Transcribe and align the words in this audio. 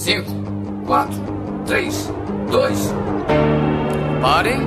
5, 0.00 0.24
4, 0.86 1.14
3, 1.66 2.10
2. 2.50 2.78
Parem! 4.22 4.66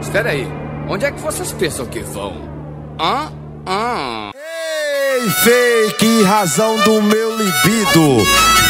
Espera 0.00 0.30
aí. 0.30 0.48
Onde 0.88 1.04
é 1.04 1.12
que 1.12 1.20
vocês 1.20 1.52
pensam 1.52 1.86
que 1.86 2.00
vão? 2.00 2.42
Hã? 3.00 3.30
Hã? 3.64 4.32
Ei, 4.34 5.30
fake, 5.30 6.22
razão 6.24 6.76
do 6.80 7.00
meu 7.02 7.36
libido. 7.36 8.16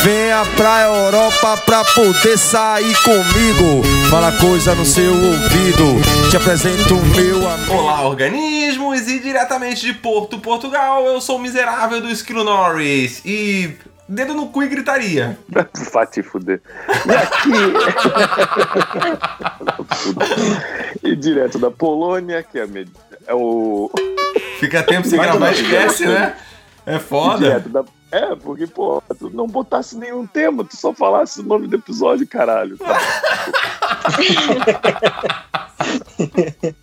Venha 0.03 0.45
pra 0.59 0.83
Europa 0.83 1.57
pra 1.65 1.85
poder 1.87 2.37
sair 2.37 2.95
comigo. 3.03 3.83
Fala 4.11 4.31
coisa 4.33 4.75
no 4.75 4.85
seu 4.85 5.11
ouvido. 5.15 6.29
Te 6.31 6.37
apresento 6.37 6.97
o 6.97 7.07
meu 7.17 7.49
amigo. 7.49 7.73
Olá, 7.73 8.07
organismos! 8.07 9.09
E 9.09 9.21
diretamente 9.21 9.87
de 9.87 9.95
Porto, 9.95 10.39
Portugal, 10.39 11.07
eu 11.07 11.19
sou 11.19 11.37
o 11.37 11.41
miserável 11.41 12.03
do 12.03 12.11
Esquilo 12.11 12.45
Norris. 12.45 13.23
E. 13.25 13.75
Dedo 14.09 14.35
no 14.35 14.49
cu 14.49 14.63
e 14.63 14.69
gritaria. 14.69 15.39
Vai 15.93 16.07
te 16.07 16.23
fuder. 16.23 16.61
E 17.07 17.11
aqui. 17.11 17.51
e 21.09 21.17
direto 21.17 21.59
da 21.59 21.71
Polônia, 21.71 22.43
que 22.43 22.59
é, 22.59 22.67
med... 22.67 22.91
é 23.27 23.35
o. 23.35 23.91
Fica 24.59 24.83
tempo 24.83 25.07
sem 25.07 25.19
gravar, 25.19 25.53
esquece, 25.53 26.07
né? 26.07 26.37
É 26.85 26.97
e 26.97 26.99
foda. 26.99 27.39
direto 27.39 27.69
da... 27.69 27.85
É, 28.11 28.35
porque, 28.37 28.67
pô, 28.67 29.03
tu 29.19 29.31
não 29.31 29.47
botasse 29.47 29.97
nenhum 29.97 30.27
tema, 30.27 30.65
tu 30.65 30.77
só 30.77 30.93
falasse 30.93 31.41
o 31.41 31.45
nome 31.45 31.67
do 31.67 31.77
episódio, 31.77 32.27
caralho. 32.27 32.77
Tá. 32.77 32.99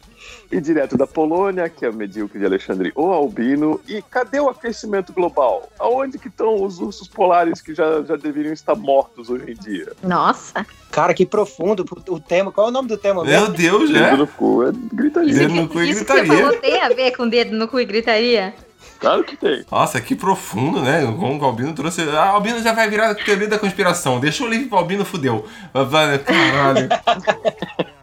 e 0.52 0.60
direto 0.60 0.98
da 0.98 1.06
Polônia, 1.06 1.70
que 1.70 1.86
é 1.86 1.90
o 1.90 1.94
medíocre 1.94 2.40
de 2.40 2.46
Alexandre 2.46 2.92
o 2.96 3.12
Albino. 3.12 3.80
E 3.88 4.02
cadê 4.02 4.40
o 4.40 4.50
aquecimento 4.50 5.14
global? 5.14 5.70
Aonde 5.78 6.18
que 6.18 6.28
estão 6.28 6.64
os 6.64 6.80
ursos 6.80 7.08
polares 7.08 7.62
que 7.62 7.74
já, 7.76 8.02
já 8.02 8.16
deveriam 8.16 8.54
estar 8.54 8.76
mortos 8.76 9.30
hoje 9.30 9.52
em 9.52 9.56
dia? 9.56 9.92
Nossa. 10.02 10.66
Cara, 10.92 11.14
que 11.14 11.26
profundo 11.26 11.86
o 12.10 12.20
tema. 12.20 12.52
Qual 12.52 12.68
é 12.68 12.70
o 12.70 12.74
nome 12.74 12.88
do 12.88 12.98
tema 12.98 13.24
mesmo? 13.24 13.46
Meu 13.48 13.52
Deus, 13.54 13.90
Dedo 13.90 14.00
né? 14.00 14.16
no 14.16 14.28
cu, 14.28 14.64
é 14.64 14.72
gritaria. 14.94 15.34
Dedo 15.34 15.54
no 15.54 15.68
cu 15.70 15.82
e 15.82 15.90
isso 15.92 16.04
que 16.04 16.12
você 16.12 16.20
gritaria. 16.22 16.44
falou 16.44 16.60
tem 16.60 16.82
a 16.82 16.90
ver 16.90 17.16
com 17.16 17.28
dedo 17.30 17.56
no 17.56 17.68
cu 17.68 17.80
e 17.80 17.86
gritaria? 17.86 18.54
Claro 19.00 19.24
que 19.24 19.38
tem. 19.38 19.64
Nossa, 19.72 20.02
que 20.02 20.16
profundo, 20.16 20.82
né? 20.82 21.06
Como 21.06 21.40
o 21.40 21.46
Albino 21.46 21.74
trouxe. 21.74 22.02
A 22.10 22.30
Albino 22.30 22.62
já 22.62 22.74
vai 22.74 22.90
virar 22.90 23.14
teoria 23.16 23.48
da 23.48 23.60
conspiração. 23.60 24.20
Deixa 24.20 24.44
o 24.44 24.48
livro 24.48 24.68
pro 24.70 24.78
Albino, 24.80 25.06
fudeu. 25.06 25.46
Vai- 25.74 26.18
Caralho. 26.20 26.90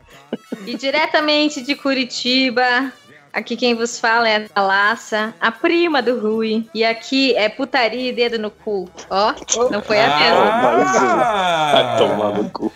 E 0.67 0.75
diretamente 0.77 1.63
de 1.63 1.75
Curitiba, 1.75 2.93
aqui 3.33 3.57
quem 3.57 3.75
vos 3.75 3.99
fala 4.01 4.29
é 4.29 4.47
a 4.55 4.61
Laça, 4.63 5.35
a 5.41 5.51
prima 5.53 6.03
do 6.03 6.19
Rui. 6.19 6.67
E 6.75 6.85
aqui 6.85 7.35
é 7.37 7.49
putaria 7.49 8.11
e 8.11 8.13
dedo 8.13 8.39
no 8.39 8.51
cu. 8.51 8.89
Ó, 9.11 9.35
não 9.71 9.83
foi 9.83 10.01
a 10.01 10.19
mesma. 10.19 10.45
Vai 10.45 11.83
Ah! 11.83 11.97
tomar 11.99 12.33
no 12.33 12.51
cu. 12.51 12.73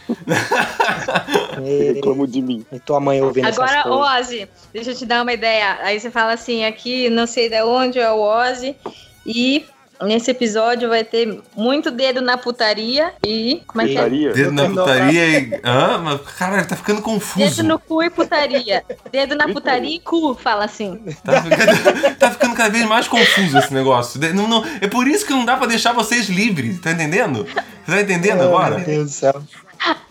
Reclamo 1.95 2.27
de 2.27 2.41
mim. 2.43 2.65
e 2.73 2.79
tua 2.79 3.01
mãe 3.01 3.21
ouvindo 3.21 3.47
Agora. 3.47 3.89
Ozzy, 3.89 4.49
deixa 4.73 4.91
eu 4.93 4.97
te 4.97 5.07
dar 5.07 5.23
uma 5.23 5.33
ideia. 5.33 5.79
Aí 5.83 5.99
você 5.99 6.11
fala 6.11 6.33
assim, 6.33 6.65
aqui 6.65 7.11
não 7.11 7.27
sei 7.27 7.49
de 7.49 7.63
onde 7.63 7.99
é 7.99 8.11
o 8.11 8.21
Ozzy. 8.21 8.77
E 9.27 9.65
nesse 10.03 10.31
episódio 10.31 10.89
vai 10.89 11.05
ter 11.05 11.41
muito 11.57 11.91
dedo 11.91 12.21
na 12.21 12.37
putaria 12.39 13.13
e... 13.27 13.63
Como 13.67 13.83
é 13.83 13.87
que 13.89 13.99
é? 13.99 14.09
Dedo 14.33 14.53
na 14.53 14.69
putaria 14.69 15.27
e. 15.39 15.61
Hã? 15.65 15.99
Mas, 15.99 16.21
Caralho, 16.37 16.67
tá 16.67 16.77
ficando 16.77 16.97
Dedo 16.97 17.05
confuso. 17.05 17.63
no 17.63 17.79
cu 17.79 18.03
e 18.03 18.11
putaria. 18.11 18.85
Dedo 19.13 19.35
na 19.37 19.49
putaria 19.49 19.97
e 19.97 20.01
cu, 20.01 20.35
fala 20.35 20.65
assim. 20.65 20.99
Tá 21.25 21.43
ficando, 21.43 22.17
tá 22.17 22.31
ficando 22.31 22.55
cada 22.55 22.71
vez 22.71 22.85
mais 22.87 23.07
confuso 23.09 23.59
esse 23.59 23.73
negócio. 23.75 24.21
Não- 24.35 24.49
não- 24.49 24.65
é 24.81 24.87
por 24.89 25.07
isso 25.07 25.27
que 25.27 25.33
não 25.33 25.45
dá 25.45 25.57
pra 25.57 25.67
deixar 25.67 25.93
vocês 25.93 26.29
livres, 26.29 26.81
tá 26.81 26.93
entendendo? 26.93 27.45
Você 27.87 27.93
tá 27.97 28.01
entendendo 28.01 28.41
Oh, 28.41 28.45
agora? 28.45 28.77
Meu 28.79 28.87
Deus 28.87 29.05
do 29.07 29.11
céu. 29.13 29.43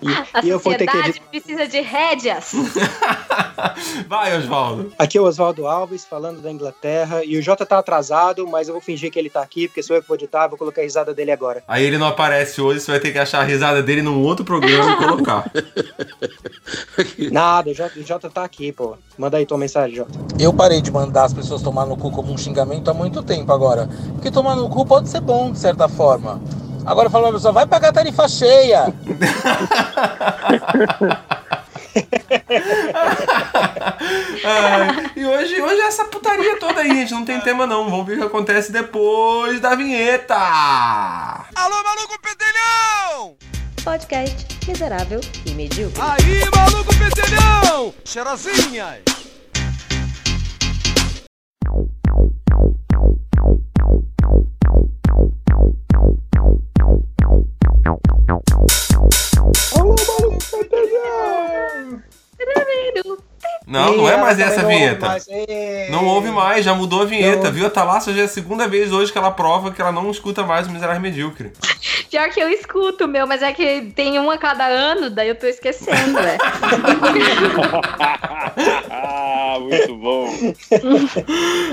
E, 0.01 0.07
A 0.33 0.45
e 0.45 0.49
eu 0.49 0.59
vou 0.59 0.73
ter 0.75 0.87
que 0.87 1.21
precisa 1.21 1.67
de 1.67 1.81
rédeas. 1.81 2.53
Vai, 4.07 4.37
Osvaldo. 4.37 4.91
Aqui 4.97 5.17
é 5.17 5.21
o 5.21 5.25
Oswaldo 5.25 5.67
Alves, 5.67 6.05
falando 6.05 6.41
da 6.41 6.52
Inglaterra. 6.52 7.23
E 7.23 7.37
o 7.37 7.41
Jota 7.41 7.65
tá 7.65 7.77
atrasado, 7.79 8.47
mas 8.47 8.67
eu 8.67 8.73
vou 8.73 8.81
fingir 8.81 9.11
que 9.11 9.19
ele 9.19 9.29
tá 9.29 9.41
aqui, 9.41 9.67
porque 9.67 9.83
sou 9.83 9.95
eu 9.95 10.02
que 10.02 10.08
vou 10.08 10.15
editar. 10.15 10.47
Vou 10.47 10.58
colocar 10.58 10.81
a 10.81 10.83
risada 10.83 11.13
dele 11.13 11.31
agora. 11.31 11.63
Aí 11.67 11.83
ele 11.83 11.97
não 11.97 12.08
aparece 12.08 12.61
hoje, 12.61 12.79
você 12.79 12.91
vai 12.91 12.99
ter 12.99 13.11
que 13.11 13.19
achar 13.19 13.41
a 13.41 13.43
risada 13.43 13.83
dele 13.83 14.02
num 14.02 14.23
outro 14.23 14.45
programa 14.45 14.93
e 14.93 14.95
colocar. 14.95 15.52
Nada, 17.31 17.69
o 17.69 17.73
Jota, 17.73 17.99
o 17.99 18.03
Jota 18.03 18.29
tá 18.29 18.43
aqui, 18.43 18.71
pô. 18.71 18.97
Manda 19.17 19.37
aí 19.37 19.45
tua 19.45 19.58
mensagem, 19.58 19.95
Jota. 19.97 20.17
Eu 20.39 20.53
parei 20.53 20.81
de 20.81 20.91
mandar 20.91 21.25
as 21.25 21.33
pessoas 21.33 21.61
tomar 21.61 21.85
no 21.85 21.97
cu 21.97 22.11
como 22.11 22.31
um 22.31 22.37
xingamento 22.37 22.89
há 22.89 22.93
muito 22.93 23.21
tempo 23.21 23.52
agora. 23.52 23.89
Porque 24.13 24.31
tomar 24.31 24.55
no 24.55 24.69
cu 24.69 24.85
pode 24.85 25.09
ser 25.09 25.21
bom, 25.21 25.52
de 25.52 25.59
certa 25.59 25.87
forma. 25.87 26.41
Agora 26.89 27.05
eu 27.05 27.11
falo 27.11 27.26
pra 27.26 27.33
pessoa, 27.33 27.54
vai 27.54 27.67
pagar 27.67 27.94
tarifa 27.94 28.27
cheia. 28.27 28.92
Ai, 34.44 35.11
e 35.16 35.23
hoje, 35.23 35.61
hoje 35.61 35.82
é 35.82 35.86
essa 35.86 36.05
putaria 36.05 36.60
toda 36.60 36.82
aí, 36.82 36.89
gente. 36.89 37.14
Não 37.14 37.23
tem 37.23 37.39
tema 37.42 37.67
não. 37.67 37.88
Vamos 37.92 38.08
ver 38.08 38.14
o 38.14 38.17
que 38.17 38.26
acontece 38.26 38.72
depois 38.72 39.60
da 39.60 39.76
vinheta. 39.76 40.33
Alô, 40.33 41.83
maluco 41.83 42.20
pedelhão! 42.23 43.38
Podcast 43.83 44.48
miserável 44.67 45.21
e 45.45 45.52
medíocre. 45.52 46.02
Aí, 46.02 46.42
maluco 46.56 46.92
pedelhão! 46.98 47.94
Cheirosinha! 48.04 49.00
Não, 63.69 63.95
não 63.95 64.09
é 64.09 64.17
mais 64.17 64.39
essa 64.39 64.63
não 64.63 64.69
vinheta. 64.69 65.05
mais. 65.05 65.27
Não 65.91 66.05
ouve 66.07 66.30
mais, 66.31 66.65
já 66.65 66.73
mudou 66.73 67.03
a 67.03 67.05
vinheta, 67.05 67.43
Não. 67.45 67.52
viu? 67.52 67.67
A 67.67 67.69
Thalassa 67.69 68.11
já 68.11 68.21
é 68.21 68.25
a 68.25 68.27
segunda 68.27 68.67
vez 68.67 68.91
hoje 68.91 69.11
que 69.11 69.17
ela 69.17 69.30
prova 69.30 69.69
que 69.71 69.80
ela 69.80 69.91
não 69.91 70.09
escuta 70.09 70.43
mais 70.43 70.67
o 70.67 70.71
Miserável 70.71 70.99
Medíocre. 71.02 71.53
Pior 72.09 72.30
que 72.30 72.39
eu 72.39 72.49
escuto, 72.49 73.08
meu, 73.08 73.27
mas 73.27 73.43
é 73.43 73.53
que 73.53 73.81
tem 73.95 74.20
um 74.20 74.31
a 74.31 74.37
cada 74.37 74.65
ano, 74.65 75.09
daí 75.11 75.30
eu 75.30 75.36
tô 75.36 75.45
esquecendo, 75.45 76.17
é. 76.17 76.37
ah, 78.89 79.58
muito 79.59 79.95
bom. 79.95 80.27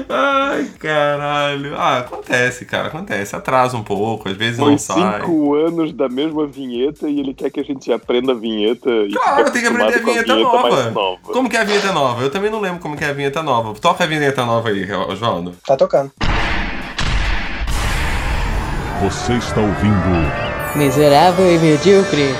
Ai, 0.09 0.71
caralho. 0.79 1.75
Ah, 1.77 1.99
acontece, 1.99 2.65
cara, 2.67 2.89
acontece. 2.89 3.35
Atrasa 3.35 3.77
um 3.77 3.83
pouco, 3.83 4.29
às 4.29 4.37
vezes 4.37 4.59
Foi 4.59 4.73
não 4.73 4.79
sai. 4.79 5.21
cinco 5.21 5.55
anos 5.55 5.93
da 5.93 6.09
mesma 6.09 6.47
vinheta 6.47 7.09
e 7.09 7.19
ele 7.19 7.33
quer 7.33 7.51
que 7.51 7.61
a 7.61 7.65
gente 7.65 7.91
aprenda 7.91 8.33
a 8.33 8.35
vinheta. 8.35 8.91
Claro, 9.13 9.51
tem 9.51 9.63
que 9.63 9.69
aprender 9.69 9.95
a 9.95 9.99
vinheta 9.99 10.37
com 10.37 10.43
mais 10.43 10.75
nova. 10.75 10.91
nova. 10.91 11.19
Como 11.33 11.49
que 11.49 11.57
é 11.57 11.61
a 11.61 11.65
vinheta 11.65 11.93
nova? 11.93 12.23
Eu 12.23 12.31
também 12.31 12.51
não 12.51 12.61
lembro 12.61 12.81
como 12.81 12.97
que 12.97 13.05
é 13.05 13.09
a 13.09 13.13
vinheta 13.15 13.43
nova. 13.43 13.75
Toca 13.81 14.05
a 14.05 14.07
vinheta 14.07 14.45
nova 14.45 14.69
aí, 14.69 14.91
Osvaldo. 14.93 15.55
Tá 15.67 15.77
tocando. 15.77 16.13
Você 19.03 19.35
está 19.35 19.61
ouvindo 19.61 20.77
Miserável 20.77 21.55
e 21.55 21.59
medíocre. 21.59 22.35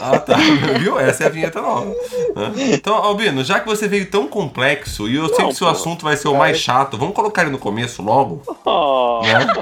Ah, 0.00 0.18
tá. 0.18 0.36
Viu? 0.78 0.98
Essa 0.98 1.24
é 1.24 1.26
a 1.26 1.30
vinheta 1.30 1.60
nova. 1.60 1.86
né? 1.86 2.52
Então, 2.72 2.94
Albino, 2.94 3.42
já 3.44 3.58
que 3.60 3.66
você 3.66 3.88
veio 3.88 4.06
tão 4.06 4.26
complexo 4.28 5.08
e 5.08 5.16
eu 5.16 5.28
sei 5.28 5.38
Não, 5.44 5.48
que 5.48 5.56
seu 5.56 5.66
pô. 5.66 5.72
assunto 5.72 6.04
vai 6.04 6.16
ser 6.16 6.28
o 6.28 6.36
mais 6.36 6.58
chato, 6.58 6.96
vamos 6.96 7.14
colocar 7.14 7.42
ele 7.42 7.50
no 7.50 7.58
começo 7.58 8.02
logo? 8.02 8.42
Ah, 8.66 9.20
Né? 9.24 9.52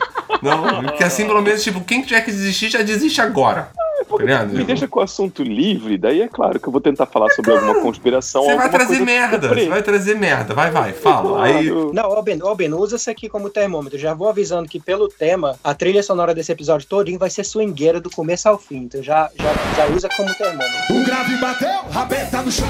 Não, 0.42 0.82
porque 0.84 1.04
assim, 1.04 1.26
pelo 1.26 1.40
menos, 1.42 1.62
tipo, 1.62 1.80
quem 1.80 2.02
tiver 2.02 2.20
que 2.22 2.30
desistir, 2.30 2.68
já 2.68 2.82
desiste 2.82 3.20
agora. 3.20 3.70
Tá 4.08 4.44
me 4.44 4.64
deixa 4.64 4.86
com 4.86 5.00
o 5.00 5.02
assunto 5.02 5.42
livre, 5.42 5.98
daí 5.98 6.22
é 6.22 6.28
claro 6.28 6.60
que 6.60 6.68
eu 6.68 6.72
vou 6.72 6.80
tentar 6.80 7.06
falar 7.06 7.28
sobre 7.30 7.52
alguma 7.52 7.74
conspiração. 7.82 8.44
Você 8.44 8.56
vai 8.56 8.70
trazer 8.70 8.86
coisa 8.86 9.04
merda, 9.04 9.48
você 9.48 9.68
vai 9.68 9.82
trazer 9.82 10.14
merda. 10.16 10.54
Vai, 10.54 10.70
vai, 10.70 10.92
fala. 10.92 11.44
Aí. 11.44 11.68
Claro. 11.68 11.90
Não, 11.92 12.10
ô 12.10 12.22
Ben, 12.22 12.40
ô 12.42 12.54
Ben, 12.54 12.72
usa 12.72 12.96
isso 12.96 13.10
aqui 13.10 13.28
como 13.28 13.50
termômetro. 13.50 13.98
Já 13.98 14.14
vou 14.14 14.28
avisando 14.28 14.68
que 14.68 14.78
pelo 14.78 15.08
tema, 15.08 15.58
a 15.62 15.74
trilha 15.74 16.03
sonora 16.03 16.34
desse 16.34 16.53
episódio 16.53 16.86
todinho 16.86 17.18
vai 17.18 17.30
ser 17.30 17.44
swingueira 17.44 18.00
do 18.00 18.10
começo 18.10 18.48
ao 18.48 18.58
fim. 18.58 18.84
Então 18.84 19.03
já, 19.03 19.28
já, 19.36 19.53
já 19.76 19.86
usa 19.94 20.09
como 20.16 20.32
termômetro. 20.34 20.97
O 20.97 21.04
grave 21.04 21.36
bateu, 21.38 21.80
rabeta 21.91 22.42
no 22.42 22.52
chão. 22.52 22.68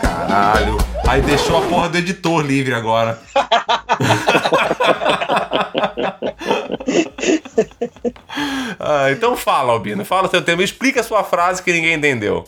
Caralho. 0.00 0.78
Aí 1.06 1.20
deixou 1.20 1.58
a 1.58 1.62
porra 1.62 1.90
do 1.90 1.98
editor 1.98 2.40
livre 2.42 2.74
agora. 2.74 3.18
Ah, 8.78 9.10
então 9.12 9.36
fala, 9.36 9.72
Albino. 9.72 10.04
Fala 10.04 10.28
seu 10.28 10.42
tema. 10.42 10.62
Explica 10.62 11.02
sua 11.02 11.22
frase 11.22 11.62
que 11.62 11.72
ninguém 11.72 11.94
entendeu. 11.94 12.44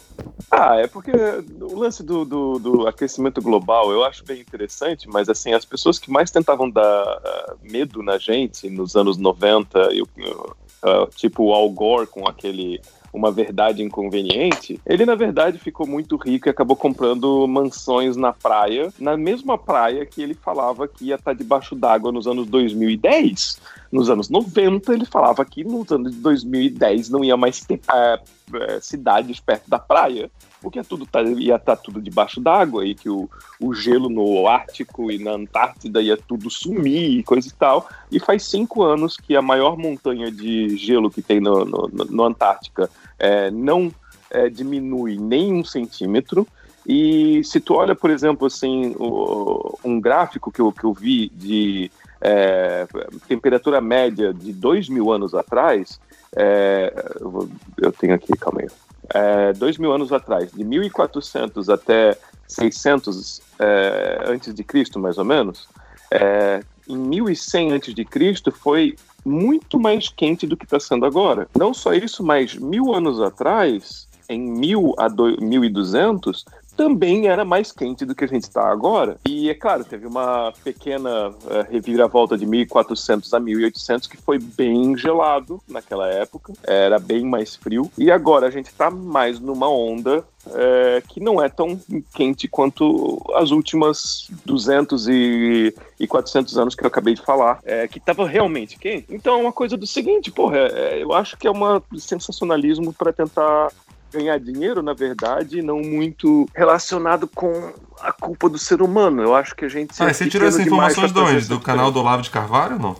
Ah, 0.51 0.77
é 0.77 0.87
porque 0.87 1.13
o 1.61 1.79
lance 1.79 2.03
do, 2.03 2.25
do, 2.25 2.59
do 2.59 2.87
aquecimento 2.87 3.41
global 3.41 3.93
eu 3.93 4.05
acho 4.05 4.25
bem 4.25 4.41
interessante, 4.41 5.09
mas 5.09 5.29
assim, 5.29 5.53
as 5.53 5.65
pessoas 5.65 5.99
que 5.99 6.11
mais 6.11 6.31
tentavam 6.31 6.71
dar 6.71 6.83
ah, 6.83 7.55
medo 7.63 8.03
na 8.03 8.19
gente 8.19 8.69
nos 8.69 8.97
anos 8.97 9.17
90, 9.17 9.79
eu, 9.93 10.09
eu, 10.17 10.57
ah, 10.83 11.09
tipo 11.15 11.45
o 11.45 11.55
Al 11.55 11.69
Gore 11.71 12.07
com 12.07 12.27
aquele 12.27 12.81
uma 13.15 13.31
verdade 13.31 13.83
inconveniente, 13.83 14.81
ele 14.85 15.07
na 15.07 15.15
verdade 15.15 15.59
ficou 15.59 15.87
muito 15.87 16.17
rico 16.17 16.49
e 16.49 16.51
acabou 16.51 16.77
comprando 16.77 17.47
mansões 17.47 18.17
na 18.17 18.33
praia, 18.33 18.93
na 18.99 19.17
mesma 19.17 19.57
praia 19.57 20.05
que 20.05 20.21
ele 20.21 20.35
falava 20.35 20.89
que 20.89 21.07
ia 21.07 21.15
estar 21.15 21.33
debaixo 21.33 21.77
d'água 21.77 22.11
nos 22.11 22.27
anos 22.27 22.47
2010. 22.49 23.61
Nos 23.93 24.11
anos 24.11 24.29
90, 24.29 24.93
ele 24.93 25.05
falava 25.05 25.45
que 25.45 25.63
nos 25.63 25.93
anos 25.93 26.11
de 26.11 26.19
2010 26.19 27.11
não 27.11 27.25
ia 27.25 27.37
mais 27.37 27.61
ter 27.61 27.81
é, 27.89 28.21
é, 28.55 28.81
cidades 28.81 29.39
perto 29.39 29.71
da 29.71 29.79
praia, 29.79 30.29
porque 30.65 30.83
tudo 30.83 31.05
tá, 31.05 31.21
ia 31.23 31.57
estar 31.57 31.77
tudo 31.77 32.01
debaixo 32.01 32.41
d'água 32.41 32.87
e 32.87 32.95
que 32.95 33.11
o, 33.11 33.29
o 33.61 33.75
gelo 33.75 34.09
no 34.09 34.49
Ártico 34.49 35.13
e 35.13 35.19
na 35.23 35.33
Antártida 35.33 36.01
ia 36.01 36.17
tudo 36.17 36.49
sumir 36.49 37.19
e 37.19 37.23
coisa 37.23 37.47
e 37.47 37.53
tal. 37.53 37.87
E 38.11 38.19
faz 38.19 38.45
cinco 38.47 38.83
anos 38.83 39.19
que 39.19 39.37
a 39.37 39.43
maior 39.43 39.77
montanha 39.77 40.31
de 40.33 40.75
gelo 40.79 41.11
que 41.11 41.21
tem 41.21 41.39
no, 41.39 41.67
no, 41.67 41.89
no 41.89 42.25
Antártica 42.25 42.89
é, 43.19 43.51
não 43.51 43.93
é, 44.31 44.49
diminui 44.49 45.19
nem 45.19 45.53
um 45.53 45.63
centímetro. 45.63 46.49
E 46.87 47.45
se 47.45 47.61
tu 47.61 47.75
olha, 47.75 47.95
por 47.95 48.09
exemplo, 48.11 48.47
assim, 48.47 48.95
o, 48.99 49.79
um 49.85 50.01
gráfico 50.01 50.51
que 50.51 50.61
eu, 50.63 50.73
que 50.73 50.85
eu 50.85 50.95
vi 50.95 51.29
de 51.29 51.91
é, 52.23 52.87
temperatura 53.29 53.83
média 53.83 54.33
de 54.33 54.51
dois 54.51 54.89
mil 54.89 55.13
anos 55.13 55.35
atrás, 55.35 56.01
é, 56.35 57.15
eu, 57.21 57.31
vou- 57.31 57.49
eu 57.83 57.93
tenho 57.93 58.15
aqui, 58.15 58.33
calma 58.39 58.63
aí, 58.63 58.69
é, 59.13 59.53
dois 59.53 59.77
mil 59.79 59.93
anos 59.93 60.13
atrás, 60.13 60.51
de 60.53 60.65
1400 60.65 61.69
até 61.69 62.17
600 62.49 63.41
é, 63.59 64.25
antes 64.27 64.55
de 64.55 64.63
Cristo, 64.65 64.99
mais 64.99 65.19
ou 65.19 65.25
menos, 65.25 65.69
é, 66.11 66.61
em 66.89 66.97
1100 66.97 67.73
antes 67.73 67.95
de 67.95 68.05
Cristo 68.05 68.51
foi 68.53 68.97
muito 69.25 69.81
mais 69.81 70.09
quente 70.09 70.47
do 70.47 70.57
que 70.57 70.65
está 70.65 70.79
sendo 70.79 71.07
agora. 71.07 71.49
Não 71.57 71.73
só 71.73 71.95
isso, 71.95 72.23
mas 72.23 72.55
mil 72.55 72.95
anos 72.95 73.21
atrás, 73.21 74.07
em 74.29 74.39
1000 74.41 74.95
a 74.99 75.09
do- 75.09 75.41
1200, 75.41 76.45
também 76.77 77.29
era 77.29 77.45
mais 77.45 77.73
quente 77.73 78.05
do 78.05 78.15
que 78.15 78.25
a 78.25 78.29
gente 78.29 78.45
está 78.45 78.69
agora. 78.69 79.17
E 79.27 79.49
é 79.51 79.55
claro, 79.55 79.85
teve 79.85 80.07
uma 80.07 80.53
pequena 80.63 81.35
eh, 81.51 81.67
reviravolta 81.71 82.37
de 82.37 82.47
1400 82.47 83.33
a 83.33 83.41
1800 83.41 84.09
que 84.09 84.17
foi 84.17 84.39
bem 84.39 84.97
gelado 84.97 85.61
naquela 85.69 86.09
época, 86.09 86.53
era 86.65 86.99
bem 86.99 87.25
mais 87.25 87.57
frio. 87.57 87.91
E 87.97 88.11
agora 88.11 88.47
a 88.47 88.51
gente 88.51 88.67
está 88.67 88.91
mais 88.91 89.41
numa 89.41 89.69
onda 89.69 90.25
eh, 90.47 91.03
que 91.09 91.21
não 91.21 91.43
é 91.43 91.49
tão 91.49 91.81
quente 92.15 92.47
quanto 92.47 93.23
as 93.35 93.51
últimas 93.51 94.29
200 94.45 95.09
e, 95.09 95.75
e 95.99 96.07
400 96.07 96.59
anos 96.59 96.75
que 96.75 96.85
eu 96.85 96.89
acabei 96.89 97.15
de 97.15 97.23
falar, 97.23 97.61
eh, 97.65 97.89
que 97.89 97.99
estava 97.99 98.27
realmente 98.27 98.79
quente. 98.79 99.07
Então 99.09 99.39
é 99.39 99.43
uma 99.43 99.53
coisa 99.53 99.77
do 99.77 99.87
seguinte, 99.87 100.31
porra, 100.31 100.59
eh, 100.59 101.03
eu 101.03 101.15
acho 101.15 101.37
que 101.39 101.47
é 101.47 101.51
um 101.51 101.81
sensacionalismo 101.99 102.93
para 102.93 103.13
tentar 103.13 103.73
ganhar 104.15 104.39
dinheiro, 104.39 104.83
na 104.83 104.95
verdade, 104.95 105.61
não 105.61 105.81
muito 105.81 106.49
relacionado 106.55 107.29
com 107.29 107.73
a 108.01 108.13
culpa 108.13 108.49
do 108.49 108.59
ser 108.59 108.81
humano. 108.81 109.23
Eu 109.23 109.35
acho 109.35 109.55
que 109.55 109.65
a 109.65 109.69
gente. 109.69 109.93
Ah, 110.01 110.09
é 110.09 110.13
você 110.13 110.29
tirou 110.29 110.47
essas 110.47 110.65
informações 110.65 111.13
de 111.13 111.19
onde? 111.19 111.49
Do 111.49 111.61
canal 111.61 111.91
do. 111.91 112.01
Olavo 112.01 112.23
de 112.23 112.31
Carvalho 112.31 112.75
ou 112.75 112.81
não? 112.81 112.97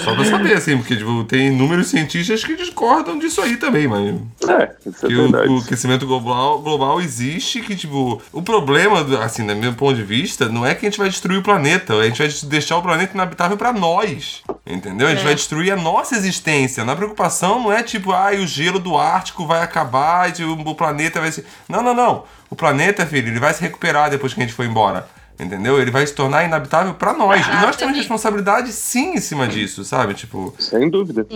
Só 0.00 0.14
pra 0.14 0.24
saber, 0.24 0.54
assim, 0.56 0.76
porque 0.78 0.96
tipo, 0.96 1.24
tem 1.24 1.48
inúmeros 1.48 1.88
cientistas 1.88 2.44
que 2.44 2.56
discordam 2.56 3.18
disso 3.18 3.40
aí 3.40 3.56
também, 3.56 3.86
mas. 3.86 4.14
É, 4.48 4.74
isso 4.86 5.06
é 5.06 5.08
que 5.08 5.14
o, 5.16 5.22
verdade. 5.22 5.48
o 5.48 5.58
aquecimento 5.58 6.06
global, 6.06 6.60
global 6.60 7.00
existe, 7.00 7.60
que, 7.60 7.76
tipo, 7.76 8.20
o 8.32 8.42
problema, 8.42 9.04
do- 9.04 9.18
assim, 9.20 9.46
do 9.46 9.54
meu 9.56 9.72
ponto 9.74 9.94
de 9.96 10.02
vista, 10.02 10.48
não 10.48 10.64
é 10.66 10.74
que 10.74 10.86
a 10.86 10.90
gente 10.90 10.98
vai 10.98 11.08
destruir 11.08 11.38
o 11.38 11.42
planeta, 11.42 11.94
a 11.94 12.04
gente 12.04 12.18
vai 12.18 12.28
deixar 12.48 12.76
o 12.78 12.82
planeta 12.82 13.14
inabitável 13.14 13.56
pra 13.56 13.72
nós. 13.72 14.42
Entendeu? 14.66 15.06
A 15.06 15.10
gente 15.10 15.20
É. 15.20 15.24
vai 15.24 15.34
destruir 15.34 15.72
a 15.72 15.76
nossa 15.76 16.16
existência. 16.16 16.82
A 16.82 16.96
preocupação 16.96 17.62
não 17.62 17.72
é 17.72 17.82
tipo, 17.82 18.12
ah, 18.12 18.30
o 18.32 18.46
gelo 18.46 18.78
do 18.78 18.96
Ártico 18.96 19.46
vai 19.46 19.62
acabar 19.62 20.28
e 20.28 20.32
tipo, 20.32 20.52
o 20.52 20.74
planeta 20.74 21.20
vai 21.20 21.30
se. 21.32 21.44
Não, 21.68 21.82
não, 21.82 21.94
não. 21.94 22.24
O 22.50 22.56
planeta, 22.56 23.04
filho, 23.06 23.28
ele 23.28 23.40
vai 23.40 23.52
se 23.52 23.60
recuperar 23.60 24.08
depois 24.10 24.32
que 24.32 24.40
a 24.40 24.44
gente 24.44 24.54
for 24.54 24.64
embora. 24.64 25.08
Entendeu? 25.38 25.80
Ele 25.80 25.90
vai 25.90 26.06
se 26.06 26.14
tornar 26.14 26.44
inabitável 26.44 26.94
pra 26.94 27.12
nós. 27.12 27.46
E 27.46 27.50
nós 27.60 27.76
temos 27.76 27.96
responsabilidade 27.96 28.72
sim 28.72 29.14
em 29.14 29.20
cima 29.20 29.46
disso, 29.46 29.84
sabe? 29.84 30.14
Tipo. 30.14 30.54
Sem 30.58 30.88
dúvida. 30.88 31.26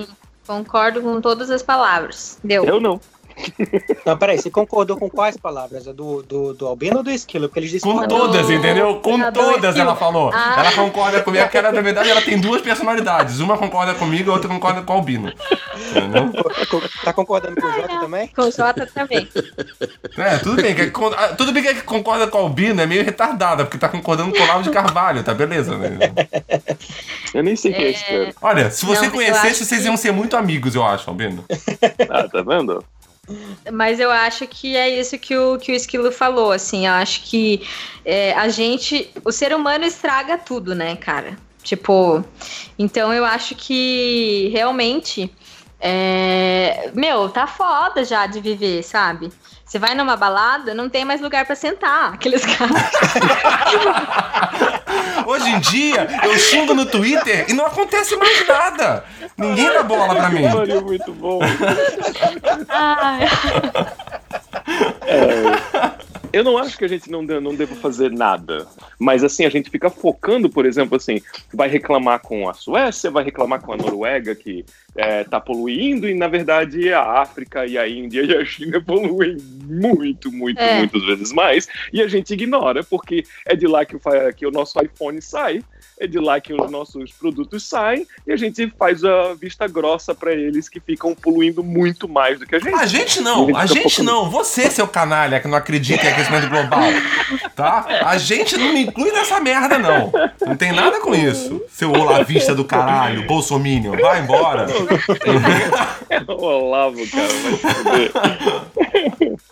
Concordo 0.47 1.01
com 1.03 1.21
todas 1.21 1.51
as 1.51 1.63
palavras. 1.63 2.39
Deu. 2.43 2.65
Eu 2.65 2.81
não. 2.81 3.01
Não, 4.05 4.17
peraí, 4.17 4.39
você 4.39 4.51
concordou 4.51 4.97
com 4.97 5.09
quais 5.09 5.37
palavras? 5.37 5.87
A 5.87 5.93
Do, 5.93 6.23
do, 6.23 6.55
do 6.55 6.67
Albino 6.67 6.99
ou 6.99 7.03
do 7.03 7.11
Esquilo? 7.11 7.49
Porque 7.49 7.61
eles 7.61 7.81
Com 7.83 8.07
todas, 8.07 8.49
entendeu? 8.51 8.97
Com 9.01 9.17
Ah, 9.23 9.31
do 9.31 9.41
todas 9.41 9.77
ela 9.77 9.95
falou. 9.97 10.31
Ah. 10.33 10.57
Ela 10.59 10.73
concorda 10.73 11.21
comigo, 11.23 11.45
porque 11.45 11.59
ela, 11.59 11.73
na 11.73 11.81
verdade 11.81 12.11
ela 12.11 12.23
tem 12.23 12.39
duas 12.39 12.61
personalidades. 12.63 13.41
Uma 13.41 13.57
concorda 13.59 13.95
comigo, 13.95 14.31
a 14.31 14.35
outra 14.35 14.49
concorda 14.49 14.83
com 14.83 14.93
o 14.93 14.97
Albino. 14.97 15.33
Entendeu? 15.91 16.31
Tá 17.05 17.13
concordando 17.13 17.61
com 17.61 17.67
o 17.67 17.73
Jota 17.73 18.01
também? 18.01 18.29
Com 18.29 18.43
o 18.43 18.51
Jota 18.51 18.87
também. 18.93 19.29
É, 20.17 20.39
tudo 20.39 20.61
bem, 20.63 20.75
que, 20.75 20.83
é 20.83 20.93
ah, 21.17 21.29
tudo 21.29 21.53
bem 21.53 21.63
que 21.63 21.69
é 21.69 21.75
que 21.75 21.83
concorda 21.83 22.27
com 22.27 22.39
o 22.39 22.43
Albino 22.43 22.81
é 22.81 22.87
meio 22.87 23.05
retardada, 23.05 23.65
porque 23.65 23.79
tá 23.79 23.89
concordando 23.89 24.33
com 24.33 24.39
o 24.39 24.43
Olavo 24.43 24.63
de 24.63 24.71
Carvalho, 24.71 25.23
tá 25.23 25.33
beleza, 25.35 25.77
né? 25.77 25.99
Eu 27.35 27.43
nem 27.43 27.57
sei 27.57 27.73
quem 27.73 27.85
é 27.87 27.91
esse 27.91 28.05
cara. 28.05 28.35
Olha, 28.43 28.71
se 28.71 28.85
você 28.85 29.07
Não, 29.07 29.11
conhecesse, 29.13 29.65
vocês 29.65 29.81
que- 29.83 29.87
iam 29.87 29.97
ser 29.97 30.13
muito 30.13 30.37
amigos, 30.37 30.75
eu 30.75 30.85
acho, 30.85 31.09
Albino. 31.11 31.45
Ah, 32.09 32.29
tá 32.29 32.43
vendo? 32.43 32.85
Mas 33.73 34.01
eu 34.01 34.11
acho 34.11 34.47
que 34.47 34.77
é 34.77 34.89
isso 34.89 35.19
que 35.19 35.37
o, 35.37 35.59
que 35.59 35.73
o 35.73 35.75
Esquilo 35.75 36.11
falou, 36.11 36.53
assim, 36.53 36.87
eu 36.87 36.93
acho 36.93 37.23
que 37.23 37.63
é, 38.05 38.33
a 38.35 38.49
gente, 38.49 39.11
o 39.25 39.33
ser 39.33 39.55
humano 39.55 39.85
estraga 39.85 40.39
tudo, 40.39 40.75
né, 40.75 40.97
cara? 40.97 41.37
Tipo, 41.63 42.25
então 42.79 43.13
eu 43.13 43.25
acho 43.25 43.55
que 43.55 44.49
realmente, 44.53 45.31
é, 45.79 46.91
meu, 46.95 47.29
tá 47.29 47.47
foda 47.47 48.05
já 48.05 48.27
de 48.27 48.41
viver, 48.41 48.83
sabe? 48.83 49.31
Você 49.71 49.79
vai 49.79 49.95
numa 49.95 50.17
balada, 50.17 50.75
não 50.75 50.89
tem 50.89 51.05
mais 51.05 51.21
lugar 51.21 51.47
pra 51.47 51.55
sentar, 51.55 52.15
aqueles 52.15 52.43
caras. 52.57 52.91
Hoje 55.25 55.49
em 55.49 55.61
dia, 55.61 56.09
eu 56.25 56.37
xingo 56.37 56.75
no 56.75 56.85
Twitter 56.85 57.47
e 57.49 57.53
não 57.53 57.67
acontece 57.67 58.17
mais 58.17 58.49
nada. 58.49 59.05
Ninguém 59.39 59.73
dá 59.73 59.85
bola 59.85 60.17
pra 60.17 60.29
mim. 60.29 60.43
Muito 60.83 61.13
bom. 61.13 61.39
Ai, 62.69 63.29
Eu 66.33 66.45
não 66.45 66.57
acho 66.57 66.79
que 66.79 66.85
a 66.85 66.89
gente 66.89 67.11
não, 67.11 67.25
de- 67.27 67.41
não 67.41 67.55
deva 67.55 67.75
fazer 67.75 68.11
nada. 68.11 68.67
Mas 68.99 69.25
assim, 69.25 69.45
a 69.45 69.51
gente 69.51 69.69
fica 69.69 69.91
focando, 69.91 70.49
por 70.49 70.65
exemplo, 70.65 70.97
assim, 70.97 71.21
vai 71.53 71.69
reclamar 71.69 72.21
com 72.21 72.49
a 72.49 72.55
Suécia, 72.55 73.11
vai 73.11 73.25
reclamar 73.25 73.61
com 73.61 73.73
a 73.73 73.77
Noruega 73.77 74.35
que 74.35 74.65
é, 74.97 75.25
tá 75.25 75.41
poluindo, 75.41 76.09
e 76.09 76.15
na 76.15 76.29
verdade 76.29 76.93
a 76.93 77.21
África 77.21 77.67
e 77.67 77.77
a 77.77 77.89
Índia 77.89 78.23
e 78.23 78.37
a 78.37 78.45
China 78.45 78.81
poluem 78.85 79.37
muito, 79.65 80.31
muito, 80.31 80.61
É. 80.61 80.79
muitas 80.79 81.03
vezes 81.05 81.33
mais. 81.33 81.67
E 81.93 82.01
a 82.01 82.07
gente 82.09 82.33
ignora, 82.33 82.85
porque 82.85 83.25
é 83.47 83.57
de 83.57 83.67
lá 83.67 83.85
que 83.85 83.97
o, 83.97 84.01
que 84.37 84.47
o 84.47 84.51
nosso 84.51 84.81
iPhone 84.81 85.21
sai, 85.21 85.63
é 86.01 86.07
de 86.07 86.19
lá 86.19 86.41
que 86.41 86.55
os 86.55 86.71
nossos 86.71 87.13
produtos 87.13 87.69
saem, 87.69 88.07
e 88.27 88.33
a 88.33 88.37
gente 88.37 88.73
faz 88.79 89.05
a 89.05 89.35
vista 89.35 89.69
grossa 89.69 90.15
pra 90.15 90.33
eles 90.33 90.67
que 90.67 90.81
ficam 90.81 91.15
poluindo 91.15 91.63
muito 91.63 92.09
mais 92.09 92.39
do 92.39 92.47
que 92.47 92.57
a 92.57 92.59
gente. 92.59 92.75
A 92.75 92.87
gente 92.87 93.21
não, 93.21 93.55
a 93.55 93.67
gente 93.67 94.03
não. 94.03 94.31
Você, 94.31 94.71
seu 94.71 94.89
canalha, 94.89 95.39
que 95.39 95.47
não 95.47 95.59
acredita 95.59 96.07
em 96.07 96.09
aquecimento 96.09 96.49
global, 96.49 96.89
tá? 97.55 97.87
A 98.07 98.17
gente 98.17 98.57
não 98.57 98.73
me 98.73 98.85
inclui 98.85 99.13
nessa 99.13 99.39
merda, 99.41 99.79
não. 99.79 100.11
Não 100.47 100.57
tem 100.57 100.73
nada 100.73 101.01
com 101.01 101.15
isso. 101.15 101.63
Seu 101.69 101.93
olavista 101.93 102.55
do 102.55 102.65
caralho, 102.65 103.27
bolsominion, 103.27 103.93
vai 104.01 104.21
embora. 104.21 104.67
É 106.11 106.21
o 106.27 106.43
Olavo, 106.43 106.99
cara, 107.09 107.29
vai. 107.85 109.37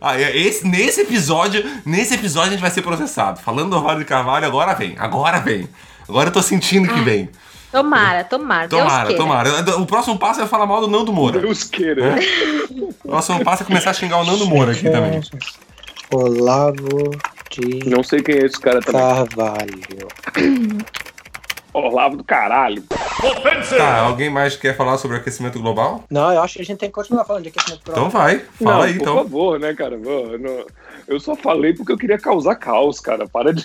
Ah, 0.00 0.18
é- 0.20 0.36
esse, 0.36 0.66
nesse 0.66 1.00
episódio, 1.02 1.64
nesse 1.84 2.14
episódio 2.14 2.48
a 2.48 2.52
gente 2.52 2.60
vai 2.60 2.70
ser 2.70 2.82
processado. 2.82 3.40
Falando 3.40 3.70
do 3.70 3.76
Olavo 3.78 3.98
de 3.98 4.04
Carvalho, 4.04 4.46
agora 4.46 4.74
vem, 4.74 4.94
agora 4.98 5.38
vem. 5.40 5.68
Agora 6.08 6.28
eu 6.28 6.32
tô 6.32 6.42
sentindo 6.42 6.92
que 6.92 7.00
vem. 7.00 7.28
tomara, 7.70 8.24
tomara. 8.24 8.66
Deus 8.68 8.82
Tomara, 8.82 9.06
queira. 9.06 9.22
tomara. 9.22 9.78
O 9.78 9.86
próximo 9.86 10.18
passo 10.18 10.40
é 10.40 10.46
falar 10.46 10.66
mal 10.66 10.80
do 10.80 10.88
Nando 10.88 11.12
Moura. 11.12 11.40
Deus 11.40 11.62
queira. 11.64 12.16
O 13.04 13.08
próximo 13.08 13.44
passo 13.44 13.62
é 13.62 13.66
começar 13.66 13.90
a 13.90 13.94
xingar 13.94 14.18
o 14.18 14.24
Nando 14.24 14.46
Moura 14.46 14.72
aqui 14.72 14.90
também. 14.90 15.20
Olavo 16.12 17.10
de 17.50 17.88
Não 17.88 18.02
sei 18.02 18.22
quem 18.22 18.34
é 18.36 18.46
esse 18.46 18.58
cara 18.60 18.80
também. 18.80 19.00
Carvalho. 19.00 20.08
Olavo 21.72 22.16
do 22.16 22.24
caralho. 22.24 22.82
Tá, 23.76 24.00
alguém 24.00 24.30
mais 24.30 24.56
quer 24.56 24.76
falar 24.76 24.96
sobre 24.98 25.16
o 25.16 25.20
aquecimento 25.20 25.60
global? 25.60 26.04
Não, 26.10 26.32
eu 26.32 26.42
acho 26.42 26.54
que 26.54 26.62
a 26.62 26.64
gente 26.64 26.78
tem 26.78 26.88
que 26.88 26.94
continuar 26.94 27.24
falando 27.24 27.42
de 27.44 27.48
aquecimento 27.50 27.82
global. 27.84 28.06
Então 28.06 28.20
vai, 28.20 28.38
fala 28.62 28.76
não, 28.76 28.82
aí 28.82 28.94
por 28.94 29.00
então. 29.02 29.14
favor, 29.16 29.60
né, 29.60 29.74
cara? 29.74 29.96
Não- 29.96 30.64
Eu 31.06 31.18
só 31.20 31.34
falei 31.34 31.74
porque 31.74 31.92
eu 31.92 31.98
queria 31.98 32.18
causar 32.18 32.54
caos, 32.56 33.00
cara. 33.00 33.26
Para 33.28 33.52
de. 33.52 33.64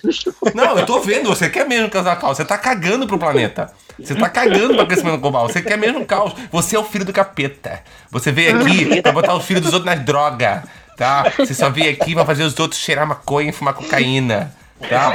Não, 0.53 0.77
eu 0.77 0.85
tô 0.85 0.99
vendo, 0.99 1.29
você 1.29 1.49
quer 1.49 1.67
mesmo 1.67 1.89
causar 1.89 2.15
caos, 2.17 2.37
você 2.37 2.45
tá 2.45 2.57
cagando 2.57 3.05
pro 3.07 3.17
planeta. 3.19 3.71
Você 3.99 4.13
tá 4.15 4.27
cagando 4.29 4.73
pro 4.73 4.81
aquecimento 4.83 5.17
global, 5.19 5.47
você 5.47 5.61
quer 5.61 5.77
mesmo 5.77 6.05
caos. 6.05 6.33
Você 6.51 6.75
é 6.75 6.79
o 6.79 6.83
filho 6.83 7.05
do 7.05 7.13
capeta. 7.13 7.81
Você 8.11 8.31
veio 8.31 8.59
aqui 8.59 9.01
pra 9.01 9.11
botar 9.11 9.35
o 9.35 9.39
filho 9.39 9.61
dos 9.61 9.73
outros 9.73 9.85
nas 9.95 10.03
drogas, 10.03 10.63
tá? 10.97 11.31
Você 11.37 11.53
só 11.53 11.69
veio 11.69 11.91
aqui 11.91 12.13
pra 12.13 12.25
fazer 12.25 12.43
os 12.43 12.57
outros 12.59 12.79
cheirar 12.79 13.07
maconha 13.07 13.49
e 13.49 13.53
fumar 13.53 13.73
cocaína. 13.73 14.53
Tá? 14.79 15.09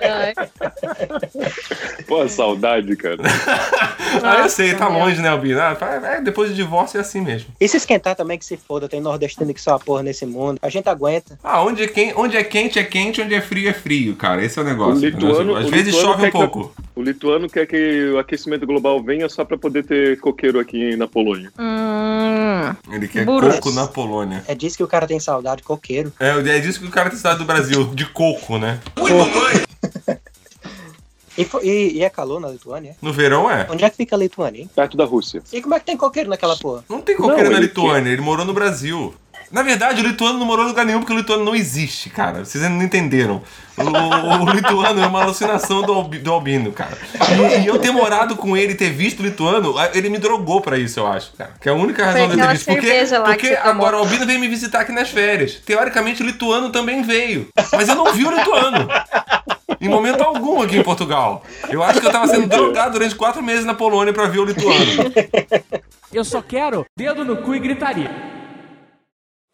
Ai, 0.00 0.10
ai. 0.10 0.34
Pô, 2.06 2.28
saudade, 2.28 2.96
cara. 2.96 3.18
Ah, 4.22 4.40
eu 4.42 4.48
sei, 4.48 4.74
tá 4.74 4.88
longe, 4.88 5.20
né, 5.20 5.28
Albino? 5.28 5.60
Ah, 5.60 5.76
é, 6.04 6.20
depois 6.20 6.50
do 6.50 6.56
divórcio 6.56 6.98
é 6.98 7.00
assim 7.00 7.20
mesmo. 7.20 7.48
E 7.60 7.68
se 7.68 7.76
esquentar 7.76 8.16
também 8.16 8.38
que 8.38 8.44
se 8.44 8.56
foda, 8.56 8.88
tem 8.88 9.00
nordestino 9.00 9.52
que 9.54 9.60
só 9.60 9.74
a 9.74 9.78
porra 9.78 10.02
nesse 10.02 10.26
mundo. 10.26 10.58
A 10.62 10.68
gente 10.68 10.88
aguenta. 10.88 11.38
Ah, 11.44 11.62
onde 11.62 11.84
é, 11.84 11.86
quente, 11.88 12.14
onde 12.16 12.36
é 12.36 12.42
quente 12.44 12.78
é 12.78 12.84
quente, 12.84 13.20
onde 13.22 13.34
é 13.34 13.40
frio 13.40 13.68
é 13.70 13.72
frio, 13.72 14.16
cara. 14.16 14.44
Esse 14.44 14.58
é 14.58 14.62
o 14.62 14.64
negócio. 14.64 14.96
O 14.96 14.98
lituano- 15.04 15.56
Às 15.56 15.66
o 15.66 15.70
vezes 15.70 15.86
lituano 15.94 16.06
chove 16.08 16.18
um 16.18 16.24
quer 16.24 16.30
que- 16.32 16.38
pouco. 16.38 16.74
O 16.96 17.02
lituano 17.02 17.48
quer 17.48 17.66
que 17.66 18.10
o 18.12 18.18
aquecimento 18.18 18.66
global 18.66 19.00
venha 19.00 19.28
só 19.28 19.44
pra 19.44 19.56
poder 19.56 19.84
ter 19.84 20.18
coqueiro 20.18 20.58
aqui 20.58 20.96
na 20.96 21.06
Polônia. 21.06 21.52
Hum, 21.56 22.74
Ele 22.92 23.06
quer 23.06 23.24
Burros. 23.24 23.54
coco 23.56 23.70
na 23.70 23.86
Polônia. 23.86 24.42
É 24.48 24.54
disso 24.54 24.76
que 24.76 24.82
o 24.82 24.88
cara 24.88 25.06
tem 25.06 25.20
saudade, 25.20 25.62
coqueiro. 25.62 26.12
É, 26.18 26.30
é 26.30 26.58
disso 26.58 26.80
que 26.80 26.86
o 26.86 26.90
cara 26.90 27.08
tem 27.08 27.16
cidade 27.16 27.38
do 27.38 27.44
Brasil, 27.44 27.84
de 27.94 28.04
coco, 28.06 28.58
né? 28.58 28.80
E, 31.36 31.44
fo- 31.44 31.60
e- 31.62 31.92
e 31.98 32.02
é 32.02 32.10
calor 32.10 32.40
na 32.40 32.48
Lituânia? 32.48 32.96
No 33.00 33.12
verão 33.12 33.48
é. 33.48 33.68
Onde 33.70 33.84
é 33.84 33.90
que 33.90 33.96
fica 33.96 34.16
a 34.16 34.18
Lituânia, 34.18 34.62
hein? 34.62 34.70
Perto 34.74 34.96
da 34.96 35.04
Rússia. 35.04 35.40
E 35.52 35.62
como 35.62 35.72
é 35.72 35.78
que 35.78 35.86
tem 35.86 35.96
coqueiro 35.96 36.28
naquela 36.28 36.56
porra? 36.56 36.84
Não 36.88 37.00
tem 37.00 37.16
coqueiro 37.16 37.44
Não, 37.44 37.52
na 37.52 37.60
Lituânia, 37.60 38.10
ele 38.10 38.20
morou 38.20 38.44
no 38.44 38.52
Brasil. 38.52 39.14
Na 39.50 39.62
verdade, 39.62 40.02
o 40.02 40.06
lituano 40.06 40.38
não 40.38 40.46
morou 40.46 40.64
em 40.64 40.68
lugar 40.68 40.84
nenhum 40.84 41.00
porque 41.00 41.12
o 41.12 41.16
lituano 41.16 41.44
não 41.44 41.54
existe, 41.54 42.10
cara. 42.10 42.44
Vocês 42.44 42.62
ainda 42.62 42.76
não 42.76 42.84
entenderam. 42.84 43.42
O, 43.76 44.44
o 44.44 44.50
lituano 44.52 45.02
é 45.02 45.06
uma 45.06 45.22
alucinação 45.22 45.82
do, 45.82 46.02
do 46.02 46.32
albino, 46.32 46.70
cara. 46.72 46.98
E, 47.14 47.64
e 47.64 47.66
eu 47.66 47.78
ter 47.78 47.90
morado 47.90 48.36
com 48.36 48.56
ele 48.56 48.72
e 48.72 48.76
ter 48.76 48.90
visto 48.90 49.20
o 49.20 49.22
lituano, 49.22 49.74
ele 49.94 50.10
me 50.10 50.18
drogou 50.18 50.60
pra 50.60 50.76
isso, 50.78 51.00
eu 51.00 51.06
acho, 51.06 51.32
cara. 51.32 51.52
Que 51.60 51.68
é 51.68 51.72
a 51.72 51.74
única 51.74 52.04
razão 52.04 52.28
de 52.28 52.34
eu 52.34 52.46
ter 52.46 52.52
visto. 52.52 52.66
Porque, 52.66 52.92
porque 53.24 53.56
tomou. 53.56 53.70
agora 53.70 53.96
o 53.96 54.00
albino 54.00 54.26
veio 54.26 54.38
me 54.38 54.48
visitar 54.48 54.80
aqui 54.80 54.92
nas 54.92 55.08
férias. 55.08 55.54
Teoricamente, 55.64 56.22
o 56.22 56.26
lituano 56.26 56.70
também 56.70 57.02
veio. 57.02 57.48
Mas 57.72 57.88
eu 57.88 57.94
não 57.94 58.12
vi 58.12 58.24
o 58.24 58.30
lituano. 58.30 58.88
Em 59.80 59.88
momento 59.88 60.22
algum 60.22 60.60
aqui 60.60 60.76
em 60.76 60.82
Portugal. 60.82 61.42
Eu 61.70 61.82
acho 61.82 62.00
que 62.00 62.06
eu 62.06 62.10
tava 62.10 62.26
sendo 62.26 62.48
drogado 62.48 62.92
durante 62.92 63.14
quatro 63.14 63.42
meses 63.42 63.64
na 63.64 63.74
Polônia 63.74 64.12
pra 64.12 64.26
ver 64.26 64.40
o 64.40 64.44
lituano. 64.44 65.12
Eu 66.10 66.24
só 66.24 66.40
quero 66.40 66.86
dedo 66.96 67.22
no 67.22 67.36
cu 67.36 67.54
e 67.54 67.58
gritaria. 67.58 68.37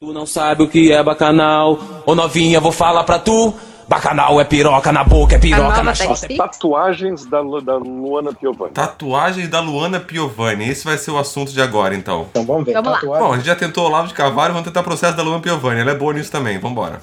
Tu 0.05 0.13
não 0.13 0.27
sabe 0.27 0.63
o 0.63 0.69
que 0.69 0.93
é 0.93 1.03
bacanal. 1.03 1.79
Ô 2.05 2.15
novinha, 2.15 2.61
vou 2.61 2.73
falar 2.73 3.05
pra 3.05 3.19
tu. 3.19 3.55
Bacanal 3.89 4.39
é 4.41 4.45
piroca 4.45 4.91
na 4.93 5.03
boca, 5.05 5.37
é 5.37 5.39
piroca 5.39 5.83
na 5.83 5.95
chota. 5.95 6.27
Tatuagens 6.37 7.25
da, 7.27 7.41
Lu- 7.41 7.61
da 7.61 7.77
Luana 7.77 8.33
Piovani. 8.35 8.73
Tatuagens 8.73 9.49
da 9.49 9.61
Luana 9.61 10.01
Piovani. 10.01 10.69
Esse 10.69 10.85
vai 10.85 10.97
ser 10.99 11.11
o 11.11 11.19
assunto 11.19 11.53
de 11.53 11.61
agora, 11.61 11.95
então. 11.95 12.27
Então 12.31 12.45
vamos 12.45 12.65
ver. 12.65 12.73
Vamos 12.75 12.91
lá. 12.91 12.97
Tatuagem. 12.99 13.27
Bom, 13.27 13.33
a 13.33 13.37
gente 13.37 13.47
já 13.47 13.57
tentou 13.57 13.85
o 13.85 13.87
Olavo 13.87 14.09
de 14.09 14.15
Carvalho, 14.15 14.53
vamos 14.55 14.67
tentar 14.67 14.81
o 14.81 14.85
processo 14.85 15.17
da 15.17 15.23
Luana 15.23 15.41
Piovani. 15.41 15.81
Ela 15.81 15.91
é 15.93 15.95
boa 15.95 16.13
nisso 16.15 16.31
também, 16.33 16.59
vambora. 16.59 17.01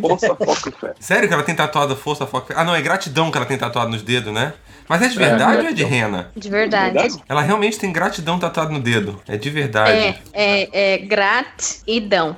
Força, 0.00 0.28
foco 0.34 0.68
e 0.68 0.72
fé. 0.72 0.92
Sério 0.98 1.28
que 1.28 1.34
ela 1.34 1.44
tem 1.44 1.54
tatuado 1.54 1.94
força, 1.94 2.26
foco... 2.26 2.52
Ah, 2.56 2.64
não, 2.64 2.74
é 2.74 2.82
gratidão 2.82 3.30
que 3.30 3.36
ela 3.36 3.46
tem 3.46 3.56
tatuado 3.56 3.90
nos 3.90 4.02
dedos, 4.02 4.32
né? 4.34 4.52
Mas 4.88 5.00
é 5.02 5.08
de 5.08 5.16
verdade 5.16 5.62
ou 5.62 5.68
é 5.68 5.72
de 5.72 5.84
rena? 5.84 6.30
de 6.36 6.50
verdade. 6.50 6.92
Verdade? 6.94 7.22
Ela 7.28 7.40
realmente 7.42 7.78
tem 7.78 7.92
gratidão 7.92 8.38
tatuado 8.40 8.72
no 8.72 8.80
dedo. 8.80 9.20
É 9.28 9.36
de 9.36 9.48
verdade. 9.50 9.92
É, 9.92 10.16
é, 10.32 10.94
é 10.94 10.98
gratidão. 10.98 12.36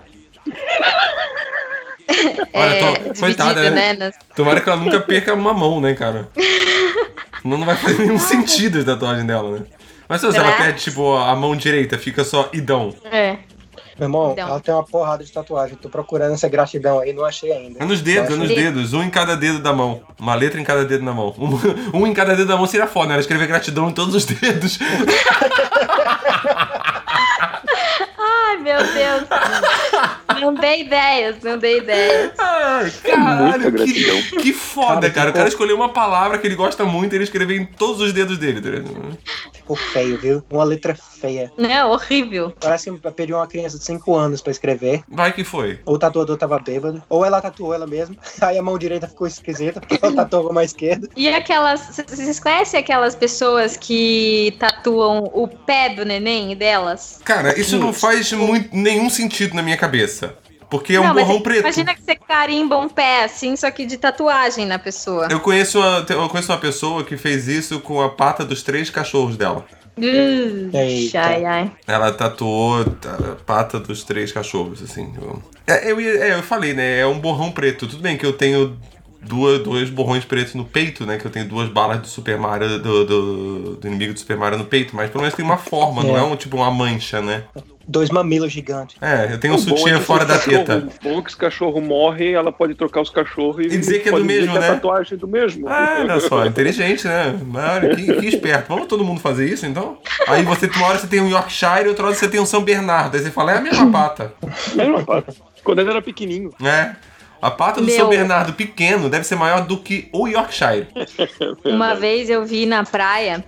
Olha, 2.52 2.70
é, 2.70 2.80
tô... 2.80 2.92
dividido, 2.92 3.20
coitada, 3.20 3.70
né? 3.70 3.94
né? 3.94 4.12
Tomara 4.34 4.60
que 4.60 4.68
ela 4.68 4.80
nunca 4.80 5.00
perca 5.00 5.34
uma 5.34 5.52
mão, 5.52 5.80
né, 5.80 5.94
cara? 5.94 6.28
Senão 7.42 7.58
não 7.58 7.66
vai 7.66 7.76
fazer 7.76 7.98
nenhum 7.98 8.18
sentido 8.18 8.80
a 8.80 8.84
tatuagem 8.84 9.26
dela, 9.26 9.58
né? 9.58 9.66
Mas 10.08 10.20
se 10.20 10.26
ela 10.36 10.52
perde, 10.52 10.82
tipo, 10.82 11.16
a 11.16 11.34
mão 11.34 11.56
direita, 11.56 11.98
fica 11.98 12.22
só 12.22 12.48
idão. 12.52 12.94
É. 13.10 13.38
Meu 13.98 14.06
irmão, 14.06 14.32
Então. 14.32 14.48
ela 14.48 14.60
tem 14.60 14.74
uma 14.74 14.84
porrada 14.84 15.24
de 15.24 15.32
tatuagem. 15.32 15.76
Tô 15.76 15.88
procurando 15.88 16.34
essa 16.34 16.48
gratidão 16.48 17.00
aí, 17.00 17.12
não 17.14 17.24
achei 17.24 17.50
ainda. 17.50 17.82
É 17.82 17.84
nos 17.84 18.02
dedos, 18.02 18.34
é 18.34 18.36
nos 18.36 18.48
dedos. 18.48 18.92
Um 18.92 19.02
em 19.02 19.10
cada 19.10 19.34
dedo 19.36 19.58
da 19.58 19.72
mão. 19.72 20.02
Uma 20.18 20.34
letra 20.34 20.60
em 20.60 20.64
cada 20.64 20.84
dedo 20.84 21.04
da 21.04 21.12
mão. 21.14 21.34
Um, 21.38 21.58
um 22.02 22.06
em 22.06 22.12
cada 22.12 22.36
dedo 22.36 22.46
da 22.46 22.56
mão 22.56 22.66
seria 22.66 22.86
foda, 22.86 23.08
né? 23.08 23.14
Ela 23.14 23.20
escrever 23.20 23.46
gratidão 23.46 23.88
em 23.88 23.92
todos 23.92 24.14
os 24.14 24.26
dedos. 24.26 24.78
Ai, 28.18 28.56
meu 28.58 28.78
Deus. 28.78 29.24
Não 30.40 30.54
dei 30.54 30.82
ideias, 30.82 31.36
não 31.42 31.58
dei 31.58 31.78
ideias. 31.78 32.32
Ai, 32.38 32.82
Muita 32.84 33.10
caralho, 33.10 33.72
que, 33.74 34.36
que 34.42 34.52
foda, 34.52 35.10
cara. 35.10 35.30
O 35.30 35.32
cara 35.32 35.48
escolheu 35.48 35.76
uma 35.76 35.88
palavra 35.88 36.38
que 36.38 36.46
ele 36.46 36.54
gosta 36.54 36.84
muito 36.84 37.12
e 37.12 37.16
ele 37.16 37.24
escreveu 37.24 37.56
em 37.56 37.64
todos 37.64 38.00
os 38.00 38.12
dedos 38.12 38.38
dele. 38.38 38.60
tá 38.60 38.68
ligado? 38.70 39.18
Ficou 39.66 39.76
feio, 39.76 40.16
viu? 40.16 40.44
Uma 40.48 40.62
letra 40.62 40.94
feia. 40.94 41.52
Não, 41.58 41.90
horrível. 41.90 42.54
Parece 42.60 42.88
que 42.88 43.10
pediu 43.10 43.34
uma 43.34 43.48
criança 43.48 43.76
de 43.76 43.84
5 43.84 44.14
anos 44.14 44.40
pra 44.40 44.52
escrever. 44.52 45.02
Vai 45.08 45.32
que 45.32 45.42
foi. 45.42 45.80
Ou 45.84 45.96
o 45.96 45.98
tatuador 45.98 46.36
tava 46.36 46.56
bêbado. 46.60 47.02
Ou 47.08 47.24
ela 47.24 47.40
tatuou 47.40 47.74
ela 47.74 47.84
mesma. 47.84 48.14
Aí 48.40 48.56
a 48.56 48.62
mão 48.62 48.78
direita 48.78 49.08
ficou 49.08 49.26
esquisita, 49.26 49.80
porque 49.80 49.98
ela 50.00 50.14
tatuou 50.14 50.44
com 50.44 50.50
a 50.50 50.52
mão 50.52 50.62
esquerda. 50.62 51.08
E 51.16 51.28
aquelas. 51.28 52.00
Vocês 52.06 52.38
conhecem 52.38 52.78
aquelas 52.78 53.16
pessoas 53.16 53.76
que 53.76 54.54
tatuam 54.60 55.28
o 55.34 55.48
pé 55.48 55.88
do 55.88 56.04
neném 56.04 56.54
delas? 56.54 57.20
Cara, 57.24 57.58
isso 57.58 57.76
não 57.76 57.92
faz 57.92 58.30
muito, 58.32 58.68
nenhum 58.72 59.10
sentido 59.10 59.56
na 59.56 59.64
minha 59.64 59.76
cabeça. 59.76 60.36
Porque 60.68 60.94
é 60.94 61.00
um 61.00 61.04
Não, 61.04 61.14
mas 61.14 61.24
borrão 61.24 61.40
preto. 61.40 61.60
Imagina 61.60 61.94
que 61.94 62.02
você 62.02 62.16
carimba 62.16 62.76
um 62.76 62.88
pé 62.88 63.24
assim, 63.24 63.54
só 63.56 63.70
que 63.70 63.86
de 63.86 63.96
tatuagem 63.96 64.66
na 64.66 64.78
pessoa. 64.78 65.28
Eu 65.30 65.40
conheço, 65.40 65.78
uma, 65.78 66.04
eu 66.08 66.28
conheço 66.28 66.50
uma 66.50 66.58
pessoa 66.58 67.04
que 67.04 67.16
fez 67.16 67.46
isso 67.46 67.80
com 67.80 68.02
a 68.02 68.08
pata 68.08 68.44
dos 68.44 68.62
três 68.62 68.90
cachorros 68.90 69.36
dela. 69.36 69.64
Uh, 69.96 70.76
Eita. 70.76 71.20
ai, 71.20 71.44
ai. 71.44 71.72
Ela 71.86 72.12
tatuou 72.12 72.80
a 72.82 73.36
pata 73.46 73.80
dos 73.80 74.04
três 74.04 74.30
cachorros, 74.30 74.82
assim. 74.82 75.14
Eu, 75.16 75.42
é, 75.66 75.90
eu, 75.90 75.98
é, 75.98 76.34
eu 76.34 76.42
falei, 76.42 76.74
né? 76.74 76.98
É 76.98 77.06
um 77.06 77.18
borrão 77.18 77.50
preto. 77.50 77.86
Tudo 77.86 78.02
bem 78.02 78.18
que 78.18 78.26
eu 78.26 78.34
tenho 78.34 78.76
duas, 79.22 79.60
dois 79.62 79.90
borrões 79.90 80.24
pretos 80.24 80.54
no 80.54 80.64
peito, 80.64 81.04
né? 81.06 81.18
Que 81.18 81.26
eu 81.26 81.30
tenho 81.30 81.46
duas 81.48 81.68
balas 81.68 82.00
do 82.00 82.06
Super 82.06 82.38
Mario, 82.38 82.78
do, 82.78 83.04
do, 83.04 83.76
do 83.76 83.86
inimigo 83.88 84.12
do 84.12 84.18
Super 84.18 84.36
Mario 84.36 84.58
no 84.58 84.64
peito, 84.64 84.94
mas 84.94 85.10
pelo 85.10 85.22
menos 85.22 85.34
tem 85.34 85.44
uma 85.44 85.56
forma, 85.58 86.02
não 86.02 86.16
é 86.16 86.22
um 86.22 86.36
tipo 86.36 86.56
uma 86.56 86.70
mancha, 86.70 87.20
né? 87.20 87.44
Dois 87.88 88.10
mamilos 88.10 88.50
gigantes. 88.50 88.96
É, 89.00 89.32
eu 89.32 89.38
tenho 89.38 89.54
um 89.54 89.56
é 89.56 89.60
sutiã 89.60 90.00
fora 90.00 90.24
da 90.24 90.34
os 90.34 90.44
cachorro- 90.44 90.64
teta. 90.64 90.88
O 91.00 91.08
bom 91.08 91.18
é 91.20 91.22
que 91.22 91.30
se 91.30 91.36
o 91.36 91.38
cachorro 91.38 91.80
morre, 91.80 92.32
ela 92.32 92.50
pode 92.50 92.74
trocar 92.74 93.00
os 93.00 93.10
cachorros 93.10 93.64
e, 93.64 93.68
E 93.68 93.78
dizer 93.78 94.00
que 94.00 94.08
é 94.08 94.12
do 94.12 94.24
mesmo, 94.24 94.54
né? 94.58 94.66
É 94.66 94.72
tatuagem 94.72 95.16
do 95.16 95.28
mesmo. 95.28 95.68
Ah, 95.68 95.98
olha 96.00 96.18
só, 96.18 96.44
inteligente, 96.44 97.06
né? 97.06 97.38
Olha, 97.54 97.94
que, 97.94 98.12
que 98.14 98.26
esperto. 98.26 98.66
Vamos 98.68 98.88
todo 98.88 99.04
mundo 99.04 99.20
fazer 99.20 99.48
isso, 99.48 99.64
então? 99.66 99.98
Aí 100.26 100.42
você, 100.42 100.66
uma 100.66 100.86
hora 100.88 100.98
você 100.98 101.06
tem 101.06 101.20
um 101.20 101.28
Yorkshire, 101.28 101.88
outra 101.88 102.06
hora 102.06 102.14
você 102.16 102.26
tem 102.26 102.40
um 102.40 102.46
São 102.46 102.64
Bernardo. 102.64 103.16
Aí 103.16 103.22
você 103.22 103.30
fala, 103.30 103.52
é 103.52 103.58
a 103.58 103.60
mesma 103.60 103.88
pata. 103.88 104.32
Mesma 104.74 105.04
pata. 105.04 105.32
Quando 105.62 105.78
ele 105.80 105.90
era 105.90 106.02
pequenininho. 106.02 106.50
É. 106.60 106.96
A 107.40 107.50
pata 107.50 107.80
do 107.80 107.86
Meu. 107.86 107.96
São 107.96 108.08
Bernardo 108.08 108.52
pequeno 108.52 109.08
deve 109.08 109.24
ser 109.24 109.36
maior 109.36 109.66
do 109.66 109.78
que 109.78 110.08
o 110.12 110.26
Yorkshire. 110.26 110.88
Uma 111.64 111.94
vez 111.94 112.30
eu 112.30 112.44
vi 112.44 112.66
na 112.66 112.84
praia 112.84 113.44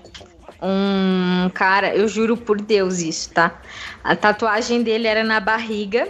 um 0.60 1.48
cara, 1.54 1.94
eu 1.94 2.08
juro 2.08 2.36
por 2.36 2.60
Deus 2.60 2.98
isso, 2.98 3.30
tá? 3.30 3.60
A 4.02 4.16
tatuagem 4.16 4.82
dele 4.82 5.06
era 5.06 5.22
na 5.22 5.38
barriga 5.40 6.08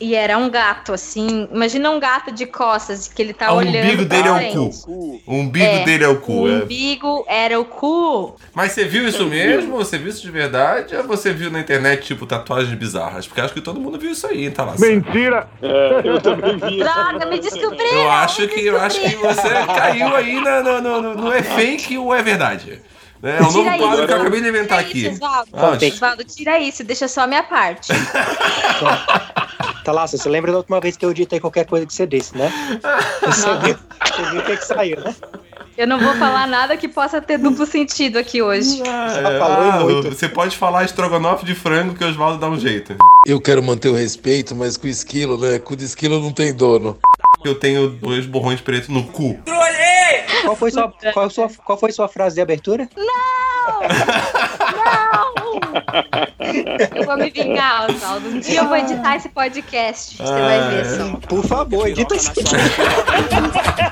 e 0.00 0.14
era 0.14 0.38
um 0.38 0.48
gato, 0.48 0.92
assim. 0.92 1.46
Imagina 1.52 1.90
um 1.90 2.00
gato 2.00 2.32
de 2.32 2.46
costas 2.46 3.06
que 3.08 3.20
ele 3.20 3.32
tá 3.34 3.48
Ah, 3.48 3.52
o 3.52 3.56
olhando. 3.56 3.84
umbigo 3.84 4.06
pra 4.06 4.16
dele 4.16 4.28
é 4.28 4.32
o 4.32 4.70
cu. 4.70 5.22
O 5.26 5.34
umbigo 5.34 5.64
É, 5.66 5.84
dele 5.84 6.04
é 6.04 6.08
o 6.08 6.16
cu, 6.20 6.32
O 6.42 6.48
é. 6.48 6.62
umbigo 6.62 7.24
era 7.28 7.60
o 7.60 7.64
cu. 7.64 8.36
Mas 8.54 8.72
você 8.72 8.84
viu 8.84 9.06
isso 9.06 9.26
mesmo? 9.26 9.76
Você 9.76 9.98
viu 9.98 10.08
isso 10.08 10.22
de 10.22 10.30
verdade? 10.30 10.96
Ou 10.96 11.04
você 11.04 11.32
viu 11.32 11.50
na 11.50 11.60
internet, 11.60 12.02
tipo, 12.06 12.26
tatuagens 12.26 12.72
bizarras? 12.78 13.26
Porque 13.26 13.40
acho 13.40 13.52
que 13.54 13.60
todo 13.60 13.78
mundo 13.78 13.98
viu 13.98 14.10
isso 14.12 14.26
aí, 14.26 14.50
tá 14.50 14.64
lá. 14.64 14.74
Mentira! 14.78 15.48
É, 15.62 16.00
eu 16.04 16.20
também 16.20 16.56
vi. 16.56 16.78
Droga, 16.78 17.26
me 17.26 17.38
descobriram! 17.38 17.84
Eu 18.02 18.10
acho 18.10 18.48
que, 18.48 18.66
eu 18.66 18.80
acho 18.80 19.00
que 19.00 19.16
você 19.16 19.48
caiu 19.74 20.16
aí 20.16 20.40
na- 20.40 20.62
no, 20.62 20.80
no, 20.80 21.02
no, 21.02 21.14
no 21.14 21.32
é 21.32 21.42
fake 21.42 21.98
ou 21.98 22.14
é 22.14 22.22
verdade. 22.22 22.80
É 23.22 23.38
um 23.42 23.52
novo 23.52 23.64
quadro 23.64 23.96
isso. 23.98 24.06
que 24.06 24.12
eu 24.14 24.16
acabei 24.16 24.40
de 24.40 24.48
inventar 24.48 24.78
Tira 24.78 24.88
aqui. 24.88 24.98
isso, 25.06 25.10
Osvaldo. 25.22 25.50
Ah, 25.52 25.70
Osvaldo, 25.92 26.24
tira 26.24 26.58
isso, 26.58 26.82
deixa 26.82 27.06
só 27.06 27.20
a 27.22 27.26
minha 27.26 27.42
parte. 27.42 27.92
Tá 29.84 29.92
lá, 29.92 30.06
você 30.06 30.28
lembra 30.28 30.52
da 30.52 30.58
última 30.58 30.80
vez 30.80 30.96
que 30.96 31.04
eu 31.04 31.12
ditei 31.14 31.40
qualquer 31.40 31.66
coisa 31.66 31.86
que 31.86 31.94
você 31.94 32.06
disse, 32.06 32.36
né? 32.36 32.52
Você 33.20 33.56
viu, 33.58 33.76
você 33.76 34.30
viu 34.30 34.40
o 34.40 34.44
que, 34.44 34.56
que 34.56 34.64
saiu, 34.64 35.00
né? 35.00 35.14
Eu 35.76 35.86
não 35.86 35.98
vou 35.98 36.14
falar 36.16 36.46
nada 36.46 36.76
que 36.76 36.88
possa 36.88 37.20
ter 37.20 37.38
duplo 37.38 37.64
sentido 37.64 38.18
aqui 38.18 38.42
hoje. 38.42 38.82
Falou 39.38 39.70
ah, 39.70 39.80
muito. 39.80 40.08
Você 40.10 40.28
pode 40.28 40.56
falar 40.56 40.84
estrogonofe 40.84 41.44
de 41.44 41.54
frango 41.54 41.94
que 41.94 42.02
o 42.02 42.08
Oswaldo 42.08 42.38
dá 42.38 42.48
um 42.48 42.58
jeito. 42.58 42.96
Eu 43.26 43.40
quero 43.40 43.62
manter 43.62 43.88
o 43.88 43.94
respeito, 43.94 44.54
mas 44.54 44.76
com 44.76 44.86
esquilo, 44.86 45.38
né? 45.38 45.58
Com 45.58 45.76
de 45.76 45.84
esquilo 45.84 46.20
não 46.20 46.32
tem 46.32 46.52
dono. 46.52 46.98
Eu 47.44 47.54
tenho 47.54 47.88
dois 47.88 48.26
borrões 48.26 48.60
pretos 48.60 48.88
no 48.88 49.04
cu. 49.04 49.38
Qual 50.42 50.56
foi 50.56 50.70
sua, 50.70 50.92
qual 51.12 51.30
sua, 51.30 51.48
qual 51.64 51.78
foi 51.78 51.92
sua 51.92 52.08
frase 52.08 52.34
de 52.34 52.40
abertura? 52.40 52.88
Eu 56.94 57.04
vou 57.04 57.16
me 57.16 57.30
vingar, 57.30 57.90
Osvaldo. 57.90 58.28
Um 58.28 58.40
dia 58.40 58.60
eu 58.60 58.68
vou 58.68 58.76
editar 58.76 59.16
esse 59.16 59.28
podcast. 59.28 60.16
Você 60.16 60.32
vai 60.32 60.70
ver 60.70 60.84
só. 60.86 61.16
Por 61.28 61.44
favor, 61.44 61.88
edita 61.88 62.14
isso. 62.16 62.32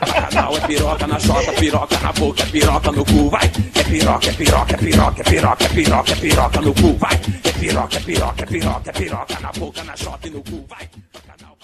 Bacanal 0.01 0.57
é 0.57 0.61
piroca 0.67 1.07
na 1.07 1.19
chota, 1.19 1.53
piroca 1.53 1.99
na 1.99 2.13
boca, 2.13 2.43
é 2.43 2.47
piroca 2.47 2.93
no 2.93 3.05
cu, 3.05 3.31
vai. 3.31 3.51
É 3.75 3.85
piroca, 3.85 4.29
é 4.29 4.33
piroca, 4.33 4.75
é 4.75 4.79
piroca, 4.79 5.21
é 5.21 5.25
piroca, 5.25 5.65
é 5.65 5.69
piroca, 5.69 6.13
é 6.13 6.17
piroca 6.17 6.61
no 6.61 6.75
cu, 6.75 6.95
vai. 6.95 7.15
É 7.45 7.53
piroca, 7.53 7.97
é 7.97 8.01
piroca, 8.01 8.43
é 8.43 8.47
piroca, 8.47 8.91
é 8.91 8.93
piroca 8.93 9.41
na 9.41 9.53
boca, 9.53 9.85
na 9.85 9.97
chota 9.97 10.29
e 10.29 10.31
no 10.31 10.43
cu, 10.43 10.65
vai. 10.69 10.89
Bacanal, 11.13 11.57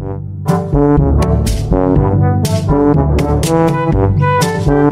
bacanal. 0.00 1.83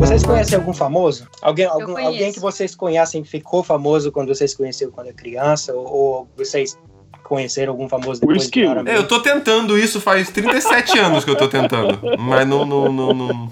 Vocês 0.00 0.22
conhecem 0.24 0.58
algum 0.58 0.72
famoso? 0.72 1.26
Alguém, 1.40 1.66
algum, 1.66 1.96
alguém 1.96 2.32
que 2.32 2.40
vocês 2.40 2.74
conhecem 2.74 3.24
ficou 3.24 3.62
famoso 3.62 4.12
quando 4.12 4.28
vocês 4.34 4.54
conheceram 4.54 4.92
quando 4.92 5.08
é 5.08 5.12
criança? 5.12 5.74
Ou, 5.74 5.86
ou 5.86 6.28
vocês 6.36 6.78
conheceram 7.24 7.72
algum 7.72 7.88
famoso 7.88 8.20
depois 8.20 8.50
de 8.50 8.64
É, 8.86 8.96
eu 8.96 9.08
tô 9.08 9.20
tentando 9.20 9.78
isso 9.78 10.00
faz 10.00 10.28
37 10.30 10.98
anos 10.98 11.24
que 11.24 11.30
eu 11.30 11.36
tô 11.36 11.48
tentando. 11.48 11.98
Mas 12.18 12.46
não, 12.46 12.66
não, 12.66 12.92
não, 12.92 13.14
não- 13.14 13.48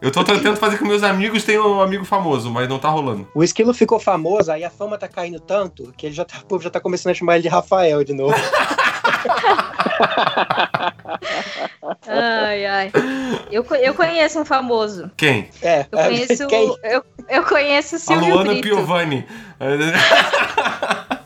Eu 0.00 0.12
tô 0.12 0.22
tentando 0.22 0.56
fazer 0.56 0.78
com 0.78 0.84
que 0.84 0.90
meus 0.90 1.02
amigos 1.02 1.42
tenham 1.42 1.66
um 1.78 1.80
amigo 1.80 2.04
famoso, 2.04 2.50
mas 2.50 2.68
não 2.68 2.78
tá 2.78 2.88
rolando. 2.88 3.26
O 3.34 3.42
Esquilo 3.42 3.74
ficou 3.74 3.98
famoso, 3.98 4.52
aí 4.52 4.62
a 4.62 4.70
fama 4.70 4.96
tá 4.96 5.08
caindo 5.08 5.40
tanto 5.40 5.92
que 5.96 6.06
ele 6.06 6.14
já 6.14 6.24
tá, 6.24 6.38
o 6.42 6.46
povo 6.46 6.62
já 6.62 6.70
tá 6.70 6.78
começando 6.78 7.10
a 7.10 7.14
chamar 7.14 7.34
ele 7.34 7.42
de 7.42 7.48
Rafael 7.48 8.04
de 8.04 8.12
novo. 8.12 8.34
Ai, 12.06 12.66
ai. 12.66 12.92
Eu, 13.50 13.64
eu 13.82 13.94
conheço 13.94 14.40
um 14.40 14.44
famoso. 14.44 15.10
Quem? 15.16 15.48
É, 15.62 15.86
Eu 15.90 15.98
conheço, 15.98 16.46
quem? 16.46 16.76
eu, 16.82 17.04
eu 17.28 17.42
conheço 17.44 17.94
o 17.94 17.96
A 17.96 18.00
Silvio 18.00 18.34
Luana 18.34 18.50
Brito. 18.52 18.68
Piovani. 18.68 19.26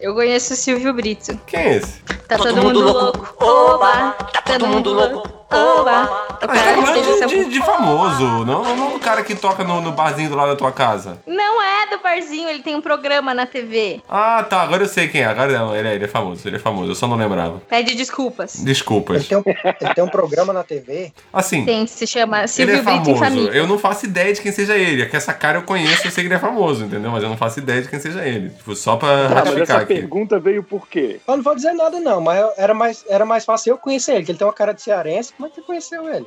Eu 0.00 0.14
conheço 0.14 0.52
o 0.52 0.56
Silvio 0.56 0.94
Brito. 0.94 1.36
Quem 1.46 1.58
é 1.60 1.76
esse? 1.76 2.00
Tá 2.28 2.36
todo, 2.36 2.62
mundo 2.62 2.80
louco. 2.80 3.44
Oba! 3.44 4.12
Tá 4.32 4.42
todo 4.42 4.66
mundo 4.68 4.92
louco. 4.92 5.37
Oba! 5.50 6.04
O 6.38 6.38
Ah, 6.38 6.38
tá 6.40 6.46
cara 6.48 6.82
falando 6.82 6.98
essa 6.98 7.26
de, 7.26 7.44
de, 7.44 7.50
de 7.50 7.58
famoso, 7.64 8.22
não, 8.44 8.62
não, 8.62 8.76
não 8.76 8.90
do 8.92 8.98
cara 9.00 9.22
que 9.24 9.34
toca 9.34 9.64
no, 9.64 9.80
no 9.80 9.92
barzinho 9.92 10.28
do 10.30 10.36
lado 10.36 10.50
da 10.50 10.56
tua 10.56 10.70
casa. 10.70 11.18
Não 11.26 11.60
é 11.62 11.86
do 11.88 11.98
barzinho, 12.02 12.48
ele 12.48 12.62
tem 12.62 12.76
um 12.76 12.80
programa 12.80 13.32
na 13.34 13.44
TV. 13.46 14.00
Ah, 14.08 14.44
tá, 14.48 14.60
agora 14.62 14.84
eu 14.84 14.88
sei 14.88 15.08
quem 15.08 15.22
é. 15.22 15.24
Agora 15.26 15.50
não, 15.58 15.74
ele 15.74 15.88
é, 15.88 15.94
ele 15.94 16.04
é 16.04 16.08
famoso, 16.08 16.46
ele 16.46 16.56
é 16.56 16.58
famoso, 16.58 16.90
eu 16.90 16.94
só 16.94 17.06
não 17.08 17.16
lembrava. 17.16 17.60
Pede 17.68 17.94
desculpas. 17.94 18.56
Ele 18.56 18.64
Desculpas. 18.66 19.26
tem, 19.26 19.38
um, 19.38 19.42
ele 19.46 19.94
tem 19.94 20.04
um 20.04 20.08
programa 20.08 20.52
na 20.52 20.62
TV. 20.62 21.12
Assim, 21.32 21.64
Tem, 21.64 21.86
se 21.86 22.06
chama 22.06 22.40
ele 22.40 22.48
Silvio 22.48 22.74
é 22.76 22.82
Brito 22.82 23.00
e 23.00 23.04
famoso. 23.04 23.16
Família. 23.24 23.50
Eu 23.52 23.66
não 23.66 23.78
faço 23.78 24.04
ideia 24.06 24.32
de 24.32 24.40
quem 24.40 24.52
seja 24.52 24.76
ele. 24.76 25.02
É 25.02 25.06
que 25.06 25.16
essa 25.16 25.32
cara 25.32 25.58
eu 25.58 25.62
conheço, 25.62 26.06
eu 26.06 26.10
sei 26.10 26.22
que 26.24 26.28
ele 26.28 26.34
é 26.34 26.38
famoso, 26.38 26.84
entendeu? 26.84 27.10
Mas 27.10 27.22
eu 27.22 27.28
não 27.28 27.36
faço 27.36 27.58
ideia 27.58 27.82
de 27.82 27.88
quem 27.88 27.98
seja 27.98 28.24
ele. 28.24 28.50
Tipo, 28.50 28.76
só 28.76 28.96
pra 28.96 29.08
Ah, 29.08 29.28
mas 29.28 29.34
ratificar 29.34 29.62
essa 29.62 29.76
aqui. 29.78 29.94
pergunta 29.94 30.38
veio 30.38 30.62
por 30.62 30.86
quê? 30.86 31.20
Eu 31.26 31.36
não 31.36 31.42
vou 31.42 31.54
dizer 31.54 31.72
nada, 31.72 31.98
não, 31.98 32.20
mas 32.20 32.46
era 32.56 32.74
mais, 32.74 33.04
era 33.08 33.24
mais 33.24 33.44
fácil 33.44 33.70
eu 33.72 33.78
conhecer 33.78 34.14
ele, 34.14 34.24
que 34.24 34.30
ele 34.30 34.38
tem 34.38 34.46
uma 34.46 34.52
cara 34.52 34.72
de 34.72 34.82
cearense. 34.82 35.32
Como 35.38 35.46
é 35.46 35.50
que 35.50 35.54
você 35.54 35.62
conheceu 35.62 36.08
ele? 36.12 36.26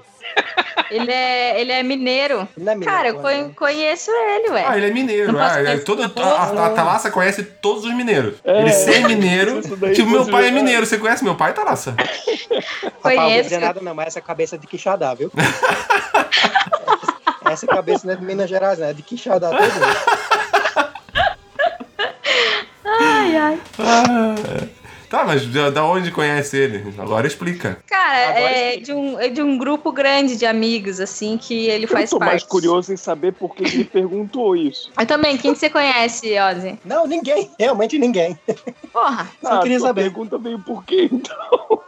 Ele 0.90 1.12
é, 1.12 1.60
ele 1.60 1.72
é 1.74 1.84
mineiro. 1.84 2.48
Ele 2.58 2.70
é 2.70 2.74
mineiro, 2.76 2.96
Cara, 2.96 3.10
eu 3.10 3.16
con- 3.16 3.28
né? 3.28 3.52
conheço 3.58 4.10
ele, 4.10 4.52
ué. 4.52 4.64
Ah, 4.66 4.78
ele 4.78 4.88
é 4.88 4.90
mineiro. 4.90 5.38
Ah, 5.38 5.60
é, 5.62 5.78
todo, 5.80 6.02
a, 6.02 6.06
a, 6.06 6.54
não. 6.54 6.64
a 6.64 6.70
Talassa 6.70 7.12
conhece 7.12 7.44
todos 7.44 7.84
os 7.84 7.94
mineiros. 7.94 8.36
É, 8.46 8.62
ele 8.62 8.72
ser 8.72 9.06
mineiro. 9.06 9.60
isso 9.68 9.76
daí 9.76 9.94
Tipo, 9.94 10.12
meu 10.12 10.26
pai 10.26 10.48
é 10.48 10.52
mineiro. 10.52 10.86
Você 10.86 10.98
conhece 10.98 11.26
meu 11.26 11.36
pai, 11.36 11.54
Talassa? 11.54 11.92
Rapaz, 12.02 12.94
não 12.94 13.02
Conheço. 13.02 13.44
dizer 13.50 13.60
nada, 13.60 13.82
não, 13.82 13.94
mas 13.94 14.08
essa 14.08 14.22
cabeça 14.22 14.56
é 14.56 14.60
de 14.60 14.66
Quixadá, 14.66 15.14
viu? 15.14 15.30
essa, 15.36 16.54
essa 17.52 17.68
cabeça 17.68 18.08
não 18.08 18.14
é 18.14 18.18
de 18.18 18.24
Minas 18.24 18.50
Gerais, 18.50 18.80
não, 18.80 18.88
é 18.88 18.94
de 18.94 19.02
Quixadá 19.04 19.50
todo 19.50 19.62
mundo. 19.62 19.98
Ai, 22.86 23.36
ai. 23.38 23.60
Tá, 25.12 25.26
mas 25.26 25.46
da, 25.46 25.84
onde 25.84 26.10
conhece 26.10 26.56
ele? 26.56 26.94
Agora 26.98 27.28
explica. 27.28 27.78
Cara, 27.86 28.30
Agora 28.30 28.40
é 28.50 28.78
de, 28.78 28.94
um, 28.94 29.20
é 29.20 29.28
de 29.28 29.42
um 29.42 29.58
grupo 29.58 29.92
grande 29.92 30.38
de 30.38 30.46
amigos, 30.46 31.02
assim, 31.02 31.38
que 31.38 31.68
ele 31.68 31.84
Eu 31.84 31.90
faz 31.90 32.10
tô 32.10 32.18
mais 32.18 32.32
parte. 32.44 32.48
curioso 32.48 32.94
em 32.94 32.96
saber 32.98 33.34
por 33.34 33.54
que 33.54 33.62
ele 33.66 33.84
perguntou 33.84 34.56
isso. 34.56 34.90
Eu 34.98 35.06
também, 35.06 35.38
quem 35.38 35.52
que 35.52 35.60
você 35.60 35.70
conhece, 35.70 36.34
Ozzy? 36.40 36.80
Não, 36.86 37.06
ninguém, 37.06 37.52
realmente 37.60 38.00
ninguém. 38.00 38.40
Porra, 38.94 39.30
Só 39.44 39.60
queria 39.60 39.76
a 39.76 39.80
sua 39.82 39.90
saber. 39.90 40.04
pergunta 40.04 40.38
veio 40.38 40.60
por 40.60 40.86
quê, 40.86 41.10
então? 41.12 41.82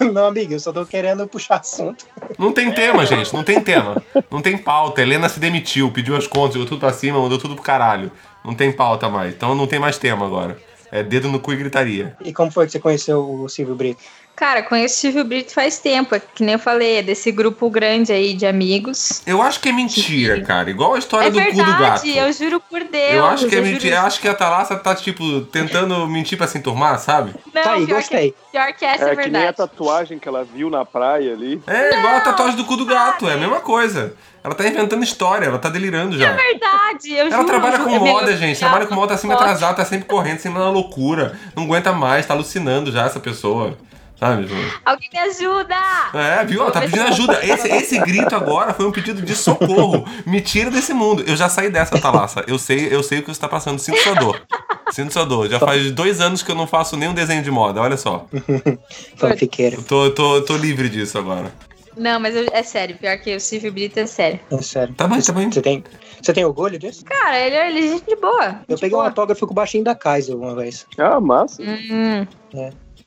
Não, 0.14 0.28
amigo, 0.28 0.54
eu 0.54 0.60
só 0.60 0.72
tô 0.72 0.86
querendo 0.86 1.26
puxar 1.28 1.56
assunto. 1.56 2.06
Não 2.38 2.50
tem 2.52 2.72
tema, 2.72 3.04
gente. 3.04 3.34
Não 3.34 3.42
tem 3.44 3.60
tema. 3.60 4.02
Não 4.30 4.40
tem 4.40 4.56
pauta. 4.56 5.02
Helena 5.02 5.28
se 5.28 5.38
demitiu, 5.38 5.90
pediu 5.90 6.16
as 6.16 6.26
contas, 6.26 6.54
jogou 6.54 6.66
tudo 6.68 6.80
pra 6.80 6.94
cima, 6.94 7.18
mandou 7.20 7.36
tudo 7.36 7.54
pro 7.54 7.62
caralho. 7.62 8.10
Não 8.42 8.54
tem 8.54 8.72
pauta 8.72 9.08
mais. 9.10 9.34
Então 9.34 9.54
não 9.54 9.66
tem 9.66 9.78
mais 9.78 9.98
tema 9.98 10.24
agora. 10.24 10.56
É 10.90 11.02
dedo 11.02 11.28
no 11.28 11.40
cu 11.40 11.52
e 11.52 11.56
gritaria. 11.56 12.16
E 12.24 12.32
como 12.32 12.50
foi 12.50 12.66
que 12.66 12.72
você 12.72 12.80
conheceu 12.80 13.42
o 13.42 13.48
Silvio 13.48 13.74
Brito? 13.74 14.02
Cara, 14.38 14.62
conheço 14.62 14.94
o 14.94 14.98
Silvio 14.98 15.24
Brito 15.24 15.52
faz 15.52 15.78
tempo, 15.78 16.14
é 16.14 16.20
que 16.20 16.44
nem 16.44 16.52
eu 16.54 16.58
falei, 16.58 16.98
é 16.98 17.02
desse 17.02 17.32
grupo 17.32 17.68
grande 17.68 18.12
aí 18.12 18.34
de 18.34 18.46
amigos. 18.46 19.20
Eu 19.26 19.42
acho 19.42 19.58
que 19.60 19.68
é 19.68 19.72
mentira, 19.72 20.40
cara. 20.42 20.70
Igual 20.70 20.94
a 20.94 20.98
história 20.98 21.26
é 21.26 21.30
do 21.30 21.42
cu 21.42 21.50
do 21.50 21.56
gato. 21.56 21.78
verdade, 22.02 22.16
eu 22.16 22.32
juro 22.32 22.60
por 22.60 22.84
Deus. 22.84 23.14
Eu 23.14 23.26
acho 23.26 23.46
que 23.48 23.54
é 23.56 23.58
juro- 23.58 23.70
mentira. 23.72 23.96
Eu 23.96 24.02
acho 24.02 24.20
que 24.20 24.28
a 24.28 24.34
Thalassa 24.34 24.76
tá, 24.76 24.94
tipo, 24.94 25.40
tentando 25.42 26.06
mentir 26.06 26.38
pra 26.38 26.46
se 26.46 26.56
enturmar, 26.56 26.98
sabe? 27.00 27.34
Não, 27.52 27.62
Tá 27.62 27.72
aí, 27.72 27.84
pior 27.86 27.96
gostei. 27.96 28.30
Que, 28.30 28.36
pior 28.52 28.72
que 28.74 28.84
essa 28.84 29.04
é, 29.08 29.12
É 29.12 29.16
que 29.16 29.28
nem 29.28 29.42
a 29.42 29.44
verdade. 29.46 29.56
tatuagem 29.56 30.18
que 30.18 30.28
ela 30.28 30.44
viu 30.44 30.70
na 30.70 30.84
praia 30.84 31.32
ali. 31.32 31.60
É 31.66 31.98
igual 31.98 32.16
a 32.16 32.20
tatuagem 32.20 32.56
do 32.56 32.64
cu 32.64 32.76
do 32.76 32.86
gato. 32.86 33.28
É 33.28 33.34
a 33.34 33.36
mesma 33.36 33.60
coisa. 33.60 34.14
Ela 34.44 34.54
tá 34.54 34.64
inventando 34.66 35.02
história, 35.02 35.46
ela 35.46 35.58
tá 35.58 35.68
delirando 35.68 36.16
já. 36.16 36.28
É 36.30 36.36
verdade, 36.36 37.10
eu 37.12 37.26
Ela 37.26 37.30
juro. 37.32 37.44
trabalha 37.46 37.78
com 37.80 37.90
moda, 37.98 38.36
gente. 38.36 38.58
Trabalha 38.58 38.86
com 38.86 38.94
moda, 38.94 39.14
tá 39.14 39.18
sempre 39.18 39.34
atrasada, 39.36 39.74
tá 39.74 39.84
sempre 39.84 40.06
correndo, 40.06 40.38
sempre 40.38 40.58
na 40.60 40.70
loucura. 40.70 41.36
Não 41.56 41.64
aguenta 41.64 41.92
mais, 41.92 42.24
tá 42.24 42.34
alucinando 42.34 42.92
já 42.92 43.04
essa 43.04 43.18
pessoa. 43.18 43.76
Sabe? 44.18 44.46
Ju? 44.48 44.54
Alguém 44.84 45.08
me 45.12 45.18
ajuda! 45.20 45.76
É, 46.14 46.44
viu? 46.44 46.62
Ela 46.62 46.70
tá 46.72 46.80
pedindo 46.80 47.02
ajuda. 47.02 47.44
Esse, 47.46 47.68
esse 47.68 47.98
grito 48.00 48.34
agora 48.34 48.74
foi 48.74 48.84
um 48.86 48.90
pedido 48.90 49.22
de 49.22 49.34
socorro. 49.36 50.04
Me 50.26 50.40
tira 50.40 50.70
desse 50.70 50.92
mundo. 50.92 51.22
Eu 51.26 51.36
já 51.36 51.48
saí 51.48 51.70
dessa, 51.70 51.98
Thalassa. 52.00 52.44
Eu 52.48 52.58
sei, 52.58 52.88
eu 52.92 53.02
sei 53.02 53.20
o 53.20 53.22
que 53.22 53.28
você 53.32 53.40
tá 53.40 53.48
passando. 53.48 53.78
Sinto 53.78 53.98
sua 54.00 54.14
dor. 54.14 54.42
Sinto 54.90 55.12
sua 55.12 55.24
dor. 55.24 55.48
Já 55.48 55.60
faz 55.60 55.92
dois 55.92 56.20
anos 56.20 56.42
que 56.42 56.50
eu 56.50 56.56
não 56.56 56.66
faço 56.66 56.96
nenhum 56.96 57.14
desenho 57.14 57.42
de 57.42 57.50
moda, 57.50 57.80
olha 57.80 57.96
só. 57.96 58.26
Fanfiqueira. 59.16 59.76
Eu 59.76 59.82
tô, 59.82 60.10
tô, 60.10 60.42
tô 60.42 60.56
livre 60.56 60.88
disso 60.88 61.16
agora. 61.18 61.52
Não, 61.96 62.18
mas 62.20 62.34
eu- 62.34 62.46
é 62.52 62.62
sério, 62.62 62.96
pior 62.96 63.16
que 63.18 63.34
o 63.34 63.40
Silvio 63.40 63.72
Brito 63.72 63.98
é 63.98 64.06
sério. 64.06 64.38
É 64.50 64.62
sério. 64.62 64.94
Tá 64.94 65.06
bom, 65.06 65.20
tá 65.20 65.32
bom. 65.32 65.50
Você 65.50 65.60
tem, 65.60 65.82
você 66.22 66.32
tem 66.32 66.44
orgulho 66.44 66.78
disso? 66.78 67.04
Cara, 67.04 67.38
ele 67.40 67.56
é 67.56 67.68
ele 67.70 67.78
é 67.86 67.92
gente 67.92 68.04
de 68.06 68.16
boa. 68.16 68.60
Eu 68.68 68.76
gente 68.76 68.80
peguei 68.80 68.94
um 68.96 68.98
boa. 69.00 69.06
autógrafo 69.08 69.46
com 69.46 69.52
o 69.52 69.54
baixinho 69.54 69.82
da 69.84 69.94
Kaiser 69.96 70.36
uma 70.36 70.54
vez. 70.54 70.86
Ah, 70.96 71.20
massa. 71.20 71.60
Hum, 71.62 72.24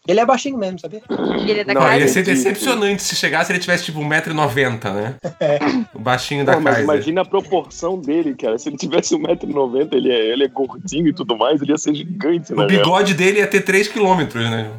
Ele 0.07 0.19
é 0.19 0.25
baixinho 0.25 0.57
mesmo, 0.57 0.79
sabia? 0.79 1.01
ele 1.47 1.59
é 1.59 1.63
da 1.63 1.73
Não, 1.75 1.97
ia 1.97 2.07
ser 2.07 2.23
decepcionante 2.23 3.03
se 3.03 3.15
chegasse 3.15 3.51
e 3.51 3.53
ele 3.53 3.61
tivesse 3.61 3.85
tipo 3.85 3.99
1,90m, 3.99 4.93
né? 4.93 5.15
O 5.93 5.99
baixinho 5.99 6.43
da 6.43 6.53
Pô, 6.53 6.59
mas 6.59 6.75
Kaiser. 6.75 6.83
imagina 6.83 7.21
a 7.21 7.25
proporção 7.25 7.99
dele, 7.99 8.33
cara. 8.35 8.57
Se 8.57 8.69
ele 8.69 8.77
tivesse 8.77 9.15
1,90m, 9.15 9.89
ele 9.93 10.11
é, 10.11 10.33
ele 10.33 10.43
é 10.45 10.47
gordinho 10.47 11.07
e 11.07 11.13
tudo 11.13 11.37
mais, 11.37 11.61
ele 11.61 11.71
ia 11.71 11.77
ser 11.77 11.93
gigante, 11.93 12.53
né? 12.53 12.63
O 12.63 12.67
bigode 12.67 13.13
dele 13.13 13.39
ia 13.39 13.47
ter 13.47 13.63
3km, 13.63 14.33
né? 14.49 14.71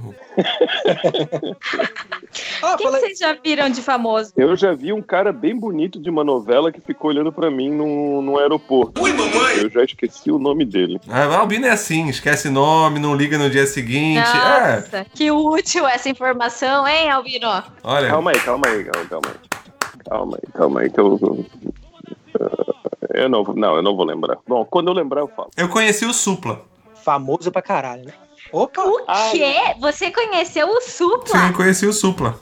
Ah, 2.63 2.77
Quem 2.77 2.87
falei. 2.87 3.01
vocês 3.01 3.19
já 3.19 3.35
viram 3.35 3.69
de 3.69 3.83
famoso? 3.83 4.33
Eu 4.37 4.57
já 4.57 4.73
vi 4.73 4.93
um 4.93 5.03
cara 5.03 5.33
bem 5.33 5.59
bonito 5.59 6.01
de 6.01 6.09
uma 6.09 6.25
novela 6.25 6.73
que 6.73 6.81
ficou 6.81 7.11
olhando 7.11 7.31
pra 7.33 7.51
mim 7.51 7.71
no, 7.71 8.23
no 8.23 8.39
aeroporto. 8.39 9.01
Eu 9.07 9.69
já 9.71 9.85
esqueci 9.85 10.31
o 10.31 10.39
nome 10.39 10.65
dele. 10.65 10.99
Ah, 11.09 11.29
o 11.29 11.33
Albino 11.35 11.67
é 11.67 11.71
assim, 11.71 12.09
esquece 12.09 12.49
nome, 12.49 12.99
não 12.99 13.15
liga 13.15 13.37
no 13.37 13.51
dia 13.51 13.67
seguinte. 13.67 14.19
É, 14.27 14.77
Nossa, 14.77 15.07
que 15.15 15.31
útil 15.31 15.87
essa 15.87 16.09
informação, 16.09 16.87
hein, 16.87 17.11
Albino? 17.11 17.49
olha. 17.85 18.09
Calma 18.09 18.31
aí, 18.31 18.41
calma 18.41 18.67
aí, 18.69 18.85
calma, 18.85 19.09
calma 19.09 19.29
aí. 19.29 19.35
Calma 20.09 20.37
aí, 20.37 20.53
calma 20.53 20.81
aí, 20.81 20.91
que 20.91 21.01
eu. 21.01 21.19
eu- 21.21 21.47
Eu 23.15 23.29
não, 23.29 23.45
vou- 23.45 23.55
não, 23.55 23.77
eu 23.77 23.83
não 23.83 23.95
vou 23.95 24.07
lembrar. 24.07 24.39
Bom, 24.49 24.65
quando 24.65 24.89
eu 24.89 24.95
lembrar, 24.95 25.21
eu 25.21 25.29
falo. 25.29 25.51
Eu 25.57 25.69
conheci 25.69 26.07
o 26.07 26.15
Supla. 26.15 26.63
Famoso 27.05 27.53
pra 27.53 27.61
caralho, 27.61 28.07
né? 28.07 28.13
Opa! 28.51 28.83
O 28.83 29.05
quê? 29.31 29.55
Você 29.81 30.11
conheceu 30.11 30.69
o 30.69 30.81
Supla? 30.81 31.47
Sim, 31.47 31.53
conheci 31.53 31.87
o 31.87 31.93
Supla. 31.93 32.39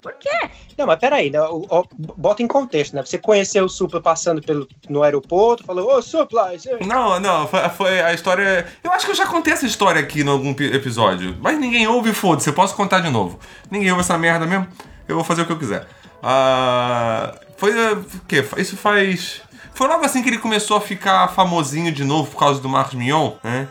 Não, 0.78 0.86
mas 0.86 0.98
peraí, 0.98 1.30
né? 1.30 1.40
o- 1.42 1.66
o- 1.68 1.84
bota 2.16 2.42
em 2.42 2.46
contexto, 2.46 2.94
né? 2.96 3.04
Você 3.04 3.18
conheceu 3.18 3.64
o 3.64 3.68
Supla 3.68 4.00
passando 4.00 4.40
pelo, 4.40 4.66
no 4.88 5.02
aeroporto, 5.02 5.62
falou, 5.64 5.94
ô 5.94 6.00
Supla, 6.00 6.54
isso. 6.54 6.68
Não, 6.86 7.20
não, 7.20 7.46
foi, 7.46 7.68
foi 7.68 8.00
a 8.00 8.14
história. 8.14 8.66
Eu 8.82 8.90
acho 8.92 9.04
que 9.04 9.10
eu 9.12 9.16
já 9.16 9.26
contei 9.26 9.52
essa 9.52 9.66
história 9.66 10.00
aqui 10.00 10.22
em 10.22 10.28
algum 10.28 10.54
pi- 10.54 10.72
episódio. 10.74 11.36
Mas 11.40 11.58
ninguém 11.58 11.86
ouve, 11.86 12.14
foda-se, 12.14 12.48
eu 12.48 12.54
posso 12.54 12.74
contar 12.74 13.00
de 13.00 13.10
novo. 13.10 13.38
Ninguém 13.70 13.90
ouve 13.90 14.00
essa 14.00 14.16
merda 14.16 14.46
mesmo. 14.46 14.66
Eu 15.06 15.16
vou 15.16 15.24
fazer 15.24 15.42
o 15.42 15.46
que 15.46 15.52
eu 15.52 15.58
quiser. 15.58 15.86
Ah, 16.22 17.34
foi. 17.56 17.72
eh, 17.78 17.92
O 17.92 18.04
quê? 18.26 18.44
Isso 18.56 18.76
faz. 18.76 19.42
Foi 19.74 19.88
logo 19.88 20.04
assim 20.04 20.22
que 20.22 20.28
ele 20.28 20.38
começou 20.38 20.76
a 20.76 20.80
ficar 20.80 21.28
famosinho 21.28 21.90
de 21.90 22.04
novo 22.04 22.30
por 22.30 22.38
causa 22.38 22.60
do 22.60 22.68
Marcos 22.68 22.94
Mignon, 22.94 23.32
né? 23.42 23.66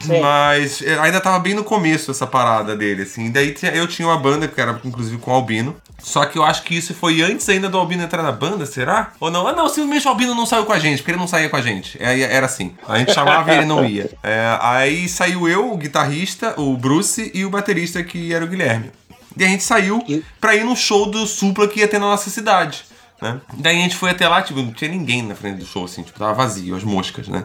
Sim. 0.00 0.20
Mas 0.20 0.82
eh, 0.82 0.96
ainda 1.00 1.20
tava 1.20 1.38
bem 1.38 1.54
no 1.54 1.64
começo 1.64 2.10
essa 2.10 2.26
parada 2.26 2.76
dele, 2.76 3.02
assim. 3.02 3.30
Daí 3.30 3.54
eu 3.74 3.86
tinha 3.88 4.06
uma 4.06 4.16
banda 4.18 4.46
que 4.46 4.60
era 4.60 4.78
inclusive 4.84 5.16
com 5.18 5.30
o 5.32 5.34
Albino. 5.34 5.74
Só 6.00 6.24
que 6.26 6.38
eu 6.38 6.44
acho 6.44 6.62
que 6.62 6.76
isso 6.76 6.94
foi 6.94 7.20
antes 7.22 7.48
ainda 7.48 7.68
do 7.68 7.76
Albino 7.78 8.04
entrar 8.04 8.22
na 8.22 8.30
banda, 8.30 8.64
será? 8.66 9.12
Ou 9.18 9.30
não? 9.30 9.48
Ah, 9.48 9.52
não, 9.52 9.68
simplesmente 9.68 10.06
o 10.06 10.10
Albino 10.10 10.34
não 10.34 10.46
saiu 10.46 10.64
com 10.64 10.72
a 10.72 10.78
gente, 10.78 10.98
porque 10.98 11.10
ele 11.10 11.18
não 11.18 11.26
saía 11.26 11.48
com 11.48 11.56
a 11.56 11.60
gente. 11.62 11.96
É, 12.00 12.20
Era 12.20 12.46
assim. 12.46 12.76
A 12.86 12.98
gente 12.98 13.12
chamava 13.12 13.50
e 13.52 13.56
ele 13.56 13.66
não 13.66 13.84
ia. 13.84 14.08
É, 14.22 14.56
aí 14.60 15.08
saiu 15.08 15.48
eu, 15.48 15.72
o 15.72 15.76
guitarrista, 15.76 16.54
o 16.60 16.76
Bruce 16.76 17.30
e 17.34 17.44
o 17.44 17.50
baterista 17.50 18.02
que 18.04 18.32
era 18.32 18.44
o 18.44 18.48
Guilherme. 18.48 18.92
E 19.36 19.44
a 19.44 19.48
gente 19.48 19.64
saiu 19.64 20.02
E- 20.08 20.22
pra 20.40 20.54
ir 20.54 20.64
no 20.64 20.76
show 20.76 21.06
do 21.10 21.26
Supla 21.26 21.66
que 21.68 21.80
ia 21.80 21.88
ter 21.88 21.98
na 21.98 22.06
nossa 22.06 22.28
cidade. 22.30 22.84
Né? 23.20 23.40
Daí 23.54 23.78
a 23.78 23.82
gente 23.82 23.96
foi 23.96 24.10
até 24.10 24.28
lá, 24.28 24.42
tipo, 24.42 24.60
não 24.60 24.72
tinha 24.72 24.90
ninguém 24.90 25.22
na 25.22 25.34
frente 25.34 25.58
do 25.58 25.66
show, 25.66 25.84
assim, 25.84 26.02
tipo, 26.02 26.18
tava 26.18 26.34
vazio, 26.34 26.76
as 26.76 26.84
moscas, 26.84 27.28
né? 27.28 27.44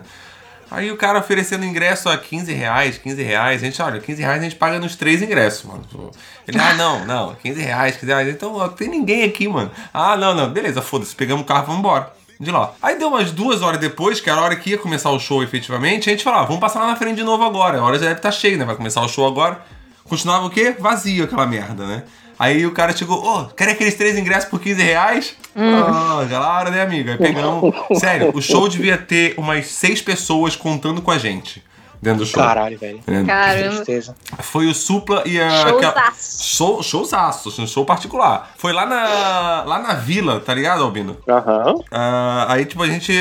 Aí 0.74 0.92
o 0.92 0.98
cara 0.98 1.20
oferecendo 1.20 1.64
ingresso 1.64 2.10
a 2.10 2.18
15 2.18 2.52
reais, 2.52 2.98
15 2.98 3.22
reais. 3.22 3.62
A 3.62 3.66
gente, 3.66 3.80
olha, 3.80 4.00
15 4.00 4.22
reais 4.22 4.40
a 4.40 4.44
gente 4.44 4.56
paga 4.56 4.80
nos 4.80 4.96
três 4.96 5.22
ingressos, 5.22 5.66
mano. 5.66 5.84
Ele, 6.48 6.58
ah, 6.60 6.74
não, 6.74 7.06
não, 7.06 7.36
15 7.36 7.62
reais, 7.62 7.96
15 7.96 8.06
reais. 8.08 8.28
Então, 8.28 8.56
ó, 8.56 8.68
tem 8.68 8.90
ninguém 8.90 9.24
aqui, 9.24 9.48
mano. 9.48 9.70
Ah, 9.94 10.18
não, 10.18 10.34
não, 10.34 10.50
beleza, 10.50 10.82
foda-se, 10.82 11.16
pegamos 11.16 11.44
o 11.44 11.46
carro 11.46 11.68
vamos 11.68 11.80
embora. 11.80 12.12
De 12.40 12.50
lá. 12.50 12.74
Aí 12.82 12.98
deu 12.98 13.10
umas 13.10 13.32
duas 13.32 13.62
horas 13.62 13.80
depois, 13.80 14.20
que 14.20 14.28
era 14.30 14.42
a 14.42 14.44
hora 14.44 14.56
que 14.56 14.72
ia 14.72 14.78
começar 14.80 15.12
o 15.12 15.20
show 15.20 15.44
efetivamente, 15.44 16.10
a 16.10 16.12
gente 16.12 16.24
falava, 16.24 16.48
vamos 16.48 16.60
passar 16.60 16.80
lá 16.80 16.88
na 16.88 16.96
frente 16.96 17.18
de 17.18 17.24
novo 17.24 17.44
agora. 17.44 17.78
A 17.78 17.84
hora 17.84 18.00
já 18.00 18.06
deve 18.06 18.18
estar 18.18 18.32
cheia, 18.32 18.58
né? 18.58 18.66
Vai 18.66 18.76
começar 18.76 19.02
o 19.02 19.08
show 19.08 19.28
agora. 19.28 19.64
Continuava 20.06 20.48
o 20.48 20.50
quê? 20.50 20.76
Vazio 20.78 21.26
aquela 21.26 21.46
merda, 21.46 21.86
né? 21.86 22.04
Aí 22.38 22.66
o 22.66 22.72
cara 22.72 22.96
chegou, 22.96 23.24
ô, 23.24 23.46
quer 23.46 23.70
aqueles 23.70 23.96
três 23.96 24.18
ingressos 24.18 24.50
por 24.50 24.60
15 24.60 24.82
reais? 24.82 25.36
Ah, 25.56 26.26
claro, 26.28 26.72
né, 26.72 26.82
amiga? 26.82 27.12
Aí 27.14 27.18
pegamos. 27.18 27.74
Sério, 28.00 28.32
o 28.34 28.42
show 28.42 28.68
devia 28.68 28.98
ter 28.98 29.36
umas 29.38 29.68
seis 29.68 30.02
pessoas 30.02 30.56
contando 30.56 31.02
com 31.02 31.12
a 31.12 31.18
gente. 31.18 31.64
Dentro 32.04 32.20
do 32.20 32.26
show. 32.26 32.44
Caralho, 32.44 32.78
velho. 32.78 33.00
É. 33.08 33.24
Caramba. 33.24 34.16
Foi 34.40 34.68
o 34.68 34.74
Supla 34.74 35.24
e 35.26 35.40
a. 35.40 35.50
Showzaço. 35.50 36.44
Show, 36.44 36.84
showzaço, 36.84 37.50
assim, 37.50 37.66
show 37.66 37.86
particular. 37.86 38.52
Foi 38.58 38.74
lá 38.74 38.86
na, 38.86 39.64
lá 39.66 39.80
na 39.80 39.94
vila, 39.94 40.42
tá 40.42 40.54
ligado, 40.54 40.84
Albino? 40.84 41.18
Aham. 41.26 41.76
Ah, 41.90 42.48
aí, 42.50 42.66
tipo, 42.66 42.84
a 42.84 42.88
gente 42.88 43.14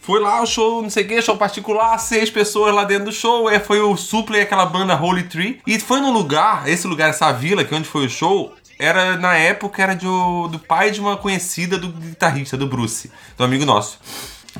foi 0.00 0.20
lá, 0.20 0.42
o 0.42 0.46
show, 0.46 0.82
não 0.82 0.90
sei 0.90 1.04
o 1.04 1.08
que, 1.08 1.22
show 1.22 1.36
particular, 1.36 1.96
seis 1.98 2.28
pessoas 2.28 2.74
lá 2.74 2.82
dentro 2.82 3.04
do 3.04 3.12
show. 3.12 3.46
Aí 3.46 3.60
foi 3.60 3.80
o 3.80 3.96
Supla 3.96 4.38
e 4.38 4.40
aquela 4.40 4.66
banda 4.66 5.00
Holy 5.00 5.22
Tree. 5.22 5.60
E 5.64 5.78
foi 5.78 6.00
num 6.00 6.10
lugar, 6.10 6.68
esse 6.68 6.88
lugar, 6.88 7.10
essa 7.10 7.30
vila, 7.30 7.62
que 7.62 7.72
é 7.72 7.76
onde 7.78 7.88
foi 7.88 8.06
o 8.06 8.10
show, 8.10 8.52
era, 8.76 9.16
na 9.16 9.36
época, 9.36 9.80
era 9.80 9.94
de, 9.94 10.04
do 10.04 10.58
pai 10.66 10.90
de 10.90 11.00
uma 11.00 11.16
conhecida 11.16 11.78
do 11.78 11.90
guitarrista, 11.90 12.56
do 12.56 12.66
Bruce, 12.66 13.08
do 13.38 13.44
amigo 13.44 13.64
nosso. 13.64 14.00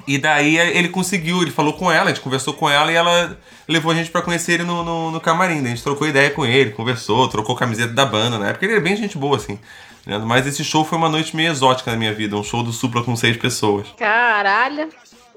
E 0.07 0.19
daí 0.19 0.57
ele 0.57 0.89
conseguiu, 0.89 1.43
ele 1.43 1.51
falou 1.51 1.73
com 1.73 1.91
ela, 1.91 2.05
a 2.05 2.09
gente 2.09 2.21
conversou 2.21 2.55
com 2.55 2.69
ela 2.69 2.93
e 2.93 2.95
ela 2.95 3.37
levou 3.69 3.93
a 3.93 3.95
gente 3.95 4.11
pra 4.11 4.23
conhecer 4.23 4.53
ele 4.53 4.65
no, 4.65 4.83
no, 4.85 5.11
no 5.11 5.21
camarim. 5.21 5.57
Daí 5.57 5.67
a 5.67 5.75
gente 5.75 5.83
trocou 5.83 6.07
ideia 6.09 6.31
com 6.31 6.45
ele, 6.47 6.71
conversou, 6.71 7.29
trocou 7.29 7.55
camiseta 7.57 7.93
da 7.93 8.07
banda 8.07 8.39
na 8.39 8.49
época. 8.51 8.65
Ele 8.65 8.75
era 8.75 8.83
bem 8.83 8.97
gente 8.97 9.17
boa, 9.19 9.37
assim. 9.37 9.59
né? 10.07 10.19
Mas 10.19 10.47
esse 10.47 10.63
show 10.65 10.85
foi 10.85 10.99
uma 10.99 11.09
noite 11.09 11.35
meio 11.37 11.51
exótica 11.51 11.91
na 11.91 11.97
minha 11.97 12.13
vida, 12.15 12.37
um 12.37 12.45
show 12.45 12.63
do 12.63 12.73
Supla 12.73 13.03
com 13.03 13.15
seis 13.17 13.37
pessoas. 13.37 13.87
Caralho. 13.99 14.89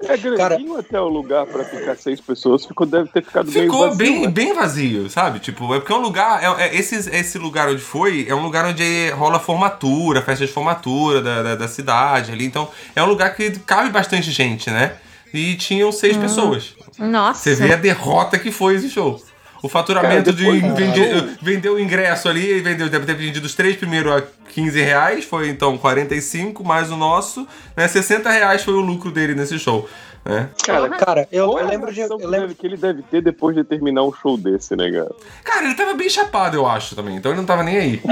É 0.02 0.16
grandinho 0.16 0.78
até 0.78 0.98
o 0.98 1.08
lugar 1.08 1.44
pra 1.44 1.62
ficar 1.62 1.94
seis 1.94 2.18
pessoas, 2.22 2.64
ficou, 2.64 2.86
deve 2.86 3.10
ter 3.10 3.22
ficado 3.22 3.50
meio 3.52 3.64
Ficou 3.66 3.80
vazio, 3.80 3.96
bem, 3.98 4.20
né? 4.22 4.28
bem 4.28 4.54
vazio, 4.54 5.10
sabe? 5.10 5.40
Tipo, 5.40 5.74
é 5.74 5.78
porque 5.78 5.92
é 5.92 5.94
um 5.96 6.00
lugar. 6.00 6.42
É, 6.42 6.68
é- 6.68 6.74
esse, 6.74 6.94
esse 7.10 7.36
lugar 7.36 7.68
onde 7.68 7.82
foi 7.82 8.24
é 8.26 8.34
um 8.34 8.42
lugar 8.42 8.64
onde 8.64 9.10
rola 9.10 9.38
formatura, 9.38 10.22
festa 10.22 10.46
de 10.46 10.50
formatura 10.52 11.20
da, 11.20 11.42
da, 11.42 11.54
da 11.54 11.68
cidade 11.68 12.32
ali. 12.32 12.46
Então, 12.46 12.70
é 12.96 13.02
um 13.02 13.06
lugar 13.06 13.36
que 13.36 13.50
cabe 13.60 13.90
bastante 13.90 14.30
gente, 14.30 14.70
né? 14.70 14.94
E 15.32 15.54
tinham 15.56 15.90
seis 15.92 16.16
pessoas. 16.16 16.74
Nossa. 16.98 17.40
Você 17.42 17.54
vê 17.54 17.72
a 17.72 17.76
derrota 17.76 18.38
que 18.38 18.50
foi 18.50 18.74
esse 18.76 18.88
show. 18.90 19.22
O 19.62 19.68
faturamento 19.68 20.24
Cara, 20.24 20.36
depois- 20.36 20.62
de 20.62 20.68
vender, 20.70 21.28
vender 21.42 21.68
o 21.68 21.78
ingresso 21.78 22.28
ali, 22.28 22.60
vendeu, 22.60 22.88
deve 22.88 23.04
ter 23.04 23.14
vendido 23.14 23.44
os 23.46 23.54
três 23.54 23.76
primeiros 23.76 24.10
a 24.10 24.22
15 24.54 24.80
reais, 24.80 25.24
foi 25.26 25.50
então 25.50 25.76
45, 25.76 26.64
mais 26.64 26.90
o 26.90 26.96
nosso, 26.96 27.46
né? 27.76 27.86
60 27.86 28.30
reais 28.30 28.62
foi 28.62 28.72
o 28.74 28.80
lucro 28.80 29.10
dele 29.10 29.34
nesse 29.34 29.58
show. 29.58 29.88
Né? 30.24 30.50
Cara, 30.64 30.88
Cara, 30.90 31.28
eu, 31.32 31.58
eu 31.58 31.66
lembro 31.66 31.92
de. 31.92 32.00
Eu 32.00 32.18
que, 32.18 32.26
lembro, 32.26 32.48
deve- 32.48 32.54
que 32.54 32.66
ele 32.66 32.76
deve 32.76 33.02
ter 33.02 33.22
depois 33.22 33.56
de 33.56 33.64
terminar 33.64 34.02
um 34.02 34.12
show 34.12 34.36
desse, 34.36 34.76
né, 34.76 34.90
cara? 34.90 35.10
Cara, 35.42 35.64
ele 35.66 35.74
tava 35.74 35.94
bem 35.94 36.08
chapado, 36.10 36.56
eu 36.56 36.66
acho, 36.66 36.94
também, 36.94 37.16
então 37.16 37.32
ele 37.32 37.38
não 37.40 37.46
tava 37.46 37.62
nem 37.62 37.76
aí. 37.78 38.02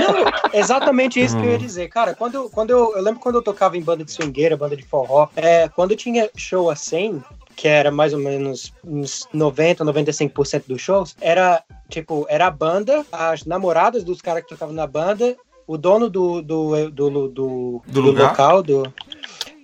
Exatamente 0.53 1.23
isso 1.23 1.37
que 1.39 1.45
eu 1.47 1.51
ia 1.51 1.59
dizer. 1.59 1.89
Cara, 1.89 2.15
quando, 2.15 2.35
eu- 2.35 2.51
quando 2.51 2.71
eu, 2.71 2.97
eu 2.97 3.03
lembro 3.03 3.21
quando 3.21 3.35
eu 3.37 3.43
tocava 3.43 3.77
em 3.77 3.83
banda 3.83 4.05
de 4.05 4.13
swingueira, 4.13 4.57
banda 4.57 4.77
de 4.77 4.83
forró, 4.85 5.29
é, 5.37 5.69
quando 5.69 5.95
tinha 5.95 6.31
show 6.37 6.71
assim, 6.71 7.23
que 7.55 7.69
era 7.69 7.91
mais 7.91 8.13
ou 8.15 8.21
menos 8.21 8.73
uns 8.85 9.29
90, 9.33 9.85
95% 9.85 10.63
dos 10.67 10.81
shows, 10.81 11.15
era 11.21 11.63
tipo, 11.89 12.27
era 12.29 12.47
a 12.47 12.51
banda, 12.51 13.05
as 13.13 13.45
namoradas 13.45 14.03
dos 14.05 14.21
caras 14.23 14.43
que 14.45 14.49
tocavam 14.49 14.75
na 14.75 14.87
banda, 14.87 15.37
o 15.67 15.77
dono 15.77 16.09
do, 16.09 16.41
do, 16.41 16.91
do, 16.91 17.11
do, 17.11 17.29
do, 17.87 18.01
local, 18.29 18.63
do, 18.63 18.83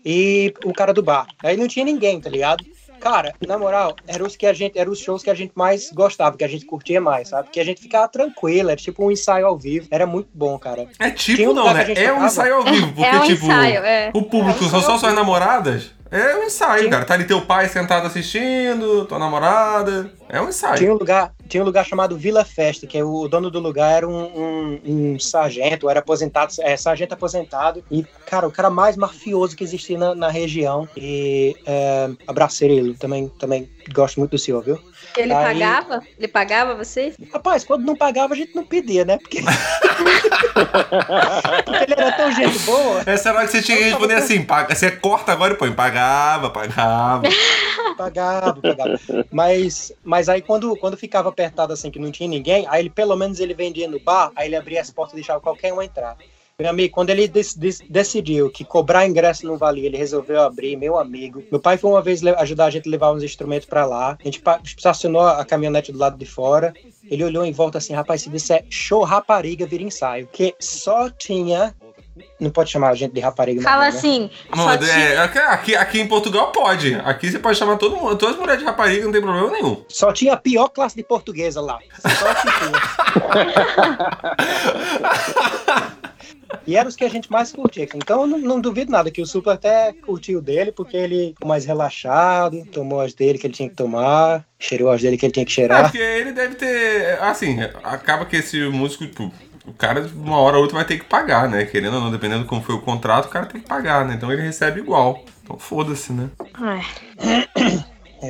e 0.04 0.52
o 0.64 0.72
cara 0.72 0.92
do 0.92 1.02
bar. 1.02 1.26
Aí 1.42 1.56
não 1.56 1.68
tinha 1.68 1.84
ninguém, 1.84 2.20
tá 2.20 2.28
ligado? 2.28 2.64
Cara, 3.00 3.34
na 3.46 3.58
moral, 3.58 3.94
eram 4.06 4.26
os 4.26 4.34
que 4.34 4.46
a 4.46 4.52
gente, 4.52 4.78
eram 4.78 4.90
os 4.90 4.98
shows 4.98 5.22
que 5.22 5.28
a 5.28 5.34
gente 5.34 5.52
mais 5.54 5.90
gostava, 5.90 6.38
que 6.38 6.44
a 6.44 6.48
gente 6.48 6.64
curtia 6.64 7.02
mais, 7.02 7.28
sabe? 7.28 7.50
Que 7.50 7.60
a 7.60 7.64
gente 7.64 7.82
ficava 7.82 8.08
tranquilo, 8.08 8.70
era 8.70 8.80
tipo 8.80 9.04
um 9.04 9.10
ensaio 9.10 9.46
ao 9.46 9.58
vivo, 9.58 9.86
era 9.90 10.06
muito 10.06 10.30
bom, 10.32 10.58
cara. 10.58 10.88
É 10.98 11.10
tipo 11.10 11.50
um 11.50 11.52
não, 11.52 11.72
né? 11.74 11.92
É 11.94 12.12
um 12.12 12.24
ensaio 12.24 12.54
ao 12.54 12.64
vivo, 12.64 12.92
porque 12.96 13.04
é 13.04 13.18
um 13.18 13.26
tipo, 13.26 13.44
ensaio, 13.44 13.84
é. 13.84 14.10
o 14.14 14.22
público 14.22 14.64
É 14.64 14.66
um 14.66 14.70
são 14.70 14.80
só 14.80 14.96
suas 14.96 15.14
namoradas. 15.14 15.92
É 16.16 16.36
um 16.36 16.44
ensaio, 16.44 16.78
Tinha- 16.82 16.90
cara. 16.92 17.04
Tá 17.04 17.14
ali 17.14 17.24
teu 17.24 17.40
pai 17.40 17.68
sentado 17.68 18.06
assistindo, 18.06 19.04
tua 19.06 19.18
namorada. 19.18 20.12
É 20.28 20.40
um 20.40 20.48
ensaio. 20.48 20.76
Tinha 20.78 20.92
um 20.92 20.96
lugar, 20.96 21.32
tinha 21.48 21.60
um 21.60 21.66
lugar 21.66 21.84
chamado 21.84 22.16
Vila 22.16 22.44
Festa, 22.44 22.86
que 22.86 22.96
é 22.96 23.02
o 23.04 23.26
dono 23.26 23.50
do 23.50 23.58
lugar 23.58 23.96
era 23.96 24.08
um, 24.08 24.22
um- 24.24 24.80
um 24.84 25.18
sargento, 25.18 25.90
era 25.90 25.98
aposentado, 25.98 26.52
é, 26.60 26.76
sargento 26.76 27.14
aposentado, 27.14 27.82
e, 27.90 28.04
cara, 28.26 28.46
o 28.46 28.52
cara 28.52 28.70
mais 28.70 28.96
mafioso 28.96 29.56
que 29.56 29.64
existia 29.64 29.98
na, 29.98 30.14
na 30.14 30.28
região. 30.28 30.88
E 30.96 31.56
é, 31.66 32.08
abracei 32.28 32.70
ele, 32.70 32.94
também, 32.94 33.28
também 33.38 33.68
gosto 33.92 34.20
muito 34.20 34.30
do 34.32 34.38
senhor, 34.38 34.62
viu? 34.62 34.78
Ele 35.16 35.32
Aí- 35.32 35.44
pagava? 35.44 36.02
Ele 36.18 36.28
pagava 36.28 36.74
vocês? 36.74 37.16
Rapaz, 37.32 37.64
quando 37.64 37.84
não 37.84 37.94
pagava, 37.94 38.34
a 38.34 38.36
gente 38.36 38.54
não 38.54 38.64
pedia, 38.64 39.04
né? 39.04 39.18
Porque, 39.18 39.40
Porque 41.64 41.84
ele 41.84 41.94
era 41.96 42.12
tão 42.12 42.32
gente 42.32 42.58
boa, 42.60 43.02
Essa 43.06 43.28
era 43.28 43.38
a 43.38 43.40
hora 43.40 43.46
que 43.46 43.52
você 43.52 43.62
tinha 43.62 43.78
que 43.78 43.84
responder 43.84 44.14
assim, 44.14 44.42
paga, 44.42 44.74
você 44.74 44.90
corta 44.90 45.32
agora 45.32 45.54
e 45.54 45.56
põe, 45.56 45.72
pagava, 45.72 46.50
pagava. 46.50 47.22
pagava, 47.96 48.60
pagava. 48.60 48.98
Mas, 49.30 49.92
mas 50.02 50.28
aí 50.28 50.42
quando, 50.42 50.76
quando 50.76 50.96
ficava 50.96 51.28
apertado 51.28 51.72
assim, 51.72 51.90
que 51.90 51.98
não 51.98 52.10
tinha 52.10 52.28
ninguém, 52.28 52.66
aí 52.68 52.82
ele 52.82 52.90
pelo 52.90 53.16
menos 53.16 53.40
ele 53.40 53.54
vendia 53.54 53.88
no 53.88 54.00
bar, 54.00 54.32
aí 54.34 54.48
ele 54.48 54.56
abria 54.56 54.80
as 54.80 54.90
portas 54.90 55.12
e 55.12 55.16
deixava 55.16 55.40
qualquer 55.40 55.72
um 55.72 55.82
entrar. 55.82 56.16
Meu 56.60 56.70
amigo, 56.70 56.94
quando 56.94 57.10
ele 57.10 57.26
dec- 57.26 57.56
dec- 57.56 57.84
decidiu 57.90 58.48
que 58.48 58.64
cobrar 58.64 59.04
ingresso 59.04 59.44
não 59.44 59.58
valia, 59.58 59.86
ele 59.86 59.96
resolveu 59.96 60.40
abrir, 60.40 60.76
meu 60.76 60.96
amigo. 60.96 61.42
Meu 61.50 61.58
pai 61.58 61.76
foi 61.76 61.90
uma 61.90 62.00
vez 62.00 62.24
ajudar 62.24 62.66
a 62.66 62.70
gente 62.70 62.88
a 62.88 62.90
levar 62.92 63.10
uns 63.10 63.24
instrumentos 63.24 63.66
pra 63.66 63.84
lá. 63.84 64.16
A 64.20 64.24
gente 64.24 64.40
estacionou 64.64 65.22
a 65.22 65.44
caminhonete 65.44 65.90
do 65.90 65.98
lado 65.98 66.16
de 66.16 66.24
fora. 66.24 66.72
Ele 67.10 67.24
olhou 67.24 67.44
em 67.44 67.50
volta 67.50 67.78
assim, 67.78 67.92
rapaz, 67.92 68.22
se 68.22 68.30
disser 68.30 68.64
show 68.70 69.02
rapariga, 69.02 69.66
vira 69.66 69.82
ensaio. 69.82 70.28
Que 70.32 70.54
só 70.60 71.10
tinha. 71.10 71.74
Não 72.38 72.50
pode 72.52 72.70
chamar 72.70 72.90
a 72.90 72.94
gente 72.94 73.12
de 73.12 73.18
rapariga. 73.20 73.60
Fala 73.60 73.78
mais, 73.78 73.94
né? 73.94 73.98
assim. 73.98 74.30
Só 74.54 74.74
é, 74.74 75.16
aqui, 75.48 75.74
aqui 75.74 76.00
em 76.00 76.06
Portugal 76.06 76.52
pode. 76.52 76.94
Aqui 77.04 77.32
você 77.32 77.40
pode 77.40 77.58
chamar 77.58 77.78
todo 77.78 77.96
mundo, 77.96 78.14
todas 78.16 78.36
as 78.36 78.40
mulheres 78.40 78.60
de 78.60 78.66
rapariga, 78.66 79.04
não 79.04 79.10
tem 79.10 79.20
problema 79.20 79.50
nenhum. 79.50 79.84
Só 79.88 80.12
tinha 80.12 80.34
a 80.34 80.36
pior 80.36 80.68
classe 80.68 80.94
de 80.94 81.02
portuguesa 81.02 81.60
lá. 81.60 81.80
Só 82.00 82.32
tinha. 82.36 82.70
E 86.66 86.76
eram 86.76 86.88
os 86.88 86.96
que 86.96 87.04
a 87.04 87.08
gente 87.10 87.30
mais 87.30 87.52
curtia. 87.52 87.86
Então 87.94 88.22
eu 88.22 88.26
não, 88.26 88.38
não 88.38 88.60
duvido 88.60 88.90
nada 88.92 89.10
que 89.10 89.20
o 89.22 89.26
Supla 89.26 89.54
até 89.54 89.92
curtiu 89.92 90.40
dele, 90.40 90.72
porque 90.72 90.96
ele 90.96 91.32
ficou 91.34 91.48
mais 91.48 91.64
relaxado, 91.64 92.64
tomou 92.66 93.00
as 93.00 93.12
dele 93.14 93.38
que 93.38 93.46
ele 93.46 93.54
tinha 93.54 93.68
que 93.68 93.74
tomar, 93.74 94.44
cheirou 94.58 94.90
as 94.90 95.00
dele 95.02 95.16
que 95.16 95.26
ele 95.26 95.32
tinha 95.32 95.44
que 95.46 95.52
É, 95.52 95.54
cheirar. 95.54 95.82
porque 95.82 95.98
ele 95.98 96.32
deve 96.32 96.54
ter. 96.54 97.18
Assim, 97.22 97.58
acaba 97.82 98.24
que 98.26 98.36
esse 98.36 98.58
músico, 98.68 99.06
tipo, 99.06 99.32
o 99.66 99.72
cara, 99.72 100.06
uma 100.14 100.38
hora 100.38 100.56
ou 100.56 100.62
outra, 100.62 100.76
vai 100.76 100.84
ter 100.84 100.98
que 100.98 101.04
pagar, 101.04 101.48
né? 101.48 101.64
Querendo 101.64 101.94
ou 101.94 102.00
não, 102.00 102.10
dependendo 102.10 102.42
de 102.42 102.48
como 102.48 102.62
foi 102.62 102.74
o 102.74 102.80
contrato, 102.80 103.26
o 103.26 103.28
cara 103.30 103.46
tem 103.46 103.60
que 103.60 103.66
pagar, 103.68 104.04
né? 104.06 104.14
Então 104.14 104.30
ele 104.32 104.42
recebe 104.42 104.80
igual. 104.80 105.24
Então 105.42 105.58
foda-se, 105.58 106.12
né? 106.12 106.28
Ai. 106.54 106.82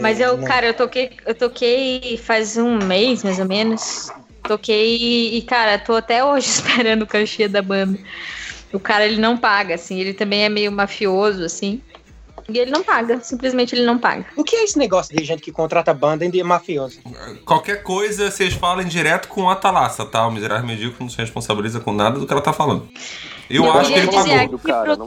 Mas 0.00 0.18
eu, 0.18 0.36
não- 0.36 0.44
cara, 0.44 0.66
eu 0.66 0.74
toquei, 0.74 1.10
eu 1.24 1.34
toquei 1.34 2.16
faz 2.18 2.56
um 2.56 2.78
mês, 2.78 3.22
mais 3.22 3.38
ou 3.38 3.46
menos. 3.46 4.10
Toquei 4.46 4.96
e, 4.96 5.38
e, 5.38 5.42
cara, 5.42 5.78
tô 5.78 5.94
até 5.94 6.24
hoje 6.24 6.46
esperando 6.48 7.02
o 7.02 7.06
cachê 7.06 7.48
da 7.48 7.62
banda. 7.62 7.98
O 8.72 8.80
cara, 8.80 9.06
ele 9.06 9.20
não 9.20 9.36
paga, 9.36 9.74
assim. 9.74 9.98
Ele 9.98 10.12
também 10.12 10.44
é 10.44 10.48
meio 10.48 10.70
mafioso, 10.70 11.44
assim. 11.44 11.80
E 12.48 12.58
ele 12.58 12.70
não 12.70 12.82
paga. 12.82 13.20
Simplesmente 13.20 13.74
ele 13.74 13.86
não 13.86 13.98
paga. 13.98 14.26
O 14.36 14.44
que 14.44 14.56
é 14.56 14.64
esse 14.64 14.78
negócio 14.78 15.16
de 15.16 15.24
gente 15.24 15.42
que 15.42 15.50
contrata 15.50 15.94
banda 15.94 16.28
de 16.28 16.42
mafioso? 16.42 16.98
Qualquer 17.44 17.82
coisa, 17.82 18.30
vocês 18.30 18.52
falem 18.52 18.86
direto 18.86 19.28
com 19.28 19.48
a 19.48 19.56
Thalassa, 19.56 20.04
tá? 20.04 20.26
O 20.26 20.30
miserável 20.30 20.66
medíocre 20.66 20.98
não 21.00 21.08
se 21.08 21.16
responsabiliza 21.16 21.80
com 21.80 21.92
nada 21.92 22.18
do 22.18 22.26
que 22.26 22.32
ela 22.32 22.42
tá 22.42 22.52
falando. 22.52 22.88
Eu 23.48 23.70
acho 23.72 23.92
que 23.92 23.98
ele 23.98 24.08
pagou. 24.08 24.58
cara. 24.58 24.98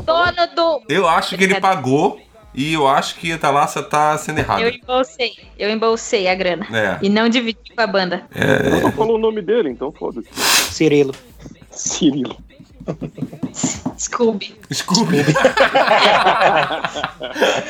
Eu 0.88 1.08
acho 1.08 1.38
que 1.38 1.44
ele 1.44 1.60
pagou 1.60 2.20
e 2.58 2.74
eu 2.74 2.88
acho 2.88 3.18
que 3.18 3.32
a 3.32 3.38
Thalassa 3.38 3.84
tá 3.84 4.18
sendo 4.18 4.40
errada. 4.40 4.64
Eu 4.64 4.70
embolsei. 4.70 5.38
Eu 5.60 5.70
embolsei 5.70 6.28
a 6.28 6.34
grana. 6.34 6.66
É. 6.76 6.98
E 7.04 7.08
não 7.08 7.30
dividi 7.30 7.72
com 7.76 7.82
a 7.82 7.86
banda. 7.86 8.26
É, 8.34 8.82
Não 8.82 8.92
falou 8.94 9.16
o 9.16 9.20
nome 9.20 9.44
dele, 9.44 9.70
então 9.70 9.92
foda-se. 9.92 10.28
Cirilo. 10.74 11.14
Cirilo. 11.70 12.36
Scooby. 13.98 14.56
Scooby. 14.72 15.26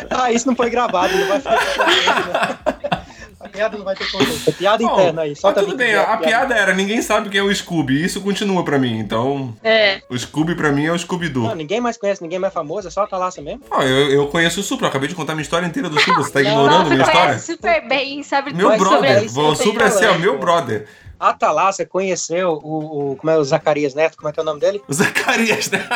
Ah, 0.10 0.32
isso 0.32 0.48
não 0.48 0.56
foi 0.56 0.70
gravado, 0.70 1.16
não 1.16 1.28
vai 1.28 1.40
ficar. 1.40 3.06
piada 3.52 3.78
não 3.78 3.86
vai 3.86 3.96
ter 3.96 4.10
contexto. 4.12 4.50
É 4.50 4.52
piada 4.52 4.84
Bom, 4.84 4.94
interna 4.94 5.22
aí. 5.24 5.30
Mas 5.30 5.40
Solta 5.40 5.62
tudo 5.62 5.74
a 5.74 5.78
bem, 5.78 5.96
a, 5.96 6.14
a 6.14 6.18
piada 6.18 6.56
era, 6.56 6.74
ninguém 6.74 7.02
sabe 7.02 7.30
quem 7.30 7.40
é 7.40 7.44
o 7.44 7.54
Scooby, 7.54 8.04
isso 8.04 8.22
continua 8.22 8.64
pra 8.64 8.78
mim, 8.78 9.00
então... 9.00 9.54
É. 9.64 10.02
O 10.10 10.18
Scooby 10.18 10.56
pra 10.56 10.72
mim 10.72 10.86
é 10.86 10.92
o 10.92 10.98
Scooby-Doo. 10.98 11.44
Não, 11.44 11.56
ninguém 11.56 11.82
mais 11.82 11.98
conhece, 11.98 12.22
ninguém 12.22 12.40
mais 12.40 12.54
famoso, 12.54 12.88
é 12.88 12.92
só 12.92 13.04
a 13.04 13.08
Thalassa 13.08 13.42
mesmo. 13.42 13.62
Ah, 13.72 13.84
eu, 13.84 14.12
eu 14.12 14.28
conheço 14.28 14.60
o 14.60 14.64
Supra, 14.64 14.86
eu 14.86 14.90
acabei 14.90 15.10
de 15.10 15.16
contar 15.16 15.34
minha 15.34 15.44
história 15.44 15.66
inteira 15.66 15.90
do 15.90 16.00
Supra, 16.00 16.24
você 16.24 16.32
tá 16.32 16.42
ignorando 16.42 16.70
Nossa, 16.70 16.90
minha 16.90 17.02
história? 17.02 17.22
conhece 17.28 17.54
super 17.54 17.88
bem, 17.88 18.24
sabe 18.24 18.54
Meu 18.54 18.70
sobre 18.70 18.86
brother, 18.86 19.24
isso. 19.24 19.40
o 19.40 19.56
Supra 19.56 19.86
é 19.86 19.92
seu, 19.92 20.20
meu 20.20 20.38
brother. 20.38 20.88
A 21.20 21.34
Thalassa 21.34 21.86
conheceu 21.86 22.60
o, 22.64 23.12
o, 23.12 23.16
como 23.16 23.32
é 23.32 23.38
o 23.38 23.44
Zacarias 23.44 23.94
Neto, 23.96 24.18
como 24.18 24.30
é 24.30 24.32
que 24.32 24.40
é 24.40 24.44
o 24.44 24.46
nome 24.46 24.60
dele? 24.60 24.82
O 24.88 24.94
Zacarias, 24.94 25.70
né? 25.72 25.88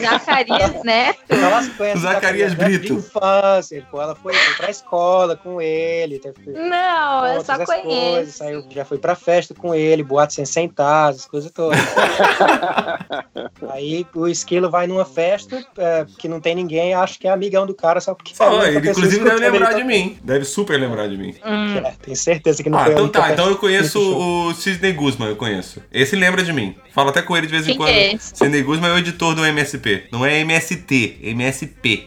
Zacarias 0.00 0.72
Neto. 0.84 1.18
A 1.30 1.36
Thalassa 1.36 1.70
conhece 1.76 1.98
O 1.98 2.00
Zacarias 2.00 2.54
Neto 2.56 2.64
Brito. 2.64 2.86
de 2.86 2.92
infância, 2.94 3.86
pô, 3.90 4.00
ela 4.00 4.14
foi, 4.14 4.32
foi 4.34 4.54
pra 4.54 4.70
escola 4.70 5.36
com 5.36 5.60
ele, 5.60 6.18
teve 6.18 6.34
Não, 6.50 7.26
eu 7.26 7.44
só 7.44 7.54
conheço. 7.64 7.82
coisas, 7.82 8.34
saiu, 8.34 8.64
já 8.70 8.84
foi 8.84 8.98
pra 8.98 9.14
festa 9.14 9.54
com 9.54 9.74
ele, 9.74 10.02
boate 10.02 10.34
sem 10.34 10.44
sentar, 10.44 11.10
as 11.10 11.26
coisas 11.26 11.50
todas. 11.50 11.78
Aí 13.70 14.06
o 14.14 14.26
Esquilo 14.28 14.70
vai 14.70 14.86
numa 14.86 15.04
festa 15.04 15.64
é, 15.78 16.06
que 16.18 16.28
não 16.28 16.40
tem 16.40 16.54
ninguém, 16.54 16.94
acha 16.94 17.18
que 17.18 17.26
é 17.26 17.30
amigão 17.30 17.66
do 17.66 17.74
cara 17.74 18.00
só 18.00 18.14
porque... 18.14 18.32
é 18.38 18.44
a 18.44 18.48
Ó, 18.50 18.54
única 18.54 18.68
ele 18.68 18.80
pessoa 18.80 19.06
inclusive 19.06 19.24
deve 19.24 19.50
lembrar 19.50 19.72
de 19.74 19.84
mim. 19.84 20.18
Deve 20.22 20.44
super 20.44 20.78
lembrar 20.80 21.08
de 21.08 21.16
mim. 21.16 21.34
Hum. 21.44 21.76
É, 21.78 21.92
tenho 22.02 22.16
certeza 22.16 22.62
que 22.62 22.70
não 22.70 22.78
Ah, 22.78 22.84
foi 22.84 22.92
então 22.92 23.04
única 23.04 23.20
tá. 23.20 23.32
Então 23.32 23.48
eu 23.48 23.56
conheço. 23.56 23.98
O 24.48 24.54
Sidney 24.54 24.92
Guzman, 24.92 25.28
eu 25.30 25.36
conheço. 25.36 25.82
Esse 25.92 26.14
lembra 26.16 26.42
de 26.42 26.52
mim. 26.52 26.74
Fala 26.94 27.10
até 27.10 27.22
com 27.22 27.36
ele 27.36 27.46
de 27.46 27.52
vez 27.52 27.64
em 27.66 27.70
Quem 27.70 27.76
quando. 27.78 27.88
é 27.90 28.14
esse? 28.14 28.32
Sidney 28.36 28.62
Guzman 28.62 28.90
é 28.90 28.94
o 28.94 28.98
editor 28.98 29.34
do 29.34 29.44
MSP. 29.44 30.04
Não 30.12 30.24
é 30.24 30.40
MST, 30.40 31.18
é 31.22 31.30
MSP. 31.30 32.06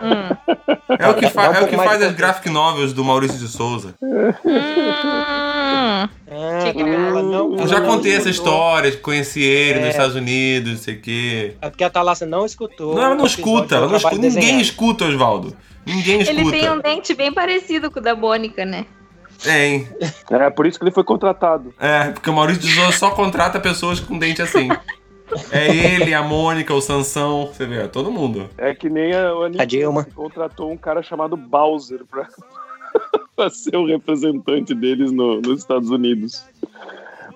Hum. 0.00 0.36
É 0.98 1.08
o 1.08 1.14
que, 1.14 1.28
fa 1.28 1.46
é 1.46 1.60
o 1.62 1.68
que 1.68 1.76
faz 1.76 2.00
as 2.02 2.12
graphic 2.14 2.48
novels 2.48 2.92
do 2.92 3.04
Maurício 3.04 3.38
de 3.38 3.48
Souza. 3.48 3.94
Hum. 4.00 4.32
Que 6.72 6.80
ela 6.80 7.22
não- 7.22 7.52
Eu 7.52 7.58
ela 7.58 7.66
já 7.66 7.80
contei 7.80 8.14
essa 8.14 8.28
história, 8.30 8.90
de 8.90 8.96
conheci 8.98 9.42
ele 9.42 9.78
É. 9.78 9.82
nos 9.82 9.90
Estados 9.90 10.14
Unidos, 10.16 10.72
não 10.72 10.78
sei 10.78 10.94
o 10.94 11.00
quê. 11.00 11.54
É 11.60 11.68
porque 11.70 11.84
a 11.84 11.90
Thalassa 11.90 12.26
não 12.26 12.44
escutou. 12.46 12.94
Não, 12.94 13.02
ela 13.02 13.14
não 13.14 13.26
escuta, 13.26 13.76
ela 13.76 13.86
não 13.88 13.96
escuta. 13.96 14.16
Ninguém 14.16 14.60
escuta, 14.60 15.04
Osvaldo. 15.06 15.56
Ninguém 15.86 16.20
escuta. 16.20 16.40
Ele 16.40 16.50
tem 16.50 16.70
um 16.70 16.80
dente 16.80 17.14
bem 17.14 17.32
parecido 17.32 17.90
com 17.90 17.98
o 17.98 18.02
da 18.02 18.14
Mônica, 18.14 18.64
né? 18.64 18.84
É, 19.46 19.66
hein? 19.66 19.88
É 20.30 20.50
por 20.50 20.66
isso 20.66 20.78
que 20.78 20.84
ele 20.84 20.90
foi 20.92 21.04
contratado. 21.04 21.72
É, 21.78 22.10
porque 22.10 22.28
o 22.28 22.32
Maurício 22.32 22.62
de 22.62 22.72
Souza 22.74 22.92
só 22.92 23.10
contrata 23.10 23.60
pessoas 23.60 24.00
com 24.00 24.18
dente 24.18 24.42
assim. 24.42 24.68
É 25.52 25.68
ele, 25.68 26.14
a 26.14 26.22
Mônica, 26.22 26.72
o 26.74 26.80
Sansão, 26.80 27.46
você 27.46 27.66
vê, 27.66 27.82
é 27.82 27.86
todo 27.86 28.10
mundo. 28.10 28.48
É 28.56 28.74
que 28.74 28.88
nem 28.88 29.12
a, 29.12 29.28
a 29.28 29.62
A 29.62 29.64
Dilma. 29.64 30.06
contratou 30.14 30.72
um 30.72 30.76
cara 30.76 31.02
chamado 31.02 31.36
Bowser 31.36 32.00
pra, 32.10 32.26
pra 33.36 33.50
ser 33.50 33.76
o 33.76 33.86
representante 33.86 34.74
deles 34.74 35.12
no- 35.12 35.40
nos 35.40 35.60
Estados 35.60 35.90
Unidos. 35.90 36.42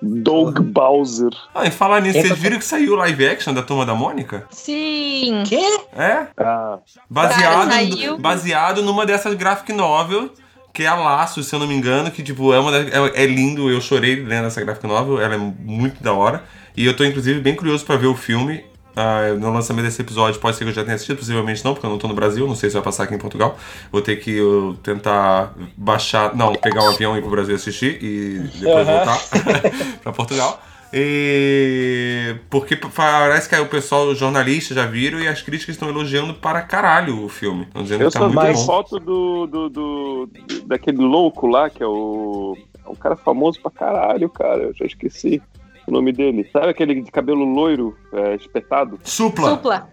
Doug 0.04 0.58
Bowser. 0.60 1.30
Ah, 1.54 1.64
e 1.66 1.70
falar 1.70 2.00
nisso, 2.00 2.18
vocês 2.20 2.36
viram 2.36 2.58
que 2.58 2.64
saiu 2.64 2.94
o 2.94 2.96
live 2.96 3.24
action 3.28 3.54
da 3.54 3.62
Turma 3.62 3.86
da 3.86 3.94
Mônica? 3.94 4.46
Sim. 4.50 5.44
Quê? 5.46 5.62
É? 5.94 6.26
Ah, 6.36 6.78
Baseado, 7.08 7.68
Cara, 7.68 8.16
baseado 8.18 8.82
numa 8.82 9.06
dessas 9.06 9.34
graphic 9.34 9.72
novel, 9.72 10.28
que 10.72 10.82
é 10.84 10.86
a 10.86 10.94
Laços, 10.94 11.46
se 11.46 11.54
eu 11.54 11.58
não 11.58 11.66
me 11.66 11.74
engano, 11.74 12.10
que 12.10 12.22
tipo, 12.22 12.52
é, 12.52 12.58
uma 12.58 12.70
das- 12.72 12.86
é, 12.92 13.22
é 13.22 13.26
lindo, 13.26 13.70
eu 13.70 13.80
chorei 13.80 14.16
lendo 14.16 14.46
essa 14.46 14.60
graphic 14.62 14.86
novel, 14.86 15.20
ela 15.20 15.34
é 15.34 15.38
muito 15.38 16.02
da 16.02 16.12
hora. 16.12 16.42
E 16.76 16.86
eu 16.86 16.96
tô, 16.96 17.04
inclusive, 17.04 17.40
bem 17.40 17.54
curioso 17.54 17.84
pra 17.84 17.96
ver 17.96 18.06
o 18.06 18.14
filme. 18.16 18.64
Ah, 18.94 19.32
no 19.38 19.50
lançamento 19.50 19.86
desse 19.86 20.02
episódio, 20.02 20.38
pode 20.38 20.54
ser 20.56 20.64
que 20.64 20.70
eu 20.70 20.74
já 20.74 20.82
tenha 20.84 20.94
assistido, 20.94 21.16
possivelmente 21.16 21.64
não, 21.64 21.72
porque 21.72 21.86
eu 21.86 21.90
não 21.90 21.96
tô 21.98 22.06
no 22.08 22.14
Brasil, 22.14 22.46
não 22.46 22.54
sei 22.54 22.68
se 22.68 22.74
vai 22.74 22.82
passar 22.82 23.04
aqui 23.04 23.14
em 23.14 23.18
Portugal. 23.18 23.58
Vou 23.90 24.02
ter 24.02 24.16
que 24.16 24.30
eu, 24.36 24.76
tentar 24.82 25.54
baixar, 25.76 26.34
não, 26.36 26.54
pegar 26.54 26.82
um 26.84 26.88
avião 26.90 27.14
e 27.16 27.18
ir 27.18 27.22
pro 27.22 27.30
Brasil 27.30 27.54
assistir 27.54 27.98
e 28.02 28.38
depois 28.60 28.86
Aham. 28.86 28.96
voltar 29.04 29.18
pra 30.02 30.12
Portugal. 30.12 30.62
E... 30.92 32.36
Porque 32.50 32.76
parece 32.76 33.48
que 33.48 33.54
aí 33.54 33.60
o 33.60 33.68
pessoal, 33.68 34.08
os 34.08 34.18
jornalistas 34.18 34.76
já 34.76 34.86
viram 34.86 35.18
e 35.20 35.26
as 35.26 35.40
críticas 35.42 35.74
estão 35.74 35.88
elogiando 35.88 36.34
para 36.34 36.62
caralho 36.62 37.24
o 37.24 37.28
filme. 37.28 37.62
Estão 37.62 37.82
dizendo 37.82 38.02
eu 38.02 38.08
que 38.08 38.12
tá 38.14 38.20
só 38.20 38.28
muito 38.28 38.40
vi 38.40 38.46
a 38.48 38.52
bom. 38.52 38.64
foto 38.66 38.98
do, 38.98 39.46
do, 39.46 39.68
do- 39.70 40.30
daquele 40.66 40.98
louco 40.98 41.46
lá, 41.46 41.70
que 41.70 41.82
é 41.82 41.86
o. 41.86 42.56
É 42.84 42.88
um 42.88 42.94
cara 42.94 43.16
famoso 43.16 43.60
pra 43.60 43.70
caralho, 43.70 44.28
cara. 44.28 44.64
Eu 44.64 44.74
já 44.74 44.84
esqueci 44.84 45.40
o 45.86 45.90
nome 45.92 46.12
dele. 46.12 46.48
Sabe 46.52 46.68
aquele 46.68 47.00
de 47.00 47.10
cabelo 47.10 47.44
loiro, 47.44 47.96
é, 48.12 48.34
espetado? 48.34 48.98
Supla. 49.04 49.50
Supla. 49.50 49.88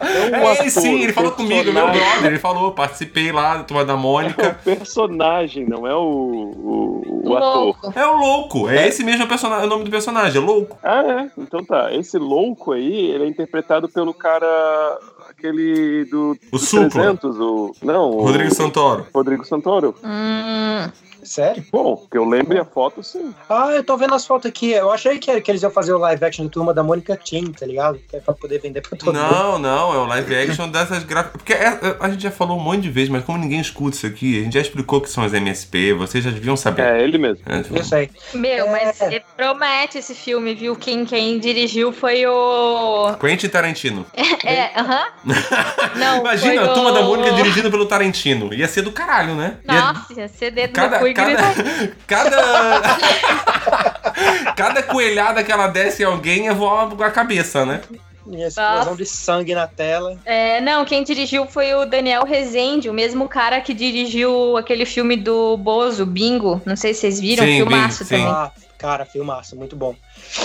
É, 0.00 0.40
É 0.40 0.60
ele 0.60 0.70
sim, 0.70 1.02
ele 1.02 1.12
falou 1.12 1.30
comigo, 1.32 1.72
meu 1.72 1.86
brother. 1.86 2.24
Ele 2.24 2.38
falou, 2.38 2.72
participei 2.72 3.30
lá 3.32 3.58
da 3.58 3.64
turma 3.64 3.84
da 3.84 3.92
É 3.92 3.96
o 3.96 3.98
Mônica. 3.98 4.58
personagem, 4.64 5.66
não 5.68 5.86
é 5.86 5.94
o, 5.94 6.00
o, 6.00 7.22
o 7.24 7.30
O 7.30 7.36
ator. 7.36 7.54
louco. 7.64 7.92
É 7.94 8.06
o 8.06 8.16
louco, 8.16 8.68
é 8.68 8.88
esse 8.88 9.04
mesmo 9.04 9.26
personagem, 9.28 9.66
o 9.66 9.68
nome 9.70 9.84
do 9.84 9.90
personagem, 9.90 10.42
é 10.42 10.44
louco. 10.44 10.76
Ah, 10.82 11.02
é? 11.02 11.30
Então 11.38 11.64
tá. 11.64 11.92
Esse 11.94 12.18
louco 12.18 12.72
aí, 12.72 13.10
ele 13.10 13.24
é 13.24 13.28
interpretado 13.28 13.88
pelo 13.88 14.12
cara. 14.12 14.98
aquele 15.28 16.04
do. 16.06 16.36
O 16.50 16.56
do 16.56 16.58
Supla. 16.58 16.88
300, 16.90 17.38
o. 17.38 17.72
Não, 17.82 18.10
o. 18.10 18.22
Rodrigo 18.22 18.54
Santoro. 18.54 19.06
Rodrigo 19.14 19.44
Santoro. 19.44 19.94
Hum. 20.02 20.90
Sério? 21.22 21.64
Bom, 21.72 22.06
que 22.10 22.16
eu 22.18 22.24
lembre 22.24 22.58
a 22.58 22.64
foto, 22.64 23.02
sim. 23.02 23.34
Ah, 23.48 23.70
eu 23.72 23.84
tô 23.84 23.96
vendo 23.96 24.14
as 24.14 24.26
fotos 24.26 24.48
aqui. 24.48 24.72
Eu 24.72 24.90
achei 24.90 25.18
que, 25.18 25.40
que 25.40 25.50
eles 25.50 25.62
iam 25.62 25.70
fazer 25.70 25.92
o 25.92 25.98
live 25.98 26.24
action 26.24 26.44
do 26.44 26.50
Turma 26.50 26.72
da 26.74 26.82
Mônica 26.82 27.16
Team, 27.16 27.52
tá 27.52 27.66
ligado? 27.66 27.98
Que 28.08 28.16
é 28.16 28.20
pra 28.20 28.34
poder 28.34 28.58
vender 28.60 28.80
pra 28.80 28.96
todo 28.98 29.12
mundo. 29.14 29.20
Não, 29.32 29.58
não, 29.58 29.94
é 29.94 29.98
o 29.98 30.06
live 30.06 30.34
action 30.36 30.68
dessas 30.68 31.04
gráficas. 31.04 31.32
Porque 31.40 31.52
é- 31.52 31.66
é- 31.82 31.96
a 32.00 32.08
gente 32.10 32.22
já 32.22 32.30
falou 32.30 32.56
um 32.58 32.60
monte 32.60 32.82
de 32.82 32.90
vezes, 32.90 33.08
mas 33.10 33.24
como 33.24 33.38
ninguém 33.38 33.60
escuta 33.60 33.96
isso 33.96 34.06
aqui, 34.06 34.40
a 34.40 34.44
gente 34.44 34.54
já 34.54 34.60
explicou 34.60 35.00
que 35.00 35.10
são 35.10 35.22
as 35.24 35.32
MSP, 35.32 35.92
vocês 35.94 36.24
já 36.24 36.30
deviam 36.30 36.56
saber. 36.56 36.82
É, 36.82 37.02
ele 37.02 37.18
mesmo. 37.18 37.42
É, 37.46 37.62
tipo, 37.62 37.76
Eu 37.76 37.84
sei. 37.84 38.10
Meu, 38.34 38.68
mas 38.70 39.00
É. 39.00 39.06
ele 39.06 39.22
promete 39.36 39.98
esse 39.98 40.14
filme, 40.14 40.54
viu? 40.54 40.74
Quem, 40.76 41.04
quem 41.04 41.38
dirigiu 41.38 41.92
foi 41.92 42.26
o. 42.26 43.12
Quentin 43.20 43.48
Tarantino. 43.48 44.06
É, 44.44 44.78
aham. 44.80 45.06
Não, 45.96 46.20
Imagina 46.20 46.62
foi 46.62 46.70
a 46.70 46.74
turma 46.74 46.90
o... 46.90 46.94
da 46.94 47.02
Mônica 47.02 47.32
dirigida 47.32 47.70
pelo 47.70 47.84
Tarantino. 47.86 48.52
Ia 48.54 48.66
ser 48.68 48.82
do 48.82 48.90
caralho, 48.92 49.34
né? 49.34 49.58
Ia- 49.68 49.92
Nossa, 49.92 50.12
ia 50.20 50.28
ser 50.28 50.50
dedo 50.50 50.72
Cada, 50.72 50.98
e 51.10 51.14
cada, 51.14 51.30
gritaria. 51.30 51.92
cada, 52.06 52.80
cada 54.56 54.82
coelhada 54.82 55.42
que 55.42 55.52
ela 55.52 55.66
desce 55.66 56.02
em 56.02 56.06
alguém 56.06 56.44
ia 56.46 56.54
voar 56.54 56.90
a 57.00 57.10
cabeça, 57.10 57.64
né? 57.64 57.80
E 58.26 58.44
a 58.44 58.48
explosão 58.48 58.84
Nossa. 58.84 58.96
de 58.96 59.06
sangue 59.06 59.54
na 59.54 59.66
tela. 59.66 60.18
É, 60.24 60.60
não, 60.60 60.84
quem 60.84 61.02
dirigiu 61.02 61.46
foi 61.46 61.74
o 61.74 61.84
Daniel 61.84 62.24
Rezende, 62.24 62.88
o 62.88 62.92
mesmo 62.94 63.28
cara 63.28 63.60
que 63.60 63.74
dirigiu 63.74 64.56
aquele 64.56 64.84
filme 64.84 65.16
do 65.16 65.56
Bozo, 65.56 66.06
Bingo. 66.06 66.60
Não 66.64 66.76
sei 66.76 66.94
se 66.94 67.00
vocês 67.00 67.20
viram, 67.20 67.44
Sim, 67.44 67.56
filmaço 67.56 68.04
Bingo, 68.04 68.08
sim. 68.08 68.24
também. 68.24 68.26
Ah, 68.26 68.52
cara, 68.80 69.04
filmaço, 69.04 69.54
muito 69.54 69.76
bom. 69.76 69.94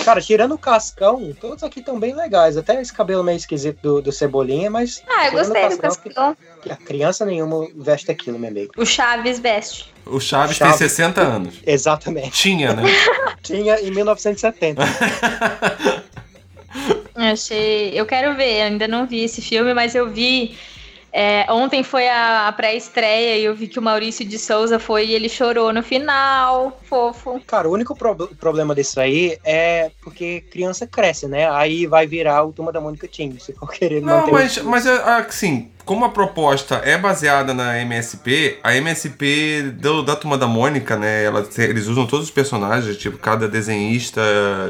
Cara, 0.03 0.19
tirando 0.21 0.53
o 0.53 0.57
Cascão, 0.57 1.33
todos 1.39 1.63
aqui 1.63 1.79
estão 1.79 1.97
bem 1.97 2.13
legais. 2.13 2.57
Até 2.57 2.81
esse 2.81 2.91
cabelo 2.93 3.23
meio 3.23 3.37
esquisito 3.37 3.79
do, 3.81 4.01
do 4.01 4.11
Cebolinha, 4.11 4.69
mas 4.69 5.01
Ah, 5.07 5.27
eu 5.27 5.31
gostei 5.31 5.69
do 5.69 5.75
o 5.75 5.77
Cascão, 5.79 6.03
Cascão. 6.13 6.37
que 6.61 6.69
a 6.71 6.75
criança 6.75 7.25
nenhuma 7.25 7.65
veste 7.75 8.11
aquilo, 8.11 8.37
meu 8.37 8.49
amigo. 8.49 8.73
O 8.77 8.85
Chaves 8.85 9.39
veste. 9.39 9.93
O 10.05 10.19
Chaves, 10.19 10.57
Chaves. 10.57 10.77
tem 10.77 10.89
60 10.89 11.21
anos. 11.21 11.55
Exatamente. 11.65 12.31
Tinha, 12.31 12.73
né? 12.73 12.83
Tinha 13.41 13.79
em 13.79 13.89
1970. 13.91 14.81
Eu 17.15 17.23
achei. 17.31 17.97
Eu 17.97 18.05
quero 18.05 18.35
ver, 18.35 18.57
eu 18.59 18.63
ainda 18.65 18.87
não 18.89 19.07
vi 19.07 19.23
esse 19.23 19.41
filme, 19.41 19.73
mas 19.73 19.95
eu 19.95 20.09
vi. 20.09 20.57
É, 21.17 21.45
ontem 21.49 21.81
foi 21.81 22.09
a, 22.09 22.47
a 22.49 22.51
pré-estreia 22.51 23.37
e 23.37 23.45
eu 23.45 23.55
vi 23.55 23.69
que 23.69 23.79
o 23.79 23.81
Maurício 23.81 24.25
de 24.25 24.37
Souza 24.37 24.77
foi 24.77 25.05
e 25.05 25.13
ele 25.13 25.29
chorou 25.29 25.71
no 25.71 25.81
final. 25.81 26.77
Fofo. 26.89 27.41
Cara, 27.47 27.69
o 27.69 27.71
único 27.71 27.95
prob- 27.95 28.35
problema 28.37 28.75
disso 28.75 28.99
aí 28.99 29.37
é 29.45 29.91
porque 30.03 30.41
criança 30.51 30.85
cresce, 30.85 31.25
né? 31.25 31.49
Aí 31.49 31.87
vai 31.87 32.05
virar 32.05 32.43
o 32.43 32.51
Turma 32.51 32.71
da 32.71 32.81
Mônica 32.81 33.07
Team, 33.07 33.39
se 33.39 33.53
for 33.53 33.71
querer 33.71 34.01
Não, 34.01 34.29
mas, 34.29 34.57
mas 34.57 34.85
assim, 34.85 35.71
como 35.85 36.03
a 36.03 36.09
proposta 36.09 36.81
é 36.83 36.97
baseada 36.97 37.53
na 37.53 37.79
MSP, 37.79 38.59
a 38.61 38.75
MSP 38.75 39.61
do- 39.79 40.03
da 40.03 40.17
Turma 40.17 40.37
da 40.37 40.47
Mônica, 40.47 40.97
né? 40.97 41.23
ela- 41.23 41.47
eles 41.57 41.87
usam 41.87 42.05
todos 42.05 42.25
os 42.25 42.31
personagens, 42.31 42.97
tipo, 42.97 43.17
cada 43.17 43.47
desenhista, 43.47 44.21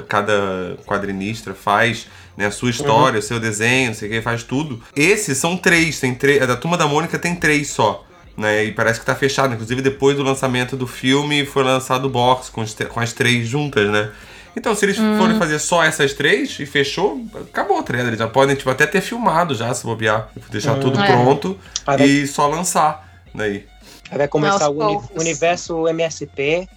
cada 0.08 0.77
quadrinista 0.86 1.55
faz 1.55 2.08
né, 2.37 2.45
a 2.47 2.51
sua 2.51 2.69
história, 2.69 3.19
o 3.19 3.21
seu 3.23 3.39
desenho, 3.39 3.87
não 3.87 3.93
sei 3.95 4.07
o 4.09 4.11
que, 4.11 4.21
faz 4.21 4.43
tudo. 4.43 4.81
Esses 4.95 5.37
são 5.37 5.55
três, 5.57 5.99
tem 5.99 6.13
três. 6.15 6.41
A 6.41 6.45
da 6.45 6.55
Turma 6.55 6.77
da 6.77 6.87
Mônica 6.87 7.17
tem 7.19 7.35
três 7.35 7.69
só. 7.69 8.03
Né, 8.37 8.65
e 8.65 8.71
parece 8.73 8.99
que 8.99 9.05
tá 9.05 9.15
fechado. 9.15 9.53
Inclusive, 9.53 9.81
depois 9.81 10.17
do 10.17 10.23
lançamento 10.23 10.75
do 10.75 10.85
filme, 10.85 11.45
foi 11.45 11.63
lançado 11.63 12.05
o 12.05 12.09
box 12.09 12.49
com, 12.49 12.65
com 12.89 12.99
as 12.99 13.13
três 13.13 13.47
juntas, 13.47 13.89
né? 13.89 14.11
Então, 14.57 14.73
se 14.75 14.85
eles 14.85 14.97
forem 15.17 15.37
fazer 15.37 15.59
só 15.59 15.83
essas 15.83 16.13
três 16.13 16.57
e 16.59 16.65
fechou, 16.65 17.21
acabou, 17.41 17.81
tá 17.83 17.91
ligado? 17.93 18.07
Eles 18.07 18.19
já 18.19 18.27
podem, 18.27 18.55
tipo, 18.55 18.69
até 18.69 18.85
ter 18.85 18.99
filmado 19.01 19.53
já, 19.55 19.73
se 19.73 19.85
bobear. 19.85 20.29
Tipo, 20.33 20.49
Deixar 20.51 20.75
tudo 20.79 20.99
É. 20.99 21.07
pronto 21.07 21.57
vai, 21.85 22.01
e 22.03 22.25
só 22.27 22.47
lançar. 22.47 23.21
Daí. 23.33 23.65
aí 24.11 24.17
vai 24.17 24.27
começar 24.29 24.65
Aos 24.65 24.75
o 24.75 24.79
uni- 24.81 24.93
poucos. 24.99 25.09
universo 25.21 25.87
MSP, 25.89 26.67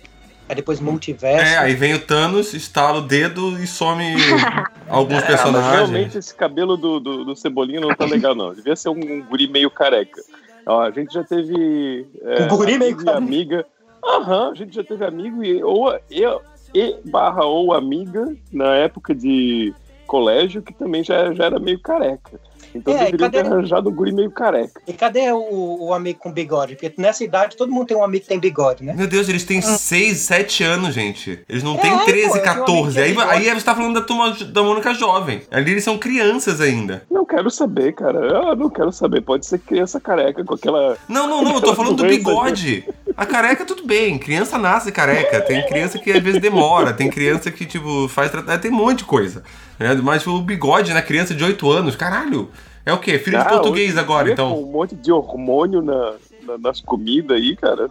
aí 0.49 0.55
depois 0.57 0.81
multiverso. 0.81 1.45
É, 1.45 1.59
aí 1.59 1.75
vem 1.75 1.95
o 1.95 2.01
Thanos, 2.01 2.55
estala 2.55 2.99
o 2.99 3.03
dedo 3.03 3.59
e 3.63 3.67
some 3.67 4.05
alguns 4.89 5.17
mas 5.17 5.27
personagens. 5.27 5.91
realmente 5.91 6.19
esse 6.19 6.35
cabelo 6.35 6.77
do, 6.77 6.99
do, 7.01 7.25
do 7.25 7.37
Cebolinha 7.37 7.81
não 7.81 7.95
tá 7.95 8.05
legal, 8.05 8.35
não. 8.35 8.55
Devia 8.55 8.75
ser 8.77 8.89
um, 8.89 8.99
um 8.99 9.23
guri 9.25 9.47
meio 9.49 9.71
careca. 9.71 10.21
Ó, 10.67 10.83
a 10.83 10.91
gente 10.91 11.13
já 11.15 11.25
teve. 11.25 12.07
É, 12.23 12.45
Um 12.45 12.49
guri 12.49 12.79
meio 12.79 12.93
amigo 12.95 13.11
e 13.11 13.13
amiga. 13.13 13.67
Aham, 14.05 14.51
a 14.53 14.55
gente 14.55 14.75
já 14.75 14.85
teve 14.85 15.05
amigo 15.05 15.43
e, 15.43 15.63
ou, 15.63 15.99
eu, 16.11 16.41
e 16.75 16.97
barra 17.05 17.45
ou 17.45 17.75
amiga 17.75 18.35
na 18.53 18.75
época 18.77 19.15
de 19.15 19.75
colégio 20.07 20.63
que 20.63 20.73
também 20.73 21.03
já, 21.05 21.33
já 21.35 21.45
era 21.47 21.59
meio 21.59 21.79
careca. 21.81 22.41
Então 22.75 22.95
É, 22.95 23.07
deveria 23.07 23.31
ter 23.31 23.39
cadê- 23.39 23.49
arranjado 23.55 23.89
um 23.91 23.95
guri 23.95 24.13
meio 24.13 24.31
careca. 24.31 24.81
E 24.87 24.93
cadê 24.93 25.31
o, 25.33 25.87
o 25.89 25.95
amigo 25.95 26.19
com 26.21 26.33
bigode? 26.33 26.75
Porque 26.77 26.93
nessa 27.01 27.25
idade 27.25 27.57
todo 27.57 27.73
mundo 27.73 27.87
tem 27.87 27.97
um 27.97 28.05
amigo 28.05 28.23
que 28.23 28.29
tem 28.29 28.39
bigode, 28.39 28.85
né? 28.85 28.93
Meu 28.97 29.07
Deus, 29.07 29.29
eles 29.29 29.45
têm 29.45 29.61
6, 29.61 30.19
7 30.19 30.65
anos, 30.65 30.95
gente. 30.95 31.41
Eles 31.49 31.63
não 31.63 31.75
É, 31.77 31.79
têm 31.79 31.91
pô, 31.99 32.05
13, 32.05 32.27
eu 32.27 32.33
tenho 32.33 32.43
um 32.43 32.45
14. 32.45 33.01
Aí, 33.01 33.15
que 33.15 33.21
aí 33.23 33.45
você 33.55 33.65
tá 33.65 33.75
falando 33.75 33.95
da 33.95 34.03
turma 34.03 34.31
da 34.33 34.63
Mônica 34.63 34.93
jovem. 34.95 35.43
Ali 35.51 35.73
eles 35.73 35.85
são 35.85 35.99
crianças 35.99 36.61
ainda. 36.61 37.03
Não 37.11 37.25
quero 37.25 37.51
saber, 37.51 37.93
cara. 37.93 38.19
Eu 38.19 38.57
não 38.57 38.71
quero 38.71 38.93
saber. 38.93 39.21
Pode 39.21 39.47
ser 39.47 39.59
criança 39.59 40.01
careca 40.01 40.45
com 40.45 40.55
aquela. 40.55 40.97
Não, 41.09 41.27
não, 41.29 41.43
não, 41.43 41.55
eu 41.55 41.61
tô 41.61 41.75
falando 41.77 41.97
do 41.97 42.03
Doença 42.05 42.17
bigode. 42.19 42.85
A 43.17 43.27
careca, 43.27 43.65
tudo 43.65 43.85
bem. 43.87 44.19
Criança 44.19 44.59
nasce 44.59 44.93
careca. 44.93 45.41
Tem 45.41 45.65
criança 45.67 45.99
que 45.99 46.11
às 46.13 46.23
vezes 46.23 46.41
demora. 46.41 46.93
Tem 46.93 47.11
criança 47.11 47.51
que, 47.51 47.67
tipo, 47.67 48.09
faz 48.09 48.31
tratamento. 48.31 48.61
Tem 48.63 48.71
um 48.71 48.75
monte 48.75 48.99
de 48.99 49.05
coisa. 49.05 49.43
Né? 49.79 49.95
Mas 50.03 50.27
o 50.27 50.41
bigode 50.41 50.93
na 50.93 51.03
criança 51.03 51.35
de 51.35 51.45
8 51.45 51.71
anos, 51.71 51.97
caralho. 51.97 52.51
É 52.87 52.93
o 52.93 52.99
quê? 52.99 53.19
Filho 53.19 53.37
de 53.39 53.45
Ah, 53.45 53.49
português 53.51 53.89
hoje 53.91 53.97
em 53.99 54.01
agora, 54.01 54.33
então. 54.33 54.51
Com 54.55 54.63
um 54.63 54.73
monte 54.73 54.95
de 54.97 55.13
hormônio 55.13 55.83
na, 55.83 56.13
na- 56.47 56.57
nas 56.59 56.81
comidas 56.81 57.37
aí, 57.37 57.55
cara. 57.55 57.91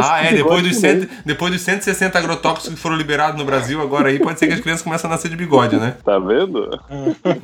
Ah, 0.00 0.24
é, 0.24 0.32
depois 0.32 0.62
dos, 0.62 0.76
cento, 0.76 1.08
depois 1.26 1.52
dos 1.52 1.60
160 1.62 2.16
agrotóxicos 2.20 2.72
que 2.72 2.80
foram 2.80 2.94
liberados 2.94 3.36
no 3.36 3.44
Brasil, 3.44 3.82
agora 3.82 4.10
aí 4.10 4.20
pode 4.20 4.38
ser 4.38 4.46
que 4.46 4.52
as 4.52 4.60
crianças 4.60 4.82
comecem 4.84 5.08
a 5.08 5.12
nascer 5.12 5.28
de 5.28 5.34
bigode, 5.36 5.74
né? 5.76 5.96
Tá 6.04 6.20
vendo? 6.20 6.70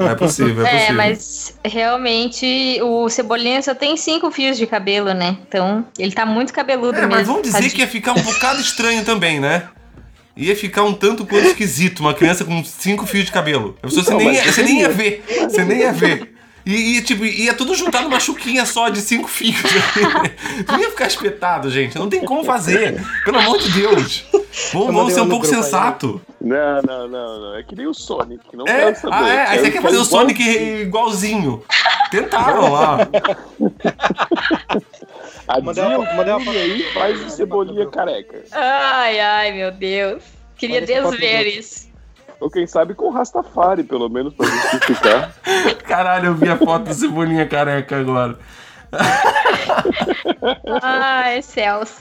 É 0.08 0.14
possível, 0.14 0.64
é 0.64 0.68
É, 0.68 0.72
possível. 0.76 0.94
mas 0.96 1.58
realmente 1.64 2.78
o 2.82 3.08
Cebolinha 3.08 3.60
só 3.60 3.74
tem 3.74 3.96
cinco 3.96 4.30
fios 4.30 4.56
de 4.56 4.64
cabelo, 4.66 5.12
né? 5.12 5.36
Então 5.48 5.84
ele 5.98 6.12
tá 6.12 6.24
muito 6.24 6.52
cabeludo 6.52 6.96
É, 6.96 7.00
mesmo. 7.00 7.14
mas 7.16 7.26
vamos 7.26 7.42
dizer 7.42 7.70
que 7.70 7.80
ia 7.80 7.88
ficar 7.88 8.12
um 8.12 8.22
bocado 8.22 8.60
estranho 8.60 9.04
também, 9.04 9.40
né? 9.40 9.68
Ia 10.38 10.54
ficar 10.54 10.84
um 10.84 10.94
tanto 10.94 11.26
quanto 11.26 11.46
esquisito 11.48 11.98
uma 11.98 12.14
criança 12.14 12.44
com 12.44 12.62
cinco 12.64 13.04
fios 13.06 13.24
de 13.24 13.32
cabelo. 13.32 13.76
Você, 13.82 13.98
Então, 14.00 14.16
nem, 14.18 14.28
mas 14.28 14.36
ia, 14.36 14.52
você 14.52 14.62
nem 14.62 14.80
ia 14.82 14.88
ver. 14.88 15.24
Você 15.50 15.64
nem 15.64 15.78
ia 15.80 15.92
ver. 15.92 16.32
E, 16.64 16.98
e, 16.98 17.02
tipo, 17.02 17.24
ia 17.24 17.54
tudo 17.54 17.74
juntar 17.74 18.02
numa 18.02 18.20
chuquinha 18.20 18.64
só 18.66 18.88
de 18.88 19.00
cinco 19.00 19.26
fios. 19.26 19.56
Não 20.68 20.78
ia 20.78 20.90
ficar 20.90 21.06
espetado, 21.06 21.70
gente. 21.70 21.98
Não 21.98 22.08
tem 22.08 22.24
como 22.24 22.44
fazer. 22.44 23.02
Pelo 23.24 23.38
amor 23.38 23.58
de 23.58 23.70
Deus. 23.70 24.24
Vamos, 24.72 24.94
vamos 24.94 25.12
ser 25.14 25.22
um 25.22 25.28
pouco 25.28 25.46
sensato. 25.46 26.20
Não, 26.40 26.82
não, 26.82 27.08
não, 27.08 27.40
não. 27.40 27.56
É 27.56 27.62
que 27.62 27.74
nem 27.74 27.86
o 27.86 27.94
Sonic. 27.94 28.44
Não 28.54 28.64
É? 28.66 28.92
quero 28.92 28.96
saber. 29.00 29.14
Ah, 29.16 29.28
é? 29.28 29.46
Aí 29.48 29.58
você 29.60 29.70
quer 29.70 29.82
fazer 29.82 29.96
o 29.96 30.04
Sonic 30.04 30.40
igualzinho. 30.42 30.82
igualzinho. 30.82 31.62
Tentaram 32.10 32.70
lá. 32.72 32.98
A 35.48 35.60
Mandei 35.60 35.82
uma- 35.84 36.14
mandei 36.38 36.60
aí 36.62 36.82
faz 36.92 37.20
o 37.24 37.30
cebolinha 37.30 37.86
careca. 37.86 38.42
Ai, 38.52 39.18
ai, 39.18 39.52
meu 39.52 39.70
Deus. 39.72 40.22
Queria 40.56 40.80
desver 40.82 41.46
isso. 41.46 41.88
Ou 42.40 42.48
quem 42.50 42.66
sabe 42.66 42.94
com 42.94 43.10
Rastafari, 43.10 43.82
pelo 43.82 44.08
menos, 44.08 44.32
pra 44.34 44.46
justificar. 44.46 45.34
Caralho, 45.88 46.26
eu 46.26 46.34
vi 46.34 46.48
a 46.48 46.56
foto 46.56 46.84
do 46.84 46.94
Cebolinha 46.94 47.46
careca 47.48 47.98
agora. 47.98 48.38
Ai, 50.82 51.42
Celso. 51.42 52.00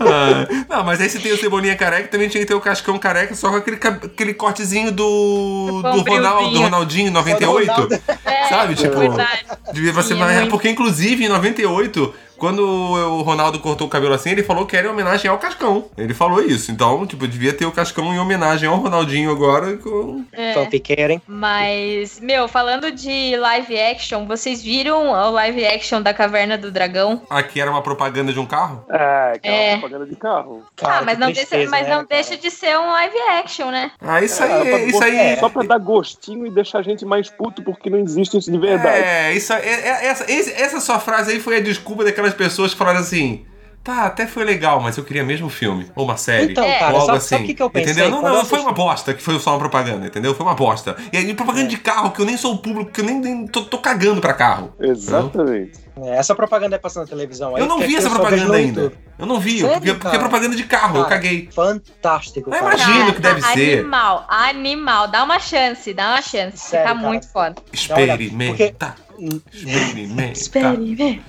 Ah, 0.00 0.46
não, 0.68 0.84
mas 0.84 1.00
aí 1.00 1.08
você 1.08 1.18
tem 1.18 1.32
o 1.32 1.36
Cebolinha 1.36 1.76
careca, 1.76 2.08
também 2.08 2.28
tinha 2.28 2.42
que 2.42 2.46
ter 2.48 2.54
o 2.54 2.60
Cascão 2.60 2.98
careca, 2.98 3.34
só 3.34 3.50
com 3.50 3.56
aquele, 3.56 3.76
aquele 3.76 4.34
cortezinho 4.34 4.90
do, 4.92 5.82
do. 5.82 6.00
Ronaldo, 6.02 6.50
do 6.50 6.60
Ronaldinho 6.60 7.08
em 7.08 7.10
98. 7.10 7.70
Ronaldo. 7.72 7.94
É, 8.24 8.48
Sabe, 8.48 8.74
tipo, 8.74 8.96
verdade. 8.98 9.44
Devia 9.72 9.90
é 9.90 9.92
vai- 9.92 10.34
muito. 10.36 10.50
Porque, 10.50 10.68
inclusive, 10.68 11.24
em 11.24 11.28
98, 11.28 12.14
quando 12.38 12.60
o 12.66 13.22
Ronaldo 13.22 13.58
cortou 13.60 13.86
o 13.86 13.90
cabelo 13.90 14.14
assim, 14.14 14.30
ele 14.30 14.42
falou 14.42 14.66
que 14.66 14.76
era 14.76 14.86
em 14.86 14.90
homenagem 14.90 15.30
ao 15.30 15.38
Cascão. 15.38 15.86
Ele 15.96 16.14
falou 16.14 16.42
isso. 16.42 16.70
Então, 16.70 17.06
tipo, 17.06 17.26
devia 17.28 17.52
ter 17.52 17.66
o 17.66 17.72
Cascão 17.72 18.12
em 18.14 18.18
homenagem 18.18 18.68
ao 18.68 18.76
Ronaldinho 18.76 19.30
agora. 19.30 19.76
Com... 19.76 20.24
É. 20.32 20.52
Fanfiqueira, 20.54 21.12
hein? 21.12 21.22
Mas, 21.26 22.18
meu, 22.20 22.48
falando 22.48 22.90
de 22.90 23.36
live 23.36 23.78
action, 23.80 24.26
vocês 24.26 24.62
viram 24.62 25.08
o 25.10 25.30
live 25.30 25.64
action 25.66 26.00
da 26.02 26.12
Caverna 26.14 26.56
do 26.58 26.70
Dragão? 26.70 27.22
Aqui 27.30 27.60
era 27.60 27.70
uma 27.70 27.82
propaganda 27.82 28.32
de 28.32 28.38
um 28.40 28.46
carro? 28.46 28.84
É, 28.90 29.32
aquela 29.36 29.54
É. 29.56 29.70
propaganda 29.78 30.06
de 30.06 30.16
carro. 30.16 30.62
ah, 30.82 31.02
mas, 31.04 31.14
que 31.14 31.20
não, 31.20 31.26
tristeza, 31.32 31.56
deixa, 31.56 31.70
mas 31.70 31.82
né, 31.82 31.88
não 31.94 32.04
cara? 32.06 32.22
deixa 32.22 32.36
de 32.36 32.50
ser 32.50 32.78
um 32.78 32.86
live 32.90 33.18
action, 33.40 33.70
né? 33.70 33.90
Ah, 34.00 34.22
isso 34.22 34.42
É, 34.42 34.52
aí, 34.52 34.68
pra 34.70 34.78
isso 34.80 34.98
go- 34.98 35.04
aí. 35.04 35.36
Só 35.38 35.48
pra 35.48 35.62
dar 35.62 35.78
gostinho 35.78 36.46
e 36.46 36.50
deixar 36.50 36.78
a 36.78 36.82
gente 36.82 37.04
mais 37.04 37.28
puto 37.30 37.62
porque 37.62 37.88
não 37.90 37.98
existe 37.98 38.36
isso 38.38 38.50
de 38.50 38.58
verdade. 38.58 38.98
É, 39.04 39.32
isso, 39.32 39.52
é, 39.52 39.58
é- 39.58 40.06
essa, 40.06 40.30
esse- 40.30 40.52
essa 40.52 40.80
sua 40.80 40.98
frase 40.98 41.32
aí 41.32 41.40
foi 41.40 41.56
a 41.56 41.60
desculpa 41.60 42.04
daquelas 42.24 42.34
pessoas 42.34 42.72
que 42.72 42.78
falaram 42.78 43.00
assim. 43.00 43.44
Tá, 43.82 44.06
até 44.06 44.26
foi 44.26 44.44
legal, 44.44 44.80
mas 44.80 44.96
eu 44.96 45.04
queria 45.04 45.22
mesmo 45.22 45.50
filme. 45.50 45.90
Ou 45.94 46.06
uma 46.06 46.16
série. 46.16 46.52
Então, 46.52 46.64
É. 46.64 46.78
cara, 46.78 46.94
ou 46.94 47.00
algo 47.00 47.06
sabe, 47.06 47.18
assim. 47.18 47.28
sabe 47.28 47.42
o 47.42 47.46
que, 47.48 47.52
que 47.54 47.62
eu 47.62 47.68
pensei? 47.68 47.92
Entendeu? 47.92 48.10
Não, 48.10 48.22
não, 48.22 48.36
eu 48.36 48.44
foi 48.46 48.58
uma 48.58 48.72
bosta 48.72 49.12
que 49.12 49.22
foi 49.22 49.38
só 49.38 49.50
uma 49.50 49.58
propaganda, 49.58 50.06
entendeu? 50.06 50.34
Foi 50.34 50.46
uma 50.46 50.54
bosta. 50.54 50.96
E 51.12 51.18
aí, 51.18 51.34
propaganda 51.34 51.68
de 51.68 51.76
carro, 51.76 52.10
que 52.10 52.18
eu 52.22 52.24
nem 52.24 52.34
sou 52.38 52.54
o 52.54 52.58
público, 52.58 52.90
que 52.90 53.02
eu 53.02 53.04
nem, 53.04 53.20
nem 53.20 53.46
tô, 53.46 53.62
tô 53.62 53.76
cagando 53.76 54.22
pra 54.22 54.32
carro. 54.32 54.72
Exatamente. 54.80 55.72
É, 56.02 56.16
Essa 56.16 56.34
propaganda 56.34 56.76
é 56.76 56.78
passando 56.78 57.02
na 57.02 57.08
televisão 57.10 57.54
aí. 57.54 57.60
Eu 57.60 57.68
não 57.68 57.78
que 57.78 57.86
vi 57.86 57.92
eu 57.92 57.98
essa 57.98 58.08
propaganda 58.08 58.54
ainda. 58.56 58.90
Eu 59.18 59.26
não 59.26 59.38
vi, 59.38 59.60
Sério, 59.60 59.74
porque, 59.74 59.94
porque 59.94 60.16
é 60.16 60.18
propaganda 60.18 60.56
de 60.56 60.64
carro, 60.64 60.96
eu 60.96 61.02
Cara, 61.04 61.14
caguei. 61.16 61.50
Fantástico, 61.54 62.48
Eu 62.50 62.58
cara. 62.58 62.74
imagino 62.74 63.12
que 63.12 63.20
deve 63.20 63.42
ser. 63.42 63.78
Animal, 63.80 64.24
animal. 64.30 65.08
Dá 65.08 65.22
uma 65.22 65.38
chance, 65.38 65.92
dá 65.92 66.08
uma 66.12 66.22
chance. 66.22 66.56
Sério, 66.56 66.88
tá 66.88 66.94
cara. 66.94 67.06
muito 67.06 67.28
foda. 67.30 67.54
Experimenta. 67.70 68.96
Experimenta. 69.18 70.32
Experimenta. 70.38 71.24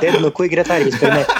Dedo 0.00 0.20
no 0.20 0.30
cu 0.32 0.44
e 0.44 0.48
gritaria. 0.48 0.88
experimenta. 0.88 1.34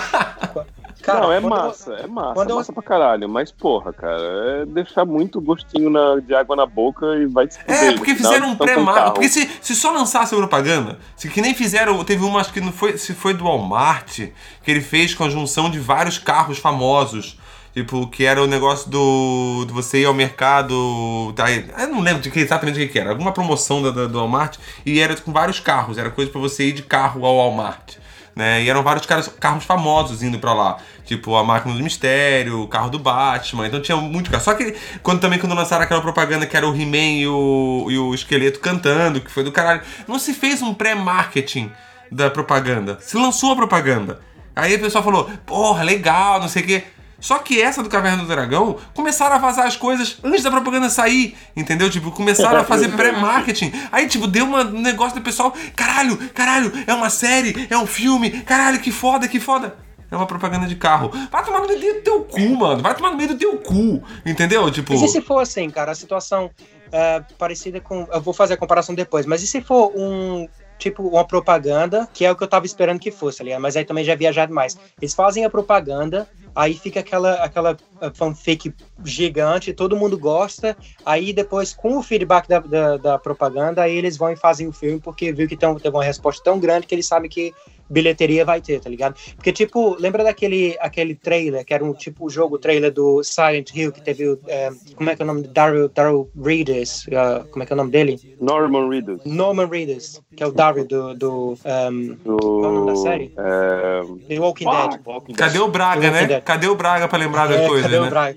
Cara, 1.03 1.21
não, 1.21 1.33
é 1.33 1.41
quando 1.41 1.55
eu- 1.55 1.65
massa, 1.67 1.93
é 1.93 2.07
massa, 2.09 2.35
quando 2.35 2.49
é 2.49 2.53
eu- 2.53 2.57
massa 2.57 2.73
pra 2.73 2.83
caralho. 2.83 3.29
Mas, 3.29 3.53
porra, 3.53 3.93
cara, 3.93 4.21
é 4.63 4.67
deixar 4.67 5.05
muito 5.05 5.41
gostinho 5.41 5.89
na- 5.89 6.17
de 6.19 6.35
água 6.35 6.57
na 6.57 6.67
boca 6.67 7.07
e 7.17 7.27
vai 7.27 7.49
se 7.49 7.61
É, 7.69 7.93
porque 7.93 8.15
final, 8.17 8.33
fizeram 8.33 8.49
um 8.49 8.53
estão 8.53 8.67
com 8.67 8.75
pré-marketing. 8.75 9.13
Porque 9.13 9.29
se, 9.29 9.49
se 9.61 9.77
só 9.77 9.93
lançasse 9.93 10.35
a 10.35 10.39
propaganda, 10.39 10.99
se 11.17 11.29
que 11.29 11.41
nem 11.41 11.55
fizeram. 11.55 12.03
Teve 12.03 12.25
uma, 12.25 12.41
acho 12.41 12.53
que 12.53 12.61
não 12.61 12.73
foi. 12.73 12.99
Se 12.99 13.15
foi 13.15 13.35
do 13.35 13.45
Walmart, 13.45 14.19
que 14.65 14.71
ele 14.71 14.81
fez 14.81 15.15
com 15.15 15.23
a 15.23 15.29
junção 15.31 15.71
de 15.71 15.79
vários 15.79 16.19
carros 16.19 16.59
famosos. 16.59 17.39
Tipo, 17.77 18.07
que 18.07 18.25
era 18.25 18.43
o 18.43 18.47
negócio 18.47 18.89
do. 18.91 19.67
de 19.67 19.73
você 19.75 20.01
ir 20.01 20.07
ao 20.07 20.15
mercado. 20.15 21.31
tá, 21.37 21.45
eu 21.53 21.89
não 21.89 22.01
lembro 22.01 22.23
de 22.23 22.31
que, 22.31 22.41
exatamente 22.41 22.83
o 22.83 22.89
que 22.89 22.99
era. 22.99 23.11
Alguma 23.11 23.33
promoção 23.33 23.83
da, 23.83 23.91
da- 23.91 24.07
do 24.07 24.17
Walmart. 24.19 24.57
E 24.87 24.99
era 24.99 25.15
com 25.17 25.31
vários 25.31 25.61
carros. 25.61 25.99
Era 25.99 26.09
coisa 26.09 26.31
pra 26.31 26.41
você 26.41 26.69
ir 26.69 26.73
de 26.73 26.83
carro 26.83 27.27
ao 27.27 27.37
Walmart. 27.37 27.97
Né? 28.35 28.63
E 28.63 28.71
eram 28.71 28.83
vários 28.83 29.05
caras, 29.05 29.29
carros 29.29 29.65
famosos 29.65 30.23
indo 30.23 30.39
pra 30.39 30.55
lá. 30.55 30.79
Tipo, 31.05 31.37
a 31.37 31.45
máquina 31.45 31.75
do 31.75 31.83
mistério, 31.83 32.63
o 32.63 32.67
carro 32.67 32.89
do 32.89 32.99
Batman. 32.99 33.67
Então 33.67 33.83
tinha 33.83 33.99
muito 33.99 34.31
carro. 34.31 34.43
Só 34.43 34.55
que 34.55 34.75
quando 35.03 35.21
também 35.21 35.39
quando 35.39 35.55
lançaram 35.55 35.85
aquela 35.85 36.01
propaganda 36.01 36.47
que 36.47 36.57
era 36.57 36.67
o 36.67 36.75
He-Man 36.75 37.21
e 37.21 37.27
o, 37.29 37.89
e 37.91 37.99
o 37.99 38.15
esqueleto 38.15 38.59
cantando, 38.59 39.21
que 39.21 39.31
foi 39.31 39.45
do 39.45 39.53
caralho. 39.53 39.83
Não 40.09 40.19
se 40.19 40.33
fez 40.33 40.63
um 40.63 40.73
pré-marketing 40.73 41.71
da 42.11 42.31
propaganda. 42.31 42.97
Se 43.03 43.19
lançou 43.19 43.53
a 43.53 43.57
propaganda. 43.57 44.19
Aí 44.55 44.75
o 44.77 44.81
pessoal 44.81 45.05
falou, 45.05 45.29
porra, 45.45 45.83
legal, 45.83 46.41
não 46.41 46.49
sei 46.49 46.63
o 46.63 46.67
quê. 46.67 46.83
Só 47.19 47.39
que 47.39 47.61
essa 47.61 47.83
do 47.83 47.89
Caverna 47.89 48.23
do 48.23 48.29
Dragão 48.29 48.77
começaram 48.95 49.37
a 49.37 49.39
vazar 49.39 49.67
as 49.67 49.77
coisas 49.77 50.19
antes 50.23 50.43
da 50.43 50.51
propaganda 50.51 50.89
sair, 50.91 51.37
entendeu? 51.57 51.89
Tipo, 51.89 52.11
começaram 52.11 52.61
a 52.61 52.65
fazer 52.65 52.89
pré-marketing. 52.97 53.73
Aí, 53.91 54.07
tipo, 54.07 54.27
deu 54.27 54.45
uma- 54.45 54.65
um 54.65 54.81
negócio 54.83 55.19
do 55.19 55.23
pessoal: 55.23 55.53
caralho, 55.75 56.17
caralho, 56.35 56.71
é 56.87 56.93
uma 56.95 57.09
série, 57.11 57.67
é 57.71 57.77
um 57.79 57.87
filme, 57.87 58.31
caralho, 58.43 58.79
que 58.81 58.93
foda, 58.93 59.27
que 59.27 59.41
foda. 59.41 59.77
É 60.09 60.15
uma 60.15 60.27
propaganda 60.27 60.67
de 60.67 60.77
carro. 60.77 61.11
Vai 61.33 61.45
tomar 61.45 61.61
no 61.61 61.67
meio 61.67 61.95
do 61.95 62.01
teu 62.03 62.21
cu, 62.23 62.57
mano. 62.57 62.81
Vai 62.81 62.95
tomar 62.95 63.11
no 63.11 63.17
meio 63.17 63.31
do 63.31 63.37
teu 63.39 63.57
cu, 63.57 64.01
entendeu? 64.25 64.71
Tipo. 64.71 64.93
Mas 64.93 65.03
e 65.03 65.09
se 65.09 65.21
for 65.21 65.41
assim, 65.41 65.69
cara, 65.69 65.91
a 65.91 65.95
situação 65.97 66.49
é, 66.93 67.21
parecida 67.37 67.81
com. 67.81 68.07
Eu 68.13 68.21
vou 68.21 68.33
fazer 68.33 68.55
a 68.55 68.57
comparação 68.57 68.95
depois, 68.95 69.27
mas 69.27 69.43
e 69.43 69.47
se 69.49 69.61
for 69.61 69.91
um. 69.97 70.47
Tipo, 70.79 71.03
uma 71.09 71.25
propaganda, 71.25 72.09
que 72.13 72.25
é 72.25 72.31
o 72.31 72.37
que 72.37 72.43
eu 72.43 72.49
tava 72.49 72.67
esperando 72.67 73.01
que 73.01 73.11
fosse, 73.11 73.43
ali, 73.43 73.57
mas 73.59 73.77
aí 73.77 73.85
também 73.85 74.05
já 74.05 74.15
viajar 74.15 74.47
demais. 74.47 74.77
Eles 75.01 75.15
fazem 75.15 75.45
a 75.45 75.51
propaganda, 75.51 76.29
aí 76.55 76.75
fica 76.75 77.01
aquela, 77.01 77.35
aquela 77.35 77.73
uh, 77.73 78.15
fanfic 78.15 78.75
gigante, 79.05 79.73
todo 79.73 79.97
mundo 79.97 80.19
gosta, 80.19 80.77
aí 81.05 81.33
depois, 81.33 81.73
com 81.73 81.97
o 81.99 82.03
feedback 82.03 82.47
da, 82.47 82.61
da, 82.61 82.97
da 82.97 83.19
propaganda, 83.19 83.83
aí 83.83 83.97
eles 83.97 84.17
vão 84.17 84.31
e 84.31 84.37
fazem 84.37 84.67
o 84.67 84.73
filme, 84.73 85.01
porque 85.01 85.33
viu 85.33 85.49
que 85.49 85.57
tão, 85.57 85.75
teve 85.77 85.97
uma 85.97 86.05
resposta 86.05 86.43
tão 86.45 86.59
grande 86.59 86.87
que 86.87 86.95
eles 86.95 87.07
sabem 87.07 87.29
que 87.29 87.55
bilheteria 87.89 88.45
vai 88.45 88.61
ter, 88.61 88.81
tá 88.81 88.89
ligado? 88.91 89.15
Porque, 89.37 89.53
tipo, 89.53 89.97
lembra 89.99 90.25
daquele 90.25 90.77
aquele 90.81 91.15
trailer, 91.15 91.65
que 91.65 91.75
era 91.75 91.85
um 91.85 91.93
tipo 91.93 92.27
o 92.27 92.31
jogo 92.31 92.59
trailer 92.59 92.93
do 92.93 93.23
Silent 93.23 93.71
Hill, 93.75 93.93
que 93.93 94.01
teve 94.03 94.29
o. 94.29 94.39
é, 94.49 94.71
como 94.95 95.11
é 95.11 95.17
que 95.17 95.23
é 95.23 95.25
o 95.25 95.27
nome? 95.27 95.43
Daryl, 95.49 95.89
Daryl 95.89 96.31
Reedus, 96.43 97.07
uh, 97.07 97.47
como 97.51 97.63
é 97.63 97.67
que 97.67 97.73
é 97.73 97.75
o 97.75 97.77
nome 97.77 97.91
dele? 97.91 98.37
Norman 98.41 98.89
Reedus. 98.89 99.21
Norman 99.25 99.67
Reedus, 99.67 100.21
que 100.37 100.43
é 100.43 100.47
o 100.47 100.53
Daryl 100.53 100.87
do. 100.87 101.15
do 101.15 101.59
um, 101.65 102.17
Do... 102.25 102.37
Qual 102.37 102.65
é 102.65 102.69
o 102.69 102.73
nome 102.73 102.87
da 102.93 102.97
série? 102.97 103.33
É... 103.37 104.03
The 104.29 104.41
Walking 104.41 104.67
Ah, 104.69 104.89
Dead. 104.89 105.01
Walking 105.07 105.27
Dead. 105.33 105.37
Cadê 105.37 105.59
o 105.59 105.69
Braga, 105.69 106.11
né? 106.11 106.27
Dead. 106.27 106.43
Cadê 106.43 106.67
o 106.69 106.75
Braga 106.75 107.09
pra 107.09 107.19
lembrar 107.19 107.47
das 107.49 107.61
É, 107.61 107.67
coisas, 107.67 107.83
cadê 107.91 107.99
o 107.99 108.05
né? 108.05 108.35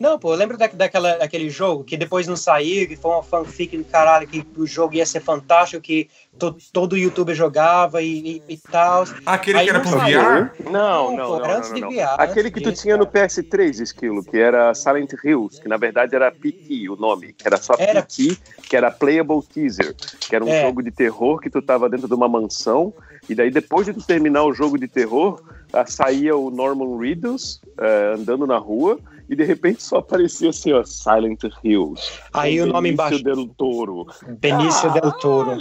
Não, 0.00 0.18
pô, 0.18 0.32
eu 0.32 0.36
lembro 0.38 0.56
da, 0.56 0.66
daquela, 0.68 1.16
daquele 1.16 1.50
jogo 1.50 1.82
que 1.84 1.96
depois 1.96 2.26
não 2.26 2.36
saiu, 2.36 2.86
que 2.86 2.96
foi 2.96 3.10
uma 3.10 3.22
fanfic 3.22 3.76
do 3.76 3.84
caralho, 3.84 4.28
que 4.28 4.46
o 4.56 4.66
jogo 4.66 4.94
ia 4.94 5.04
ser 5.04 5.20
fantástico, 5.20 5.82
que 5.82 6.08
to, 6.38 6.56
todo 6.72 6.96
youtuber 6.96 7.34
jogava 7.34 8.00
e, 8.00 8.42
e, 8.48 8.54
e 8.54 8.56
tal. 8.58 9.04
Aquele 9.26 9.58
Aí 9.58 9.64
que 9.64 9.70
era 9.70 9.80
pro. 9.80 9.90
VR? 9.90 10.70
Não, 10.70 10.72
Não, 10.72 11.16
não, 11.16 11.26
pô, 11.26 11.38
não, 11.38 11.44
era 11.44 11.48
não, 11.48 11.58
antes 11.58 11.68
não, 11.70 11.74
de 11.74 11.80
não. 11.80 11.90
VR, 11.90 12.14
Aquele 12.20 12.50
que 12.50 12.60
tu 12.60 12.72
tinha 12.72 12.96
no 12.96 13.06
cara. 13.06 13.26
PS3, 13.26 13.80
Esquilo, 13.80 14.22
que 14.24 14.36
era 14.38 14.72
Silent 14.74 15.12
Hills, 15.24 15.60
que 15.60 15.68
na 15.68 15.76
verdade 15.76 16.14
era 16.14 16.30
PT 16.30 16.88
o 16.88 16.96
nome, 16.96 17.32
que 17.32 17.46
era 17.46 17.56
só 17.56 17.74
Era. 17.78 18.02
PT, 18.02 18.36
que 18.68 18.76
era 18.76 18.90
Playable 18.90 19.42
Teaser, 19.42 19.94
que 20.20 20.34
era 20.36 20.44
um 20.44 20.48
É. 20.48 20.62
jogo 20.62 20.82
de 20.82 20.90
terror 20.90 21.40
que 21.40 21.50
tu 21.50 21.60
tava 21.60 21.88
dentro 21.88 22.06
de 22.06 22.14
uma 22.14 22.28
mansão, 22.28 22.92
e 23.28 23.34
daí 23.34 23.50
depois 23.50 23.86
de 23.86 23.92
tu 23.94 24.02
terminar 24.06 24.44
o 24.44 24.52
jogo 24.54 24.78
de 24.78 24.86
terror, 24.86 25.42
ah, 25.72 25.84
saía 25.86 26.36
o 26.36 26.50
Norman 26.50 26.96
Reedus 26.98 27.60
eh, 27.78 28.14
andando 28.16 28.46
na 28.46 28.56
rua, 28.58 28.98
e 29.28 29.36
de 29.36 29.44
repente 29.44 29.82
só 29.82 29.98
aparecia 29.98 30.50
assim, 30.50 30.72
ó, 30.72 30.82
Silent 30.84 31.42
Hills. 31.62 32.00
Aí 32.32 32.60
o 32.60 32.66
nome 32.66 32.90
Benício 32.92 33.18
embaixo. 33.18 33.24
del 33.24 33.48
Toro. 33.56 34.06
Benício 34.40 34.92
Del 34.92 35.12
Toro. 35.12 35.56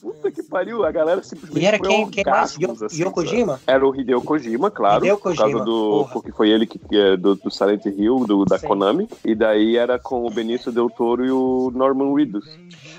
Puta 0.00 0.30
que 0.30 0.42
pariu, 0.42 0.84
a 0.84 0.90
galera 0.92 1.22
simplesmente 1.22 1.62
E 1.62 1.66
era 1.66 1.78
quem, 1.78 2.08
quem 2.10 2.24
mais? 2.24 2.56
Yo- 2.58 2.72
assim, 2.84 3.10
Kojima? 3.10 3.60
era 3.66 3.86
o 3.86 3.94
Hideo 3.94 4.20
Kojima, 4.22 4.70
claro. 4.70 5.04
Hideo 5.04 5.16
Por 5.16 5.22
Kojima, 5.34 5.50
causa 5.50 5.64
do. 5.64 6.08
Porque 6.12 6.30
foi 6.32 6.50
ele 6.50 6.66
que 6.66 6.78
é, 6.92 7.16
do, 7.16 7.34
do 7.34 7.50
Silent 7.50 7.84
Hill, 7.86 8.24
do, 8.26 8.44
da 8.44 8.58
Sim. 8.58 8.66
Konami. 8.68 9.08
E 9.24 9.34
daí 9.34 9.76
era 9.76 9.98
com 9.98 10.26
o 10.26 10.30
Benício 10.30 10.70
Del 10.70 10.90
Toro 10.90 11.24
e 11.24 11.30
o 11.30 11.70
Norman 11.74 12.14
Reedus. 12.14 12.44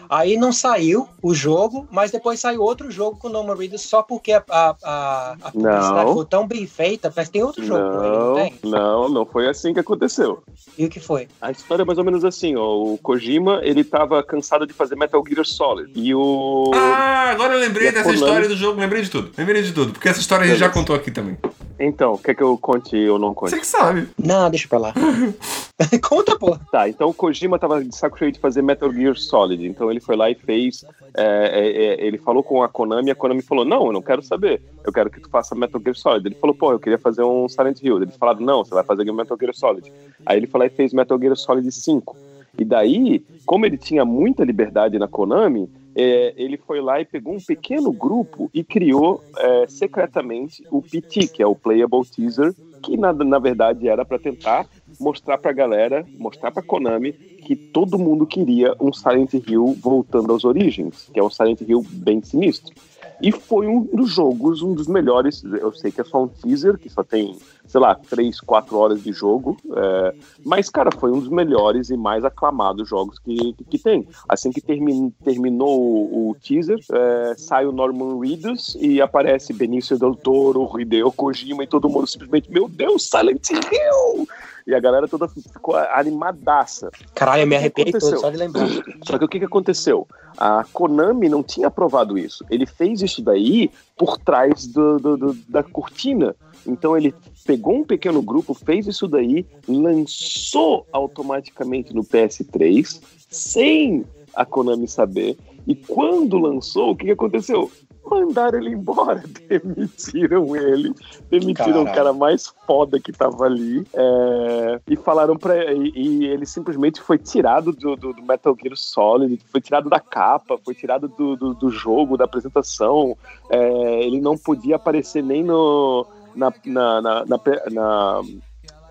Aí 0.09 0.37
não 0.37 0.51
saiu 0.51 1.07
o 1.21 1.35
jogo, 1.35 1.87
mas 1.91 2.09
depois 2.09 2.39
saiu 2.39 2.61
outro 2.63 2.89
jogo 2.89 3.17
com 3.17 3.27
o 3.27 3.31
Norman 3.31 3.55
Reedus 3.55 3.83
só 3.83 4.01
porque 4.01 4.31
a, 4.31 4.43
a, 4.49 4.75
a, 4.83 5.31
a 5.43 5.51
publicidade 5.51 6.05
Não. 6.05 6.13
foi 6.15 6.25
tão 6.25 6.47
bem 6.47 6.65
feita, 6.65 7.13
mas 7.15 7.29
tem 7.29 7.43
outro 7.43 7.63
jogo 7.63 7.79
ele, 8.03 8.09
não 8.09 8.27
Não, 8.29 8.33
tem? 8.35 8.53
não, 8.63 9.09
não 9.09 9.25
foi 9.25 9.47
assim 9.47 9.71
que 9.71 9.79
aconteceu. 9.79 10.41
E 10.75 10.85
o 10.85 10.89
que 10.89 10.99
foi? 10.99 11.27
A 11.39 11.51
história 11.51 11.83
é 11.83 11.85
mais 11.85 11.99
ou 11.99 12.03
menos 12.03 12.25
assim, 12.25 12.55
ó. 12.55 12.75
O 12.75 12.97
Kojima, 12.97 13.59
ele 13.63 13.83
tava 13.83 14.23
cansado 14.23 14.65
de 14.65 14.73
fazer 14.73 14.95
Metal 14.95 15.23
Gear 15.27 15.45
Solid. 15.45 15.91
E 15.93 16.15
o. 16.15 16.71
Ah, 16.73 17.29
agora 17.31 17.53
eu 17.53 17.59
lembrei 17.59 17.91
dessa 17.91 18.05
Konami? 18.05 18.19
história 18.23 18.47
do 18.47 18.57
jogo, 18.57 18.79
lembrei 18.79 19.03
de 19.03 19.09
tudo. 19.11 19.31
Lembrei 19.37 19.61
de 19.61 19.71
tudo, 19.71 19.91
porque 19.93 20.09
essa 20.09 20.19
história 20.19 20.45
a 20.45 20.47
gente 20.47 20.57
já 20.59 20.69
contou 20.69 20.95
aqui 20.95 21.11
também. 21.11 21.37
Então, 21.79 22.17
quer 22.17 22.35
que 22.35 22.43
eu 22.43 22.57
conte 22.57 22.95
ou 23.07 23.17
não 23.17 23.33
conte? 23.33 23.51
Você 23.51 23.59
que 23.59 23.67
sabe. 23.67 24.09
Não, 24.17 24.49
deixa 24.49 24.67
pra 24.67 24.77
lá. 24.77 24.93
Conta, 26.03 26.37
pô. 26.37 26.57
Tá, 26.69 26.89
então 26.89 27.07
o 27.07 27.13
Kojima 27.13 27.57
tava 27.57 27.81
de 27.81 27.95
saco 27.95 28.19
cheio 28.19 28.33
de 28.33 28.39
fazer 28.39 28.61
Metal 28.61 28.91
Gear 28.91 29.15
Solid. 29.15 29.65
Então 29.65 29.89
ele 29.89 30.01
foi 30.01 30.17
lá 30.17 30.29
e 30.29 30.35
fez. 30.35 30.83
é, 31.15 31.23
é, 31.23 31.85
é, 31.85 32.05
ele 32.05 32.17
falou 32.17 32.43
com 32.43 32.61
a 32.61 32.67
Konami 32.67 33.07
e 33.07 33.11
a 33.11 33.15
Konami 33.15 33.41
falou: 33.41 33.63
Não, 33.63 33.85
eu 33.85 33.93
não 33.93 34.01
quero 34.01 34.21
saber. 34.21 34.61
Eu 34.83 34.91
quero 34.91 35.09
que 35.09 35.21
tu 35.21 35.29
faça 35.29 35.55
Metal 35.55 35.79
Gear 35.81 35.95
Solid. 35.95 36.27
Ele 36.27 36.35
falou: 36.35 36.53
Pô, 36.53 36.73
eu 36.73 36.79
queria 36.79 36.97
fazer 36.97 37.23
um 37.23 37.47
Silent 37.47 37.81
Hill. 37.81 38.01
Eles 38.01 38.17
falaram: 38.17 38.41
Não, 38.41 38.65
você 38.65 38.73
vai 38.73 38.83
fazer 38.83 39.09
Metal 39.09 39.37
Gear 39.39 39.55
Solid. 39.55 39.89
Aí 40.25 40.37
ele 40.37 40.47
foi 40.47 40.59
lá 40.59 40.65
e 40.65 40.69
fez 40.69 40.91
Metal 40.91 41.17
Gear 41.17 41.37
Solid 41.37 41.71
5. 41.71 42.17
E 42.57 42.65
daí, 42.65 43.23
como 43.45 43.65
ele 43.65 43.77
tinha 43.77 44.03
muita 44.03 44.43
liberdade 44.43 44.99
na 44.99 45.07
Konami, 45.07 45.69
é, 45.95 46.33
ele 46.37 46.57
foi 46.57 46.81
lá 46.81 46.99
e 46.99 47.05
pegou 47.05 47.33
um 47.33 47.41
pequeno 47.41 47.91
grupo 47.91 48.49
e 48.53 48.63
criou 48.63 49.21
é, 49.37 49.65
secretamente 49.67 50.63
o 50.69 50.81
PT, 50.81 51.27
que 51.27 51.43
é 51.43 51.47
o 51.47 51.55
Playable 51.55 52.05
Teaser, 52.05 52.53
que 52.81 52.95
na, 52.97 53.11
na 53.13 53.39
verdade 53.39 53.87
era 53.87 54.05
para 54.05 54.19
tentar 54.19 54.65
mostrar 54.99 55.37
pra 55.37 55.51
galera, 55.51 56.05
mostrar 56.17 56.51
pra 56.51 56.63
Konami 56.63 57.13
que 57.41 57.55
todo 57.55 57.97
mundo 57.97 58.27
queria 58.27 58.75
um 58.79 58.91
Silent 58.91 59.33
Hill 59.33 59.75
voltando 59.81 60.33
às 60.33 60.43
origens, 60.43 61.09
que 61.13 61.19
é 61.19 61.23
um 61.23 61.29
Silent 61.29 61.61
Hill 61.61 61.83
bem 61.89 62.21
sinistro. 62.21 62.73
E 63.21 63.31
foi 63.31 63.67
um 63.67 63.83
dos 63.83 64.11
jogos, 64.11 64.61
um 64.61 64.73
dos 64.73 64.87
melhores. 64.87 65.43
Eu 65.43 65.73
sei 65.73 65.91
que 65.91 65.99
é 65.99 66.03
só 66.03 66.23
um 66.23 66.27
teaser, 66.27 66.77
que 66.77 66.89
só 66.89 67.03
tem, 67.03 67.37
sei 67.69 67.79
lá, 67.79 67.95
3, 67.95 68.41
4 68.41 68.77
horas 68.77 69.01
de 69.01 69.13
jogo. 69.13 69.55
é, 69.75 70.13
mas, 70.45 70.69
cara, 70.69 70.89
foi 70.91 71.11
um 71.11 71.19
dos 71.19 71.29
melhores 71.29 71.89
e 71.89 71.95
mais 71.95 72.25
aclamados 72.25 72.89
jogos 72.89 73.17
que, 73.19 73.53
que, 73.53 73.63
que 73.63 73.77
tem. 73.79 74.05
Assim 74.27 74.51
que 74.51 74.59
termin, 74.59 75.11
terminou 75.23 75.79
o, 75.79 76.31
o 76.31 76.35
teaser, 76.35 76.79
é, 76.91 77.33
sai 77.37 77.65
o 77.65 77.71
Norman 77.71 78.19
Reedus 78.19 78.75
e 78.81 78.99
aparece 79.01 79.53
Benício 79.53 79.97
Del 79.97 80.15
Toro, 80.15 80.67
Hideo 80.79 81.11
Kojima 81.11 81.63
e 81.63 81.67
todo 81.67 81.87
mundo 81.87 82.07
simplesmente, 82.07 82.51
meu 82.51 82.67
Deus, 82.67 83.07
Silent 83.07 83.49
Hill! 83.51 84.27
E 84.67 84.75
a 84.75 84.79
galera 84.79 85.07
toda 85.07 85.27
ficou 85.27 85.75
animadaça. 85.75 86.91
Caralho, 87.15 87.41
eu 87.43 87.47
me 87.47 87.55
O 87.55 87.59
que 87.59 87.65
arrepiei 87.65 87.85
todo 87.91 87.97
aconteceu? 87.97 88.19
só 88.19 88.29
de 88.29 88.37
lembrar. 88.37 88.67
Só 89.03 89.17
que 89.17 89.25
o 89.25 89.27
que, 89.27 89.39
que 89.39 89.45
aconteceu? 89.45 90.07
A 90.37 90.63
Konami 90.71 91.27
não 91.27 91.41
tinha 91.41 91.67
aprovado 91.67 92.17
isso. 92.17 92.45
Ele 92.51 92.65
fez 92.67 93.01
isso 93.01 93.21
daí 93.21 93.71
por 93.97 94.17
trás 94.19 94.67
do, 94.67 94.99
do- 94.99 95.17
do- 95.17 95.33
da 95.47 95.63
cortina. 95.63 96.35
Então 96.65 96.95
ele 96.97 97.13
pegou 97.45 97.75
um 97.75 97.83
pequeno 97.83 98.21
grupo, 98.21 98.53
fez 98.53 98.85
isso 98.87 99.07
daí, 99.07 99.45
lançou 99.67 100.85
automaticamente 100.91 101.93
no 101.93 102.03
PS3, 102.03 103.01
sem 103.29 104.05
a 104.35 104.45
Konami 104.45 104.87
saber. 104.87 105.37
E 105.67 105.75
quando 105.75 106.37
lançou, 106.37 106.91
o 106.91 106.95
que, 106.95 107.05
que 107.05 107.11
aconteceu? 107.11 107.69
Mandaram 108.05 108.57
ele 108.59 108.71
embora, 108.71 109.23
demitiram 109.47 110.55
ele, 110.55 110.91
demitiram 111.29 111.83
o 111.83 111.85
cara 111.93 112.11
mais 112.13 112.47
foda 112.65 112.99
que 112.99 113.11
tava 113.11 113.45
ali 113.45 113.85
é, 113.93 114.79
e 114.89 114.95
falaram 114.95 115.37
pra 115.37 115.71
e, 115.73 115.91
e 115.95 116.25
ele 116.25 116.45
simplesmente 116.45 117.01
foi 117.01 117.19
tirado 117.19 117.71
do, 117.71 117.95
do- 117.95 118.13
do 118.13 118.23
Metal 118.23 118.55
Gear 118.59 118.75
Solid, 118.75 119.39
foi 119.51 119.61
tirado 119.61 119.89
da 119.89 119.99
capa, 119.99 120.57
foi 120.63 120.73
tirado 120.73 121.07
do, 121.07 121.35
do, 121.35 121.53
do 121.53 121.69
jogo, 121.69 122.17
da 122.17 122.25
apresentação. 122.25 123.15
é, 123.49 124.01
ele 124.03 124.19
não 124.21 124.35
podia 124.37 124.77
aparecer 124.77 125.21
nem 125.21 125.43
no 125.43 126.07
na, 126.35 126.53
na, 126.65 127.01
na, 127.01 127.25
na, 127.71 128.21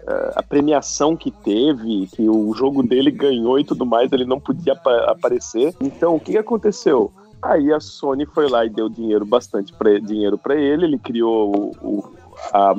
é, 0.07 0.33
a 0.37 0.43
premiação 0.43 1.17
que 1.17 1.31
teve, 1.31 2.07
que 2.15 2.29
o 2.29 2.53
jogo 2.55 2.83
dele 2.83 3.11
ganhou 3.11 3.59
e 3.59 3.65
tudo 3.65 3.85
mais, 3.85 4.11
ele 4.13 4.25
não 4.25 4.41
podia 4.41 4.73
apa- 4.73 5.11
aparecer. 5.11 5.75
Então, 5.81 6.17
o 6.17 6.21
que, 6.21 6.37
aconteceu? 6.39 7.13
Aí 7.43 7.73
a 7.73 7.79
Sony 7.81 8.27
foi 8.27 8.49
lá 8.49 8.65
e 8.65 8.71
deu 8.71 8.89
dinheiro 8.89 9.25
bastante 9.25 9.73
pra, 9.73 9.99
dinheiro 9.99 10.37
para 10.39 10.57
ele, 10.57 10.85
ele 10.87 10.99
criou 10.99 11.75
o, 11.83 11.87
o- 11.87 12.13
a, 12.53 12.75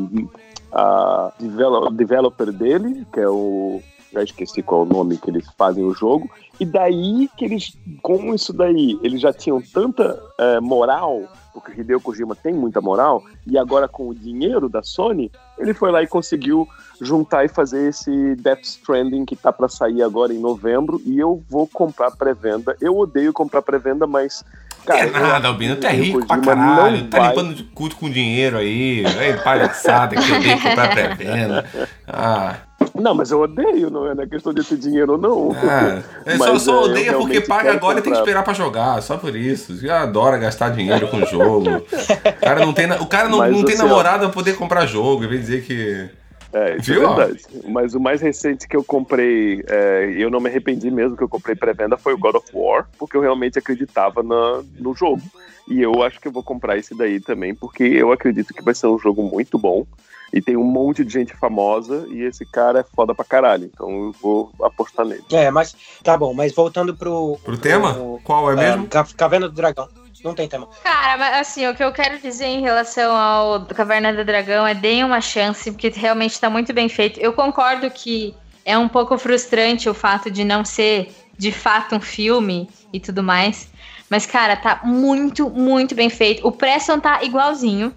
a 0.71 1.33
develo- 1.39 1.89
developer 1.91 2.51
dele, 2.51 3.05
que 3.13 3.19
é 3.19 3.29
o. 3.29 3.81
Já 4.11 4.23
esqueci 4.23 4.61
qual 4.63 4.81
é 4.81 4.85
o 4.85 4.87
nome 4.87 5.17
que 5.17 5.29
eles 5.29 5.45
fazem 5.57 5.83
o 5.83 5.93
jogo. 5.93 6.29
E 6.59 6.65
daí 6.65 7.29
que 7.37 7.45
eles, 7.45 7.77
com 8.01 8.33
isso 8.33 8.51
daí, 8.51 8.99
eles 9.03 9.21
já 9.21 9.31
tinham 9.31 9.61
tanta 9.61 10.19
eh, 10.37 10.59
moral, 10.59 11.21
porque 11.53 11.71
o 11.71 11.79
Hideo 11.79 12.01
Kojima 12.01 12.35
tem 12.35 12.53
muita 12.53 12.81
moral, 12.81 13.23
e 13.47 13.57
agora 13.57 13.87
com 13.87 14.09
o 14.09 14.15
dinheiro 14.15 14.67
da 14.67 14.83
Sony, 14.83 15.31
ele 15.57 15.73
foi 15.73 15.91
lá 15.91 16.01
e 16.03 16.07
conseguiu 16.07 16.67
juntar 16.99 17.45
e 17.45 17.47
fazer 17.47 17.89
esse 17.89 18.35
Death 18.35 18.63
Stranding 18.63 19.25
que 19.25 19.35
tá 19.35 19.53
pra 19.53 19.69
sair 19.69 20.01
agora 20.03 20.33
em 20.33 20.39
novembro, 20.39 21.01
e 21.05 21.17
eu 21.17 21.41
vou 21.49 21.65
comprar 21.67 22.11
pré-venda. 22.11 22.75
Eu 22.81 22.97
odeio 22.97 23.31
comprar 23.31 23.61
pré-venda, 23.61 24.05
mas. 24.05 24.43
Cara, 24.85 25.01
é 25.01 25.09
nada, 25.11 25.47
Albino, 25.49 25.75
tu 25.75 25.85
é 25.87 25.91
rico 25.91 26.25
pra 26.25 26.39
caralho. 26.39 27.07
Tá 27.09 27.19
vai- 27.19 27.29
limpando 27.29 27.53
de 27.53 27.63
culto 27.63 27.95
com 27.95 28.09
dinheiro 28.09 28.57
aí. 28.57 29.05
Aí, 29.05 29.37
palhaçada 29.43 30.15
que 30.15 30.29
eu 30.29 30.39
dei 30.41 30.59
comprar 30.59 30.89
pré-venda. 30.91 31.65
Ah, 32.11 32.55
Não, 32.99 33.15
mas 33.15 33.31
eu 33.31 33.41
odeio, 33.41 33.89
não 33.89 34.07
é 34.07 34.13
na 34.13 34.27
questão 34.27 34.53
de 34.53 34.63
ter 34.63 34.77
dinheiro 34.77 35.13
ou 35.13 35.17
não. 35.17 35.51
ah. 35.55 36.01
Eu 36.25 36.37
só, 36.37 36.53
Mas, 36.53 36.61
só 36.61 36.71
é, 36.71 36.75
eu 36.75 36.81
odeia 36.81 37.13
porque 37.13 37.33
realmente 37.33 37.47
paga 37.47 37.71
agora 37.71 37.99
e 37.99 38.01
tem 38.01 38.11
que 38.11 38.17
comprar. 38.17 38.19
esperar 38.19 38.43
pra 38.43 38.53
jogar. 38.53 39.01
Só 39.01 39.17
por 39.17 39.35
isso. 39.35 39.85
Eu 39.85 39.93
adoro 39.93 40.39
gastar 40.39 40.69
dinheiro 40.69 41.07
com 41.07 41.25
jogo. 41.25 41.69
O 41.69 42.41
cara 42.41 42.65
não 42.65 42.73
tem, 42.73 42.91
o 42.91 43.05
cara 43.05 43.29
não, 43.29 43.39
Mas, 43.39 43.51
não 43.51 43.63
tem 43.63 43.75
assim, 43.75 43.83
namorada 43.83 44.25
pra 44.25 44.33
poder 44.33 44.55
comprar 44.55 44.85
jogo. 44.85 45.23
Em 45.23 45.27
vez 45.27 45.45
de 45.45 45.47
dizer 45.47 45.63
que. 45.65 46.19
É, 46.51 46.77
isso 46.77 46.91
Viu? 46.91 47.03
é 47.03 47.07
verdade. 47.15 47.43
Mas 47.67 47.93
o 47.93 47.99
mais 47.99 48.21
recente 48.21 48.67
que 48.67 48.75
eu 48.75 48.83
comprei, 48.83 49.63
é, 49.67 50.13
eu 50.17 50.29
não 50.31 50.39
me 50.39 50.49
arrependi 50.49 50.89
mesmo 50.89 51.15
que 51.15 51.23
eu 51.23 51.29
comprei 51.29 51.55
pré-venda, 51.55 51.95
foi 51.97 52.13
o 52.13 52.17
God 52.17 52.35
of 52.35 52.47
War, 52.53 52.87
porque 52.97 53.15
eu 53.15 53.21
realmente 53.21 53.59
acreditava 53.59 54.23
na, 54.23 54.61
no 54.79 54.95
jogo. 54.95 55.21
E 55.69 55.79
eu 55.79 56.01
acho 56.01 56.19
que 56.19 56.27
eu 56.27 56.31
vou 56.31 56.41
comprar 56.41 56.77
esse 56.77 56.95
daí 56.95 57.19
também, 57.19 57.53
porque 57.53 57.83
eu 57.83 58.11
acredito 58.11 58.51
que 58.53 58.63
vai 58.63 58.73
ser 58.73 58.87
um 58.87 58.97
jogo 58.97 59.21
muito 59.21 59.59
bom. 59.59 59.85
E 60.31 60.41
tem 60.41 60.55
um 60.55 60.63
monte 60.63 61.03
de 61.03 61.11
gente 61.11 61.33
famosa, 61.35 62.05
e 62.09 62.21
esse 62.21 62.45
cara 62.45 62.79
é 62.81 62.85
foda 62.95 63.15
pra 63.15 63.25
caralho. 63.25 63.65
Então 63.73 63.89
eu 63.89 64.15
vou 64.21 64.51
apostar 64.61 65.05
nele. 65.05 65.23
É, 65.31 65.49
mas 65.49 65.75
tá 66.03 66.15
bom, 66.17 66.33
mas 66.33 66.53
voltando 66.53 66.95
pro. 66.95 67.37
Pro 67.43 67.57
tema? 67.57 67.95
Qual 68.23 68.51
é 68.51 68.55
mesmo? 68.55 68.83
ah, 68.85 68.87
Ca- 68.89 69.07
Caverna 69.17 69.47
do 69.49 69.55
Dragão. 69.55 69.87
Não 70.23 70.35
tem 70.35 70.47
tema. 70.49 70.67
Cara, 70.83 71.17
mas 71.17 71.35
assim, 71.39 71.65
o 71.65 71.73
que 71.73 71.81
eu 71.83 71.93
quero 71.93 72.19
dizer 72.19 72.45
em 72.45 72.61
relação 72.61 73.15
ao 73.15 73.65
Caverna 73.67 74.13
do 74.13 74.25
Dragão 74.25 74.67
é 74.67 74.73
deem 74.75 75.03
uma 75.03 75.21
chance, 75.21 75.71
porque 75.71 75.87
realmente 75.89 76.39
tá 76.39 76.49
muito 76.49 76.73
bem 76.73 76.89
feito. 76.89 77.19
Eu 77.21 77.31
concordo 77.31 77.89
que 77.89 78.35
é 78.65 78.77
um 78.77 78.89
pouco 78.89 79.17
frustrante 79.17 79.87
o 79.89 79.93
fato 79.93 80.29
de 80.29 80.43
não 80.43 80.65
ser 80.65 81.09
de 81.37 81.53
fato 81.53 81.95
um 81.95 82.01
filme 82.01 82.69
e 82.91 82.99
tudo 82.99 83.23
mais. 83.23 83.69
Mas, 84.09 84.25
cara, 84.25 84.57
tá 84.57 84.81
muito, 84.83 85.49
muito 85.49 85.95
bem 85.95 86.09
feito. 86.09 86.45
O 86.45 86.51
Preston 86.51 86.99
tá 86.99 87.23
igualzinho. 87.23 87.93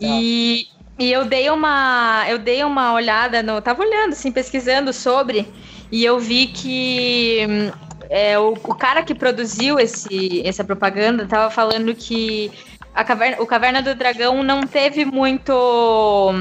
E, 0.00 0.68
e 0.98 1.12
eu 1.12 1.24
dei 1.24 1.50
uma. 1.50 2.24
Eu 2.28 2.38
dei 2.38 2.64
uma 2.64 2.92
olhada 2.94 3.42
no. 3.42 3.60
Tava 3.60 3.82
olhando, 3.82 4.12
assim, 4.12 4.32
pesquisando 4.32 4.92
sobre. 4.92 5.46
E 5.90 6.04
eu 6.04 6.18
vi 6.18 6.48
que 6.48 7.46
hum, 7.48 7.70
é, 8.10 8.38
o, 8.38 8.52
o 8.52 8.74
cara 8.74 9.02
que 9.02 9.14
produziu 9.14 9.78
esse, 9.78 10.42
essa 10.46 10.64
propaganda 10.64 11.26
tava 11.26 11.50
falando 11.50 11.94
que 11.94 12.50
a 12.94 13.04
caverna, 13.04 13.42
o 13.42 13.46
Caverna 13.46 13.82
do 13.82 13.94
Dragão 13.94 14.42
não 14.42 14.62
teve 14.62 15.04
muito 15.04 16.32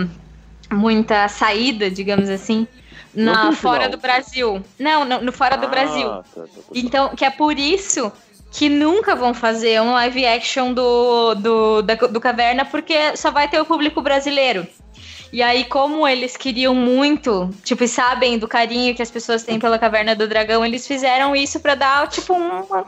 muita 0.71 1.27
saída, 1.27 1.91
digamos 1.91 2.29
assim, 2.29 2.65
na 3.13 3.51
fora 3.51 3.89
do 3.89 3.97
Brasil. 3.97 4.63
Não, 4.79 5.03
no, 5.05 5.21
no 5.21 5.31
fora 5.31 5.57
do 5.57 5.65
Ah, 5.65 5.69
Brasil. 5.69 6.07
tá, 6.07 6.23
tá, 6.23 6.41
tá. 6.43 6.47
Então, 6.73 7.09
que 7.09 7.25
é 7.25 7.29
por 7.29 7.59
isso 7.59 8.11
que 8.57 8.69
nunca 8.69 9.15
vão 9.15 9.33
fazer 9.33 9.81
um 9.81 9.91
live 9.93 10.25
action 10.25 10.73
do, 10.73 11.35
do, 11.35 11.81
da- 11.81 11.95
do 11.95 12.21
Caverna, 12.21 12.63
porque 12.65 13.15
só 13.17 13.29
vai 13.31 13.47
ter 13.49 13.59
o 13.59 13.65
público 13.65 14.01
brasileiro. 14.01 14.65
E 15.33 15.41
aí, 15.41 15.65
como 15.65 16.07
eles 16.07 16.37
queriam 16.37 16.73
muito, 16.73 17.49
tipo, 17.63 17.83
e 17.83 17.87
sabem 17.87 18.37
do 18.37 18.47
carinho 18.47 18.95
que 18.95 19.01
as 19.01 19.11
pessoas 19.11 19.43
têm 19.43 19.59
pela 19.59 19.77
Caverna 19.77 20.15
do 20.15 20.27
Dragão, 20.27 20.63
eles 20.65 20.87
fizeram 20.87 21.35
isso 21.35 21.59
pra 21.59 21.75
dar, 21.75 22.07
tipo, 22.07 22.33
uma, 22.33 22.85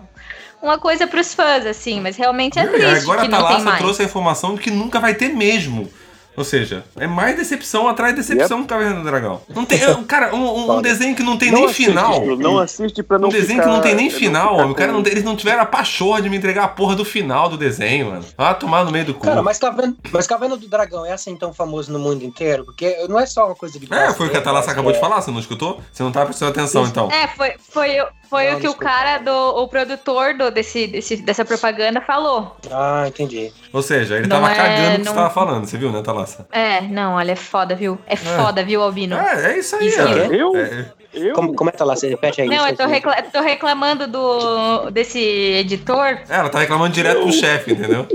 uma 0.62 0.78
coisa 0.78 1.06
pros 1.06 1.34
fãs, 1.34 1.66
assim. 1.66 2.00
Mas 2.00 2.16
realmente 2.16 2.58
é 2.58 2.64
E 2.64 2.68
triste 2.68 3.02
agora 3.04 3.22
que 3.22 3.28
a 3.28 3.30
não 3.30 3.38
tem 3.40 3.48
Thalassa 3.48 3.66
mais. 3.66 3.80
trouxe 3.80 4.02
a 4.04 4.06
informação 4.06 4.56
de 4.56 4.62
que 4.62 4.72
nunca 4.72 5.00
vai 5.02 5.14
ter 5.16 5.30
mesmo. 5.30 5.90
Ou 6.38 6.44
seja, 6.44 6.84
é 6.98 7.08
mais 7.08 7.36
decepção 7.36 7.88
atrás 7.88 8.14
de 8.14 8.22
decepção 8.22 8.62
do 8.62 8.68
Caverna 8.68 8.98
do 9.00 9.04
Dragão. 9.04 9.42
Não 9.50 9.66
tem, 9.66 9.80
cara, 10.04 10.36
um, 10.36 10.40
um- 10.40 10.78
um 10.78 10.82
desenho 10.84 11.16
que 11.16 11.24
não 11.24 11.36
tem 11.36 11.50
Não 11.52 11.62
nem 11.62 11.66
assiste, 11.70 11.86
final. 11.88 12.26
Não 12.38 12.60
assiste 12.60 13.02
pra 13.02 13.18
não 13.18 13.28
Um 13.30 13.32
desenho 13.32 13.60
ficar- 13.60 13.64
que 13.64 13.76
não 13.76 13.82
tem 13.82 13.96
nem 13.96 14.10
final, 14.12 14.56
homem. 14.58 14.72
O 14.72 14.76
cara 14.76 14.92
não 14.92 15.00
eles 15.00 15.24
não 15.24 15.36
tiveram 15.36 15.64
a 15.64 15.66
pachorra 15.66 16.22
de 16.22 16.30
me 16.30 16.38
entregar 16.38 16.66
a 16.66 16.68
porra 16.68 16.96
do 16.96 17.04
final 17.04 17.50
do 17.50 17.58
desenho, 17.58 18.12
mano. 18.12 18.24
Ah, 18.38 18.54
tomar 18.54 18.86
no 18.86 18.92
meio 18.92 19.06
do 19.06 19.16
cu. 19.16 19.26
Cara, 19.26 19.42
mas 19.42 19.58
Caverna, 19.58 19.96
mas 20.12 20.28
Caverna 20.28 20.56
do 20.56 20.68
Dragão 20.68 21.04
é 21.06 21.12
assim 21.12 21.36
tão 21.36 21.52
famoso 21.52 21.92
no 21.92 21.98
mundo 21.98 22.24
inteiro? 22.24 22.66
Porque 22.66 23.08
não 23.10 23.20
é 23.20 23.26
só 23.26 23.48
uma 23.48 23.56
coisa 23.56 23.80
de 23.80 23.92
É, 23.92 24.14
foi 24.14 24.28
o 24.28 24.30
que 24.30 24.38
a 24.38 24.42
Thalassa 24.42 24.68
brasileiro, 24.68 24.72
acabou 24.72 24.92
de 24.92 24.98
é- 24.98 25.02
falar, 25.02 25.22
você 25.22 25.32
não 25.32 25.40
escutou? 25.40 25.82
Você 25.92 26.04
não 26.04 26.12
tá 26.12 26.24
prestando 26.24 26.52
atenção, 26.52 26.86
então. 26.86 27.10
É, 27.12 27.28
foi, 27.30 27.54
foi, 27.72 27.98
foi 28.30 28.50
Não, 28.52 28.58
o 28.58 28.62
que 28.62 28.68
o 28.68 28.74
cara 28.74 29.18
do 29.20 29.32
o 29.32 29.68
produtor 29.68 30.34
do, 30.36 30.50
desse, 30.52 30.88
desse, 30.88 31.18
dessa 31.18 31.44
propaganda 31.46 32.02
falou. 32.02 32.56
Ah, 32.72 33.06
entendi. 33.08 33.52
Ou 33.74 33.82
seja, 33.82 34.16
ele 34.18 34.28
Não 34.28 34.42
tava 34.42 34.52
é- 34.52 34.56
cagando 34.56 34.88
o 34.88 34.92
que 34.92 34.98
não- 35.00 35.06
você 35.14 35.18
tava 35.20 35.30
falando, 35.30 35.66
você 35.66 35.78
viu, 35.78 35.92
né, 35.92 36.02
Thalassa? 36.02 36.48
É, 36.52 36.82
não, 36.82 37.14
olha, 37.16 37.32
é 37.32 37.36
foda, 37.36 37.76
viu? 37.76 37.98
É 38.08 38.16
foda, 38.16 38.64
viu, 38.64 38.82
Albino? 38.82 39.16
É, 39.18 39.54
é 39.54 39.60
isso 39.60 39.76
aí, 39.76 39.88
Isso. 39.88 39.98
cara. 39.98 40.28
Eu? 40.36 40.56
É, 40.56 40.92
Eu? 41.14 41.34
Como, 41.34 41.56
como 41.56 41.70
é 41.70 41.72
que 41.72 41.78
tá 41.80 41.86
lá? 41.86 41.96
Você 41.96 42.08
repete 42.10 42.42
aí. 42.42 42.48
Não, 42.48 42.68
eu 42.68 42.76
tô, 42.76 42.86
recla- 42.86 43.22
tô 43.24 43.42
reclamando 43.42 44.08
do, 44.08 44.92
desse 44.92 45.18
editor. 45.20 46.20
É, 46.30 46.36
ela 46.38 46.50
tá 46.50 46.60
reclamando 46.60 46.94
direto 46.94 47.22
pro 47.22 47.32
chefe, 47.32 47.72
entendeu? 47.72 48.06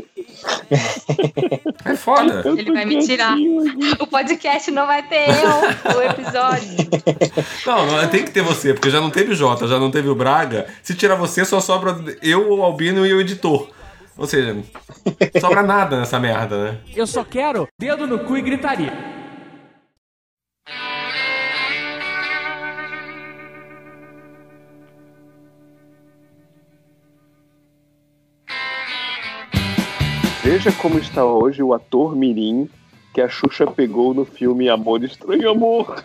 É 1.85 1.97
foda. 1.97 2.43
Ele 2.57 2.73
vai 2.73 2.85
me 2.85 3.05
tirar. 3.05 3.37
O 3.99 4.07
podcast 4.07 4.71
não 4.71 4.87
vai 4.87 5.03
ter 5.03 5.29
eu, 5.29 5.97
o 5.97 6.03
episódio. 6.03 6.73
Não, 7.67 7.87
não, 7.87 8.09
tem 8.09 8.25
que 8.25 8.31
ter 8.31 8.43
você, 8.43 8.73
porque 8.73 8.91
já 8.91 9.01
não 9.01 9.11
teve 9.11 9.33
o 9.33 9.35
Jota, 9.35 9.67
já 9.67 9.79
não 9.79 9.91
teve 9.91 10.09
o 10.09 10.15
Braga. 10.15 10.67
Se 10.83 10.95
tirar 10.95 11.15
você, 11.15 11.45
só 11.45 11.61
sobra 11.61 11.97
eu, 12.23 12.53
o 12.53 12.63
Albino 12.63 13.07
e 13.07 13.13
o 13.13 13.21
editor. 13.21 13.69
Ou 14.17 14.27
seja, 14.27 14.57
sobra 15.41 15.63
nada 15.63 15.99
nessa 15.99 16.19
merda, 16.19 16.65
né? 16.65 16.79
Eu 16.95 17.07
só 17.07 17.25
quero 17.25 17.67
dedo 17.79 18.07
no 18.07 18.21
cu 18.21 18.37
e 18.37 18.43
gritaria. 18.43 18.93
Veja 30.53 30.71
como 30.71 30.99
está 30.99 31.25
hoje 31.25 31.63
o 31.63 31.73
ator 31.73 32.15
Mirim 32.15 32.69
que 33.15 33.23
a 33.23 33.29
Xuxa 33.29 33.67
pegou 33.67 34.13
no 34.13 34.27
filme 34.27 34.69
Amor 34.69 35.03
Estranho 35.03 35.49
Amor. 35.51 36.05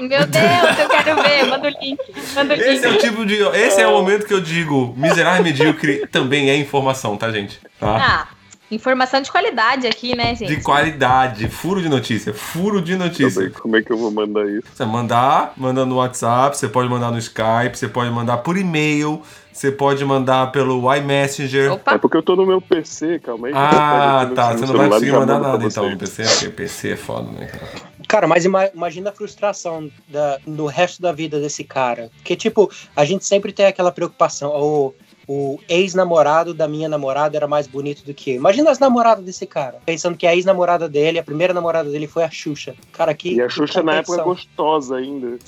Meu 0.00 0.26
Deus, 0.26 0.78
eu 0.80 0.88
quero 0.88 1.22
ver. 1.22 1.46
Manda 1.46 1.68
o 1.68 1.84
link. 1.84 2.00
Manda 2.34 2.54
o 2.54 2.56
link. 2.56 2.66
Esse 2.66 2.84
é 2.84 2.88
o 2.88 2.98
tipo 2.98 3.24
de. 3.24 3.36
Esse 3.36 3.80
é 3.80 3.86
o 3.86 3.92
momento 3.92 4.26
que 4.26 4.34
eu 4.34 4.40
digo: 4.40 4.92
miserável 4.96 5.40
e 5.42 5.44
medíocre 5.44 6.04
também 6.08 6.50
é 6.50 6.56
informação, 6.56 7.16
tá, 7.16 7.30
gente? 7.30 7.60
Tá? 7.78 7.96
Ah, 7.96 8.28
informação 8.72 9.20
de 9.20 9.30
qualidade 9.30 9.86
aqui, 9.86 10.16
né, 10.16 10.34
gente? 10.34 10.56
De 10.56 10.62
qualidade, 10.62 11.48
furo 11.48 11.80
de 11.80 11.88
notícia, 11.88 12.34
furo 12.34 12.82
de 12.82 12.96
notícia. 12.96 13.40
Também, 13.40 13.50
como 13.50 13.76
é 13.76 13.82
que 13.82 13.92
eu 13.92 13.96
vou 13.96 14.10
mandar 14.10 14.50
isso? 14.50 14.66
Você 14.74 14.84
mandar, 14.84 15.52
manda 15.56 15.86
no 15.86 15.98
WhatsApp, 15.98 16.58
você 16.58 16.68
pode 16.68 16.88
mandar 16.88 17.12
no 17.12 17.18
Skype, 17.18 17.76
você 17.76 17.86
pode 17.86 18.10
mandar 18.10 18.38
por 18.38 18.56
e-mail, 18.56 19.22
você 19.56 19.72
pode 19.72 20.04
mandar 20.04 20.52
pelo 20.52 20.94
iMessenger. 20.94 21.66
É 21.68 21.72
Opa, 21.72 21.98
porque 21.98 22.16
eu 22.16 22.22
tô 22.22 22.36
no 22.36 22.44
meu 22.44 22.60
PC, 22.60 23.18
calma 23.20 23.46
aí. 23.48 23.52
Ah, 23.56 24.30
tá. 24.34 24.52
Você 24.52 24.66
não 24.66 24.76
vai 24.76 24.88
conseguir 24.90 25.12
mandar 25.12 25.40
nada 25.40 25.64
então 25.64 25.88
no 25.90 25.96
PC, 25.96 26.22
porque 26.24 26.48
PC 26.50 26.90
é 26.90 26.96
foda, 26.96 27.30
né, 27.32 27.46
cara? 27.46 27.86
Cara, 28.06 28.26
mas 28.28 28.44
ima- 28.44 28.68
imagina 28.74 29.10
a 29.10 29.12
frustração 29.12 29.90
da, 30.08 30.38
no 30.46 30.66
resto 30.66 31.00
da 31.00 31.10
vida 31.10 31.40
desse 31.40 31.64
cara. 31.64 32.10
Porque, 32.16 32.36
tipo, 32.36 32.70
a 32.94 33.04
gente 33.04 33.24
sempre 33.24 33.50
tem 33.52 33.64
aquela 33.66 33.90
preocupação. 33.90 34.50
O, 34.50 34.94
o 35.26 35.58
ex-namorado 35.68 36.52
da 36.54 36.68
minha 36.68 36.88
namorada 36.88 37.36
era 37.36 37.48
mais 37.48 37.66
bonito 37.66 38.04
do 38.04 38.12
que 38.14 38.32
eu. 38.32 38.36
Imagina 38.36 38.70
as 38.70 38.78
namoradas 38.78 39.24
desse 39.24 39.46
cara. 39.46 39.78
Pensando 39.86 40.16
que 40.18 40.26
a 40.26 40.36
ex-namorada 40.36 40.86
dele, 40.88 41.18
a 41.18 41.22
primeira 41.24 41.54
namorada 41.54 41.88
dele 41.90 42.06
foi 42.06 42.22
a 42.24 42.30
Xuxa. 42.30 42.74
Cara, 42.92 43.12
que. 43.14 43.32
E 43.34 43.40
a 43.40 43.48
Xuxa 43.48 43.82
na 43.82 43.94
época 43.94 44.22
competição. 44.22 44.52
gostosa 44.56 44.96
ainda. 44.96 45.38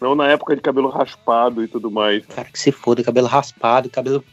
Não 0.00 0.14
na 0.14 0.28
época 0.28 0.56
de 0.56 0.62
cabelo 0.62 0.88
raspado 0.88 1.62
e 1.62 1.68
tudo 1.68 1.90
mais. 1.90 2.24
Cara, 2.26 2.48
que 2.50 2.58
se 2.58 2.72
foda, 2.72 3.04
cabelo 3.04 3.26
raspado, 3.26 3.90
cabelo 3.90 4.24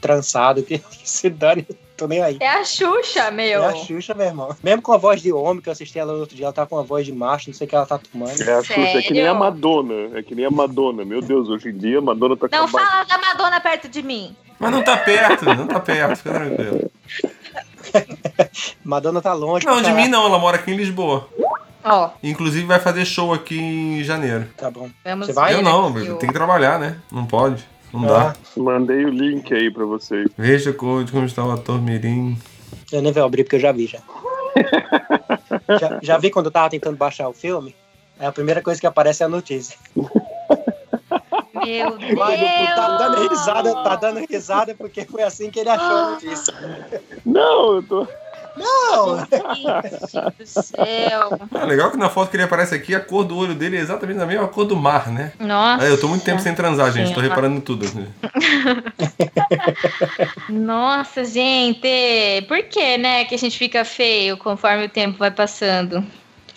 trançado, 0.00 0.62
que, 0.62 0.78
que 0.78 1.08
se 1.08 1.28
dane, 1.28 1.66
tô 1.96 2.06
nem 2.06 2.22
aí. 2.22 2.36
é 2.40 2.48
a 2.48 2.64
Xuxa, 2.64 3.30
meu. 3.32 3.62
É 3.62 3.66
a 3.66 3.74
Xuxa, 3.74 4.14
meu 4.14 4.26
irmão. 4.26 4.56
Mesmo 4.62 4.82
com 4.82 4.92
a 4.92 4.96
voz 4.96 5.20
de 5.20 5.32
homem, 5.32 5.60
que 5.60 5.68
eu 5.68 5.72
assisti 5.72 5.98
ela 5.98 6.12
outro 6.12 6.36
dia, 6.36 6.46
ela 6.46 6.52
tá 6.52 6.64
com 6.64 6.76
uma 6.76 6.84
voz 6.84 7.04
de 7.04 7.12
macho, 7.12 7.50
não 7.50 7.54
sei 7.54 7.66
o 7.66 7.70
que 7.70 7.74
ela 7.74 7.86
tá 7.86 7.98
tomando. 7.98 8.40
É 8.40 8.54
a 8.54 8.62
Xuxa, 8.62 8.80
é 8.80 9.02
que 9.02 9.12
nem 9.12 9.22
a 9.22 9.26
Sério? 9.26 9.40
Madonna. 9.40 10.18
É 10.18 10.22
que 10.22 10.34
nem 10.34 10.44
a 10.44 10.50
Madonna. 10.50 11.04
Meu 11.04 11.20
Deus, 11.20 11.48
hoje 11.48 11.70
em 11.70 11.76
dia 11.76 11.98
a 11.98 12.02
Madonna 12.02 12.36
tá 12.36 12.48
Não 12.52 12.68
fala 12.68 13.04
da 13.04 13.18
Madonna 13.18 13.60
perto 13.60 13.88
de 13.88 14.02
mim. 14.02 14.36
Mas 14.58 14.70
não 14.70 14.82
tá 14.82 14.96
perto, 14.96 15.44
não 15.44 15.66
tá 15.66 15.80
perto, 15.80 16.16
fica 16.16 16.30
tranquilo. 16.32 16.90
Madonna 18.84 19.20
tá 19.20 19.32
longe. 19.32 19.66
Não, 19.66 19.82
de 19.82 19.92
mim 19.92 20.08
não, 20.08 20.26
ela 20.26 20.38
mora 20.38 20.56
aqui 20.56 20.70
em 20.70 20.76
Lisboa. 20.76 21.28
Ó, 21.88 22.10
Inclusive 22.22 22.66
vai 22.66 22.80
fazer 22.80 23.04
show 23.04 23.32
aqui 23.32 23.58
em 23.58 24.02
janeiro. 24.02 24.48
Tá 24.56 24.70
bom. 24.70 24.90
vamos 25.04 25.26
Você 25.26 25.32
vai? 25.32 25.54
Eu 25.54 25.62
não, 25.62 25.96
eu 25.98 26.16
tenho 26.16 26.32
que 26.32 26.38
trabalhar, 26.38 26.78
né? 26.80 26.96
Não 27.12 27.24
pode. 27.24 27.64
Não 27.92 28.02
Ah, 28.04 28.06
dá. 28.06 28.34
Mandei 28.56 29.04
o 29.04 29.08
link 29.08 29.54
aí 29.54 29.70
pra 29.70 29.84
vocês. 29.84 30.28
Veja 30.36 30.72
como, 30.72 31.08
como 31.10 31.24
está 31.24 31.44
o 31.44 31.52
ator 31.52 31.80
Mirim. 31.80 32.36
eu 32.92 33.00
nem 33.00 33.12
vou 33.12 33.24
abrir 33.24 33.44
porque 33.44 33.56
eu 33.56 33.60
já 33.60 33.70
vi 33.70 33.86
já. 33.86 34.00
já. 35.80 35.98
Já 36.02 36.18
vi 36.18 36.30
quando 36.30 36.46
eu 36.46 36.52
tava 36.52 36.70
tentando 36.70 36.96
baixar 36.96 37.28
o 37.28 37.32
filme? 37.32 37.74
É 38.18 38.26
a 38.26 38.32
primeira 38.32 38.60
coisa 38.62 38.80
que 38.80 38.86
aparece 38.86 39.22
é 39.22 39.26
a 39.26 39.28
notícia. 39.28 39.76
Meu 41.54 41.96
Deus. 41.98 42.14
Mas 42.18 42.40
o 42.40 42.74
tá 42.74 42.96
dando 42.98 43.28
risada, 43.28 43.74
tá 43.82 43.96
dando 43.96 44.26
risada 44.28 44.74
porque 44.74 45.04
foi 45.04 45.22
assim 45.22 45.50
que 45.50 45.60
ele 45.60 45.68
achou 45.70 45.96
a 45.96 46.10
notícia. 46.12 46.54
Não, 47.24 47.76
eu 47.76 47.82
tô. 47.82 48.08
Não! 48.56 49.18
Gente 49.18 50.36
do 50.38 50.46
céu. 50.46 51.38
Ah, 51.54 51.64
legal 51.64 51.90
que 51.90 51.96
na 51.96 52.08
foto 52.08 52.30
que 52.30 52.36
ele 52.36 52.44
aparece 52.44 52.74
aqui, 52.74 52.94
a 52.94 53.00
cor 53.00 53.24
do 53.24 53.36
olho 53.36 53.54
dele 53.54 53.76
é 53.76 53.80
exatamente 53.80 54.20
a 54.20 54.26
mesma 54.26 54.48
cor 54.48 54.64
do 54.64 54.76
mar, 54.76 55.08
né? 55.08 55.32
Nossa. 55.38 55.84
Eu 55.84 56.00
tô 56.00 56.08
muito 56.08 56.24
tempo 56.24 56.40
sem 56.40 56.54
transar, 56.54 56.90
gente. 56.92 57.12
Tô 57.12 57.20
Sim, 57.20 57.28
reparando 57.28 57.56
em 57.56 57.60
tudo. 57.60 57.86
Nossa, 60.48 61.24
gente. 61.24 61.88
Por 62.48 62.62
que, 62.64 62.98
né, 62.98 63.24
que 63.24 63.34
a 63.34 63.38
gente 63.38 63.58
fica 63.58 63.84
feio 63.84 64.36
conforme 64.36 64.86
o 64.86 64.88
tempo 64.88 65.18
vai 65.18 65.30
passando? 65.30 66.04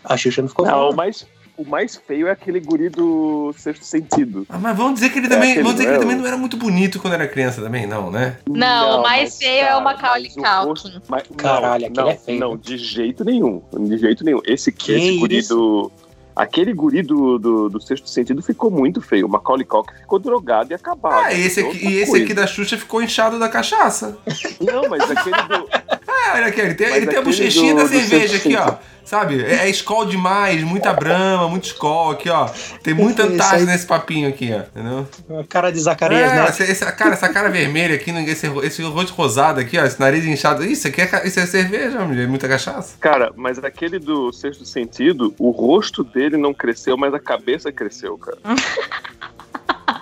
A 0.04 0.16
Xuxa 0.16 0.42
não 0.42 0.50
ficou 0.50 0.66
Não, 0.66 0.94
mais, 0.94 1.28
o 1.62 1.70
mais 1.70 1.96
feio 2.08 2.28
é 2.28 2.32
aquele 2.32 2.60
guri 2.60 2.90
do 2.90 3.54
sexto 3.58 3.84
sentido. 3.84 4.46
Ah, 4.50 4.58
mas 4.58 4.76
vamos 4.78 4.94
dizer 4.96 5.10
que 5.10 5.20
ele 5.20 5.28
também. 5.28 5.52
aquele 5.52 5.64
vamos 5.64 5.78
dizer 5.80 5.86
que 5.86 5.90
ele 5.90 5.98
não 5.98 6.02
é 6.04 6.06
também 6.06 6.16
o- 6.16 6.20
não 6.22 6.28
era 6.28 6.38
muito 6.38 6.56
bonito 6.58 7.00
quando 7.00 7.14
era 7.14 7.28
criança 7.28 7.62
também, 7.62 7.86
não, 7.86 8.10
né? 8.10 8.38
Não, 8.50 9.00
o 9.00 9.02
mais 9.04 9.24
mas, 9.24 9.38
feio 9.38 9.66
é 9.66 9.76
o 9.76 9.84
Macaulay 9.84 10.32
o 10.38 10.42
Culkin. 10.66 11.02
mas- 11.08 11.24
Caralho, 11.36 11.82
não, 11.82 11.88
aquele 11.90 12.02
não, 12.06 12.10
é 12.10 12.16
feio. 12.16 12.40
Não, 12.40 12.58
de 12.58 12.78
jeito 12.78 13.26
nenhum. 13.26 13.62
De 13.74 13.98
jeito 13.98 14.24
nenhum. 14.24 14.40
Esse, 14.46 14.72
Que 14.72 14.94
esse 14.94 15.18
guri 15.18 15.38
isso? 15.40 15.56
do. 15.56 15.92
Aquele 16.36 16.72
guri 16.74 17.02
do, 17.02 17.38
do, 17.38 17.68
do 17.70 17.82
sexto 17.82 18.10
sentido 18.10 18.42
ficou 18.42 18.72
muito 18.72 19.02
feio. 19.02 19.26
O 19.26 19.30
Macaulay 19.30 19.66
Culkin 19.66 19.94
ficou 19.96 20.18
drogado 20.20 20.72
e 20.72 20.74
acabado. 20.74 21.26
Ah, 21.26 21.34
esse 21.34 21.60
aqui, 21.60 21.86
e 21.86 21.96
esse 21.98 22.12
coisa. 22.12 22.24
aqui 22.24 22.34
da 22.34 22.48
Xuxa 22.48 22.78
ficou 22.78 23.04
inchado 23.04 23.38
da 23.38 23.50
cachaça. 23.50 24.18
Não, 24.62 24.88
mas 24.90 25.02
aquele 25.12 25.36
do. 25.36 25.68
Ah, 26.22 26.34
olha 26.36 26.48
aqui, 26.48 26.60
ele 26.60 26.74
tem, 26.76 26.88
Mas 26.88 26.98
ele 26.98 27.08
tem 27.08 27.16
a 27.16 27.20
aquele 27.22 27.36
bochechinha 27.36 27.74
do- 27.74 27.82
da 27.82 27.88
cerveja 27.88 28.36
aqui, 28.38 28.56
ó. 28.56 28.76
Sabe? 29.10 29.44
É, 29.44 29.68
é 29.68 29.70
Skol 29.72 30.06
demais, 30.06 30.62
muita 30.62 30.94
brama, 30.94 31.50
muito 31.50 31.64
Skol 31.64 32.12
aqui, 32.12 32.30
ó. 32.30 32.48
Tem 32.84 32.94
muita 32.94 33.24
aí. 33.24 33.66
nesse 33.66 33.88
papinho 33.88 34.30
aqui, 34.30 34.52
ó. 34.54 34.60
Entendeu? 34.60 35.08
A 35.40 35.44
cara 35.46 35.72
de 35.72 35.80
Zacarias, 35.80 36.32
é, 36.32 36.36
né? 36.36 36.46
essa, 36.48 36.64
essa 36.64 36.92
cara, 36.92 37.14
essa 37.14 37.28
cara 37.28 37.50
vermelha 37.50 37.96
aqui, 37.96 38.12
esse, 38.12 38.46
esse 38.62 38.84
rosto 38.84 39.14
rosado 39.14 39.60
aqui, 39.60 39.80
ó, 39.80 39.84
esse 39.84 40.00
nariz 40.00 40.24
inchado. 40.26 40.64
Isso 40.64 40.88
aqui 40.88 41.02
é, 41.02 41.28
isso 41.28 41.40
é 41.40 41.48
cerveja, 41.48 42.06
mulher, 42.06 42.28
muita 42.28 42.48
cachaça. 42.48 42.98
Cara, 43.00 43.34
mas 43.36 43.58
aquele 43.58 43.98
do 43.98 44.32
sexto 44.32 44.64
sentido, 44.64 45.34
o 45.40 45.50
rosto 45.50 46.04
dele 46.04 46.38
não 46.38 46.54
cresceu, 46.54 46.96
mas 46.96 47.12
a 47.12 47.20
cabeça 47.20 47.72
cresceu, 47.72 48.16
cara. 48.16 48.38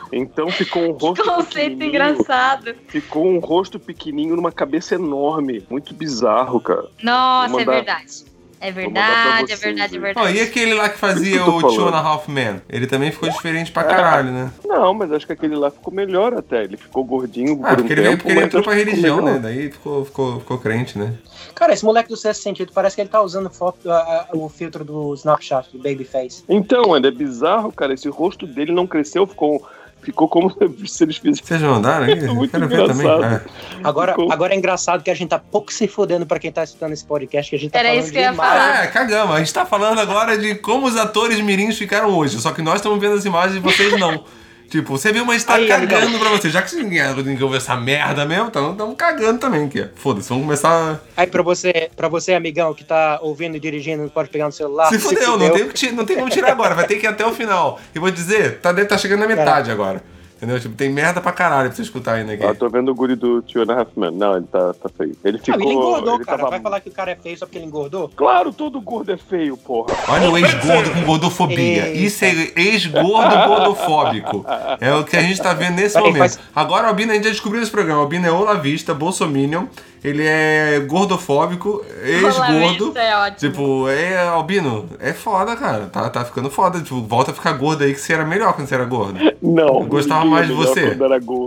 Então 0.09 0.49
ficou 0.49 0.83
um 0.83 0.91
rosto 0.93 1.23
Conceito 1.23 1.77
pequenininho, 1.77 1.89
engraçado. 1.89 2.73
Ficou 2.87 3.27
um 3.27 3.39
rosto 3.39 3.77
pequenininho 3.77 4.37
numa 4.37 4.53
cabeça 4.53 4.95
enorme. 4.95 5.65
Muito 5.69 5.93
bizarro, 5.93 6.61
cara. 6.61 6.87
Nossa, 7.03 7.61
é 7.61 7.65
verdade. 7.65 8.36
É 8.59 8.71
verdade, 8.71 9.51
é 9.51 9.55
verdade, 9.55 9.95
é 9.95 9.99
verdade. 9.99 10.27
Ó, 10.27 10.29
e 10.29 10.41
aquele 10.41 10.73
lá 10.73 10.89
que 10.89 10.97
fazia 10.97 11.43
o 11.43 11.59
falando. 11.61 11.75
Two 11.75 11.87
and 11.87 11.95
a 11.95 11.99
Half 11.99 12.27
Man? 12.27 12.61
Ele 12.67 12.87
também 12.87 13.11
ficou 13.11 13.29
diferente 13.29 13.71
pra 13.71 13.83
caralho, 13.83 14.31
né? 14.31 14.51
Não, 14.65 14.93
mas 14.93 15.11
acho 15.11 15.27
que 15.27 15.33
aquele 15.33 15.55
lá 15.55 15.69
ficou 15.69 15.93
melhor 15.93 16.33
até. 16.33 16.63
Ele 16.63 16.75
ficou 16.77 17.03
gordinho 17.03 17.59
Ah, 17.63 17.69
por 17.69 17.73
um 17.73 17.75
porque 17.77 17.93
ele, 17.93 18.01
tempo, 18.03 18.17
porque 18.23 18.31
ele 18.31 18.45
entrou 18.45 18.63
pra 18.63 18.73
religião, 18.73 19.21
né? 19.21 19.39
Daí 19.41 19.71
ficou, 19.71 20.05
ficou, 20.05 20.39
ficou 20.39 20.57
crente, 20.57 20.97
né? 20.97 21.13
Cara, 21.53 21.73
esse 21.73 21.85
moleque 21.85 22.09
do 22.09 22.17
sexto 22.17 22.41
sentido 22.41 22.71
parece 22.73 22.95
que 22.95 23.01
ele 23.01 23.09
tá 23.09 23.21
usando 23.21 23.49
foto, 23.49 23.89
a- 23.91 24.27
a- 24.31 24.35
o 24.35 24.49
filtro 24.49 24.83
do 24.83 25.13
Snapchat, 25.13 25.69
do 25.71 25.77
Babyface. 25.77 26.43
Então, 26.49 26.95
é 26.95 27.11
bizarro, 27.11 27.71
cara. 27.71 27.93
Esse 27.93 28.09
rosto 28.09 28.45
dele 28.47 28.71
não 28.71 28.87
cresceu, 28.87 29.25
ficou, 29.27 29.63
ficou 30.01 30.27
como 30.27 30.49
se 30.85 31.03
eles 31.03 31.17
fizessem. 31.17 31.45
Vocês 31.45 31.61
mandaram 31.61 32.05
aí? 32.05 32.13
É 32.13 32.27
muito 32.27 32.51
Quero 32.51 32.67
ver 32.67 32.87
também. 32.87 33.05
engraçado. 33.05 33.23
É. 33.35 33.41
Agora, 33.83 34.11
Ficou. 34.13 34.31
agora 34.31 34.53
é 34.53 34.57
engraçado 34.57 35.03
que 35.03 35.09
a 35.11 35.13
gente 35.13 35.29
tá 35.29 35.39
pouco 35.39 35.71
se 35.73 35.87
fudendo 35.87 36.25
pra 36.25 36.39
quem 36.39 36.51
tá 36.51 36.63
escutando 36.63 36.93
esse 36.93 37.05
podcast, 37.05 37.49
que 37.49 37.55
a 37.55 37.59
gente 37.59 37.71
tá 37.71 37.79
Era 37.79 37.89
falando 37.89 38.03
isso 38.03 38.11
que 38.11 38.17
eu 38.17 38.21
ia 38.23 38.33
falar. 38.33 38.83
É, 38.83 38.87
cagamos. 38.87 39.35
A 39.35 39.39
gente 39.39 39.53
tá 39.53 39.65
falando 39.65 39.99
agora 39.99 40.37
de 40.37 40.55
como 40.55 40.87
os 40.87 40.95
atores 40.95 41.39
mirins 41.41 41.77
ficaram 41.77 42.09
hoje. 42.09 42.39
Só 42.39 42.51
que 42.51 42.61
nós 42.61 42.75
estamos 42.75 42.99
vendo 42.99 43.15
as 43.15 43.25
imagens 43.25 43.57
e 43.57 43.59
vocês 43.59 43.99
não. 43.99 44.23
Tipo, 44.69 44.97
você 44.97 45.11
viu, 45.13 45.23
mas 45.25 45.43
tá 45.43 45.55
Aí, 45.55 45.67
cagando 45.67 45.95
amigão. 46.07 46.19
pra 46.19 46.29
você. 46.31 46.49
Já 46.49 46.61
que 46.61 46.75
ninguém 46.75 47.01
ouve 47.41 47.57
essa 47.57 47.75
merda 47.75 48.25
mesmo, 48.25 48.47
então 48.47 48.71
estamos 48.71 48.95
cagando 48.97 49.39
também 49.39 49.65
aqui. 49.65 49.85
Foda-se, 49.95 50.27
vamos 50.29 50.43
começar. 50.43 50.99
Aí 51.15 51.25
pra 51.27 51.41
você, 51.41 51.89
pra 51.95 52.07
você, 52.07 52.33
amigão, 52.33 52.73
que 52.73 52.83
tá 52.83 53.19
ouvindo 53.21 53.55
e 53.55 53.59
dirigindo, 53.59 54.03
não 54.03 54.09
pode 54.09 54.29
pegar 54.29 54.45
no 54.45 54.51
celular. 54.51 54.89
se 54.89 54.99
fudeu, 54.99 55.37
Não, 55.37 55.49
tem, 55.51 55.63
o 55.63 55.67
que 55.69 55.73
ti- 55.73 55.91
não 55.91 56.05
tem 56.05 56.17
como 56.17 56.29
tirar 56.29 56.51
agora, 56.51 56.75
vai 56.75 56.85
ter 56.85 56.97
que 56.97 57.05
ir 57.05 57.09
até 57.09 57.25
o 57.25 57.33
final. 57.33 57.79
E 57.95 57.99
vou 57.99 58.11
dizer, 58.11 58.59
tá, 58.59 58.73
tá 58.73 58.97
chegando 58.97 59.21
na 59.21 59.27
metade 59.27 59.71
agora. 59.71 60.03
Entendeu? 60.37 60.59
Tipo, 60.59 60.75
tem 60.75 60.89
merda 60.91 61.19
pra 61.19 61.31
caralho 61.31 61.67
pra 61.69 61.75
você 61.75 61.81
escutar 61.81 62.13
ainda 62.13 62.33
aqui. 62.33 62.45
Ah, 62.45 62.53
tô 62.53 62.69
vendo 62.69 62.89
o 62.91 62.95
guri 62.95 63.15
do 63.15 63.41
Two 63.41 63.63
and 63.63 63.73
a 63.73 63.79
Half 63.79 63.89
Men. 63.97 64.11
Não, 64.11 64.37
ele 64.37 64.45
tá, 64.45 64.71
tá 64.75 64.87
feio. 64.95 65.15
Ele 65.25 65.39
Não, 65.39 65.43
ficou. 65.43 65.61
ele 65.61 65.71
engordou, 65.73 66.15
ele 66.15 66.25
cara. 66.25 66.37
tava- 66.37 66.49
Vai 66.51 66.59
falar 66.61 66.79
que 66.79 66.89
o 66.89 66.91
cara 66.91 67.11
é 67.11 67.15
feio 67.15 67.37
só 67.39 67.45
porque 67.47 67.57
ele 67.57 67.65
engordou? 67.65 68.09
Claro, 68.15 68.53
todo 68.53 68.79
gordo 68.79 69.11
é 69.11 69.17
feio, 69.17 69.57
porra. 69.57 69.95
Olha 70.07 70.29
o 70.29 70.37
ex-gordo 70.37 70.91
com 70.91 71.01
gordofobia. 71.05 71.87
Eita. 71.87 71.97
Isso 71.99 72.23
é 72.23 72.51
ex-gordo 72.55 73.35
gordofóbico. 73.47 74.45
É 74.79 74.93
o 74.93 75.03
que 75.03 75.17
a 75.17 75.21
gente 75.21 75.41
tá 75.41 75.53
vendo 75.53 75.75
nesse 75.75 75.99
momento. 75.99 76.17
faz- 76.19 76.39
Agora 76.55 76.85
o 76.85 76.89
Albino, 76.89 77.11
a 77.11 77.15
gente 77.15 77.23
já 77.25 77.31
descobriu 77.31 77.61
esse 77.61 77.71
programa. 77.71 77.99
O 77.99 78.03
Albino 78.03 78.27
é 78.27 78.31
olavista, 78.31 78.93
bolsominion. 78.93 79.65
Ele 80.03 80.23
é 80.25 80.79
gordofóbico, 80.87 81.83
ex-gordo. 82.03 82.97
É 82.97 83.15
ótimo. 83.17 83.37
Tipo, 83.51 83.89
é, 83.89 84.27
Albino, 84.27 84.87
é 84.99 85.11
foda, 85.11 85.55
cara. 85.55 85.87
Tá, 85.87 86.07
tá 86.09 86.23
ficando 86.23 86.49
foda. 86.51 86.79
Tipo, 86.79 87.01
volta 87.01 87.31
a 87.31 87.33
ficar 87.33 87.53
gordo 87.53 87.83
aí 87.83 87.93
que 87.93 87.99
você 87.99 88.13
era 88.13 88.23
melhor 88.23 88.53
quando 88.53 88.67
você 88.67 88.75
era 88.75 88.85
gordo. 88.85 89.17
Não. 89.41 89.79
Eu 89.81 89.85
gostava 89.85 90.23
mais 90.29 90.47
de 90.47 90.53
você. 90.53 90.95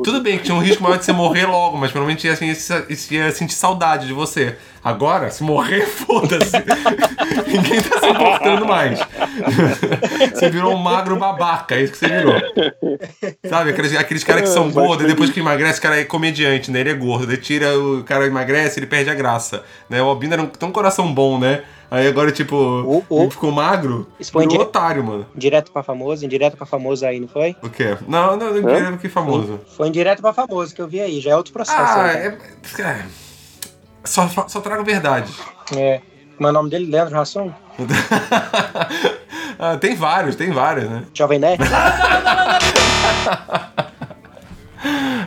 Tudo 0.05 0.21
bem 0.21 0.39
que 0.39 0.45
tinha 0.45 0.55
um 0.55 0.61
risco 0.61 0.83
maior 0.83 0.99
de 0.99 1.05
você 1.05 1.13
morrer 1.13 1.47
logo, 1.47 1.77
mas 1.77 1.93
pelo 1.93 2.07
menos 2.07 2.23
ia, 2.25 2.39
ia, 2.41 2.87
ia 3.11 3.33
sentir 3.33 3.55
saudade 3.55 4.07
de 4.07 4.13
você. 4.13 4.57
Agora, 4.83 5.31
se 5.31 5.43
morrer, 5.43 5.85
foda-se. 5.87 6.57
Ninguém 7.47 7.81
tá 7.83 8.01
se 8.01 8.09
importando 8.09 8.67
mais. 8.67 8.99
você 10.33 10.49
virou 10.49 10.75
um 10.75 10.79
magro 10.79 11.17
babaca, 11.17 11.75
é 11.75 11.83
isso 11.83 11.93
que 11.93 11.99
você 11.99 12.09
virou. 12.09 12.35
Sabe, 13.47 13.71
aqueles, 13.71 13.95
aqueles 13.95 14.25
caras 14.25 14.43
que 14.43 14.49
são 14.49 14.71
gordos, 14.71 15.05
e 15.05 15.09
depois 15.09 15.31
que 15.31 15.41
emagrece, 15.41 15.79
o 15.79 15.83
cara 15.83 16.01
é 16.01 16.05
comediante, 16.05 16.71
né? 16.71 16.81
Ele 16.81 16.91
é 16.91 16.95
gordo. 16.95 17.27
Daí 17.27 17.37
tira, 17.37 17.79
o 17.79 18.03
cara 18.05 18.27
emagrece, 18.27 18.79
ele 18.79 18.87
perde 18.87 19.11
a 19.11 19.15
graça. 19.15 19.63
Né? 19.89 20.03
O 20.03 20.07
Albino 20.07 20.33
era 20.33 20.43
um, 20.43 20.47
tem 20.47 20.69
um 20.69 20.73
coração 20.73 21.13
bom, 21.13 21.39
né? 21.39 21.63
Aí 21.91 22.07
agora, 22.07 22.31
tipo, 22.31 22.55
O- 22.57 23.05
o- 23.09 23.23
ele 23.23 23.31
ficou 23.31 23.51
magro, 23.51 24.07
foi 24.31 24.47
virou 24.47 24.63
otário, 24.63 25.03
mano. 25.03 25.27
Direto 25.35 25.73
pra 25.73 25.83
famoso, 25.83 26.25
indireto 26.25 26.57
pra 26.57 26.65
famoso 26.65 27.05
aí, 27.05 27.19
não 27.19 27.27
foi? 27.27 27.57
O 27.63 27.69
quê? 27.69 27.97
Não, 28.07 28.37
não, 28.37 28.55
não 28.55 28.63
queria 28.63 28.97
que 28.97 29.09
famoso. 29.09 29.59
Foi 29.77 29.89
indireto 29.89 30.21
pra 30.21 30.33
famoso 30.33 30.73
que 30.75 30.81
eu 30.81 30.87
vi 30.87 31.01
aí, 31.01 31.21
já 31.21 31.33
é 31.33 31.37
outro 31.37 31.53
processo. 31.53 31.77
Ah, 31.81 32.05
aí, 32.05 32.17
é. 32.17 32.39
é, 32.83 33.05
Só, 34.05 34.29
só 34.47 34.61
trago 34.61 34.85
verdade. 34.85 35.33
é. 35.77 36.01
Como 36.37 36.47
é 36.49 36.51
o 36.53 36.55
nome 36.55 36.71
dele? 36.71 36.91
Leandro 36.91 37.15
Rasson? 37.17 37.53
Ah, 39.63 39.77
tem 39.77 39.95
vários, 39.95 40.37
tem 40.37 40.51
vários, 40.51 40.89
né? 40.89 41.05
Jovem 41.13 41.39
Nerd? 41.39 41.61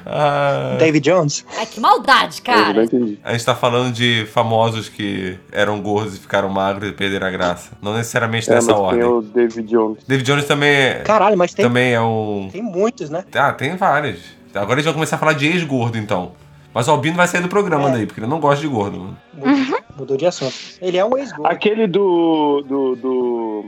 Ah, 0.05 0.75
David 0.79 1.03
Jones? 1.09 1.45
Ai, 1.57 1.65
que 1.65 1.79
maldade, 1.79 2.41
Eu 2.45 2.53
não 2.55 2.63
cara. 2.63 2.83
entendi. 2.83 3.19
a 3.23 3.31
gente 3.31 3.45
tá 3.45 3.55
falando 3.55 3.93
de 3.93 4.25
famosos 4.27 4.89
que 4.89 5.37
eram 5.51 5.81
gordos 5.81 6.15
e 6.15 6.19
ficaram 6.19 6.49
magros 6.49 6.89
e 6.89 6.91
perderam 6.93 7.27
a 7.27 7.29
graça. 7.31 7.71
Não 7.81 7.93
necessariamente 7.93 8.49
É, 8.49 8.55
nessa 8.55 8.71
mas 8.71 8.79
ordem. 8.79 8.99
tem 9.01 9.09
o 9.09 9.21
David 9.21 9.63
Jones. 9.69 10.03
David 10.07 10.25
Jones 10.25 10.45
também 10.45 10.69
é, 10.69 10.93
Caralho, 11.05 11.37
mas 11.37 11.53
tem, 11.53 11.65
também 11.65 11.93
é 11.93 12.01
um. 12.01 12.49
tem 12.51 12.61
muitos, 12.61 13.09
né? 13.09 13.23
Ah, 13.35 13.51
tem 13.53 13.75
vários. 13.75 14.19
Agora 14.53 14.73
a 14.73 14.75
gente 14.77 14.85
vai 14.85 14.93
começar 14.93 15.15
a 15.15 15.19
falar 15.19 15.33
de 15.33 15.47
ex-gordo, 15.47 15.97
então. 15.97 16.33
Mas 16.73 16.87
o 16.87 16.91
Albino 16.91 17.15
vai 17.15 17.27
sair 17.27 17.41
do 17.41 17.47
programa 17.49 17.89
É. 17.89 17.91
daí, 17.93 18.05
porque 18.07 18.19
ele 18.19 18.27
não 18.27 18.39
gosta 18.39 18.61
de 18.61 18.67
gordo. 18.67 18.97
mano. 18.99 19.17
Mudou, 19.33 19.79
mudou 19.97 20.17
de 20.17 20.25
assunto. 20.25 20.53
Ele 20.81 20.97
é 20.97 21.05
um 21.05 21.15
ex-gordo. 21.17 21.51
Aquele 21.51 21.85
do. 21.87 22.61
do, 22.67 22.95
do 22.95 23.65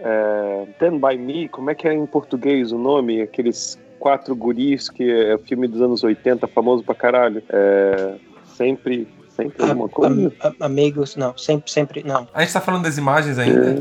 é, 0.00 0.64
Stand 0.72 0.98
By 0.98 1.16
Me, 1.18 1.48
como 1.48 1.70
é 1.70 1.74
que 1.74 1.86
é 1.88 1.92
em 1.94 2.06
português 2.06 2.70
o 2.72 2.78
nome? 2.78 3.20
Aqueles 3.22 3.78
quatro 4.04 4.36
guris 4.36 4.90
que 4.90 5.02
é 5.10 5.38
filme 5.38 5.66
dos 5.66 5.80
anos 5.80 6.04
80, 6.04 6.46
famoso 6.48 6.82
pra 6.84 6.94
caralho. 6.94 7.42
É, 7.48 8.16
sempre. 8.54 9.08
Sempre 9.30 9.64
A- 9.64 9.68
alguma 9.70 9.88
coisa. 9.88 10.32
a- 10.40 10.48
a- 10.60 10.66
amigos, 10.66 11.16
não, 11.16 11.36
sempre, 11.36 11.68
sempre, 11.72 12.02
não. 12.04 12.28
A 12.34 12.42
gente 12.42 12.52
tá 12.52 12.60
falando 12.60 12.84
das 12.84 12.98
imagens 12.98 13.36
ainda. 13.38 13.76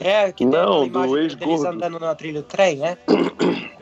É, 0.00 0.30
que 0.32 0.44
tem 0.44 0.48
Não, 0.48 0.86
do 0.86 1.00
deles 1.06 1.32
ex-gordo. 1.38 1.66
andando 1.68 1.98
na 2.00 2.14
trilha 2.14 2.42
do 2.42 2.46
trem, 2.46 2.76
né? 2.76 2.98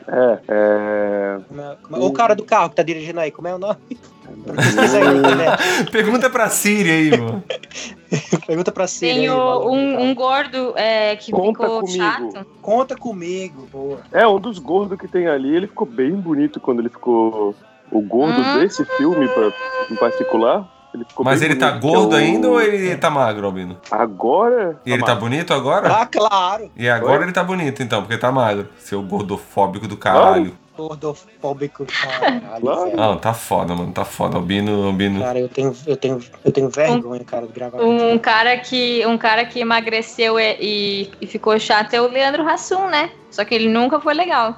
É, 0.07 0.39
é. 0.47 1.39
É- 1.57 1.97
é- 1.97 1.99
O 1.99 2.11
cara 2.13 2.33
do 2.35 2.45
carro 2.45 2.69
que 2.69 2.75
tá 2.77 2.83
dirigindo 2.83 3.19
aí, 3.19 3.29
como 3.31 3.47
é 3.49 3.55
o 3.55 3.57
nome? 3.59 3.77
Pergunta 5.91 6.29
pra 6.29 6.49
Siri 6.49 6.89
aí, 6.91 7.11
mano. 7.17 7.43
Pergunta 8.47 8.71
pra 8.71 8.87
Siri. 8.87 9.13
Tem 9.13 9.21
aí, 9.23 9.29
o- 9.29 9.69
um, 9.71 10.01
um 10.09 10.15
gordo 10.15 10.73
é, 10.77 11.15
que 11.15 11.31
Conta 11.31 11.63
ficou 11.63 11.81
comigo. 11.81 11.97
chato. 12.03 12.45
Conta 12.61 12.95
comigo, 12.95 13.67
boa. 13.71 13.99
É, 14.11 14.27
um 14.27 14.39
dos 14.39 14.59
gordos 14.59 14.97
que 14.99 15.07
tem 15.07 15.27
ali, 15.27 15.55
ele 15.55 15.67
ficou 15.67 15.87
bem 15.87 16.11
bonito 16.15 16.59
quando 16.59 16.79
ele 16.79 16.89
ficou. 16.89 17.55
O 17.89 18.01
gordo 18.01 18.41
Hum. 18.41 18.59
desse 18.59 18.83
filme, 18.97 19.27
pra, 19.29 19.49
em 19.89 19.95
particular. 19.95 20.67
Ele 20.93 21.05
ficou 21.05 21.23
Mas 21.23 21.41
ele 21.41 21.55
tá 21.55 21.71
gordo 21.71 22.13
o- 22.13 22.15
ainda 22.17 22.49
ou 22.49 22.59
ele 22.61 22.95
tá 22.97 23.09
magro, 23.09 23.45
Albino? 23.45 23.77
Agora. 23.89 24.77
E 24.85 24.91
ele 24.91 25.03
tá 25.03 25.15
bonito 25.15 25.53
agora? 25.53 25.87
Ah, 26.01 26.05
claro. 26.05 26.69
E 26.75 26.89
agora 26.89 27.19
Oi? 27.19 27.23
ele 27.25 27.31
tá 27.31 27.43
bonito, 27.43 27.81
então, 27.83 28.01
porque 28.01 28.17
tá 28.17 28.29
magro. 28.31 28.67
Seu 28.77 29.01
gordofóbico 29.01 29.87
do 29.87 29.95
caralho. 29.95 30.53
Gordofóbico. 30.77 31.85
Caralho. 31.85 32.95
Não, 32.95 33.17
tá 33.17 33.33
foda, 33.33 33.73
mano. 33.75 33.91
Tá 33.91 34.05
foda. 34.05 34.37
Albino, 34.37 34.85
Albino. 34.85 35.19
Cara, 35.21 35.39
eu 35.39 35.49
tenho, 35.49 35.75
eu 35.85 35.97
tenho, 35.97 36.21
eu 36.45 36.51
tenho 36.51 36.69
vergonha, 36.69 37.23
cara, 37.23 37.47
de 37.47 37.53
gravar. 37.53 37.81
Um 37.81 38.17
cara 38.19 38.55
que, 38.57 39.03
um 39.07 39.17
cara 39.17 39.43
que 39.45 39.59
emagreceu 39.59 40.39
e, 40.39 40.57
e- 40.61 41.11
e 41.21 41.27
ficou 41.27 41.57
chato 41.59 41.93
é 41.93 42.01
o 42.01 42.07
Leandro 42.07 42.47
Hassum, 42.47 42.87
né? 42.87 43.09
Só 43.31 43.43
que 43.43 43.55
ele 43.55 43.67
nunca 43.67 43.99
foi 43.99 44.13
legal. 44.13 44.55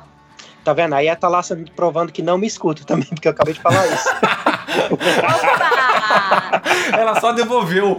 Tá 0.63 0.73
vendo? 0.73 0.93
Aí 0.93 1.07
a 1.07 1.15
Thalassa 1.15 1.55
me 1.55 1.71
provando 1.71 2.11
que 2.11 2.21
não 2.21 2.37
me 2.37 2.45
escuta 2.45 2.83
também, 2.85 3.07
porque 3.07 3.27
eu 3.27 3.31
acabei 3.31 3.53
de 3.53 3.61
falar 3.61 3.87
isso. 3.87 4.09
Opa! 4.91 6.61
Ela 6.97 7.19
só 7.19 7.31
devolveu. 7.31 7.97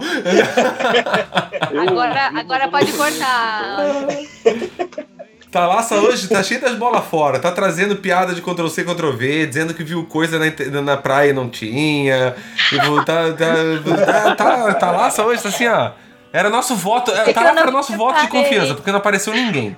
Eu 1.71 1.81
agora, 1.81 2.31
agora 2.39 2.67
pode 2.69 2.91
cortar. 2.93 3.77
Talaça 5.51 5.95
hoje 5.95 6.29
tá 6.29 6.41
cheio 6.41 6.61
das 6.61 6.75
bolas 6.75 7.03
fora. 7.03 7.37
Tá 7.37 7.51
trazendo 7.51 7.97
piada 7.97 8.33
de 8.33 8.41
Ctrl-C, 8.41 8.85
Ctrl-V, 8.85 9.47
dizendo 9.47 9.73
que 9.73 9.83
viu 9.83 10.05
coisa 10.05 10.39
na, 10.39 10.81
na 10.81 10.95
praia 10.95 11.31
e 11.31 11.33
não 11.33 11.49
tinha. 11.49 12.33
Tipo, 12.69 13.03
tá, 13.03 13.33
tá, 13.33 14.35
tá, 14.35 14.73
tá, 14.75 15.25
hoje 15.25 15.43
tá 15.43 15.49
assim, 15.49 15.67
ó. 15.67 15.91
Era 16.31 16.49
nosso 16.49 16.73
voto. 16.75 17.11
É 17.11 17.29
era 17.31 17.69
nosso 17.69 17.97
voto 17.97 18.21
de 18.21 18.27
confiança, 18.29 18.73
porque 18.75 18.91
não 18.91 18.99
apareceu 18.99 19.33
ninguém. 19.33 19.75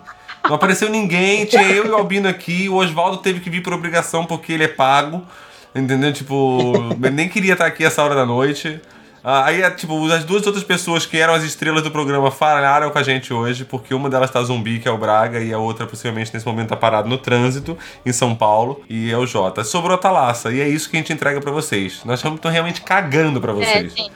Não 0.48 0.56
apareceu 0.56 0.90
ninguém, 0.90 1.46
tinha 1.46 1.64
eu 1.64 1.88
e 1.88 1.90
o 1.90 1.96
Albino 1.96 2.30
aqui. 2.30 2.70
O 2.70 2.76
Oswaldo 2.76 3.18
teve 3.18 3.40
que 3.40 3.50
vir 3.50 3.64
por 3.64 3.74
obrigação 3.74 4.26
porque 4.26 4.54
ele 4.54 4.66
é 4.66 4.68
pago. 4.68 5.26
Entendeu? 5.74 6.14
Tipo, 6.14 6.74
nem 7.00 7.28
queria 7.28 7.54
estar 7.54 7.66
aqui 7.66 7.84
essa 7.84 8.04
hora 8.04 8.14
da 8.14 8.26
noite. 8.28 8.80
Ah, 9.26 9.46
aí, 9.46 9.62
é, 9.62 9.70
tipo, 9.72 10.12
as 10.12 10.26
duas 10.26 10.46
outras 10.46 10.66
pessoas 10.66 11.06
que 11.06 11.18
eram 11.18 11.34
as 11.34 11.44
estrelas 11.44 11.82
do 11.82 11.90
programa 11.90 12.30
falharam 12.30 12.90
com 12.90 12.98
a 13.00 13.04
gente 13.04 13.34
hoje, 13.34 13.64
porque 13.64 13.94
uma 13.94 14.10
delas 14.10 14.30
tá 14.30 14.44
zumbi, 14.44 14.80
que 14.80 14.88
é 14.88 14.92
o 14.92 14.98
Braga, 14.98 15.40
e 15.40 15.54
a 15.54 15.58
outra, 15.58 15.86
possivelmente, 15.88 16.30
nesse 16.34 16.46
momento 16.46 16.70
tá 16.70 16.76
parado 16.76 17.08
no 17.08 17.18
trânsito, 17.18 17.78
em 18.06 18.12
São 18.12 18.36
Paulo, 18.36 18.84
e 18.90 19.12
é 19.14 19.18
o 19.18 19.26
Jota. 19.26 19.64
Sobrou 19.64 19.96
a 19.96 19.98
Talaça, 19.98 20.52
e 20.52 20.60
é 20.60 20.68
isso 20.68 20.90
que 20.90 20.98
a 20.98 21.00
gente 21.00 21.14
entrega 21.14 21.40
pra 21.40 21.52
vocês. 21.54 22.02
Nós 22.04 22.20
estamos 22.20 22.42
realmente 22.44 22.82
cagando 22.82 23.40
pra 23.40 23.54
É, 23.54 23.56
vocês. 23.56 23.94
sim. 23.94 24.10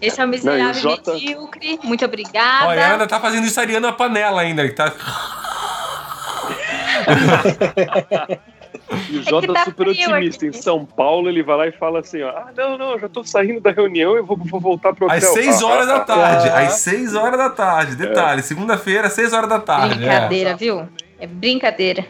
Esse 0.00 0.20
é 0.20 0.24
o 0.24 0.26
Não, 0.28 0.32
e 0.34 0.36
miserável 0.36 0.70
o 0.70 0.74
Jota- 0.80 1.12
medíocre. 1.14 1.80
Muito 1.82 2.04
obrigada. 2.04 2.66
Olha, 2.68 2.80
ela 2.80 2.92
ainda 2.92 3.06
tá 3.08 3.18
fazendo 3.18 3.46
isso 3.46 3.58
Ariana 3.60 3.92
Panela 3.92 4.42
ainda, 4.42 4.64
que 4.68 4.74
tá... 4.74 4.92
E 9.10 9.16
o 9.18 9.20
É 9.20 9.24
Jota 9.24 9.52
tá 9.52 9.64
super 9.64 9.88
otimista. 9.88 10.46
aqui. 10.46 10.56
Em 10.56 10.60
São 10.60 10.84
Paulo, 10.84 11.28
ele 11.28 11.42
vai 11.42 11.56
lá 11.56 11.66
e 11.68 11.72
fala 11.72 12.00
assim: 12.00 12.22
ó, 12.22 12.28
Ah, 12.30 12.50
não, 12.56 12.76
não, 12.78 12.92
eu 12.92 13.00
já 13.00 13.08
tô 13.08 13.24
saindo 13.24 13.60
da 13.60 13.70
reunião, 13.70 14.16
eu 14.16 14.24
vou, 14.24 14.36
vou 14.36 14.60
voltar 14.60 14.94
pro 14.94 15.06
hotel. 15.06 15.16
Às 15.18 15.24
6 15.34 15.62
Ah, 15.62 15.66
horas 15.66 15.88
ah, 15.88 15.92
da 15.98 16.00
tarde, 16.00 16.48
ah. 16.48 16.58
às 16.60 16.72
6 16.74 17.14
horas 17.14 17.38
da 17.38 17.50
tarde, 17.50 17.96
detalhe, 17.96 18.42
segunda-feira, 18.42 19.08
6 19.10 19.32
horas 19.32 19.48
da 19.48 19.58
tarde. 19.60 19.94
é. 19.94 19.96
Brincadeira, 19.98 20.56
viu? 20.56 20.88
É 21.18 21.26
brincadeira. 21.26 22.04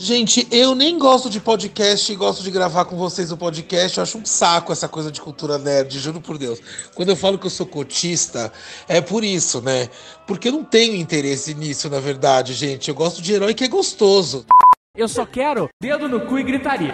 Gente, 0.00 0.46
eu 0.52 0.76
nem 0.76 0.96
gosto 0.96 1.28
de 1.28 1.40
podcast 1.40 2.12
e 2.12 2.14
gosto 2.14 2.40
de 2.44 2.52
gravar 2.52 2.84
com 2.84 2.96
vocês 2.96 3.32
o 3.32 3.36
podcast. 3.36 3.98
Eu 3.98 4.04
acho 4.04 4.16
um 4.18 4.24
saco 4.24 4.70
essa 4.72 4.88
coisa 4.88 5.10
de 5.10 5.20
cultura 5.20 5.58
nerd, 5.58 5.98
juro 5.98 6.20
por 6.20 6.38
Deus. 6.38 6.60
Quando 6.94 7.08
eu 7.08 7.16
falo 7.16 7.36
que 7.36 7.46
eu 7.46 7.50
sou 7.50 7.66
cotista, 7.66 8.52
é 8.86 9.00
por 9.00 9.24
isso, 9.24 9.60
né? 9.60 9.88
Porque 10.24 10.46
eu 10.48 10.52
não 10.52 10.62
tenho 10.62 10.94
interesse 10.94 11.52
nisso, 11.52 11.90
na 11.90 11.98
verdade, 11.98 12.54
gente. 12.54 12.88
Eu 12.88 12.94
gosto 12.94 13.20
de 13.20 13.32
herói 13.32 13.54
que 13.54 13.64
é 13.64 13.68
gostoso. 13.68 14.46
Eu 14.98 15.06
só 15.06 15.24
quero 15.24 15.68
dedo 15.80 16.08
no 16.08 16.26
cu 16.26 16.40
e 16.40 16.42
gritaria. 16.42 16.92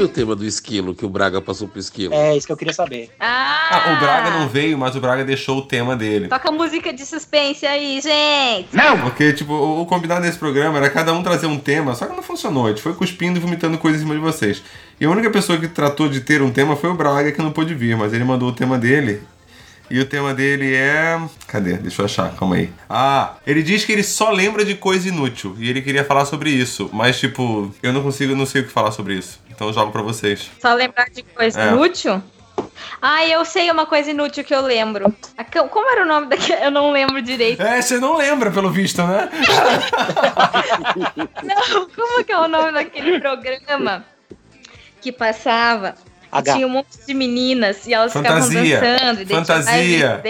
Foi 0.00 0.04
o 0.06 0.08
tema 0.08 0.34
do 0.34 0.46
esquilo 0.46 0.94
que 0.94 1.04
o 1.04 1.08
Braga 1.10 1.40
passou 1.42 1.68
pro 1.68 1.78
esquilo? 1.78 2.14
É 2.14 2.34
isso 2.36 2.46
que 2.46 2.52
eu 2.52 2.56
queria 2.56 2.72
saber. 2.72 3.10
Ah, 3.20 3.58
Ah, 3.70 3.92
o 3.92 4.00
Braga 4.00 4.30
não 4.30 4.48
veio, 4.48 4.78
mas 4.78 4.96
o 4.96 5.00
Braga 5.00 5.24
deixou 5.24 5.58
o 5.58 5.62
tema 5.62 5.94
dele. 5.94 6.28
Toca 6.28 6.50
música 6.50 6.92
de 6.92 7.04
suspense 7.04 7.66
aí, 7.66 8.00
gente. 8.00 8.74
Porque, 9.02 9.32
tipo, 9.32 9.52
o, 9.52 9.82
o 9.82 9.86
combinado 9.86 10.22
desse 10.22 10.38
programa 10.38 10.78
era 10.78 10.88
cada 10.88 11.12
um 11.12 11.22
trazer 11.22 11.46
um 11.46 11.58
tema, 11.58 11.94
só 11.94 12.06
que 12.06 12.16
não 12.16 12.22
funcionou. 12.22 12.66
A 12.66 12.68
gente 12.70 12.80
foi 12.82 12.94
cuspindo 12.94 13.38
e 13.38 13.42
vomitando 13.42 13.76
coisas 13.76 14.00
em 14.00 14.04
cima 14.04 14.14
de 14.14 14.20
vocês. 14.20 14.62
E 14.98 15.04
a 15.04 15.10
única 15.10 15.30
pessoa 15.30 15.58
que 15.58 15.68
tratou 15.68 16.08
de 16.08 16.20
ter 16.20 16.40
um 16.42 16.50
tema 16.50 16.76
foi 16.76 16.90
o 16.90 16.94
Braga, 16.94 17.30
que 17.32 17.42
não 17.42 17.52
pôde 17.52 17.74
vir, 17.74 17.96
mas 17.96 18.12
ele 18.12 18.24
mandou 18.24 18.48
o 18.48 18.52
tema 18.52 18.78
dele. 18.78 19.22
E 19.90 19.98
o 19.98 20.06
tema 20.06 20.32
dele 20.32 20.72
é. 20.74 21.20
Cadê? 21.48 21.74
Deixa 21.74 22.02
eu 22.02 22.06
achar, 22.06 22.32
calma 22.36 22.54
aí. 22.56 22.70
Ah, 22.88 23.34
ele 23.46 23.62
diz 23.62 23.84
que 23.84 23.90
ele 23.92 24.04
só 24.04 24.30
lembra 24.30 24.64
de 24.64 24.74
coisa 24.76 25.08
inútil. 25.08 25.56
E 25.58 25.68
ele 25.68 25.82
queria 25.82 26.04
falar 26.04 26.24
sobre 26.26 26.50
isso. 26.50 26.88
Mas, 26.92 27.18
tipo, 27.18 27.74
eu 27.82 27.92
não 27.92 28.02
consigo, 28.02 28.36
não 28.36 28.46
sei 28.46 28.62
o 28.62 28.66
que 28.66 28.70
falar 28.72 28.92
sobre 28.92 29.14
isso. 29.14 29.40
Então 29.50 29.66
eu 29.66 29.72
jogo 29.72 29.90
pra 29.90 30.02
vocês. 30.02 30.48
Só 30.60 30.72
lembrar 30.74 31.10
de 31.10 31.22
coisa 31.24 31.60
É. 31.60 31.68
inútil? 31.72 32.22
Ah, 33.02 33.26
eu 33.26 33.44
sei 33.44 33.70
uma 33.70 33.86
coisa 33.86 34.10
inútil 34.10 34.44
que 34.44 34.54
eu 34.54 34.60
lembro. 34.60 35.12
Como 35.70 35.90
era 35.90 36.04
o 36.04 36.06
nome 36.06 36.28
daquele? 36.28 36.64
Eu 36.64 36.70
não 36.70 36.92
lembro 36.92 37.20
direito. 37.22 37.60
É, 37.62 37.80
você 37.82 37.98
não 37.98 38.16
lembra, 38.16 38.50
pelo 38.50 38.70
visto, 38.70 39.02
né? 39.02 39.28
Não, 41.42 41.88
como 41.88 42.24
que 42.24 42.32
é 42.32 42.38
o 42.38 42.48
nome 42.48 42.72
daquele 42.72 43.18
programa 43.20 44.04
que 45.00 45.10
passava? 45.10 45.94
H. 46.32 46.54
Tinha 46.54 46.66
um 46.66 46.70
monte 46.70 46.98
de 47.06 47.12
meninas 47.14 47.86
e 47.86 47.94
elas 47.94 48.12
Fantasia. 48.12 48.62
ficavam 48.76 48.96
dançando. 48.96 49.22
e 49.22 49.26
Fantasia. 49.26 50.22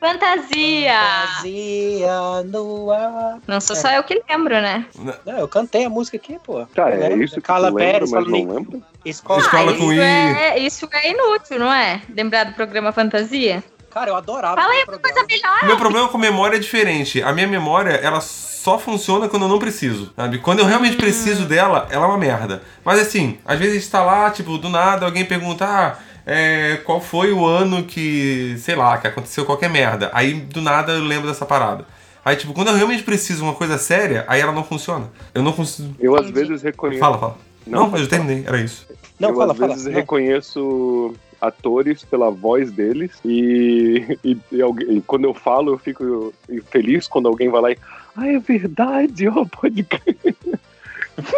Fantasia! 0.00 0.94
Fantasia 1.30 2.42
no 2.46 2.90
ar. 2.90 3.38
Não 3.46 3.60
sou 3.60 3.74
só 3.76 3.90
eu 3.92 4.02
que 4.04 4.22
lembro, 4.28 4.54
né? 4.60 4.86
Não, 5.26 5.38
eu 5.38 5.48
cantei 5.48 5.84
a 5.84 5.90
música 5.90 6.16
aqui, 6.16 6.38
pô. 6.44 6.64
Tá, 6.66 6.90
é 6.90 6.96
lembro. 7.08 7.24
isso 7.24 7.34
que 7.36 7.40
Carla 7.40 7.70
tu 7.70 7.74
lembra, 7.76 7.92
Pérez 7.92 8.10
mas 8.12 8.26
não 8.28 8.36
em- 8.36 8.46
lembra? 8.48 8.80
Escola. 9.04 9.40
Escola 9.40 9.72
Ah, 9.72 9.76
com 9.76 9.92
isso, 9.92 10.02
I. 10.02 10.38
é, 10.38 10.58
isso 10.58 10.88
é 10.92 11.10
inútil, 11.10 11.58
não 11.58 11.72
é? 11.72 12.00
Lembrar 12.14 12.44
do 12.44 12.52
programa 12.54 12.92
Fantasia? 12.92 13.62
Cara, 13.90 14.10
eu 14.10 14.16
adorava 14.16 14.60
Fala 14.60 14.72
aí 14.72 14.84
uma 14.86 14.98
coisa 14.98 15.24
melhor. 15.24 15.64
Meu 15.64 15.76
problema 15.76 16.08
com 16.08 16.16
memória 16.18 16.56
é 16.56 16.60
diferente. 16.60 17.22
A 17.22 17.32
minha 17.32 17.46
memória, 17.46 17.90
ela 17.92 18.20
só 18.20 18.78
funciona 18.78 19.28
quando 19.28 19.44
eu 19.44 19.48
não 19.48 19.58
preciso, 19.58 20.12
sabe? 20.14 20.38
Quando 20.38 20.60
eu 20.60 20.66
realmente 20.66 20.96
preciso 20.96 21.44
dela, 21.46 21.88
ela 21.90 22.04
é 22.04 22.08
uma 22.08 22.18
merda. 22.18 22.62
Mas 22.84 23.00
assim, 23.00 23.38
às 23.44 23.58
vezes 23.58 23.76
a 23.76 23.80
gente 23.80 23.90
tá 23.90 24.02
lá, 24.04 24.30
tipo, 24.30 24.58
do 24.58 24.68
nada, 24.68 25.06
alguém 25.06 25.24
pergunta, 25.24 25.64
ah, 25.64 25.96
é, 26.26 26.80
qual 26.84 27.00
foi 27.00 27.32
o 27.32 27.44
ano 27.44 27.82
que, 27.84 28.54
sei 28.58 28.76
lá, 28.76 28.98
que 28.98 29.06
aconteceu 29.06 29.44
qualquer 29.44 29.70
merda. 29.70 30.10
Aí, 30.12 30.34
do 30.34 30.60
nada, 30.60 30.92
eu 30.92 31.02
lembro 31.02 31.26
dessa 31.28 31.46
parada. 31.46 31.84
Aí, 32.24 32.36
tipo, 32.36 32.52
quando 32.52 32.68
eu 32.68 32.76
realmente 32.76 33.02
preciso 33.02 33.38
de 33.38 33.44
uma 33.44 33.54
coisa 33.54 33.78
séria, 33.78 34.24
aí 34.28 34.40
ela 34.40 34.52
não 34.52 34.62
funciona. 34.62 35.10
Eu 35.34 35.42
não 35.42 35.52
consigo... 35.52 35.94
Eu 35.98 36.14
às 36.14 36.26
Entendi. 36.26 36.46
vezes 36.46 36.62
reconheço. 36.62 37.00
Fala, 37.00 37.18
fala. 37.18 37.38
Não, 37.66 37.84
Não, 37.84 37.90
mas 37.90 38.02
eu 38.02 38.08
terminei, 38.08 38.44
era 38.46 38.60
isso. 38.60 38.86
Não, 39.18 39.30
eu 39.30 39.36
fala, 39.36 39.52
às 39.52 39.58
fala. 39.58 39.72
vezes 39.72 39.86
Não. 39.86 39.94
reconheço 39.94 41.14
atores 41.40 42.04
pela 42.04 42.30
voz 42.30 42.70
deles 42.70 43.10
e, 43.24 44.18
e, 44.24 44.36
e 44.52 44.60
alguém- 44.62 44.96
e 44.96 45.00
quando 45.00 45.24
eu 45.24 45.32
falo 45.34 45.72
eu 45.72 45.78
fico 45.78 46.32
feliz 46.70 47.06
quando 47.08 47.28
alguém 47.28 47.48
vai 47.48 47.60
lá 47.62 47.70
e 47.72 47.78
ah, 48.16 48.28
é 48.28 48.38
verdade, 48.38 49.28
ó, 49.28 49.44
pode 49.44 49.82
crer." 49.84 50.16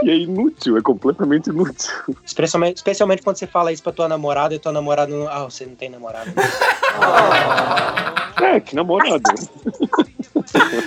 E 0.05 0.11
é 0.11 0.17
inútil, 0.17 0.79
é 0.79 0.81
completamente 0.81 1.51
inútil. 1.51 1.91
Especialmente, 2.25 2.77
especialmente 2.77 3.21
quando 3.21 3.37
você 3.37 3.49
fala 3.49 3.73
isso 3.73 3.83
pra 3.83 3.91
tua 3.91 4.07
namorada 4.09 4.55
e 4.55 4.59
tua 4.61 4.71
namorada 4.71 5.13
não. 5.13 5.27
Ah, 5.27 5.43
você 5.43 5.67
não 5.67 5.75
tem 5.75 5.91
namorada. 5.91 6.31
É, 8.41 8.61
que 8.61 8.75
namorado. 8.75 9.23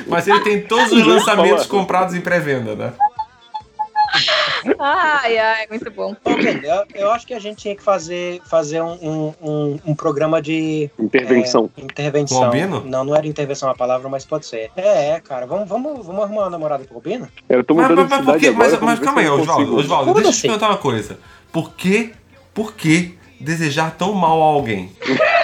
Mas 0.08 0.28
ele 0.28 0.40
tem 0.42 0.62
todos 0.64 0.92
os 0.92 1.06
lançamentos 1.06 1.66
comprados 1.66 2.14
em 2.16 2.22
pré-venda, 2.22 2.76
né? 2.76 2.94
Ai, 4.80 5.38
ai, 5.38 5.68
muito 5.70 5.90
bom. 5.92 6.16
Ô, 6.24 6.36
Ben, 6.36 6.60
eu, 6.64 6.84
eu 6.96 7.12
acho 7.12 7.26
que 7.26 7.34
a 7.34 7.40
gente 7.40 7.58
tinha 7.58 7.76
que 7.76 7.84
fazer, 7.84 8.42
fazer 8.46 8.82
um, 8.82 8.94
um, 8.94 9.34
um, 9.42 9.80
um 9.88 9.96
programa 9.96 10.42
de. 10.42 10.90
Intervenção. 11.00 11.70
é, 11.78 11.82
intervenção. 11.82 12.44
Albino? 12.46 12.84
Não, 12.86 13.04
não 13.04 13.16
era 13.16 13.28
intervenção 13.28 13.70
a 13.70 13.76
palavra, 13.76 14.10
mas 14.10 14.26
pode 14.26 14.46
ser. 14.46 14.72
É, 14.76 15.12
é, 15.12 15.20
cara. 15.20 15.46
Vamos, 15.46 15.68
vamos, 15.70 16.06
vamos 16.06 16.24
arrumar 16.24 16.44
uma 16.44 16.50
namorada 16.50 16.84
pro 16.84 16.96
Albino? 16.96 17.28
Eu 17.48 17.64
tô 17.64 17.76
Mas, 17.76 17.90
mudando 17.90 18.10
mas, 18.10 18.10
de 18.10 18.16
mas 18.16 18.20
por 18.20 18.26
cidade 18.26 18.40
quê? 18.40 18.48
agora. 18.48 18.70
Mas, 18.70 18.82
mas 18.82 19.00
calma 19.00 19.22
aí, 19.22 19.30
Oswaldo. 19.30 19.66
Como 20.06 20.14
deixa 20.14 20.20
eu 20.20 20.24
te 20.24 20.28
assim? 20.30 20.42
perguntar 20.48 20.70
uma 20.70 20.78
coisa. 20.78 21.20
Por 21.52 21.74
que, 21.76 22.14
por 22.54 22.74
que 22.74 23.18
desejar 23.40 23.96
tão 23.98 24.14
mal 24.14 24.42
a 24.42 24.46
alguém? 24.46 24.92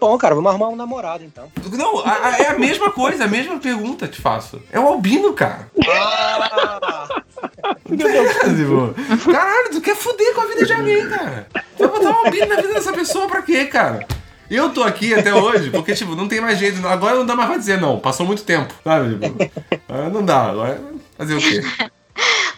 Bom, 0.00 0.16
cara. 0.16 0.34
Vamos 0.34 0.50
arrumar 0.50 0.68
um 0.68 0.76
namorado, 0.76 1.22
então. 1.24 1.50
Não, 1.72 1.98
a- 2.00 2.28
a- 2.28 2.38
é 2.38 2.46
a 2.48 2.58
mesma 2.58 2.90
coisa, 2.90 3.24
a 3.24 3.28
mesma 3.28 3.58
pergunta 3.58 4.08
te 4.08 4.20
faço. 4.20 4.60
É 4.72 4.80
o 4.80 4.86
albino, 4.88 5.32
cara. 5.34 5.70
Ah, 5.86 7.08
Tipo, 7.90 9.30
Caralho, 9.32 9.70
tu 9.72 9.80
quer 9.80 9.94
fuder 9.96 10.34
com 10.34 10.40
a 10.42 10.46
vida 10.46 10.64
de 10.64 10.72
alguém, 10.72 11.08
cara. 11.08 11.46
Tu 11.76 11.78
vai 11.78 11.88
botar 11.88 12.10
um 12.10 12.24
albino 12.26 12.46
na 12.46 12.56
vida 12.56 12.72
dessa 12.74 12.92
pessoa 12.92 13.26
pra 13.28 13.42
quê, 13.42 13.66
cara? 13.66 14.06
Eu 14.50 14.70
tô 14.70 14.82
aqui 14.82 15.14
até 15.14 15.32
hoje 15.34 15.70
porque, 15.70 15.94
tipo, 15.94 16.14
não 16.16 16.26
tem 16.28 16.40
mais 16.40 16.58
jeito. 16.58 16.84
Agora 16.86 17.16
não 17.16 17.26
dá 17.26 17.36
mais 17.36 17.48
pra 17.48 17.58
dizer 17.58 17.80
não. 17.80 17.98
Passou 18.00 18.26
muito 18.26 18.42
tempo, 18.44 18.72
sabe? 18.82 19.18
Tipo, 19.18 19.50
não 20.12 20.24
dá. 20.24 20.50
Agora 20.50 20.80
fazer 21.16 21.34
o 21.34 21.38
quê? 21.38 21.60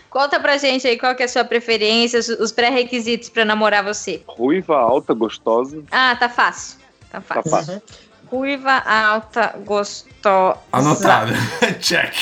Conta 0.08 0.38
pra 0.40 0.56
gente 0.58 0.86
aí 0.86 0.98
qual 0.98 1.14
que 1.14 1.22
é 1.22 1.26
a 1.26 1.28
sua 1.28 1.44
preferência, 1.44 2.18
os- 2.20 2.28
os 2.28 2.52
pré-requisitos 2.52 3.28
pra 3.30 3.44
namorar 3.44 3.82
você. 3.82 4.22
Ruiva, 4.26 4.76
alta, 4.76 5.14
gostosa. 5.14 5.82
Ah, 5.90 6.14
tá 6.16 6.28
fácil. 6.28 6.78
Tá 7.12 7.20
Tá 7.20 7.34
fácil. 7.42 7.50
fácil. 7.50 7.82
Ruiva, 8.30 8.78
alta, 8.78 9.54
gostosa. 9.58 10.56
Anotado. 10.72 11.32
Check. 11.80 12.14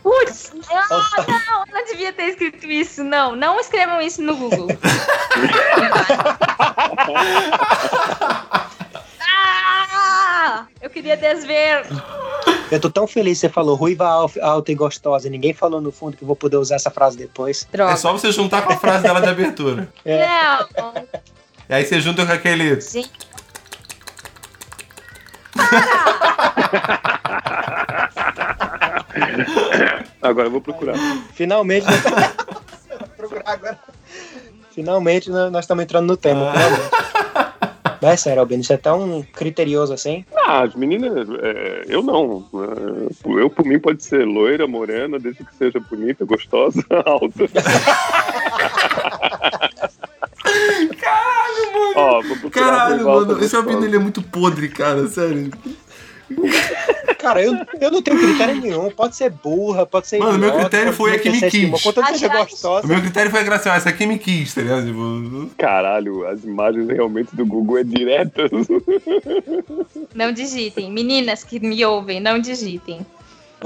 Putz, 0.00 0.52
não, 0.70 1.24
não, 1.26 1.64
não 1.72 1.84
devia 1.86 2.12
ter 2.12 2.28
escrito 2.28 2.64
isso, 2.66 3.02
não. 3.02 3.34
Não 3.34 3.58
escrevam 3.58 4.00
isso 4.00 4.22
no 4.22 4.36
Google. 4.36 4.68
ah, 9.20 10.66
eu 10.80 10.88
queria 10.90 11.16
desver. 11.16 11.84
eu 12.70 12.80
tô 12.80 12.90
tão 12.90 13.06
feliz 13.06 13.38
que 13.40 13.46
você 13.46 13.52
falou 13.52 13.74
ruiva, 13.76 14.06
al- 14.06 14.30
alta 14.42 14.72
e 14.72 14.74
gostosa. 14.74 15.26
e 15.26 15.30
Ninguém 15.30 15.52
falou 15.52 15.80
no 15.80 15.90
fundo 15.92 16.16
que 16.16 16.22
eu 16.22 16.26
vou 16.26 16.36
poder 16.36 16.56
usar 16.56 16.76
essa 16.76 16.90
frase 16.90 17.16
depois. 17.16 17.66
Droga. 17.72 17.92
É 17.92 17.96
só 17.96 18.12
você 18.12 18.30
juntar 18.32 18.62
com 18.62 18.72
a 18.72 18.76
frase 18.76 19.02
dela 19.02 19.20
de 19.20 19.28
abertura. 19.28 19.88
Não, 20.04 20.92
E 21.68 21.74
aí 21.74 21.84
você 21.84 22.00
junta 22.00 22.24
com 22.24 22.32
aquele. 22.32 22.80
gente. 22.80 23.10
Agora 30.22 30.48
eu 30.48 30.50
vou 30.50 30.60
procurar. 30.60 30.94
Finalmente. 31.34 31.86
Vou 31.86 33.08
procurar 33.16 33.44
agora. 33.46 33.78
Finalmente 34.72 35.30
né, 35.30 35.48
nós 35.50 35.64
estamos 35.64 35.84
entrando 35.84 36.06
no 36.06 36.16
tema. 36.16 36.52
finalmente. 36.52 37.06
Mas 38.02 38.12
é 38.12 38.16
sério, 38.16 38.40
Albino, 38.40 38.62
você 38.62 38.74
é 38.74 38.76
tão 38.76 39.24
criterioso 39.32 39.92
assim? 39.92 40.24
Ah, 40.36 40.62
as 40.62 40.74
meninas, 40.74 41.26
é, 41.42 41.84
eu 41.88 42.02
não. 42.02 42.46
É, 42.54 43.40
eu, 43.40 43.50
por 43.50 43.64
mim, 43.64 43.78
pode 43.78 44.04
ser 44.04 44.24
loira, 44.24 44.66
morena, 44.66 45.18
desde 45.18 45.42
que 45.42 45.54
seja 45.56 45.80
bonita, 45.80 46.24
gostosa, 46.24 46.84
alta. 47.04 47.44
Caralho, 51.46 51.72
mano. 51.72 51.92
Ó, 51.96 52.22
vou 52.22 52.50
Caralho, 52.50 53.04
mano. 53.04 53.44
Esse 53.44 53.56
albino 53.56 53.72
gostosa. 53.74 53.86
ele 53.86 53.96
é 53.96 53.98
muito 53.98 54.22
podre, 54.22 54.68
cara. 54.68 55.06
Sério. 55.08 55.50
Cara, 57.18 57.42
eu, 57.42 57.54
eu 57.80 57.90
não 57.90 58.02
tenho 58.02 58.18
critério 58.18 58.60
nenhum. 58.60 58.90
Pode 58.90 59.16
ser 59.16 59.30
burra, 59.30 59.86
pode 59.86 60.08
ser. 60.08 60.18
Mano, 60.18 60.38
meu 60.38 60.48
idiota, 60.48 60.68
critério 60.68 60.86
pode 60.86 60.96
foi 60.96 61.14
a 61.14 61.18
que 61.18 61.30
me 61.30 61.40
quis. 61.40 61.82
Que 62.20 62.28
gostosa. 62.28 62.84
O 62.84 62.88
meu 62.88 63.00
critério 63.00 63.30
foi 63.30 63.40
assim, 63.40 63.68
ah, 63.68 63.76
essa 63.76 63.88
aqui 63.90 64.06
me 64.06 64.18
quis, 64.18 64.54
tá 64.54 64.60
ligado? 64.60 64.86
Tipo, 64.86 65.50
Caralho, 65.56 66.26
as 66.26 66.44
imagens 66.44 66.88
realmente 66.88 67.34
do 67.34 67.46
Google 67.46 67.78
é 67.78 67.84
diretas. 67.84 68.50
Não 70.14 70.32
digitem. 70.32 70.90
Meninas 70.90 71.44
que 71.44 71.60
me 71.60 71.84
ouvem, 71.84 72.20
não 72.20 72.38
digitem. 72.38 73.06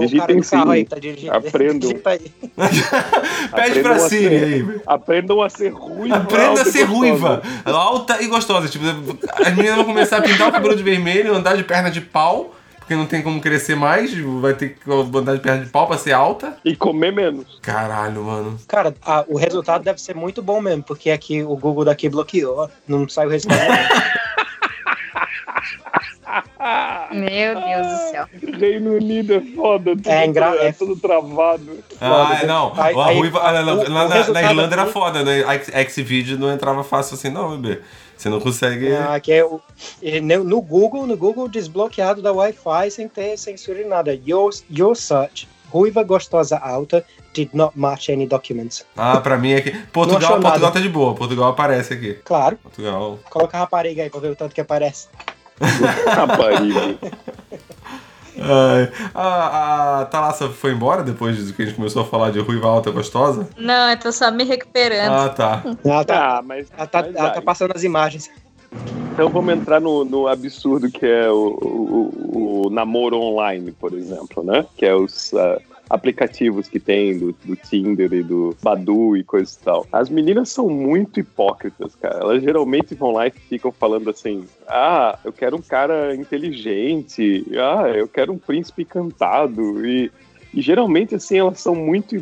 O 0.05 0.17
cara 0.17 0.33
Digitem 0.35 0.43
sim. 0.43 0.71
aí 0.71 0.85
tá 0.85 0.99
dirigindo. 0.99 1.35
Aprendam. 1.35 1.91
Pede 3.55 3.81
pra 3.81 3.99
Siri 3.99 4.37
aí. 4.37 4.81
Aprendam 4.87 5.43
a 5.43 5.49
ser 5.49 5.69
ruiva. 5.71 6.17
Aprenda 6.17 6.63
a 6.63 6.65
ser 6.65 6.85
ruiva, 6.85 7.43
alta 7.67 8.23
e 8.23 8.27
gostosa. 8.27 8.69
Tipo, 8.69 8.85
as 9.35 9.55
meninas 9.55 9.77
vão 9.77 9.85
começar 9.85 10.19
a 10.19 10.23
pintar 10.23 10.49
o 10.49 10.53
cabelo 10.53 10.77
de 10.77 10.83
vermelho, 10.83 11.35
andar 11.35 11.57
de 11.57 11.65
perna 11.65 11.91
de 11.91 12.01
pau, 12.01 12.55
porque 12.79 12.95
não 12.95 13.07
tem 13.07 13.23
como 13.23 13.41
crescer 13.41 13.77
mais, 13.77 14.13
vai 14.41 14.55
ter 14.55 14.71
que 14.71 14.89
botar 15.05 15.35
de 15.35 15.41
perna 15.41 15.65
de 15.65 15.71
pau 15.71 15.87
pra 15.87 15.97
ser 15.99 16.13
alta. 16.13 16.57
E 16.65 16.75
comer 16.77 17.13
menos. 17.13 17.59
Caralho, 17.63 18.25
mano. 18.25 18.59
Cara, 18.67 18.95
a- 19.03 19.25
o 19.29 19.37
resultado 19.37 19.83
deve 19.85 20.01
ser 20.01 20.15
muito 20.15 20.43
bom 20.43 20.61
mesmo, 20.61 20.83
porque 20.83 21.11
aqui 21.11 21.43
o 21.43 21.57
Google 21.57 21.85
daqui 21.85 22.09
bloqueou. 22.09 22.69
Não 22.87 23.09
sai 23.09 23.27
o 23.27 23.31
resultado. 23.31 23.61
Meu 27.13 27.55
Deus 27.55 27.87
do 27.87 28.11
céu. 28.11 28.27
Reino 28.59 28.95
Unido 28.95 29.35
é 29.35 29.41
foda, 29.41 29.91
tudo, 29.97 30.09
É 30.09 30.27
engra- 30.27 30.57
é 30.65 30.73
tudo 30.73 30.97
travado. 30.97 31.79
Ah, 32.01 32.41
não. 32.47 32.73
Aí- 32.77 32.95
a 32.99 33.05
aí- 33.07 33.19
ruiva, 33.19 33.41
não, 33.63 33.79
o- 33.79 33.91
lá 33.91 34.05
o 34.07 34.09
na, 34.33 34.43
Irlanda 34.43 34.75
era 34.75 34.87
foda, 34.87 35.23
né? 35.25 35.43
Xvideo 35.89 36.39
não 36.39 36.53
entrava 36.53 36.85
fácil 36.85 37.15
assim, 37.15 37.31
não, 37.31 37.57
bebê. 37.59 37.81
Você 38.17 38.29
não 38.29 38.39
consegue. 38.39 38.93
Ah, 38.93 39.19
que 39.19 39.33
é 39.33 39.43
o, 39.45 39.61
e 40.03 40.21
no 40.21 40.61
Google, 40.61 41.07
no 41.07 41.17
Google 41.17 41.49
desbloqueado 41.49 42.21
da 42.21 42.31
Wi-Fi 42.33 42.91
sem 42.91 43.09
ter 43.09 43.37
censura 43.39 43.81
em 43.81 43.89
nada. 43.89 44.13
Your, 44.27 44.51
your 44.71 44.95
search, 44.95 45.49
ruiva 45.71 46.03
gostosa 46.03 46.59
alta, 46.59 47.03
did 47.33 47.49
not 47.55 47.73
match 47.79 48.11
any 48.11 48.27
documents. 48.27 48.85
Ah, 48.95 49.19
pra 49.21 49.39
mim 49.39 49.53
é 49.53 49.63
que. 49.63 49.71
Portugal, 49.71 50.33
Portugal 50.33 50.59
nada. 50.59 50.71
tá 50.71 50.81
de 50.81 50.89
boa. 50.91 51.15
Portugal 51.15 51.49
aparece 51.49 51.95
aqui. 51.95 52.15
Claro, 52.23 52.59
Portugal. 52.63 53.19
coloca 53.31 53.57
a 53.57 53.61
rapariga 53.61 54.03
aí 54.03 54.11
pra 54.11 54.21
ver 54.21 54.33
o 54.33 54.37
tanto 54.37 54.55
que 54.55 54.61
aparece. 54.61 55.09
Rapariga. 56.07 56.97
Ai, 58.43 58.91
a, 59.15 60.01
a 60.01 60.05
Thalassa 60.07 60.49
foi 60.49 60.73
embora 60.73 61.03
depois 61.03 61.37
de 61.47 61.53
que 61.53 61.63
a 61.63 61.67
gente 61.67 61.75
começou 61.75 62.03
a 62.03 62.05
falar 62.07 62.31
de 62.31 62.39
ruiva 62.41 62.69
alta 62.69 62.91
gostosa? 62.91 63.49
Não, 63.59 63.91
eu 63.91 63.99
tô 63.99 64.11
só 64.13 64.31
me 64.31 64.45
recuperando. 64.45 65.13
Ah, 65.13 65.29
tá. 65.29 65.63
Ela 65.85 66.05
tá, 66.05 66.39
Ah, 66.39 66.43
mas, 66.43 66.69
ela 66.77 66.87
tá, 66.87 67.03
mas 67.03 67.15
ela 67.17 67.31
tá 67.31 67.43
passando 67.43 67.73
as 67.75 67.83
imagens. 67.85 68.31
Então 69.13 69.29
vamos 69.29 69.53
entrar 69.53 69.81
no, 69.81 70.05
no 70.05 70.27
absurdo 70.29 70.91
que 70.91 71.05
é 71.05 71.29
o, 71.29 71.59
o- 71.61 72.67
o 72.67 72.71
namoro 72.71 73.17
online, 73.21 73.73
por 73.73 73.93
exemplo, 73.93 74.43
né? 74.45 74.65
Que 74.77 74.87
é 74.87 74.95
os 74.95 75.35
ah, 75.35 75.59
aplicativos 75.91 76.69
que 76.69 76.79
tem 76.79 77.19
do, 77.19 77.33
do 77.45 77.57
Tinder 77.57 78.13
e 78.13 78.23
do 78.23 78.57
Badu 78.63 79.17
e 79.17 79.25
coisa 79.25 79.53
e 79.61 79.65
tal. 79.65 79.87
As 79.91 80.09
meninas 80.09 80.49
são 80.49 80.69
muito 80.69 81.19
hipócritas, 81.19 81.97
cara. 81.97 82.21
Elas 82.21 82.43
geralmente 82.43 82.95
vão 82.95 83.11
lá 83.11 83.27
e 83.27 83.33
ficam 83.33 83.73
falando 83.73 84.09
assim: 84.09 84.45
ah, 84.69 85.19
eu 85.25 85.33
quero 85.33 85.57
um 85.57 85.63
cara 85.63 86.15
inteligente, 86.15 87.45
ah, 87.59 87.89
eu 87.89 88.07
quero 88.07 88.33
um 88.33 88.39
príncipe 88.39 88.85
cantado 88.85 89.85
e. 89.85 90.13
E 90.53 90.61
geralmente, 90.61 91.15
assim, 91.15 91.39
elas 91.39 91.61
são 91.61 91.77
muito 91.77 92.17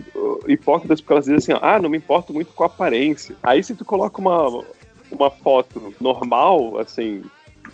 hipócritas 0.46 1.00
porque 1.00 1.14
elas 1.14 1.24
dizem 1.24 1.54
assim, 1.54 1.64
ah, 1.64 1.78
não 1.78 1.88
me 1.88 1.96
importo 1.96 2.30
muito 2.34 2.52
com 2.52 2.62
a 2.62 2.66
aparência. 2.66 3.34
Aí 3.42 3.64
se 3.64 3.74
tu 3.74 3.86
coloca 3.86 4.20
uma, 4.20 4.64
uma 5.10 5.30
foto 5.30 5.94
normal, 5.98 6.78
assim, 6.78 7.22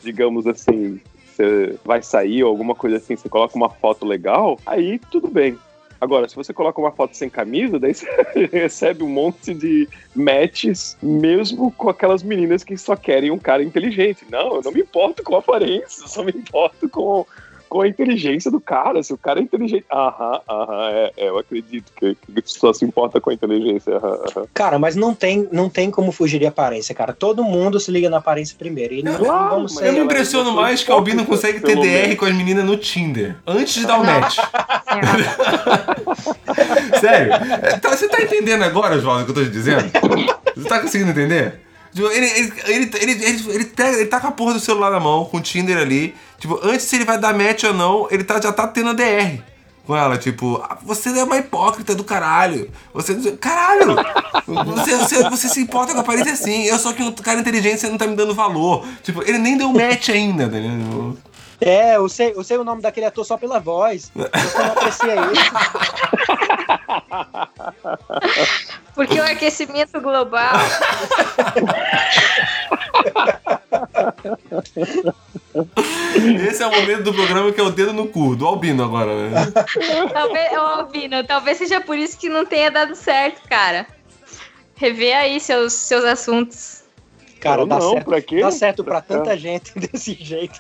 digamos 0.01 0.47
assim, 0.47 1.01
você 1.27 1.77
vai 1.85 2.05
sair 2.05 2.45
ou 2.45 2.51
alguma 2.51 2.73
coisa 2.73 2.99
assim, 2.99 3.17
você 3.17 3.29
coloca 3.29 3.57
uma 3.57 3.69
foto 3.69 4.07
legal, 4.07 4.57
aí 4.65 5.01
tudo 5.11 5.27
bem. 5.27 5.59
Agora, 6.05 6.29
se 6.29 6.37
você 6.37 6.53
coloca 6.53 6.79
uma 6.79 6.93
foto 6.93 7.17
sem 7.17 7.31
camisa, 7.31 7.79
daí 7.79 7.95
você 7.95 8.07
recebe 8.53 9.03
um 9.03 9.09
monte 9.09 9.55
de 9.55 9.89
matches, 10.15 10.99
mesmo 11.03 11.73
com 11.73 11.89
aquelas 11.89 12.23
meninas 12.23 12.63
que 12.63 12.77
só 12.77 12.95
querem 12.95 13.31
um 13.31 13.39
cara 13.39 13.63
inteligente. 13.63 14.27
Não, 14.31 14.57
eu 14.57 14.63
não 14.63 14.71
me 14.71 14.83
importo 14.83 15.23
com 15.23 15.35
a 15.35 15.39
aparência, 15.39 16.03
eu 16.03 16.09
só 16.09 16.23
me 16.23 16.31
importo 16.31 16.91
com, 16.91 17.27
com 17.69 17.81
a 17.81 17.89
inteligência 17.89 18.51
do 18.51 18.61
cara. 18.61 19.03
Se 19.03 19.13
o 19.13 19.19
cara 19.19 19.41
é 19.41 19.43
inteligente. 19.43 19.85
Aham, 19.93 20.41
aham, 20.49 20.91
é, 20.93 21.13
é, 21.17 21.29
eu 21.29 21.39
acredito 21.39 21.91
que, 21.99 22.15
que 22.15 22.43
só 22.45 22.73
se 22.73 22.85
importa 22.85 23.21
com 23.21 23.31
a 23.31 23.35
inteligência. 23.35 23.97
Aham, 23.97 24.19
aham. 24.37 24.47
Cara, 24.55 24.79
mas 24.79 24.95
não 24.97 25.15
tem, 25.15 25.49
não 25.51 25.69
tem 25.69 25.91
como 25.91 26.13
fugir 26.13 26.39
de 26.39 26.47
aparência, 26.47 26.95
cara. 26.95 27.13
Todo 27.13 27.43
mundo 27.45 27.81
se 27.81 27.91
liga 27.91 28.09
na 28.11 28.19
aparência 28.19 28.57
primeiro. 28.59 28.95
E 28.95 29.03
não, 29.03 29.17
Claro, 29.17 29.61
não 29.61 29.69
ser. 29.69 29.89
Eu 29.89 29.93
me 29.95 30.01
impressiono 30.01 30.53
foi 30.53 30.63
mais 30.63 30.83
que 30.83 30.91
a 30.91 30.95
Albino 30.95 31.25
consegue 31.25 31.61
ter 31.61 31.75
DR 31.77 31.83
menos. 31.83 32.17
com 32.17 32.25
as 32.27 32.35
meninas 32.35 32.65
no 32.65 32.77
Tinder. 32.77 33.37
Antes 33.47 33.75
de 33.75 33.87
dar 33.87 33.99
o 34.01 34.05
match. 34.05 34.39
Sério? 37.01 37.33
É, 37.63 37.79
tá- 37.79 37.97
Você 37.97 38.09
tá 38.09 38.23
entendendo 38.23 38.63
agora, 38.63 38.99
João, 38.99 39.23
o 39.23 39.25
que 39.25 39.31
eu 39.31 39.35
tô 39.35 39.43
te 39.43 39.51
dizendo? 39.51 39.85
Você 40.57 40.69
tá 40.69 40.81
conseguindo 40.81 41.11
entender? 41.11 41.61
Tipo, 41.95 42.09
ele, 42.09 42.27
ele, 42.27 42.53
ele, 42.67 42.91
ele, 43.01 43.25
ele, 43.25 43.73
ele, 43.79 44.07
tá 44.07 44.19
com 44.19 44.27
a 44.27 44.33
porra 44.33 44.55
do 44.55 44.61
celular 44.61 44.91
na 44.91 44.99
mão, 44.99 45.25
com 45.27 45.37
o 45.37 45.41
Tinder 45.41 45.79
ali. 45.79 46.15
Tipo, 46.39 46.59
antes 46.63 46.87
se 46.87 46.97
ele 46.97 47.05
vai 47.05 47.19
dar 47.19 47.33
match 47.33 47.63
ou 47.65 47.73
não, 47.73 48.09
ele 48.11 48.25
tá, 48.25 48.41
já 48.41 48.53
tá 48.53 48.67
tendo 48.67 48.91
a 48.91 48.93
DR 48.93 49.41
com 49.87 49.97
ela. 49.97 50.19
Tipo, 50.19 50.61
"Ah, 50.69 50.77
você 50.83 51.11
é 51.11 51.23
uma 51.23 51.37
hipócrita 51.39 51.95
do 51.95 52.03
caralho. 52.03 52.69
Você. 52.93 53.15
Caralho! 53.37 53.97
Você, 54.47 54.97
você, 54.97 55.31
você 55.31 55.49
se 55.49 55.61
importa 55.61 55.93
com 55.93 55.99
a 55.99 56.03
aparência 56.03 56.33
assim. 56.33 56.65
Eu 56.65 56.79
sou 56.79 56.93
que 56.93 57.03
um 57.03 57.13
cara 57.13 57.39
inteligente, 57.41 57.81
você 57.81 57.89
não 57.89 57.97
tá 57.97 58.07
me 58.07 58.17
dando 58.17 58.35
valor. 58.35 58.85
Tipo, 59.03 59.23
ele 59.23 59.39
nem 59.39 59.57
deu 59.57 59.73
match 59.73 60.09
ainda, 60.09 60.49
tá 60.49 60.59
ligado? 60.59 61.17
É, 61.61 61.97
eu 61.97 62.09
sei, 62.09 62.33
eu 62.35 62.43
sei 62.43 62.59
o 62.59 62.65
nome 62.65 62.83
daquele 62.83 63.07
ator 63.07 63.25
só 63.25 63.37
pela 63.37 63.61
voz. 63.61 64.11
Você 64.15 64.59
não 64.59 64.67
aprecia 64.67 65.13
ele. 65.13 65.39
Porque 68.95 69.21
o 69.21 69.25
aquecimento 69.25 70.01
global. 70.01 70.53
Esse 76.49 76.63
é 76.63 76.67
o 76.67 76.71
momento 76.71 77.03
do 77.05 77.15
programa 77.15 77.53
que 77.53 77.61
é 77.61 77.65
o 77.65 77.71
dedo 77.71 77.93
no 77.93 78.09
cu, 78.09 78.35
do 78.37 78.47
Albino 78.47 78.85
agora, 78.85 79.31
né? 79.31 79.47
talvez, 80.13 80.53
ô, 80.53 80.57
Albino, 80.61 81.25
talvez 81.25 81.59
seja 81.59 81.81
por 81.81 81.97
isso 81.97 82.19
que 82.19 82.29
não 82.29 82.45
tenha 82.45 82.71
dado 82.71 82.95
certo, 82.95 83.41
cara. 83.49 83.87
Rever 84.77 85.17
aí 85.17 85.39
seus, 85.41 85.73
seus 85.73 86.05
assuntos. 86.05 86.83
Cara, 87.41 87.63
Eu 87.63 87.67
dá 87.67 87.79
não, 87.79 87.93
certo. 87.93 88.05
pra 88.07 88.23
quê? 88.23 88.41
Dá 88.41 88.51
certo 88.51 88.83
pra 88.83 89.01
Pra- 89.03 89.17
tanta 89.19 89.37
gente 89.37 89.73
desse 89.79 90.15
jeito. 90.15 90.59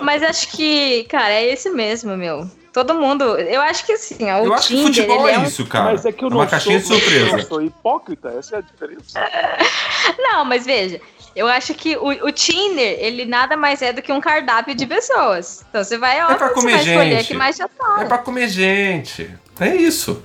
Mas 0.00 0.22
acho 0.22 0.48
que, 0.48 1.04
cara, 1.04 1.30
é 1.32 1.44
esse 1.52 1.70
mesmo, 1.70 2.16
meu. 2.16 2.48
Todo 2.74 2.92
mundo. 2.94 3.38
Eu 3.38 3.62
acho 3.62 3.86
que 3.86 3.92
assim, 3.92 4.28
ó, 4.30 4.42
o 4.42 4.46
Eu 4.46 4.52
acho 4.54 4.66
que 4.68 4.82
futebol 4.82 5.28
é 5.28 5.38
um- 5.38 5.44
isso, 5.44 5.64
cara. 5.64 5.92
Mas 5.92 6.04
é 6.04 6.10
que 6.12 6.24
eu 6.24 6.28
uma 6.28 6.42
não 6.42 6.46
caixinha 6.50 6.80
sou, 6.80 6.96
de 6.96 7.02
surpresa. 7.04 7.36
Eu 7.38 7.42
sou 7.46 7.62
hipócrita, 7.62 8.28
essa 8.36 8.56
é 8.56 8.58
a 8.58 8.62
diferença. 8.62 9.18
Não, 10.18 10.44
mas 10.44 10.66
veja, 10.66 11.00
eu 11.36 11.46
acho 11.46 11.72
que 11.72 11.96
o, 11.96 12.08
o 12.26 12.32
Tinder, 12.32 12.96
ele 12.98 13.24
nada 13.24 13.56
mais 13.56 13.80
é 13.80 13.92
do 13.92 14.02
que 14.02 14.12
um 14.12 14.20
cardápio 14.20 14.74
de 14.74 14.86
pessoas. 14.86 15.64
Então 15.70 15.82
você 15.84 15.96
vai, 15.96 16.20
ó, 16.24 16.32
É 16.32 16.34
pra 16.34 16.48
você 16.48 16.54
comer 16.54 16.72
vai 16.72 16.80
escolher 16.80 17.00
a 17.14 17.18
gente. 17.18 17.26
que 17.28 17.34
mais 17.34 17.56
já 17.56 17.68
tá. 17.68 17.98
É 18.02 18.04
pra 18.06 18.18
comer 18.18 18.48
gente. 18.48 19.30
É 19.60 19.74
isso. 19.76 20.20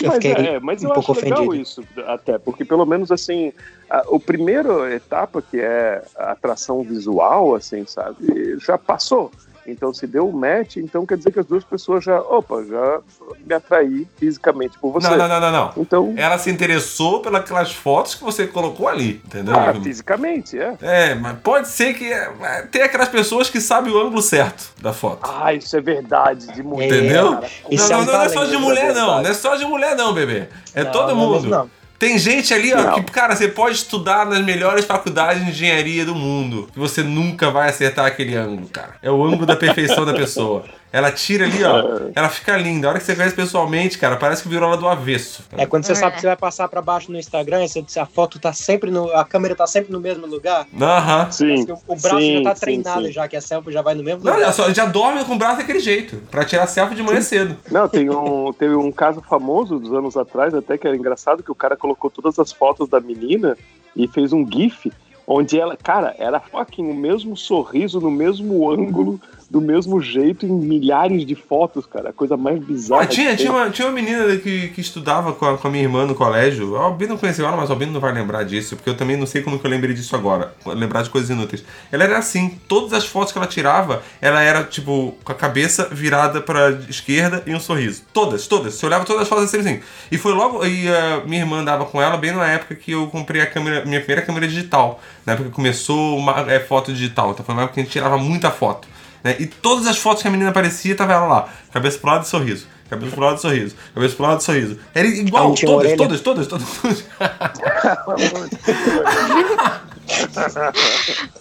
Eu 0.00 0.08
mas 0.12 0.14
fiquei 0.14 0.32
é, 0.32 0.60
mas 0.60 0.82
um 0.82 0.88
eu 0.88 0.94
pouco 0.94 1.12
acho 1.12 1.20
legal 1.24 1.40
ofendido. 1.42 1.62
isso, 1.62 1.84
até, 2.06 2.38
porque 2.38 2.64
pelo 2.64 2.86
menos 2.86 3.10
assim, 3.12 3.52
a, 3.90 4.02
o 4.06 4.18
primeiro 4.18 4.88
etapa, 4.90 5.42
que 5.42 5.60
é 5.60 6.02
a 6.16 6.30
atração 6.32 6.82
visual, 6.82 7.54
assim, 7.54 7.84
sabe, 7.86 8.56
já 8.64 8.78
passou. 8.78 9.30
Então, 9.66 9.92
se 9.92 10.06
deu 10.06 10.28
um 10.28 10.32
match, 10.32 10.76
então 10.76 11.04
quer 11.04 11.16
dizer 11.16 11.30
que 11.32 11.40
as 11.40 11.46
duas 11.46 11.62
pessoas 11.62 12.02
já, 12.02 12.18
opa, 12.20 12.64
já 12.64 13.00
me 13.46 13.54
atraí 13.54 14.06
fisicamente 14.16 14.78
por 14.78 14.92
você. 14.92 15.08
Não, 15.08 15.16
não, 15.16 15.28
não, 15.28 15.40
não, 15.40 15.52
não. 15.52 15.72
Então, 15.76 16.14
Ela 16.16 16.38
se 16.38 16.50
interessou 16.50 17.20
pelas 17.20 17.72
fotos 17.72 18.14
que 18.14 18.24
você 18.24 18.46
colocou 18.46 18.88
ali, 18.88 19.20
entendeu? 19.24 19.54
ah, 19.54 19.74
fisicamente, 19.74 20.58
é. 20.58 20.76
É, 20.80 21.14
mas 21.14 21.38
pode 21.40 21.68
ser 21.68 21.94
que 21.94 22.10
é, 22.12 22.30
tem 22.70 22.82
aquelas 22.82 23.08
pessoas 23.08 23.50
que 23.50 23.60
sabem 23.60 23.92
o 23.92 23.98
ângulo 24.00 24.22
certo 24.22 24.72
da 24.80 24.92
foto. 24.92 25.20
Ah, 25.22 25.52
isso 25.52 25.76
é 25.76 25.80
verdade, 25.80 26.46
de 26.54 26.62
mulher. 26.62 26.86
Entendeu? 26.86 27.30
não, 27.32 27.42
é 27.42 27.96
um 27.96 28.04
não, 28.04 28.04
não 28.12 28.22
é 28.22 28.28
só 28.28 28.34
talento, 28.34 28.48
de 28.50 28.54
é 28.54 28.58
mulher, 28.58 28.86
não. 28.86 28.94
verdade. 28.94 29.22
Não 29.24 29.30
é 29.30 29.34
só 29.34 29.56
de 29.56 29.64
mulher, 29.64 29.96
não, 29.96 30.14
bebê. 30.14 30.48
É 30.74 30.84
Não, 30.84 30.92
todo 30.92 31.14
não 31.14 31.22
é 31.22 31.26
mundo. 31.26 31.48
não. 31.48 31.79
Tem 32.00 32.18
gente 32.18 32.54
ali, 32.54 32.72
ó, 32.72 32.82
Não. 32.82 32.94
que, 32.94 33.12
cara, 33.12 33.36
você 33.36 33.46
pode 33.46 33.76
estudar 33.76 34.24
nas 34.24 34.42
melhores 34.42 34.86
faculdades 34.86 35.44
de 35.44 35.50
engenharia 35.50 36.02
do 36.02 36.14
mundo. 36.14 36.66
Que 36.72 36.78
você 36.78 37.02
nunca 37.02 37.50
vai 37.50 37.68
acertar 37.68 38.06
aquele 38.06 38.34
ângulo, 38.34 38.68
cara. 38.68 38.94
É 39.02 39.10
o 39.10 39.22
ângulo 39.22 39.44
da 39.44 39.54
perfeição 39.54 40.06
da 40.06 40.14
pessoa. 40.14 40.64
Ela 40.92 41.12
tira 41.12 41.44
ali, 41.44 41.62
ó. 41.62 42.10
Ela 42.14 42.28
fica 42.28 42.56
linda. 42.56 42.88
A 42.88 42.90
hora 42.90 42.98
que 42.98 43.04
você 43.04 43.14
conhece 43.14 43.34
pessoalmente, 43.34 43.96
cara, 43.96 44.16
parece 44.16 44.42
que 44.42 44.48
virou 44.48 44.68
ela 44.68 44.76
do 44.76 44.88
avesso. 44.88 45.44
É 45.56 45.64
quando 45.64 45.84
você 45.84 45.92
É. 45.92 45.94
sabe 45.94 46.16
que 46.16 46.20
você 46.20 46.26
vai 46.26 46.36
passar 46.36 46.68
pra 46.68 46.82
baixo 46.82 47.12
no 47.12 47.18
Instagram, 47.18 47.64
e 47.64 47.68
você, 47.68 48.00
a 48.00 48.06
foto 48.06 48.38
tá 48.40 48.52
sempre 48.52 48.90
no. 48.90 49.08
A 49.14 49.24
câmera 49.24 49.54
tá 49.54 49.66
sempre 49.66 49.92
no 49.92 50.00
mesmo 50.00 50.26
lugar. 50.26 50.66
Aham. 50.80 51.30
Sim, 51.30 51.46
Parece 51.48 51.66
que 51.66 51.72
o, 51.72 51.96
braço 51.96 52.18
sim, 52.18 52.36
já 52.38 52.42
tá 52.42 52.54
sim, 52.56 52.60
treinado, 52.60 53.06
sim. 53.06 53.12
já 53.12 53.28
que 53.28 53.36
a 53.36 53.40
selfie 53.40 53.70
já 53.72 53.82
vai 53.82 53.94
no 53.94 54.02
mesmo 54.02 54.24
Não, 54.24 54.32
lugar. 54.32 54.44
olha 54.46 54.52
só, 54.52 54.72
já 54.72 54.84
dorme 54.86 55.24
com 55.24 55.34
o 55.34 55.38
braço 55.38 55.58
daquele 55.58 55.78
jeito. 55.80 56.16
Pra 56.30 56.44
tirar 56.44 56.66
selfie 56.66 56.96
de 56.96 57.02
manhã 57.02 57.20
cedo. 57.20 57.56
Não, 57.70 57.88
tem 57.88 58.10
um, 58.10 58.52
teve 58.52 58.74
um 58.74 58.90
caso 58.90 59.20
famoso 59.22 59.78
dos 59.78 59.92
anos 59.92 60.16
atrás, 60.16 60.52
até 60.54 60.76
que 60.76 60.86
era 60.86 60.96
engraçado, 60.96 61.42
que 61.42 61.52
o 61.52 61.54
cara 61.54 61.76
colocou 61.76 62.10
todas 62.10 62.38
as 62.38 62.50
fotos 62.50 62.88
da 62.88 62.98
menina 63.00 63.56
e 63.94 64.08
fez 64.08 64.32
um 64.32 64.44
GIF 64.50 64.90
onde 65.26 65.60
ela, 65.60 65.76
cara, 65.76 66.16
era 66.18 66.40
fucking 66.40 66.90
o 66.90 66.94
mesmo 66.94 67.36
sorriso 67.36 68.00
no 68.00 68.10
mesmo 68.10 68.68
ângulo, 68.68 69.20
do 69.50 69.60
mesmo 69.60 70.00
jeito, 70.00 70.46
em 70.46 70.52
milhares 70.52 71.26
de 71.26 71.34
fotos, 71.34 71.84
cara. 71.84 72.10
A 72.10 72.12
coisa 72.12 72.36
mais 72.36 72.62
bizarra. 72.62 73.02
Ah, 73.02 73.06
tinha, 73.06 73.34
tinha, 73.34 73.50
uma, 73.50 73.68
tinha 73.68 73.88
uma 73.88 73.92
menina 73.92 74.36
que, 74.36 74.68
que 74.68 74.80
estudava 74.80 75.32
com 75.32 75.44
a, 75.44 75.58
com 75.58 75.66
a 75.66 75.70
minha 75.70 75.82
irmã 75.82 76.06
no 76.06 76.14
colégio. 76.14 76.70
O 76.70 76.76
Albino 76.76 77.18
conheceu 77.18 77.44
ela, 77.44 77.56
mas 77.56 77.68
o 77.68 77.72
Albino 77.72 77.90
não 77.90 78.00
vai 78.00 78.12
lembrar 78.12 78.44
disso, 78.44 78.76
porque 78.76 78.88
eu 78.88 78.96
também 78.96 79.16
não 79.16 79.26
sei 79.26 79.42
como 79.42 79.58
que 79.58 79.66
eu 79.66 79.70
lembrei 79.70 79.92
disso 79.92 80.14
agora. 80.14 80.54
Lembrar 80.64 81.02
de 81.02 81.10
coisas 81.10 81.30
inúteis. 81.30 81.64
Ela 81.90 82.04
era 82.04 82.18
assim, 82.18 82.60
todas 82.68 82.92
as 82.92 83.04
fotos 83.04 83.32
que 83.32 83.38
ela 83.38 83.46
tirava, 83.48 84.04
ela 84.20 84.40
era, 84.40 84.62
tipo, 84.62 85.16
com 85.24 85.32
a 85.32 85.34
cabeça 85.34 85.88
virada 85.90 86.40
pra 86.40 86.70
esquerda 86.88 87.42
e 87.44 87.52
um 87.52 87.58
sorriso. 87.58 88.04
Todas, 88.12 88.46
todas. 88.46 88.74
Você 88.74 88.86
olhava 88.86 89.04
todas 89.04 89.22
as 89.22 89.28
fotos 89.28 89.50
sempre 89.50 89.68
assim. 89.68 89.80
E 90.12 90.16
foi 90.16 90.32
logo. 90.32 90.64
E 90.64 90.88
a 90.88 91.24
minha 91.26 91.42
irmã 91.42 91.58
andava 91.58 91.84
com 91.86 92.00
ela 92.00 92.16
bem 92.16 92.30
na 92.30 92.46
época 92.46 92.76
que 92.76 92.92
eu 92.92 93.08
comprei 93.08 93.42
a 93.42 93.46
câmera, 93.46 93.84
minha 93.84 93.98
primeira 93.98 94.22
câmera 94.22 94.46
digital. 94.46 95.00
Na 95.26 95.32
época 95.32 95.48
que 95.48 95.54
começou 95.56 96.16
uma 96.16 96.40
é, 96.48 96.60
foto 96.60 96.92
digital. 96.92 97.32
Então 97.32 97.44
foi 97.44 97.52
uma 97.52 97.62
época 97.62 97.74
que 97.74 97.80
a 97.80 97.82
gente 97.82 97.92
tirava 97.92 98.16
muita 98.16 98.48
foto. 98.52 98.86
Né? 99.22 99.36
E 99.38 99.46
todas 99.46 99.86
as 99.86 99.98
fotos 99.98 100.22
que 100.22 100.28
a 100.28 100.30
menina 100.30 100.50
aparecia, 100.50 100.94
tava 100.96 101.12
ela 101.12 101.26
lá. 101.26 101.48
Cabeça 101.72 101.98
pro 101.98 102.10
lado 102.10 102.24
e 102.24 102.28
sorriso. 102.28 102.66
Cabeça 102.88 103.12
pro 103.14 103.24
lado 103.24 103.38
e 103.38 103.40
sorriso. 103.40 103.76
Cabeça 103.94 104.16
pro 104.16 104.24
lado 104.24 104.40
e 104.40 104.44
sorriso. 104.44 104.78
Era 104.94 105.06
igual, 105.06 105.54
todas, 105.54 105.96
todas, 105.96 106.20
todas, 106.20 106.46
todas, 106.46 106.68
todas. 106.68 107.04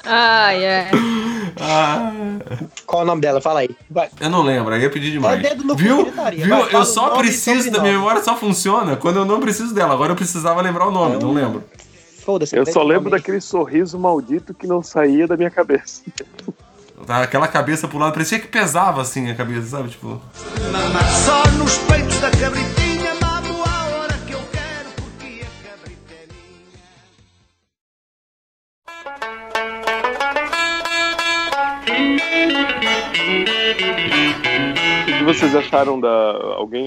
Ai, 0.06 0.66
ai. 0.66 0.88
Ah, 1.60 2.12
Qual 2.86 3.02
o 3.02 3.06
nome 3.06 3.22
dela? 3.22 3.42
Fala 3.42 3.62
aí. 3.62 3.70
Vai. 3.90 4.10
eu 4.20 4.30
não 4.30 4.44
lembro, 4.44 4.74
aí 4.74 4.84
eu 4.84 4.92
pedi 4.92 5.12
demais. 5.12 5.44
É 5.44 5.50
dedo 5.50 5.64
no 5.64 5.74
cu, 5.74 5.80
Viu? 5.80 6.04
gritaria. 6.04 6.46
Viu? 6.46 6.56
Vai, 6.58 6.76
eu 6.76 6.86
só 6.86 7.18
preciso 7.18 7.72
da 7.72 7.80
minha 7.82 7.94
memória 7.94 8.24
só 8.24 8.36
funciona 8.38 8.96
quando 8.96 9.18
eu 9.18 9.26
não 9.26 9.40
preciso 9.40 9.74
dela. 9.74 9.94
Agora 9.94 10.12
eu 10.12 10.16
precisava 10.16 10.62
lembrar 10.62 10.88
o 10.88 10.92
nome, 10.92 11.18
não 11.22 11.34
lembro. 11.34 11.64
Eu 12.54 12.66
só 12.68 12.84
lembro 12.84 13.10
daquele 13.10 13.42
sorriso 13.42 13.98
maldito 13.98 14.54
que 14.54 14.68
não 14.68 14.84
saía 14.84 15.28
da 15.28 15.36
minha 15.36 15.50
cabeça. 15.50 16.04
Tá, 17.10 17.24
Aquela 17.24 17.48
cabeça 17.48 17.88
pro 17.88 17.98
lado, 17.98 18.14
parecia 18.14 18.40
que 18.40 18.48
pesava 18.48 19.02
assim 19.02 19.32
a 19.32 19.36
cabeça, 19.36 19.66
sabe? 19.66 19.90
Tipo. 19.90 20.22
Só 21.26 21.44
nos 21.58 21.76
peitos 21.80 22.20
da 22.20 22.30
cabritinha, 22.30 23.10
é 23.10 23.14
minha. 23.16 23.50
O 35.02 35.18
que 35.18 35.24
vocês 35.24 35.56
acharam 35.56 36.00
da. 36.00 36.10
Alguém. 36.58 36.86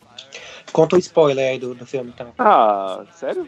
Conta 0.72 0.95
o 0.95 0.99
spoiler 0.99 1.51
aí 1.51 1.59
do, 1.59 1.74
do 1.76 1.86
filme, 1.86 2.11
então. 2.13 2.28
Ah, 2.38 3.03
sério? 3.13 3.47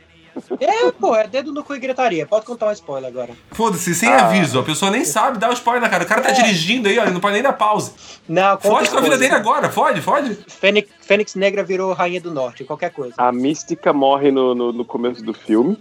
É, 0.59 0.91
pô, 0.91 1.15
é 1.15 1.28
dedo 1.28 1.51
no 1.51 1.63
cu 1.63 1.74
e 1.74 1.80
gritaria. 1.80 2.24
Pode 2.28 2.45
contar 2.45 2.68
um 2.68 2.72
spoiler 2.72 3.09
agora. 3.09 3.34
Foda-se, 3.51 3.95
sem 3.95 4.07
Ah. 4.09 4.28
aviso. 4.28 4.59
A 4.59 4.63
pessoa 4.63 4.91
nem 4.91 5.03
sabe 5.03 5.39
dar 5.39 5.49
o 5.49 5.53
spoiler, 5.53 5.89
cara. 5.89 6.03
O 6.03 6.07
cara 6.07 6.22
tá 6.22 6.30
É. 6.30 6.34
dirigindo 6.34 6.88
aí, 6.88 6.99
olha, 6.99 7.09
não 7.09 7.20
pode 7.20 7.34
nem 7.34 7.41
dar 7.41 7.53
pause. 7.53 7.91
Não, 8.30 8.55
conta 8.55 8.70
Fode 8.70 8.89
com 8.91 8.97
a 8.97 9.01
vida 9.01 9.18
dele 9.18 9.34
agora, 9.34 9.68
fode, 9.70 9.99
fode. 9.99 10.36
Fênix, 10.47 10.89
Fênix 11.01 11.34
Negra 11.34 11.63
virou 11.63 11.91
Rainha 11.91 12.22
do 12.22 12.32
Norte, 12.32 12.63
qualquer 12.63 12.91
coisa. 12.91 13.15
A 13.18 13.32
Mística 13.32 13.91
morre 13.91 14.30
no, 14.32 14.53
no, 14.53 14.72
no 14.72 14.86
começo 14.86 15.24
do 15.24 15.34
filme. 15.34 15.76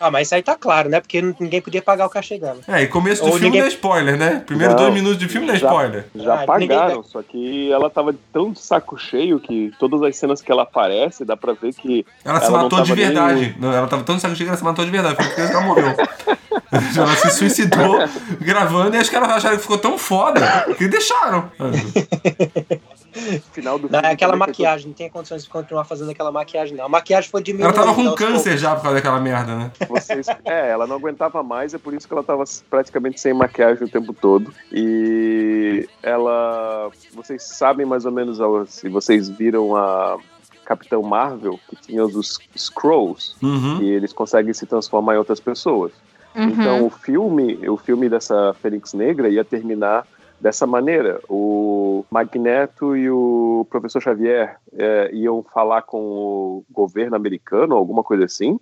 Ah, 0.00 0.10
mas 0.10 0.28
isso 0.28 0.34
aí 0.34 0.42
tá 0.42 0.56
claro, 0.56 0.88
né? 0.88 0.98
Porque 0.98 1.20
ninguém 1.38 1.60
podia 1.60 1.82
pagar 1.82 2.06
o 2.06 2.10
cachê 2.10 2.38
dela. 2.38 2.58
É, 2.66 2.82
e 2.82 2.86
começo 2.86 3.20
do 3.22 3.26
Ou 3.26 3.32
filme 3.34 3.46
ninguém- 3.48 3.60
não 3.60 3.66
é 3.66 3.70
spoiler, 3.70 4.16
né? 4.16 4.42
Primeiro 4.46 4.72
Não, 4.72 4.80
dois 4.80 4.94
minutos 4.94 5.18
de 5.18 5.28
filme 5.28 5.46
não 5.46 5.52
é 5.54 5.58
spoiler. 5.58 6.06
Já 6.14 6.34
Ah, 6.42 6.46
pagaram, 6.46 6.86
ninguém- 6.88 7.02
só 7.04 7.22
que 7.22 7.70
ela 7.70 7.90
tava 7.90 8.14
tão 8.32 8.50
de 8.52 8.60
saco 8.60 8.96
cheio 8.96 9.38
que 9.38 9.70
todas 9.78 10.02
as 10.02 10.16
cenas 10.16 10.40
que 10.40 10.50
ela 10.50 10.62
aparece, 10.62 11.24
dá 11.24 11.36
pra 11.36 11.52
ver 11.52 11.74
que. 11.74 12.06
Ela 12.24 12.40
se 12.40 12.46
Ela 12.46 12.56
não 12.56 12.62
matou 12.64 12.82
de 12.82 12.94
nem- 12.96 13.04
verdade. 13.06 13.54
Não, 13.60 13.72
ela 13.72 13.86
tava 13.86 14.02
tão 14.02 14.16
de 14.16 14.22
saco 14.22 14.34
cheio 14.34 14.46
que 14.46 14.50
ela 14.50 14.58
se 14.58 14.64
matou 14.64 14.84
de 14.84 14.90
verdade. 14.90 15.16
Foi 15.16 15.26
porque 15.26 15.40
ela 15.42 15.60
morreu. 15.60 15.94
ela 16.96 17.16
se 17.16 17.30
suicidou 17.32 17.98
gravando 18.40 18.96
e 18.96 18.98
acho 18.98 19.10
que 19.10 19.16
elas 19.16 19.30
acharam 19.30 19.56
que 19.56 19.62
ficou 19.62 19.76
tão 19.78 19.98
foda 19.98 20.40
que 20.78 20.88
deixaram. 20.88 21.50
final 23.52 23.78
do 23.78 23.84
Não, 23.84 23.90
filme 23.98 24.08
é 24.08 24.12
aquela 24.12 24.36
maquiagem, 24.36 24.86
não 24.88 24.94
tem 24.94 25.08
condições 25.10 25.44
de 25.44 25.50
continuar 25.50 25.84
fazendo 25.84 26.10
aquela 26.10 26.30
maquiagem, 26.32 26.76
não. 26.76 26.84
A 26.86 26.88
maquiagem 26.88 27.30
foi 27.30 27.40
Ela 27.40 27.44
diminuindo. 27.44 27.74
tava 27.74 27.94
com 27.94 28.12
câncer 28.14 28.42
poucos. 28.44 28.60
já 28.60 28.74
por 28.76 28.82
causa 28.82 28.96
daquela 28.96 29.20
merda, 29.20 29.56
né? 29.56 29.70
Vocês, 29.88 30.26
é, 30.44 30.70
ela 30.70 30.86
não 30.86 30.96
aguentava 30.96 31.42
mais, 31.42 31.74
é 31.74 31.78
por 31.78 31.94
isso 31.94 32.06
que 32.06 32.14
ela 32.14 32.22
tava 32.22 32.44
praticamente 32.68 33.20
sem 33.20 33.32
maquiagem 33.34 33.84
o 33.84 33.90
tempo 33.90 34.12
todo. 34.12 34.52
E 34.72 35.88
ela. 36.02 36.90
Vocês 37.14 37.42
sabem 37.42 37.86
mais 37.86 38.04
ou 38.04 38.12
menos 38.12 38.38
se 38.68 38.88
vocês 38.88 39.28
viram 39.28 39.76
a 39.76 40.18
Capitão 40.64 41.02
Marvel, 41.02 41.58
que 41.68 41.76
tinha 41.76 42.04
os 42.04 42.38
Scrolls, 42.56 43.34
Uhum. 43.42 43.82
e 43.82 43.90
eles 43.90 44.12
conseguem 44.12 44.52
se 44.54 44.66
transformar 44.66 45.14
em 45.14 45.18
outras 45.18 45.40
pessoas. 45.40 45.92
uhum. 46.34 46.44
Então 46.48 46.86
o 46.86 46.90
filme, 46.90 47.68
o 47.68 47.76
filme 47.76 48.08
dessa 48.08 48.54
Fênix 48.62 48.92
Negra 48.94 49.28
ia 49.28 49.44
terminar 49.44 50.06
dessa 50.40 50.66
maneira. 50.66 51.20
O 51.28 52.04
Magneto 52.10 52.96
e 52.96 53.10
o 53.10 53.66
Professor 53.70 54.00
Xavier 54.00 54.56
é, 54.72 55.10
iam 55.12 55.42
falar 55.42 55.82
com 55.82 55.98
o 55.98 56.64
governo 56.70 57.16
americano, 57.16 57.76
alguma 57.76 58.02
coisa 58.02 58.24
assim. 58.24 58.58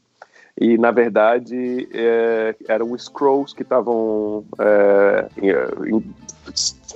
E 0.61 0.77
na 0.77 0.91
verdade 0.91 1.89
é, 1.93 2.57
eram 2.67 2.91
os 2.91 3.05
Scrolls 3.05 3.55
que 3.55 3.63
estavam 3.63 4.45
é, 4.59 5.29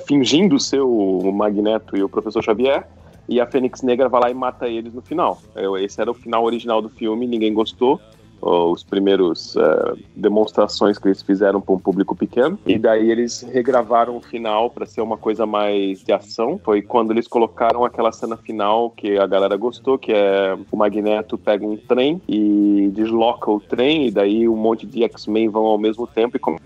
fingindo 0.07 0.59
ser 0.59 0.81
o 0.81 1.31
Magneto 1.33 1.97
e 1.97 2.03
o 2.03 2.09
Professor 2.09 2.43
Xavier. 2.43 2.87
E 3.29 3.41
a 3.41 3.47
Fênix 3.47 3.83
Negra 3.83 4.09
vai 4.09 4.21
lá 4.21 4.31
e 4.31 4.35
mata 4.35 4.69
eles 4.69 4.93
no 4.93 5.01
final. 5.01 5.41
É, 5.55 5.65
Esse 5.85 6.01
era 6.01 6.11
o 6.11 6.15
final 6.15 6.45
original 6.45 6.83
do 6.83 6.89
filme, 6.89 7.27
ninguém 7.27 7.55
gostou 7.55 8.01
os 8.43 8.83
primeiros 8.83 9.57
eh, 9.57 9.95
demonstrações 10.17 10.99
que 10.99 11.07
eles 11.09 11.23
fizeram 11.23 11.61
para 11.61 11.75
um 11.75 11.79
público 11.79 12.15
pequeno. 12.17 12.59
E 12.67 12.77
daí 12.77 13.09
eles 13.11 13.43
regravaram 13.43 14.17
o 14.17 14.21
final 14.21 14.69
para 14.69 14.85
ser 14.85 15.01
uma 15.01 15.17
coisa 15.17 15.47
mais 15.47 16.03
de 16.03 16.13
ação. 16.13 16.61
Foi 16.65 16.83
quando 16.83 17.13
eles 17.13 17.29
colocaram 17.29 17.85
aquela 17.85 18.11
cena 18.11 18.37
final 18.37 18.91
que 18.91 19.17
a 19.17 19.27
galera 19.27 19.57
gostou 19.57 19.97
que 19.97 20.13
é 20.13 20.57
o 20.71 20.77
Magneto 20.77 21.39
pega 21.39 21.65
um 21.65 21.77
trem 21.77 22.21
e 22.29 22.91
desloca 22.93 23.51
o 23.51 23.61
trem 23.61 24.09
e 24.09 24.11
daí 24.11 24.49
um 24.49 24.57
monte 24.57 24.87
de 24.87 25.05
X-Men 25.05 25.49
vão 25.49 25.65
ao 25.65 25.79
mesmo 25.79 26.07
tempo 26.07 26.37
e 26.37 26.41
come- 26.41 26.59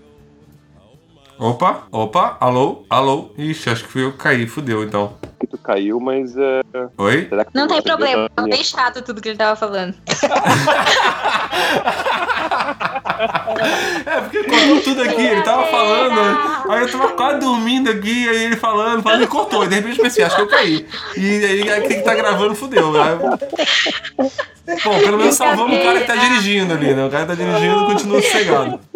Opa, 1.39 1.83
opa, 1.91 2.35
alô, 2.39 2.83
alô. 2.89 3.29
Ixi, 3.37 3.69
acho 3.69 3.83
que 3.83 3.91
fui 3.91 4.03
eu 4.03 4.11
que 4.11 4.17
caí, 4.17 4.47
fudeu 4.47 4.83
então. 4.83 5.13
que 5.39 5.45
tu 5.45 5.57
caiu 5.59 5.99
mas 5.99 6.35
é, 6.35 6.61
Oi? 6.97 7.27
será 7.29 7.45
que 7.45 7.51
Não 7.53 7.67
tem 7.67 7.79
problema, 7.81 8.27
a 8.35 8.41
bem 8.41 8.63
chato 8.63 9.03
tudo 9.03 9.21
que 9.21 9.29
ele 9.29 9.37
tava 9.37 9.55
falando. 9.55 9.93
É, 14.05 14.21
porque 14.21 14.43
cortou 14.43 14.81
tudo 14.81 15.01
aqui, 15.01 15.21
ele 15.21 15.41
tava 15.41 15.65
falando, 15.67 16.19
aí 16.69 16.81
eu 16.81 16.91
tava 16.91 17.07
quase 17.13 17.39
dormindo 17.39 17.89
aqui, 17.89 18.29
aí 18.29 18.43
ele 18.45 18.55
falando, 18.55 19.01
falando 19.01 19.23
e 19.23 19.27
cortou. 19.27 19.63
E 19.63 19.67
de 19.67 19.75
repente 19.75 19.97
eu 19.97 20.03
pensei, 20.03 20.23
acho 20.23 20.35
que 20.35 20.41
eu 20.43 20.47
caí. 20.47 20.85
E 21.17 21.43
aí 21.43 21.63
quem 21.81 21.97
que 21.97 22.03
tá 22.03 22.13
gravando 22.13 22.53
fudeu. 22.53 22.91
Aí- 23.01 23.17
Bom, 24.83 24.99
pelo 24.99 25.17
menos 25.17 25.35
salvamos 25.35 25.79
o 25.79 25.81
cara 25.81 25.99
que 26.01 26.05
tá 26.07 26.15
dirigindo 26.15 26.73
ali, 26.73 26.93
né? 26.93 27.05
O 27.05 27.09
cara 27.09 27.25
que 27.25 27.35
tá 27.35 27.43
dirigindo 27.43 27.85
continua 27.85 28.21
sossegado. 28.21 28.79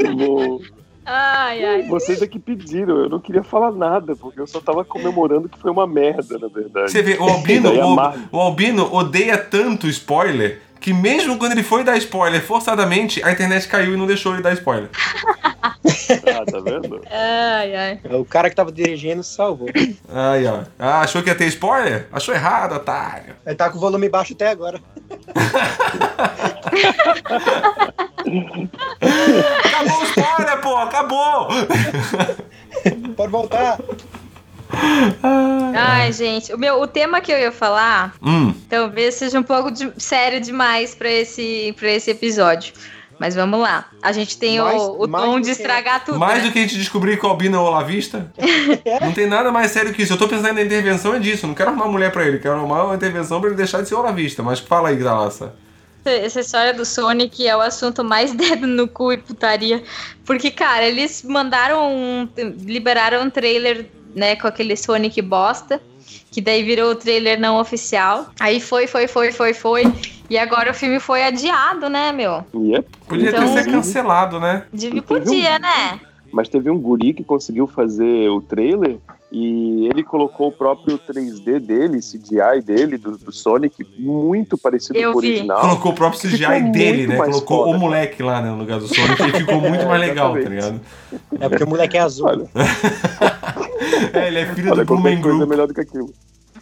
Muito 0.00 0.16
bom. 0.16 0.60
Ai, 1.04 1.64
ai. 1.64 1.82
Vocês 1.84 2.20
é 2.20 2.26
que 2.26 2.38
pediram, 2.38 2.98
eu 2.98 3.08
não 3.08 3.20
queria 3.20 3.44
falar 3.44 3.70
nada, 3.70 4.16
porque 4.16 4.40
eu 4.40 4.46
só 4.46 4.60
tava 4.60 4.84
comemorando 4.84 5.48
que 5.48 5.58
foi 5.58 5.70
uma 5.70 5.86
merda, 5.86 6.36
na 6.36 6.48
verdade. 6.48 6.90
Você 6.90 7.00
vê, 7.00 7.16
o 7.16 7.22
Albino, 7.22 7.70
o, 7.70 8.36
o 8.36 8.40
Albino 8.40 8.92
odeia 8.92 9.38
tanto 9.38 9.86
spoiler 9.86 10.60
que 10.80 10.92
mesmo 10.92 11.38
quando 11.38 11.52
ele 11.52 11.62
foi 11.62 11.84
dar 11.84 11.96
spoiler 11.96 12.42
forçadamente, 12.42 13.22
a 13.24 13.32
internet 13.32 13.66
caiu 13.68 13.94
e 13.94 13.96
não 13.96 14.06
deixou 14.06 14.34
ele 14.34 14.42
dar 14.42 14.52
spoiler. 14.52 14.90
Ah, 16.08 16.44
tá 16.44 16.60
vendo? 16.60 17.00
Ai, 17.10 17.74
ai. 17.74 18.00
O 18.14 18.24
cara 18.24 18.48
que 18.48 18.56
tava 18.56 18.70
dirigindo 18.70 19.22
se 19.22 19.34
salvou. 19.34 19.68
Aí, 20.08 20.46
ó. 20.46 20.62
Ah, 20.78 21.00
achou 21.00 21.22
que 21.22 21.28
ia 21.28 21.34
ter 21.34 21.46
spoiler? 21.46 22.06
Achou 22.12 22.34
errado, 22.34 22.76
otário. 22.76 23.34
Ele 23.44 23.56
tá 23.56 23.70
com 23.70 23.78
o 23.78 23.80
volume 23.80 24.08
baixo 24.08 24.32
até 24.32 24.48
agora. 24.48 24.80
Acabou 29.64 30.00
o 30.00 30.04
spoiler, 30.04 30.60
pô, 30.60 30.76
acabou! 30.76 31.48
Pode 33.16 33.30
voltar. 33.32 33.78
Ai, 35.74 36.12
gente. 36.12 36.52
O, 36.52 36.58
meu, 36.58 36.80
o 36.80 36.86
tema 36.86 37.20
que 37.20 37.30
eu 37.32 37.38
ia 37.38 37.52
falar 37.52 38.14
Hum, 38.22 38.52
talvez 38.68 39.14
seja 39.14 39.38
um 39.38 39.42
pouco 39.42 39.70
de- 39.70 39.92
sério 39.96 40.40
demais 40.40 40.94
pra 40.94 41.08
esse, 41.10 41.74
pra 41.78 41.90
esse 41.90 42.10
episódio. 42.10 42.72
Mas 43.18 43.34
vamos 43.34 43.58
lá. 43.60 43.86
A 44.02 44.12
gente 44.12 44.36
tem 44.38 44.60
Mais- 44.60 44.82
o, 44.82 45.02
o 45.04 45.06
do 45.06 45.36
de 45.40 45.46
que- 45.46 45.50
estragar 45.52 46.04
tudo. 46.04 46.18
Mais 46.18 46.42
né? 46.42 46.48
do 46.48 46.52
que 46.52 46.58
a 46.58 46.62
gente 46.62 46.76
descobrir 46.76 47.18
que 47.18 47.24
o 47.24 47.28
Albino 47.30 47.56
é 47.56 47.60
o 47.60 47.62
Olavista. 47.62 48.30
não 49.00 49.12
tem 49.12 49.26
nada 49.26 49.50
mais 49.50 49.70
sério 49.70 49.94
que 49.94 50.02
isso. 50.02 50.12
Eu 50.12 50.18
tô 50.18 50.28
pensando 50.28 50.52
na 50.52 50.62
intervenção 50.62 51.14
é 51.14 51.18
disso. 51.18 51.46
Eu 51.46 51.48
não 51.48 51.54
quero 51.54 51.70
arrumar 51.70 51.86
mulher 51.86 52.12
pra 52.12 52.26
ele. 52.26 52.38
Quero 52.38 52.56
arrumar 52.56 52.84
uma 52.84 52.94
intervenção 52.94 53.40
pra 53.40 53.48
ele 53.48 53.56
deixar 53.56 53.80
de 53.80 53.88
ser 53.88 53.94
Olavista. 53.94 54.42
Mas 54.42 54.58
fala 54.60 54.90
aí, 54.90 54.96
Gralaça. 54.96 55.54
Essa 56.10 56.40
história 56.40 56.72
do 56.74 56.84
Sonic 56.84 57.46
é 57.46 57.56
o 57.56 57.60
assunto 57.60 58.02
mais 58.04 58.32
dedo 58.34 58.66
no 58.66 58.86
cu 58.88 59.12
e 59.12 59.16
putaria. 59.18 59.82
Porque, 60.24 60.50
cara, 60.50 60.84
eles 60.84 61.22
mandaram 61.22 61.92
um. 61.94 62.28
liberaram 62.58 63.22
um 63.22 63.30
trailer, 63.30 63.86
né, 64.14 64.36
com 64.36 64.46
aquele 64.46 64.76
Sonic 64.76 65.20
bosta. 65.22 65.80
Que 66.30 66.40
daí 66.40 66.62
virou 66.62 66.90
o 66.90 66.94
trailer 66.94 67.40
não 67.40 67.58
oficial. 67.58 68.26
Aí 68.38 68.60
foi, 68.60 68.86
foi, 68.86 69.08
foi, 69.08 69.32
foi, 69.32 69.54
foi. 69.54 69.84
E 70.28 70.36
agora 70.36 70.70
o 70.70 70.74
filme 70.74 71.00
foi 71.00 71.22
adiado, 71.24 71.88
né, 71.88 72.12
meu? 72.12 72.44
Yep. 72.54 72.88
Podia 73.08 73.28
Então- 73.30 73.54
ter 73.54 73.62
sido 73.62 73.72
cancelado, 73.72 74.38
né? 74.38 74.64
Podia, 75.06 75.58
né? 75.58 76.00
Mas 76.32 76.48
teve 76.48 76.68
um 76.70 76.78
guri 76.78 77.14
que 77.14 77.24
conseguiu 77.24 77.66
fazer 77.66 78.28
o 78.28 78.40
trailer 78.40 78.98
e 79.32 79.88
ele 79.88 80.04
colocou 80.04 80.48
o 80.48 80.52
próprio 80.52 80.98
3D 80.98 81.58
dele, 81.58 81.98
CGI 81.98 82.62
dele, 82.64 82.96
do, 82.96 83.18
do 83.18 83.32
Sonic, 83.32 83.84
muito 83.98 84.56
parecido 84.56 84.98
Eu 84.98 85.10
com 85.12 85.16
o 85.16 85.18
original. 85.18 85.60
Colocou 85.60 85.92
o 85.92 85.94
próprio 85.94 86.20
CGI 86.20 86.36
Ficou 86.38 86.72
dele, 86.72 87.06
né? 87.08 87.16
Colocou 87.16 87.64
foda. 87.64 87.76
o 87.76 87.80
moleque 87.80 88.22
lá 88.22 88.40
né, 88.40 88.50
no 88.50 88.58
lugar 88.58 88.78
do 88.78 88.86
Sonic 88.86 89.22
e 89.22 89.32
ficou 89.32 89.60
muito 89.60 89.82
É, 89.82 89.84
mais 89.86 90.00
legal, 90.00 90.36
exatamente. 90.38 90.62
tá 90.64 90.70
ligado? 90.70 90.80
É 91.40 91.48
porque 91.48 91.64
o 91.64 91.68
moleque 91.68 91.96
é 91.96 92.00
azul. 92.00 92.48
É, 94.12 94.28
ele 94.28 94.38
é 94.38 94.54
filho 94.54 94.72
olha 94.72 94.84
do 94.84 94.86
Blumen 94.86 95.20
coisa 95.20 95.36
Group. 95.36 95.50
melhor 95.50 95.66
do 95.66 95.74
que 95.74 95.80
aquilo. 95.80 96.10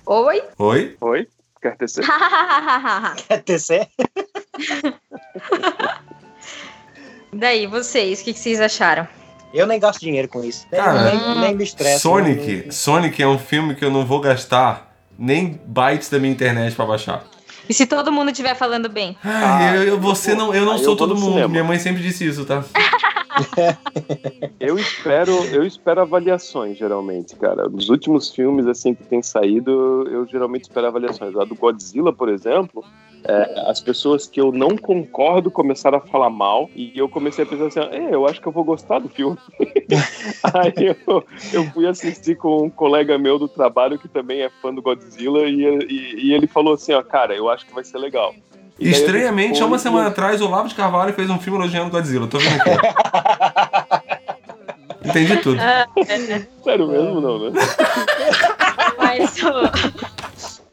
Oi? 0.07 0.43
Oi? 0.59 0.97
Oi? 1.01 1.29
Quer 1.63 1.77
tecer? 1.77 2.05
Quer 3.29 3.43
tecer? 3.43 3.89
daí, 7.33 7.67
vocês, 7.67 8.21
o 8.21 8.25
que, 8.25 8.33
que 8.33 8.39
vocês 8.39 8.61
acharam? 8.61 9.07
Eu 9.55 9.67
nem 9.67 9.79
gasto 9.79 10.01
dinheiro 10.01 10.29
com 10.29 10.43
isso. 10.45 10.67
Nem- 10.71 10.81
Cara, 10.81 11.05
nem, 11.15 11.41
nem 11.41 11.55
me 11.55 11.63
estresse. 11.65 12.01
Sonic, 12.01 12.67
Sonic 12.75 13.23
é 13.23 13.27
um 13.29 13.39
filme 13.39 13.75
que 13.75 13.85
eu 13.85 13.91
não 13.91 14.05
vou 14.05 14.21
gastar 14.21 14.93
nem 15.19 15.61
bytes 15.65 16.11
da 16.11 16.19
minha 16.19 16.33
internet 16.33 16.75
pra 16.75 16.85
baixar. 16.85 17.25
E 17.69 17.73
se 17.73 17.87
todo 17.87 18.11
mundo 18.13 18.31
estiver 18.31 18.55
falando 18.57 18.89
bem? 18.91 19.17
Ai, 19.25 19.79
eu, 19.79 19.83
eu- 19.85 20.01
você 20.01 20.35
não, 20.35 20.53
eu 20.55 20.65
não 20.67 20.73
aí 20.73 20.79
sou 20.81 20.93
eu 20.93 20.97
todo 20.97 21.15
mundo. 21.15 21.31
cinema. 21.35 21.49
Minha 21.49 21.65
mãe 21.65 21.79
sempre 21.79 22.03
disse 22.03 22.27
isso, 22.27 22.45
tá? 22.45 22.63
Eu 24.61 24.79
espero, 24.79 25.33
eu 25.47 25.67
espero 25.67 26.01
avaliações, 26.01 26.79
geralmente, 26.79 27.35
cara. 27.37 27.69
Nos 27.69 27.89
últimos 27.89 28.31
filmes, 28.33 28.67
assim, 28.67 28.95
que 28.95 29.03
tem 29.05 29.23
saído, 29.23 30.09
eu 30.11 30.27
geralmente 30.27 30.63
espero 30.63 30.87
avaliações. 30.87 31.37
A 31.37 31.45
do 31.45 31.55
Godzilla, 31.55 32.13
por 32.13 32.29
exemplo, 32.29 32.85
é, 33.27 33.71
as 33.71 33.81
pessoas 33.81 34.27
que 34.27 34.41
eu 34.41 34.53
não 34.53 34.77
concordo 34.77 35.51
começaram 35.51 35.99
a 35.99 36.01
falar 36.01 36.31
mal 36.31 36.69
e 36.75 36.93
eu 36.95 37.09
comecei 37.09 37.45
a 37.45 37.47
pensar 37.47 37.67
assim, 37.67 37.81
é, 37.81 38.15
eu 38.15 38.27
acho 38.27 38.41
que 38.41 38.47
eu 38.47 38.53
vou 38.53 38.65
gostar 38.65 38.99
do 38.99 39.09
filme. 39.09 39.39
Aí 40.55 40.97
eu, 41.07 41.25
eu 41.53 41.65
fui 41.73 41.87
assistir 41.87 42.37
com 42.37 42.65
um 42.65 42.71
colega 42.71 43.17
meu 43.19 43.39
do 43.39 43.49
trabalho 43.49 43.99
que 43.99 44.09
também 44.09 44.43
é 44.43 44.51
fã 44.61 44.73
do 44.75 44.83
Godzilla 44.83 45.43
e, 45.49 45.63
e- 45.89 46.27
e 46.29 46.33
ele 46.35 46.47
falou 46.47 46.75
assim, 46.75 46.93
ó, 46.93 47.03
cara, 47.03 47.35
eu 47.35 47.49
acho 47.49 47.65
que 47.67 47.75
vai 47.75 47.85
ser 47.85 47.99
legal. 47.99 48.35
E 48.79 48.91
Estranhamente, 48.91 49.63
há 49.63 49.67
uma 49.67 49.79
semana 49.79 50.09
atrás, 50.09 50.41
o 50.43 50.47
Olavo 50.47 50.69
de 50.69 50.75
Carvalho 50.75 51.15
fez 51.15 51.31
um 51.31 51.39
filme 51.39 51.59
elogiando 51.61 51.91
Godzilla. 51.91 52.27
Tô 52.27 52.39
vendo 52.39 52.61
aqui. 52.61 52.71
Entendi 55.05 55.37
tudo. 55.39 55.59
Sério 56.65 56.89
mesmo, 56.89 57.21
não, 57.21 57.51
né? 57.51 57.61
Mas, 58.99 59.37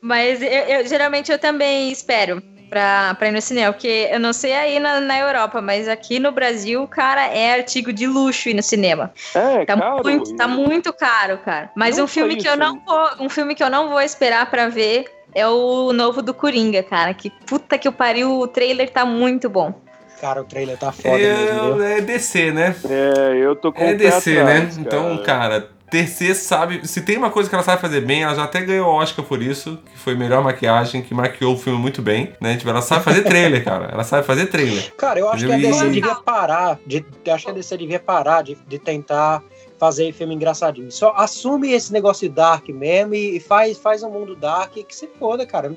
mas 0.02 0.42
eu, 0.42 0.48
eu- 0.50 0.88
geralmente 0.88 1.32
eu 1.32 1.38
também 1.40 1.92
espero 1.92 2.42
pra, 2.70 3.14
pra 3.16 3.28
ir 3.28 3.32
no 3.32 3.42
cinema, 3.42 3.72
porque 3.74 4.08
eu 4.12 4.20
não 4.20 4.34
sei 4.34 4.54
aí 4.54 4.80
na, 4.80 5.00
na 5.02 5.20
Europa, 5.20 5.62
mas 5.62 5.88
aqui 5.88 6.20
no 6.20 6.32
Brasil, 6.32 6.88
cara, 6.88 7.28
é 7.28 7.54
artigo 7.54 7.92
de 7.94 8.08
luxo 8.08 8.50
ir 8.50 8.54
no 8.54 8.64
cinema. 8.64 9.12
É, 9.36 9.66
Tá, 9.66 9.78
caro, 9.78 10.02
muito, 10.04 10.36
tá 10.36 10.46
e- 10.46 10.52
muito 10.52 10.94
caro, 10.94 11.38
cara. 11.40 11.70
Mas 11.76 11.98
Não 11.98 12.06
um 12.06 12.08
filme 12.08 12.36
que 12.36 12.48
eu 12.48 12.58
não 12.58 12.80
vou, 12.86 13.10
um 13.26 13.30
filme 13.30 13.54
que 13.54 13.64
eu 13.64 13.70
não 13.70 13.90
vou 13.90 14.02
esperar 14.02 14.50
pra 14.50 14.68
ver 14.70 15.06
é 15.36 15.48
o 15.48 15.94
novo 15.94 16.22
do 16.22 16.34
Coringa, 16.34 16.82
cara. 16.84 17.14
Que 17.14 17.30
puta 17.30 17.78
que 17.78 17.88
o 17.88 17.92
pariu, 17.92 18.40
o 18.40 18.48
trailer 18.48 18.90
tá 18.90 19.06
muito 19.06 19.50
bom. 19.50 19.74
Cara, 20.20 20.42
o 20.42 20.46
trailer 20.46 20.78
tá 20.78 20.92
foda 20.92 21.18
mesmo. 21.18 21.58
Eu, 21.58 21.76
viu? 21.78 21.84
é 21.84 22.02
DC, 22.02 22.52
né? 22.52 22.76
É, 22.90 23.38
eu 23.38 23.56
tô 23.56 23.72
com 23.74 23.82
É 23.84 23.94
DC, 23.96 24.38
atrás, 24.40 24.78
né? 24.78 24.84
Então, 24.84 25.22
cara, 25.24 25.70
DC 25.92 26.34
sabe. 26.36 26.88
Se 26.88 27.02
tem 27.02 27.18
uma 27.18 27.30
coisa 27.30 27.50
que 27.50 27.54
ela 27.56 27.64
sabe 27.64 27.82
fazer 27.82 28.02
bem, 28.02 28.24
ela 28.24 28.34
já 28.34 28.46
até 28.46 28.62
ganhou 28.62 28.88
o 28.88 28.96
Oscar 28.96 29.24
por 29.26 29.42
isso, 29.42 29.78
que 29.92 30.00
foi 30.00 30.16
melhor 30.16 30.42
maquiagem, 30.44 31.02
que 31.02 31.14
maquiou 31.14 31.54
o 31.56 31.58
filme 31.58 31.78
muito 31.78 32.02
bem, 32.02 32.34
né? 32.40 32.56
Tipo, 32.56 32.70
ela 32.70 32.82
sabe 32.82 33.04
fazer 33.04 33.24
trailer, 33.24 33.64
cara. 33.64 33.90
Ela 33.92 34.04
sabe 34.06 34.26
fazer 34.26 34.46
trailer. 34.48 34.94
Cara, 34.96 35.20
eu 35.20 35.30
acho 35.30 35.46
que 35.46 35.52
a 35.52 35.58
Entendeu? 35.58 35.72
DC 35.78 35.86
E- 35.88 35.92
devia 35.92 36.16
parar. 36.16 36.80
De, 36.88 37.06
eu 37.26 37.34
acho 37.36 37.46
que 37.46 37.52
a 37.52 37.54
DC 37.54 37.78
devia 37.78 38.00
parar 38.00 38.42
de, 38.42 38.58
de 38.68 38.80
tentar 38.80 39.44
fazer 39.82 40.14
filme 40.14 40.36
engraçadinho. 40.36 40.92
Só 40.92 41.12
assume 41.18 41.72
esse 41.72 41.92
negócio 41.92 42.30
de 42.30 42.36
dark 42.36 42.70
mesmo 42.70 43.16
e, 43.16 43.40
faz, 43.40 43.80
faz 43.80 44.04
um 44.04 44.12
mundo 44.12 44.36
dark 44.36 44.74
que 44.74 44.96
se 44.96 45.10
foda, 45.18 45.44
cara. 45.44 45.74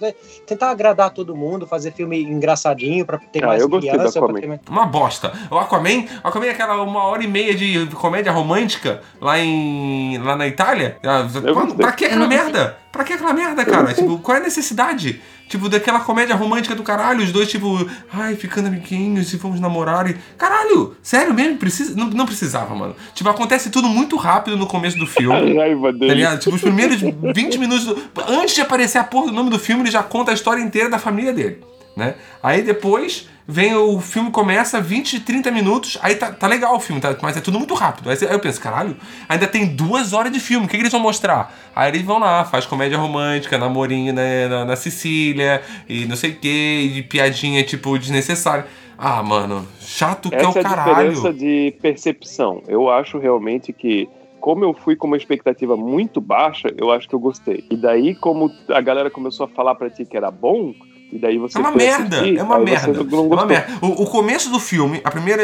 Tentar 0.47 0.69
agradar 0.71 1.09
todo 1.09 1.35
mundo, 1.35 1.67
fazer 1.67 1.91
filme 1.91 2.23
engraçadinho 2.23 3.07
pra 3.07 3.17
ter 3.17 3.43
Ah, 3.43 3.47
mais 3.47 3.63
eu 3.63 3.69
gostei 3.69 3.91
do 3.91 3.97
criança. 3.97 4.13
pra 4.21 4.25
Aquaman. 4.29 4.41
ter 4.43 4.47
mais- 4.47 4.61
Uma 4.69 4.85
bosta. 4.85 5.33
O 5.51 5.57
Aquaman, 5.57 6.05
o 6.23 6.29
Aquaman 6.29 6.47
é 6.47 6.51
aquela 6.51 6.83
uma 6.83 7.05
hora 7.05 7.25
e 7.25 7.27
meia 7.27 7.55
de 7.55 7.87
comédia 7.95 8.31
romântica 8.31 9.01
lá 9.23 9.39
em. 9.41 10.19
lá 10.19 10.37
na 10.37 10.47
Itália. 10.47 10.99
Ah, 11.03 11.23
gostei. 11.23 11.75
Pra 11.77 11.93
que 11.93 12.05
aquela 12.05 12.27
merda? 12.27 12.77
Pra 12.93 13.05
que 13.05 13.13
aquela 13.15 13.33
merda, 13.33 13.65
cara? 13.65 13.95
Tipo, 13.95 14.19
qual 14.19 14.37
é 14.37 14.41
a 14.41 14.45
necessidade? 14.45 15.23
Tipo, 15.49 15.69
daquela 15.69 16.01
comédia 16.01 16.35
romântica 16.35 16.75
do 16.75 16.83
caralho, 16.83 17.23
os 17.23 17.31
dois, 17.31 17.49
tipo, 17.51 17.89
ai, 18.13 18.35
ficando 18.35 18.67
amiguinhos 18.69 19.33
e 19.33 19.37
vamos 19.37 19.61
namorar 19.61 20.09
e. 20.11 20.17
Caralho! 20.39 20.97
Sério 21.03 21.33
mesmo? 21.35 21.59
Precisa... 21.59 21.95
Não, 21.95 22.07
não 22.09 22.27
precisava, 22.27 22.75
mano. 22.75 22.97
Tipo, 23.15 23.29
acontece 23.29 23.71
tudo 23.71 23.89
muito 23.89 24.17
rápido 24.17 24.57
no 24.57 24.67
começo 24.67 24.99
do 24.99 25.07
filme. 25.07 25.55
raiva 25.55 25.93
Tá 25.93 25.99
dele. 25.99 26.15
ligado? 26.15 26.41
Tipo, 26.41 26.57
os 26.57 26.63
primeiros 26.63 27.01
20 27.01 27.59
minutos. 27.59 27.85
do- 27.85 27.97
Antes 28.29 28.55
de 28.55 28.63
aparecer 28.63 28.99
a 28.99 29.05
porra 29.05 29.27
do 29.27 29.33
nome 29.33 29.51
do 29.51 29.59
filme, 29.59 29.83
ele 29.83 29.91
já 29.91 30.03
conta 30.03 30.31
a 30.31 30.35
história 30.35 30.63
inteira 30.63 30.89
da 30.89 30.99
família 30.99 31.33
dele. 31.33 31.59
Né? 31.97 32.15
Aí 32.43 32.63
depois 32.63 33.29
vem 33.47 33.75
o 33.75 34.01
filme 34.01 34.31
começa 34.31 34.81
20, 34.81 35.21
30 35.21 35.51
minutos, 35.51 35.99
aí 36.03 36.15
tá, 36.15 36.33
tá 36.33 36.47
legal 36.47 36.75
o 36.75 36.81
filme, 36.81 37.01
tá? 37.01 37.15
mas 37.23 37.37
é 37.37 37.41
tudo 37.41 37.59
muito 37.59 37.75
rápido. 37.75 38.11
Aí, 38.11 38.17
eu 38.23 38.41
penso, 38.41 38.61
caralho, 38.61 38.97
ainda 39.29 39.47
tem 39.47 39.67
duas 39.67 40.13
horas 40.13 40.33
de 40.33 40.41
filme, 40.41 40.67
o 40.67 40.69
que, 40.69 40.77
que 40.77 40.83
eles 40.83 40.93
vão 40.93 41.01
mostrar? 41.01 41.55
Aí 41.77 41.91
eles 41.91 42.03
vão 42.03 42.19
lá, 42.19 42.45
faz 42.45 42.67
comédia 42.67 42.99
romântica, 42.99 43.59
namorinho 43.59 44.13
né, 44.13 44.49
na, 44.49 44.65
na 44.65 44.77
Sicília, 44.77 45.63
e 45.89 46.07
não 46.07 46.17
sei 46.17 46.31
o 46.31 46.37
que, 46.37 46.93
e 46.97 47.03
piadinha 47.03 47.63
tipo 47.63 47.99
desnecessária. 47.99 48.67
Ah, 48.97 49.23
mano, 49.23 49.67
chato 49.81 50.31
que 50.31 50.37
é 50.37 50.47
o 50.47 50.49
Essa 50.49 50.61
é 50.61 50.63
a 50.63 50.65
caralho. 50.65 51.11
diferença 51.11 51.33
de 51.33 51.75
percepção. 51.83 52.63
Eu 52.67 52.89
acho 52.89 53.19
realmente 53.19 53.73
que, 53.73 54.09
como 54.41 54.65
eu 54.65 54.73
fui 54.73 54.97
com 54.97 55.07
uma 55.07 55.17
expectativa 55.17 55.77
muito 55.77 56.21
baixa, 56.21 56.69
eu 56.79 56.91
acho 56.91 57.09
que 57.09 57.15
eu 57.15 57.19
gostei. 57.19 57.65
E 57.71 57.77
daí, 57.77 58.15
como 58.15 58.51
a 58.69 58.81
galera 58.81 59.11
começou 59.11 59.47
a 59.47 59.49
falar 59.49 59.75
pra 59.75 59.91
ti 59.91 60.05
que 60.07 60.17
era 60.17 60.31
bom, 60.31 60.73
e 61.13 61.19
daí 61.19 61.39
você 61.39 61.57
É 61.57 61.61
uma 61.61 61.71
merda, 61.71 62.17
assistir, 62.21 62.39
é 62.39 62.43
uma 62.43 62.59
merda. 62.59 62.99
É 62.99 63.01
uma 63.01 63.05
gostou. 63.05 63.47
merda. 63.47 63.79
O, 63.81 64.03
o 64.03 64.07
começo 64.07 64.51
do 64.51 64.59
filme, 64.59 65.01
a 65.05 65.11
primeira 65.11 65.43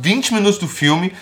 20 0.00 0.34
minutos 0.34 0.58
do 0.58 0.68
filme, 0.68 1.12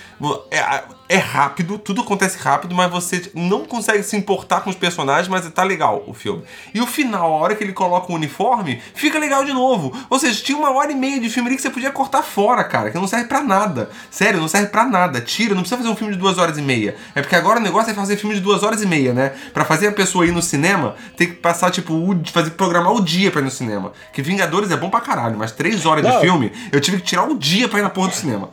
é, 0.51 0.83
é 1.11 1.17
rápido, 1.17 1.77
tudo 1.77 2.03
acontece 2.03 2.39
rápido, 2.39 2.73
mas 2.73 2.89
você 2.89 3.33
não 3.35 3.65
consegue 3.65 4.05
se 4.05 4.17
importar 4.17 4.61
com 4.61 4.71
os 4.71 4.77
personagens, 4.77 5.27
mas 5.27 5.45
tá 5.51 5.65
legal 5.65 6.05
o 6.07 6.15
filme. 6.15 6.45
E 6.73 6.81
o 6.81 6.87
final, 6.87 7.33
a 7.33 7.37
hora 7.37 7.57
que 7.57 7.65
ele 7.65 7.73
coloca 7.73 8.13
o 8.13 8.15
uniforme, 8.15 8.81
fica 8.95 9.19
legal 9.19 9.45
de 9.45 9.53
novo. 9.53 9.93
Ou 10.09 10.21
seja, 10.21 10.41
tinha 10.41 10.57
uma 10.57 10.71
hora 10.71 10.93
e 10.93 10.95
meia 10.95 11.19
de 11.19 11.29
filme 11.29 11.49
ali 11.49 11.57
que 11.57 11.63
você 11.63 11.71
podia 11.71 11.91
cortar 11.91 12.23
fora, 12.23 12.63
cara, 12.63 12.93
que 12.93 12.97
não 12.97 13.09
serve 13.09 13.27
pra 13.27 13.43
nada. 13.43 13.91
Sério, 14.09 14.41
não 14.41 14.47
serve 14.47 14.69
pra 14.69 14.85
nada. 14.85 15.21
Tira, 15.21 15.53
não 15.53 15.63
precisa 15.63 15.79
fazer 15.79 15.89
um 15.93 15.97
filme 15.97 16.13
de 16.13 16.19
duas 16.21 16.39
horas 16.39 16.57
e 16.57 16.63
meia. 16.63 16.95
É 17.13 17.21
porque 17.21 17.35
agora 17.35 17.59
o 17.59 17.63
negócio 17.63 17.91
é 17.91 17.95
fazer 17.95 18.17
filme 18.17 18.37
de 18.37 18.41
duas 18.41 18.63
horas 18.63 18.81
e 18.81 18.87
meia, 18.87 19.13
né? 19.13 19.33
Pra 19.53 19.65
fazer 19.65 19.89
a 19.89 19.93
pessoa 19.93 20.25
ir 20.25 20.31
no 20.31 20.41
cinema, 20.41 20.95
tem 21.17 21.27
que 21.27 21.35
passar, 21.35 21.73
tipo, 21.73 21.93
o, 21.93 22.23
fazer, 22.33 22.51
programar 22.51 22.93
o 22.93 23.01
dia 23.01 23.33
pra 23.33 23.41
ir 23.41 23.45
no 23.45 23.51
cinema. 23.51 23.93
Que 24.13 24.23
Vingadores 24.23 24.71
é 24.71 24.77
bom 24.77 24.89
pra 24.89 25.01
caralho, 25.01 25.37
mas 25.37 25.51
três 25.51 25.85
horas 25.85 26.05
de 26.05 26.13
Não. 26.13 26.21
filme, 26.21 26.53
eu 26.71 26.81
tive 26.81 26.99
que 26.99 27.03
tirar 27.03 27.25
o 27.25 27.37
dia 27.37 27.69
pra 27.69 27.81
ir 27.81 27.83
na 27.83 27.91
porra 27.91 28.11
do 28.11 28.15
cinema. 28.15 28.51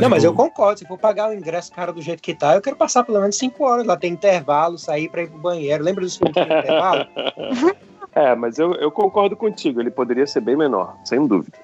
Não, 0.00 0.08
mas 0.08 0.24
eu 0.24 0.34
concordo. 0.34 0.78
Se 0.78 0.86
for 0.86 0.98
pagar 0.98 1.30
o 1.30 1.34
ingresso 1.34 1.72
cara 1.72 1.92
do 1.92 2.02
jeito 2.02 2.22
que 2.22 2.34
tá, 2.34 2.54
eu 2.54 2.60
quero 2.60 2.76
passar 2.76 3.04
pelo 3.04 3.20
menos 3.20 3.36
5 3.36 3.64
horas. 3.64 3.86
Lá 3.86 3.96
tem 3.96 4.12
intervalo, 4.12 4.78
sair 4.78 5.08
pra 5.08 5.22
ir 5.22 5.28
pro 5.30 5.38
banheiro. 5.38 5.82
Lembra 5.82 6.04
dos 6.04 6.16
filmes 6.16 6.34
que 6.34 6.44
tem 6.44 6.58
intervalo? 6.58 7.06
É, 8.14 8.34
mas 8.34 8.58
eu, 8.58 8.74
eu 8.74 8.90
concordo 8.90 9.34
contigo, 9.34 9.80
ele 9.80 9.90
poderia 9.90 10.26
ser 10.26 10.42
bem 10.42 10.54
menor, 10.54 10.96
sem 11.02 11.26
dúvida. 11.26 11.56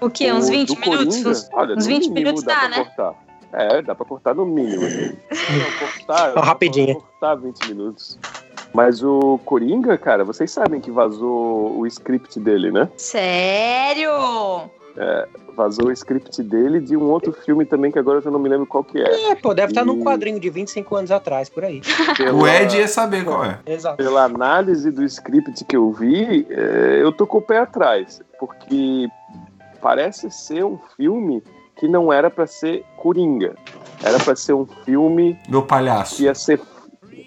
O 0.00 0.08
quê? 0.08 0.32
Uns 0.32 0.46
O 0.48 0.52
20 0.52 0.68
do 0.68 0.80
minutos? 0.80 1.06
Coringa, 1.16 1.30
Uns, 1.30 1.48
olha, 1.52 1.74
uns 1.74 1.86
no 1.86 1.92
20 1.92 2.02
mínimo 2.02 2.14
minutos 2.14 2.44
dá 2.44 2.54
dá, 2.54 2.60
pra 2.60 2.68
né? 2.68 2.76
cortar. 2.84 3.14
É, 3.52 3.82
dá 3.82 3.94
pra 3.96 4.06
cortar 4.06 4.34
no 4.34 4.46
mínimo. 4.46 4.84
assim. 4.86 5.16
Cortar, 5.80 6.34
rapidinho. 6.36 6.94
cortar 7.00 7.34
20 7.34 7.68
minutos. 7.68 8.16
Mas 8.72 9.02
o 9.02 9.40
Coringa, 9.44 9.98
cara, 9.98 10.24
vocês 10.24 10.52
sabem 10.52 10.80
que 10.80 10.90
vazou 10.90 11.76
o 11.76 11.84
script 11.86 12.38
dele, 12.38 12.70
né? 12.70 12.88
Sério? 12.96 14.12
É, 15.00 15.28
vazou 15.54 15.86
o 15.86 15.92
script 15.92 16.42
dele 16.42 16.80
de 16.80 16.96
um 16.96 17.04
outro 17.04 17.32
filme 17.32 17.64
também 17.64 17.92
que 17.92 17.98
agora 18.00 18.18
eu 18.18 18.22
já 18.22 18.30
não 18.32 18.38
me 18.40 18.48
lembro 18.48 18.66
qual 18.66 18.82
que 18.82 18.98
é. 19.00 19.30
É, 19.30 19.34
pô, 19.36 19.54
deve 19.54 19.70
estar 19.70 19.84
num 19.84 20.00
E- 20.00 20.02
quadrinho 20.02 20.40
de 20.40 20.50
25 20.50 20.96
anos 20.96 21.10
atrás, 21.12 21.48
por 21.48 21.64
aí. 21.64 21.80
O 22.34 22.44
Ed 22.46 22.76
ia 22.76 22.88
saber 22.88 23.24
qual 23.24 23.44
é. 23.44 23.60
Exato. 23.64 23.96
Pela 23.96 24.24
análise 24.24 24.90
do 24.90 25.04
script 25.04 25.64
que 25.64 25.76
eu 25.76 25.92
vi, 25.92 26.44
é, 26.50 26.98
eu 27.00 27.12
tô 27.12 27.26
com 27.28 27.38
o 27.38 27.42
pé 27.42 27.58
atrás, 27.58 28.20
porque 28.40 29.06
parece 29.80 30.30
ser 30.32 30.64
um 30.64 30.78
filme 30.96 31.42
que 31.76 31.86
não 31.86 32.12
era 32.12 32.28
pra 32.28 32.46
ser 32.46 32.84
Coringa. 32.96 33.54
Era 34.02 34.18
pra 34.18 34.34
ser 34.34 34.52
um 34.54 34.66
filme 34.84 35.38
Meu 35.48 35.62
palhaço. 35.62 36.16
que 36.16 36.24
ia 36.24 36.34
ser. 36.34 36.60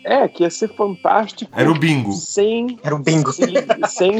É, 0.03 0.27
que 0.27 0.43
ia 0.43 0.49
ser 0.49 0.73
fantástico. 0.75 1.51
Era 1.55 1.69
o 1.69 1.77
bingo. 1.77 2.11
Sem. 2.13 2.79
Era 2.83 2.95
o 2.95 2.99
bingo. 2.99 3.31
Sem. 3.31 3.53
sem 3.87 4.11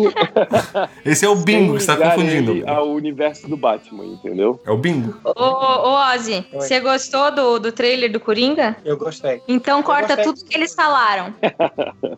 Esse 1.05 1.25
é 1.25 1.29
o 1.29 1.35
bingo, 1.35 1.73
você 1.79 1.87
tá 1.87 1.97
confundindo. 1.97 2.63
ao 2.69 2.89
universo 2.91 3.47
do 3.47 3.57
Batman, 3.57 4.05
entendeu? 4.05 4.59
É 4.65 4.71
o 4.71 4.77
bingo. 4.77 5.17
Ô, 5.23 5.31
ô, 5.41 5.95
Ozzy, 6.13 6.45
Oi. 6.53 6.59
você 6.59 6.79
gostou 6.79 7.33
do, 7.33 7.59
do 7.59 7.71
trailer 7.71 8.11
do 8.11 8.19
Coringa? 8.19 8.75
Eu 8.85 8.97
gostei. 8.97 9.41
Então 9.47 9.81
corta 9.81 10.15
gostei. 10.15 10.23
tudo 10.25 10.45
que 10.45 10.55
eles 10.57 10.73
falaram. 10.73 11.33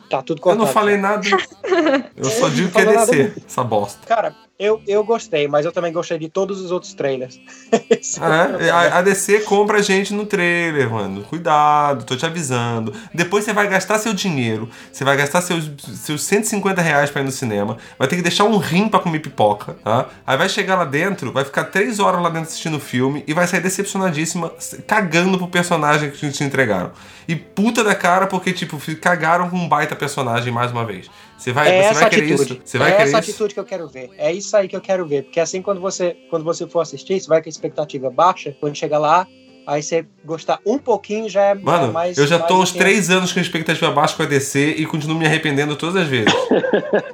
Tá 0.10 0.22
tudo 0.22 0.40
Eu 0.40 0.44
cortado. 0.44 0.66
não 0.66 0.72
falei 0.72 0.98
nada. 0.98 1.24
Eu 2.16 2.26
só 2.26 2.50
digo 2.50 2.72
que 2.72 2.78
é. 2.80 2.86
DC, 2.86 3.34
essa 3.48 3.64
bosta. 3.64 4.06
Cara, 4.06 4.36
eu, 4.60 4.82
eu 4.88 5.04
gostei, 5.04 5.48
mas 5.48 5.66
eu 5.66 5.72
também 5.72 5.92
gostei 5.92 6.18
de 6.18 6.30
todos 6.30 6.62
os 6.62 6.72
outros 6.72 6.94
trailers. 6.94 7.40
Esse 7.90 8.20
é 8.22 8.70
a, 8.70 9.00
a 9.00 9.02
DC 9.02 9.42
compra 9.42 9.80
a 9.80 9.82
gente 9.82 10.14
no 10.14 10.26
trailer, 10.26 10.90
mano. 10.90 11.24
Cuidado, 11.24 12.06
tô 12.06 12.16
te 12.16 12.26
avisando. 12.26 12.94
Depois 13.14 13.44
você 13.44 13.52
vai 13.52 13.68
gastar 13.68 13.98
seu 14.00 14.14
dinheiro, 14.14 14.70
você 14.92 15.04
vai 15.04 15.18
gastar 15.18 15.42
seus, 15.42 15.70
seus 15.96 16.24
150 16.24 16.82
reais 16.82 17.10
pra 17.10 17.22
ir 17.22 17.26
no 17.26 17.32
cinema, 17.32 17.78
vai 17.98 18.08
ter 18.08 18.16
que 18.16 18.22
deixar 18.22 18.44
um 18.46 18.58
rim 18.58 18.88
pra 18.88 19.00
comer 19.00 19.20
pipoca, 19.20 19.74
tá? 19.84 20.08
Aí 20.26 20.38
vai 20.38 20.48
chegar 20.48 20.76
lá 20.76 20.86
dentro, 20.86 21.32
vai 21.32 21.44
ficar 21.44 21.66
três 21.66 22.00
horas 22.00 22.22
lá 22.22 22.30
dentro 22.30 22.48
assistindo 22.50 22.78
o 22.78 22.80
filme 22.80 23.24
e 23.28 23.34
vai 23.34 23.48
sair 23.48 23.62
decepcionadíssima, 23.62 24.54
cagando 24.88 25.38
pro 25.38 25.48
personagem 25.48 26.12
que 26.12 26.30
te 26.32 26.44
entregaram. 26.44 26.92
E 27.28 27.36
puta 27.36 27.84
da 27.84 27.96
cara 27.96 28.28
porque, 28.28 28.52
tipo, 28.54 28.78
cagaram 29.00 29.50
com 29.50 29.58
um 29.58 29.68
baita 29.68 29.96
personagem 29.96 30.52
mais 30.54 30.72
uma 30.72 30.86
vez. 30.86 31.10
Você 31.38 31.52
vai, 31.52 31.70
É 31.70 31.94
você 31.94 32.00
vai 32.00 32.10
querer 32.10 32.34
atitude. 32.34 32.54
isso? 32.54 32.62
Você 32.64 32.78
vai 32.78 32.90
é 32.90 32.92
querer 32.92 33.10
essa 33.10 33.20
isso? 33.20 33.30
atitude 33.32 33.54
que 33.54 33.60
eu 33.60 33.66
quero 33.66 33.88
ver. 33.88 34.12
É 34.18 34.32
isso 34.32 34.43
aí 34.54 34.68
que 34.68 34.76
eu 34.76 34.82
quero 34.82 35.06
ver. 35.06 35.24
Porque 35.24 35.40
assim, 35.40 35.62
quando 35.62 35.80
você, 35.80 36.18
quando 36.30 36.44
você 36.44 36.68
for 36.68 36.82
assistir, 36.82 37.20
você 37.20 37.28
vai 37.28 37.42
com 37.42 37.48
a 37.48 37.52
expectativa 37.52 38.10
baixa. 38.10 38.56
Quando 38.60 38.76
chegar 38.76 39.00
lá, 39.00 39.28
aí 39.66 39.82
você 39.82 40.06
gostar 40.26 40.60
um 40.66 40.78
pouquinho 40.78 41.30
já 41.30 41.42
é 41.44 41.54
Mano, 41.54 41.94
mais. 41.94 42.18
eu 42.18 42.28
já 42.28 42.40
tô 42.40 42.56
uns 42.56 42.70
intenso. 42.70 42.78
três 42.78 43.10
anos 43.10 43.32
com 43.32 43.40
expectativa 43.40 43.92
baixa 43.92 44.16
com 44.16 44.24
a 44.24 44.26
DC 44.26 44.76
e 44.78 44.86
continuo 44.86 45.18
me 45.18 45.26
arrependendo 45.26 45.76
todas 45.76 45.96
as 45.96 46.08
vezes. 46.08 46.34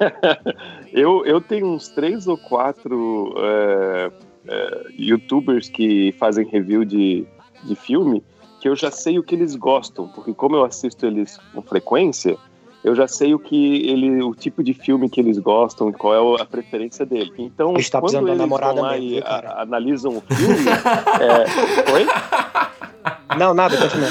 eu, 0.92 1.24
eu 1.24 1.40
tenho 1.40 1.66
uns 1.66 1.88
três 1.88 2.26
ou 2.26 2.36
quatro 2.36 3.34
é, 3.38 4.10
é, 4.48 4.84
youtubers 4.98 5.68
que 5.68 6.12
fazem 6.18 6.46
review 6.46 6.84
de, 6.84 7.26
de 7.64 7.76
filme 7.76 8.22
que 8.60 8.68
eu 8.68 8.76
já 8.76 8.90
sei 8.90 9.18
o 9.18 9.22
que 9.22 9.34
eles 9.34 9.56
gostam, 9.56 10.06
porque 10.08 10.34
como 10.34 10.54
eu 10.54 10.64
assisto 10.64 11.06
eles 11.06 11.38
com 11.54 11.62
frequência, 11.62 12.36
eu 12.82 12.94
já 12.94 13.06
sei 13.06 13.34
o 13.34 13.38
que 13.38 13.88
ele, 13.88 14.22
o 14.22 14.34
tipo 14.34 14.62
de 14.62 14.72
filme 14.74 15.08
que 15.08 15.20
eles 15.20 15.38
gostam 15.38 15.90
e 15.90 15.92
qual 15.92 16.36
é 16.38 16.42
a 16.42 16.46
preferência 16.46 17.04
dele. 17.04 17.32
Então, 17.38 17.74
Ele 17.74 17.84
tá 17.88 18.00
quando 18.00 18.26
eles 18.28 18.38
namorada 18.38 18.74
vão 18.74 18.82
lá 18.82 18.92
mesmo, 18.92 19.06
e 19.10 19.18
a- 19.22 19.54
analisam 19.62 20.16
o 20.16 20.20
filme, 20.34 20.68
é, 21.20 21.44
oi? 21.92 22.06
Não, 23.38 23.52
nada, 23.54 23.76
continua. 23.76 24.08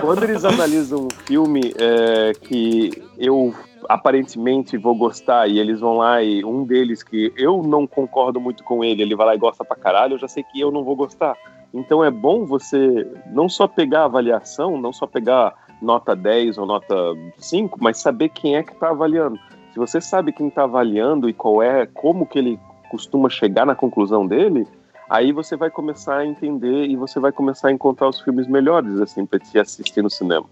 Quando 0.00 0.22
eles 0.24 0.44
analisam 0.44 1.06
um 1.06 1.10
filme 1.26 1.72
é, 1.78 2.32
que 2.40 3.02
eu 3.18 3.54
aparentemente 3.88 4.76
vou 4.76 4.94
gostar 4.94 5.48
e 5.48 5.58
eles 5.58 5.80
vão 5.80 5.98
lá 5.98 6.22
e 6.22 6.44
um 6.44 6.64
deles 6.64 7.02
que 7.02 7.32
eu 7.36 7.62
não 7.62 7.86
concordo 7.86 8.40
muito 8.40 8.64
com 8.64 8.82
ele, 8.82 9.02
ele 9.02 9.14
vai 9.16 9.26
lá 9.26 9.34
e 9.34 9.38
gosta 9.38 9.64
pra 9.64 9.76
caralho, 9.76 10.14
eu 10.14 10.18
já 10.18 10.28
sei 10.28 10.42
que 10.42 10.60
eu 10.60 10.70
não 10.70 10.82
vou 10.84 10.96
gostar. 10.96 11.36
Então 11.72 12.02
é 12.02 12.10
bom 12.10 12.44
você 12.46 13.06
não 13.32 13.48
só 13.48 13.66
pegar 13.68 14.02
a 14.02 14.04
avaliação, 14.04 14.80
não 14.80 14.92
só 14.92 15.06
pegar 15.06 15.52
nota 15.80 16.14
10 16.16 16.58
ou 16.58 16.66
nota 16.66 16.94
5, 17.38 17.78
mas 17.80 17.98
saber 17.98 18.28
quem 18.30 18.56
é 18.56 18.62
que 18.62 18.74
tá 18.74 18.90
avaliando. 18.90 19.38
Se 19.72 19.78
você 19.78 20.00
sabe 20.00 20.32
quem 20.32 20.48
tá 20.48 20.64
avaliando 20.64 21.28
e 21.28 21.32
qual 21.32 21.62
é, 21.62 21.86
como 21.86 22.26
que 22.26 22.38
ele 22.38 22.58
costuma 22.90 23.28
chegar 23.28 23.66
na 23.66 23.74
conclusão 23.74 24.26
dele, 24.26 24.66
aí 25.08 25.32
você 25.32 25.56
vai 25.56 25.70
começar 25.70 26.18
a 26.18 26.26
entender 26.26 26.86
e 26.86 26.96
você 26.96 27.20
vai 27.20 27.32
começar 27.32 27.68
a 27.68 27.72
encontrar 27.72 28.08
os 28.08 28.20
filmes 28.20 28.46
melhores, 28.46 29.00
assim, 29.00 29.26
pra 29.26 29.38
te 29.38 29.58
assistir 29.58 30.02
no 30.02 30.10
cinema. 30.10 30.46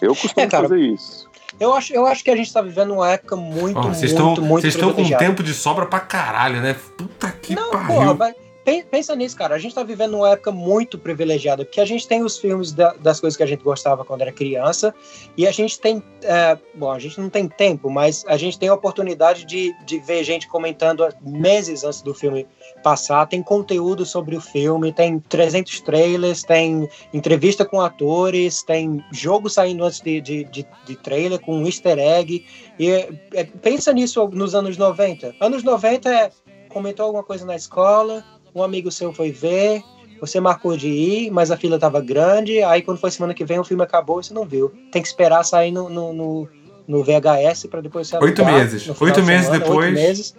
Eu 0.00 0.14
costumo 0.14 0.46
É, 0.46 0.48
cara, 0.48 0.68
fazer 0.68 0.80
isso. 0.80 1.28
Eu 1.58 1.74
acho, 1.74 1.92
eu 1.92 2.06
acho 2.06 2.22
que 2.22 2.30
a 2.30 2.36
gente 2.36 2.52
tá 2.52 2.62
vivendo 2.62 2.94
uma 2.94 3.10
época 3.10 3.34
muito, 3.34 3.76
Ó, 3.78 3.82
muito, 3.82 3.96
Vocês 3.96 4.12
estão 4.12 4.28
muito 4.36 4.62
vocês 4.62 4.74
estão 4.74 4.92
com 4.92 5.04
tempo 5.16 5.42
de 5.42 5.52
sobra 5.52 5.86
pra 5.86 5.98
caralho, 6.00 6.60
né? 6.60 6.74
Puta 6.96 7.30
que 7.32 7.54
Não, 7.54 7.70
pariu. 7.70 7.86
porra, 7.86 8.14
mas 8.14 8.34
pensa 8.90 9.14
nisso, 9.14 9.36
cara. 9.36 9.54
A 9.54 9.58
gente 9.58 9.74
tá 9.74 9.82
vivendo 9.82 10.14
uma 10.14 10.30
época 10.30 10.50
muito 10.50 10.98
privilegiada, 10.98 11.64
porque 11.64 11.80
a 11.80 11.84
gente 11.84 12.06
tem 12.06 12.22
os 12.22 12.38
filmes 12.38 12.72
da- 12.72 12.94
das 12.94 13.20
coisas 13.20 13.36
que 13.36 13.42
a 13.42 13.46
gente 13.46 13.62
gostava 13.62 14.04
quando 14.04 14.22
era 14.22 14.32
criança, 14.32 14.94
e 15.36 15.46
a 15.46 15.50
gente 15.50 15.80
tem. 15.80 16.02
é, 16.22 16.58
bom, 16.74 16.90
a 16.90 16.98
gente 16.98 17.20
não 17.20 17.30
tem 17.30 17.46
tempo, 17.48 17.88
mas 17.88 18.24
a 18.26 18.36
gente 18.36 18.58
tem 18.58 18.68
a 18.68 18.74
oportunidade 18.74 19.44
de, 19.44 19.72
de 19.84 19.98
ver 20.00 20.24
gente 20.24 20.48
comentando 20.48 21.06
meses 21.22 21.84
antes 21.84 22.02
do 22.02 22.12
filme 22.12 22.46
passar. 22.82 23.26
Tem 23.26 23.42
conteúdo 23.42 24.04
sobre 24.04 24.36
o 24.36 24.40
filme, 24.40 24.92
tem 24.92 25.20
300 25.20 25.80
trailers, 25.80 26.42
tem 26.42 26.88
entrevista 27.12 27.64
com 27.64 27.80
atores, 27.80 28.62
tem 28.62 29.02
jogo 29.12 29.48
saindo 29.48 29.84
antes 29.84 30.00
de, 30.00 30.20
de, 30.20 30.44
de, 30.44 30.66
de 30.86 30.96
trailer 30.96 31.38
com 31.40 31.54
um 31.56 31.66
easter 31.66 31.98
egg. 31.98 32.44
E 32.78 32.90
é, 32.90 33.44
pensa 33.62 33.92
nisso 33.92 34.28
nos 34.28 34.54
anos 34.54 34.76
90. 34.76 35.34
Anos 35.40 35.62
90 35.62 36.08
é 36.10 36.30
comentou 36.68 37.06
alguma 37.06 37.24
coisa 37.24 37.46
na 37.46 37.56
escola, 37.56 38.24
um 38.58 38.62
amigo 38.62 38.90
seu 38.90 39.12
foi 39.12 39.30
ver, 39.30 39.82
você 40.20 40.40
marcou 40.40 40.76
de 40.76 40.88
ir, 40.88 41.30
mas 41.30 41.50
a 41.50 41.56
fila 41.56 41.76
estava 41.76 42.00
grande, 42.00 42.62
aí 42.62 42.82
quando 42.82 42.98
foi 42.98 43.10
semana 43.10 43.34
que 43.34 43.44
vem 43.44 43.58
o 43.58 43.64
filme 43.64 43.82
acabou 43.82 44.20
e 44.20 44.24
você 44.24 44.34
não 44.34 44.44
viu. 44.44 44.70
Tem 44.90 45.00
que 45.00 45.08
esperar 45.08 45.44
sair 45.44 45.70
no, 45.70 45.88
no, 45.88 46.12
no, 46.12 46.48
no 46.86 47.04
VHS 47.04 47.66
para 47.70 47.80
depois 47.80 48.08
você 48.08 48.16
Oito 48.18 48.42
alugar 48.42 48.60
meses. 48.60 48.88
Oito 49.00 49.20
de 49.20 49.26
meses 49.26 49.46
semana, 49.46 49.64
depois. 49.64 49.86
Oito 49.86 49.94
meses. 49.94 50.36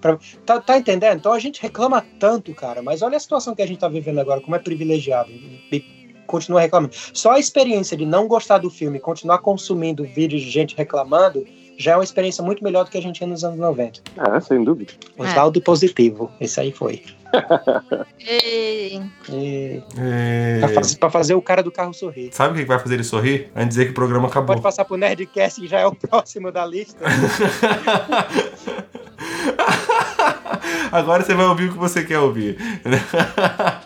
Pra- 0.00 0.18
tá, 0.46 0.60
tá 0.60 0.78
entendendo? 0.78 1.18
Então 1.18 1.32
a 1.32 1.38
gente 1.38 1.60
reclama 1.60 2.04
tanto, 2.20 2.54
cara, 2.54 2.82
mas 2.82 3.02
olha 3.02 3.16
a 3.16 3.20
situação 3.20 3.54
que 3.54 3.62
a 3.62 3.66
gente 3.66 3.80
tá 3.80 3.88
vivendo 3.88 4.20
agora, 4.20 4.40
como 4.40 4.54
é 4.54 4.58
privilegiado. 4.58 5.30
E, 5.30 5.98
continua 6.26 6.60
reclamando. 6.60 6.94
Só 7.12 7.32
a 7.32 7.38
experiência 7.38 7.96
de 7.96 8.04
não 8.04 8.28
gostar 8.28 8.58
do 8.58 8.70
filme 8.70 8.98
e 8.98 9.00
continuar 9.00 9.38
consumindo 9.38 10.04
vídeos 10.04 10.42
de 10.42 10.50
gente 10.50 10.76
reclamando 10.76 11.44
já 11.78 11.92
é 11.92 11.96
uma 11.96 12.02
experiência 12.04 12.42
muito 12.44 12.62
melhor 12.64 12.84
do 12.84 12.90
que 12.90 12.98
a 12.98 13.00
gente 13.02 13.16
tinha 13.16 13.26
nos 13.28 13.44
anos 13.44 13.58
90. 13.58 14.00
Ah, 14.16 14.40
sem 14.40 14.62
dúvida. 14.64 14.92
O 15.16 15.24
saldo 15.26 15.60
positivo. 15.62 16.30
Esse 16.40 16.60
aí 16.60 16.72
foi. 16.72 17.02
Ei. 18.26 19.00
E... 19.30 19.82
É. 19.98 20.58
Pra, 20.60 20.68
faz- 20.70 20.94
pra 20.94 21.10
fazer 21.10 21.34
o 21.34 21.42
cara 21.42 21.62
do 21.62 21.70
carro 21.70 21.94
sorrir. 21.94 22.30
Sabe 22.32 22.54
o 22.54 22.56
que 22.56 22.64
vai 22.64 22.78
fazer 22.78 22.94
ele 22.96 23.04
sorrir? 23.04 23.50
Antes 23.54 23.64
de 23.64 23.68
dizer 23.68 23.84
que 23.86 23.90
o 23.92 23.94
programa 23.94 24.26
acabou. 24.28 24.48
Pode 24.54 24.62
passar 24.62 24.84
pro 24.84 24.96
Nerdcast, 24.96 25.60
que 25.60 25.68
já 25.68 25.78
é 25.78 25.86
o 25.86 25.94
próximo 25.94 26.50
da 26.50 26.66
lista. 26.66 26.98
Agora 30.90 31.22
você 31.22 31.34
vai 31.34 31.46
ouvir 31.46 31.68
o 31.68 31.72
que 31.72 31.78
você 31.78 32.02
quer 32.04 32.18
ouvir. 32.18 32.56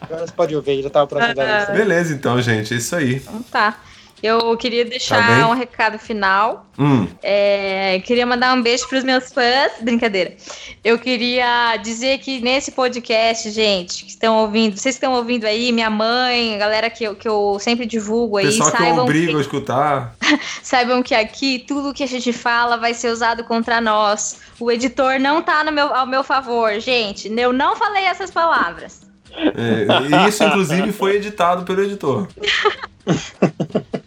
Agora 0.00 0.26
você 0.26 0.32
pode 0.32 0.54
ouvir, 0.54 0.82
já 0.82 0.90
tá 0.90 1.02
o 1.02 1.06
próximo 1.08 1.34
da 1.34 1.58
lista. 1.58 1.72
Beleza, 1.72 2.14
então, 2.14 2.40
gente. 2.40 2.72
É 2.74 2.76
isso 2.76 2.94
aí. 2.94 3.16
Então 3.16 3.42
tá. 3.50 3.76
Eu 4.22 4.56
queria 4.56 4.84
Tá 4.84 4.90
deixar 4.90 5.26
bem. 5.26 5.44
um 5.44 5.52
recado 5.54 5.98
final. 5.98 6.66
Hum. 6.78 7.08
É, 7.22 8.00
queria 8.04 8.24
mandar 8.24 8.56
um 8.56 8.62
beijo 8.62 8.88
pros 8.88 9.02
meus 9.02 9.32
fãs. 9.32 9.72
Brincadeira. 9.80 10.36
Eu 10.84 10.98
queria 10.98 11.76
dizer 11.78 12.18
que 12.18 12.40
nesse 12.40 12.70
podcast, 12.70 13.50
gente, 13.50 14.04
que 14.04 14.10
estão 14.10 14.36
ouvindo, 14.36 14.76
vocês 14.76 14.94
estão 14.94 15.12
ouvindo 15.14 15.44
aí, 15.44 15.72
minha 15.72 15.90
mãe, 15.90 16.54
a 16.54 16.58
galera 16.58 16.88
que 16.88 17.02
eu, 17.02 17.16
que 17.16 17.26
eu 17.26 17.58
sempre 17.60 17.84
divulgo 17.84 18.36
aí, 18.36 18.46
Pessoal 18.46 18.70
que 18.70 18.76
eu 18.76 18.80
saibam 18.80 19.04
obrigo 19.04 19.32
que, 19.32 19.36
a 19.38 19.40
escutar. 19.40 20.14
saibam 20.62 21.02
que 21.02 21.14
aqui 21.14 21.58
tudo 21.66 21.92
que 21.92 22.04
a 22.04 22.08
gente 22.08 22.32
fala 22.32 22.76
vai 22.76 22.94
ser 22.94 23.08
usado 23.08 23.42
contra 23.44 23.80
nós. 23.80 24.40
O 24.60 24.70
editor 24.70 25.18
não 25.18 25.42
tá 25.42 25.64
no 25.64 25.72
meu, 25.72 25.92
ao 25.94 26.06
meu 26.06 26.22
favor, 26.22 26.78
gente. 26.78 27.28
Eu 27.36 27.52
não 27.52 27.74
falei 27.76 28.04
essas 28.04 28.30
palavras. 28.30 29.02
É, 29.34 30.28
isso, 30.28 30.44
inclusive, 30.44 30.92
foi 30.92 31.16
editado 31.16 31.64
pelo 31.64 31.82
editor. 31.82 32.28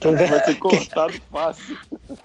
Quem 0.00 0.14
vê, 0.14 0.26
Vai 0.26 0.44
ser 0.44 0.54
cortado 0.56 1.14
fácil. 1.30 1.76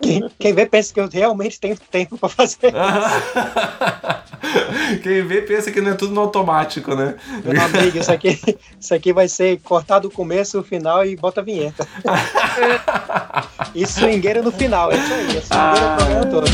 quem, 0.01 0.29
quem 0.39 0.53
vê 0.53 0.65
pensa 0.65 0.93
que 0.93 0.99
eu 0.99 1.09
realmente 1.09 1.59
tenho 1.59 1.77
tempo 1.77 2.17
pra 2.17 2.29
fazer 2.29 2.73
Quem 5.01 5.25
vê 5.25 5.41
pensa 5.41 5.71
que 5.71 5.81
não 5.81 5.91
é 5.91 5.95
tudo 5.95 6.13
no 6.13 6.21
automático, 6.21 6.93
né? 6.95 7.15
Meu 7.43 7.61
amigo, 7.61 7.97
isso 7.97 8.11
aqui, 8.11 8.39
isso 8.79 8.93
aqui 8.93 9.11
vai 9.11 9.27
ser 9.27 9.59
cortado 9.61 10.07
o 10.07 10.11
começo, 10.11 10.59
o 10.59 10.63
final 10.63 11.05
e 11.05 11.15
bota 11.15 11.41
a 11.41 11.43
vinheta. 11.43 11.87
E 13.73 13.85
swingueira 13.85 14.41
no 14.41 14.53
final, 14.53 14.89
é 14.89 14.95
isso 14.95 15.13
aí. 15.13 15.37
É 15.37 15.41
swingueira 15.41 15.85
o 15.85 15.95
programa 15.97 16.25
todo. 16.27 16.45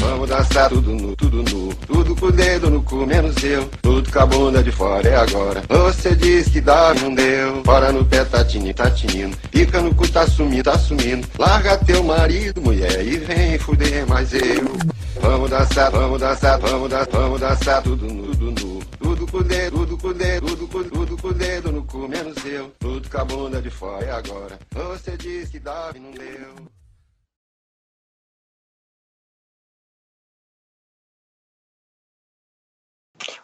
Vamos 0.00 0.28
dançar 0.28 0.68
tudo 0.68 0.92
nu, 0.92 1.16
tudo 1.16 1.42
nu, 1.42 1.74
tudo 1.86 2.16
com 2.16 2.26
o 2.26 2.32
dedo 2.32 2.70
no 2.70 2.82
cu, 2.82 3.06
menos 3.06 3.42
eu. 3.42 3.68
Tudo 3.82 4.10
com 4.10 4.18
a 4.18 4.26
bunda 4.26 4.62
de 4.62 4.70
fora 4.70 5.08
é 5.08 5.16
agora. 5.16 5.62
Você 5.68 6.14
diz 6.14 6.48
que 6.48 6.60
dá, 6.60 6.94
não 6.94 7.14
deu. 7.14 7.62
Fora 7.64 7.92
no 7.92 8.04
pé, 8.04 8.24
tinindo, 8.44 8.74
tá 8.74 8.90
tinindo. 8.90 9.36
Pica 9.50 9.80
no 9.80 9.94
cu, 9.94 10.08
tá 10.08 10.26
sumindo, 10.26 10.64
tá 10.64 10.78
sumindo. 10.78 11.26
Larga 11.38 11.76
teu 11.78 12.02
marido, 12.02 12.60
mulher, 12.60 13.04
e 13.04 13.16
vem 13.18 13.58
fuder 13.58 14.06
mais 14.06 14.32
eu. 14.32 14.76
Vamos 15.20 15.50
dançar, 15.50 15.90
vamos 15.90 16.20
dançar, 16.20 16.58
vamos 16.58 16.88
dançar, 16.88 17.08
vamos 17.10 17.40
dançar 17.40 17.82
tudo 17.82 18.06
nu, 18.06 18.36
tudo 18.36 18.66
nu. 18.66 18.78
Tudo 18.98 19.26
com 19.26 19.38
o 19.38 19.44
dedo, 19.44 19.76
tudo 19.78 19.98
com 19.98 20.08
o 20.08 20.14
dedo, 20.14 20.46
tudo 20.46 20.68
com, 20.68 20.84
tudo 20.84 21.16
com 21.16 21.28
o 21.28 21.34
dedo 21.34 21.72
no 21.72 21.82
cu, 21.84 22.08
menos 22.08 22.36
eu. 22.44 22.72
Tudo 22.78 23.08
com 23.08 23.18
a 23.18 23.24
bunda 23.24 23.60
de 23.60 23.70
fora 23.70 24.04
é 24.04 24.10
agora. 24.10 24.58
Você 24.70 25.16
diz 25.16 25.48
que 25.48 25.58
dá, 25.58 25.90
e 25.94 25.98
não 25.98 26.12
deu. 26.12 26.77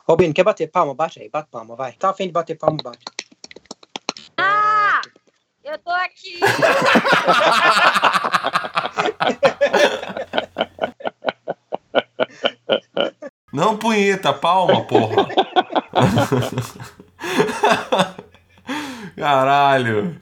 Robin, 0.06 0.32
quer 0.32 0.44
bater 0.44 0.70
palma? 0.70 0.94
Bate 0.94 1.20
aí, 1.20 1.28
bate 1.28 1.48
palma, 1.50 1.76
vai. 1.76 1.92
Tá 1.92 2.10
afim 2.10 2.26
de 2.26 2.32
bater 2.32 2.56
palma, 2.56 2.78
bate. 2.82 3.04
Ah! 4.36 5.00
Eu 5.62 5.78
tô 5.78 5.90
aqui! 5.90 6.40
Não 13.52 13.76
punheta, 13.76 14.32
palma, 14.32 14.82
porra! 14.84 15.28
Caralho! 19.16 20.20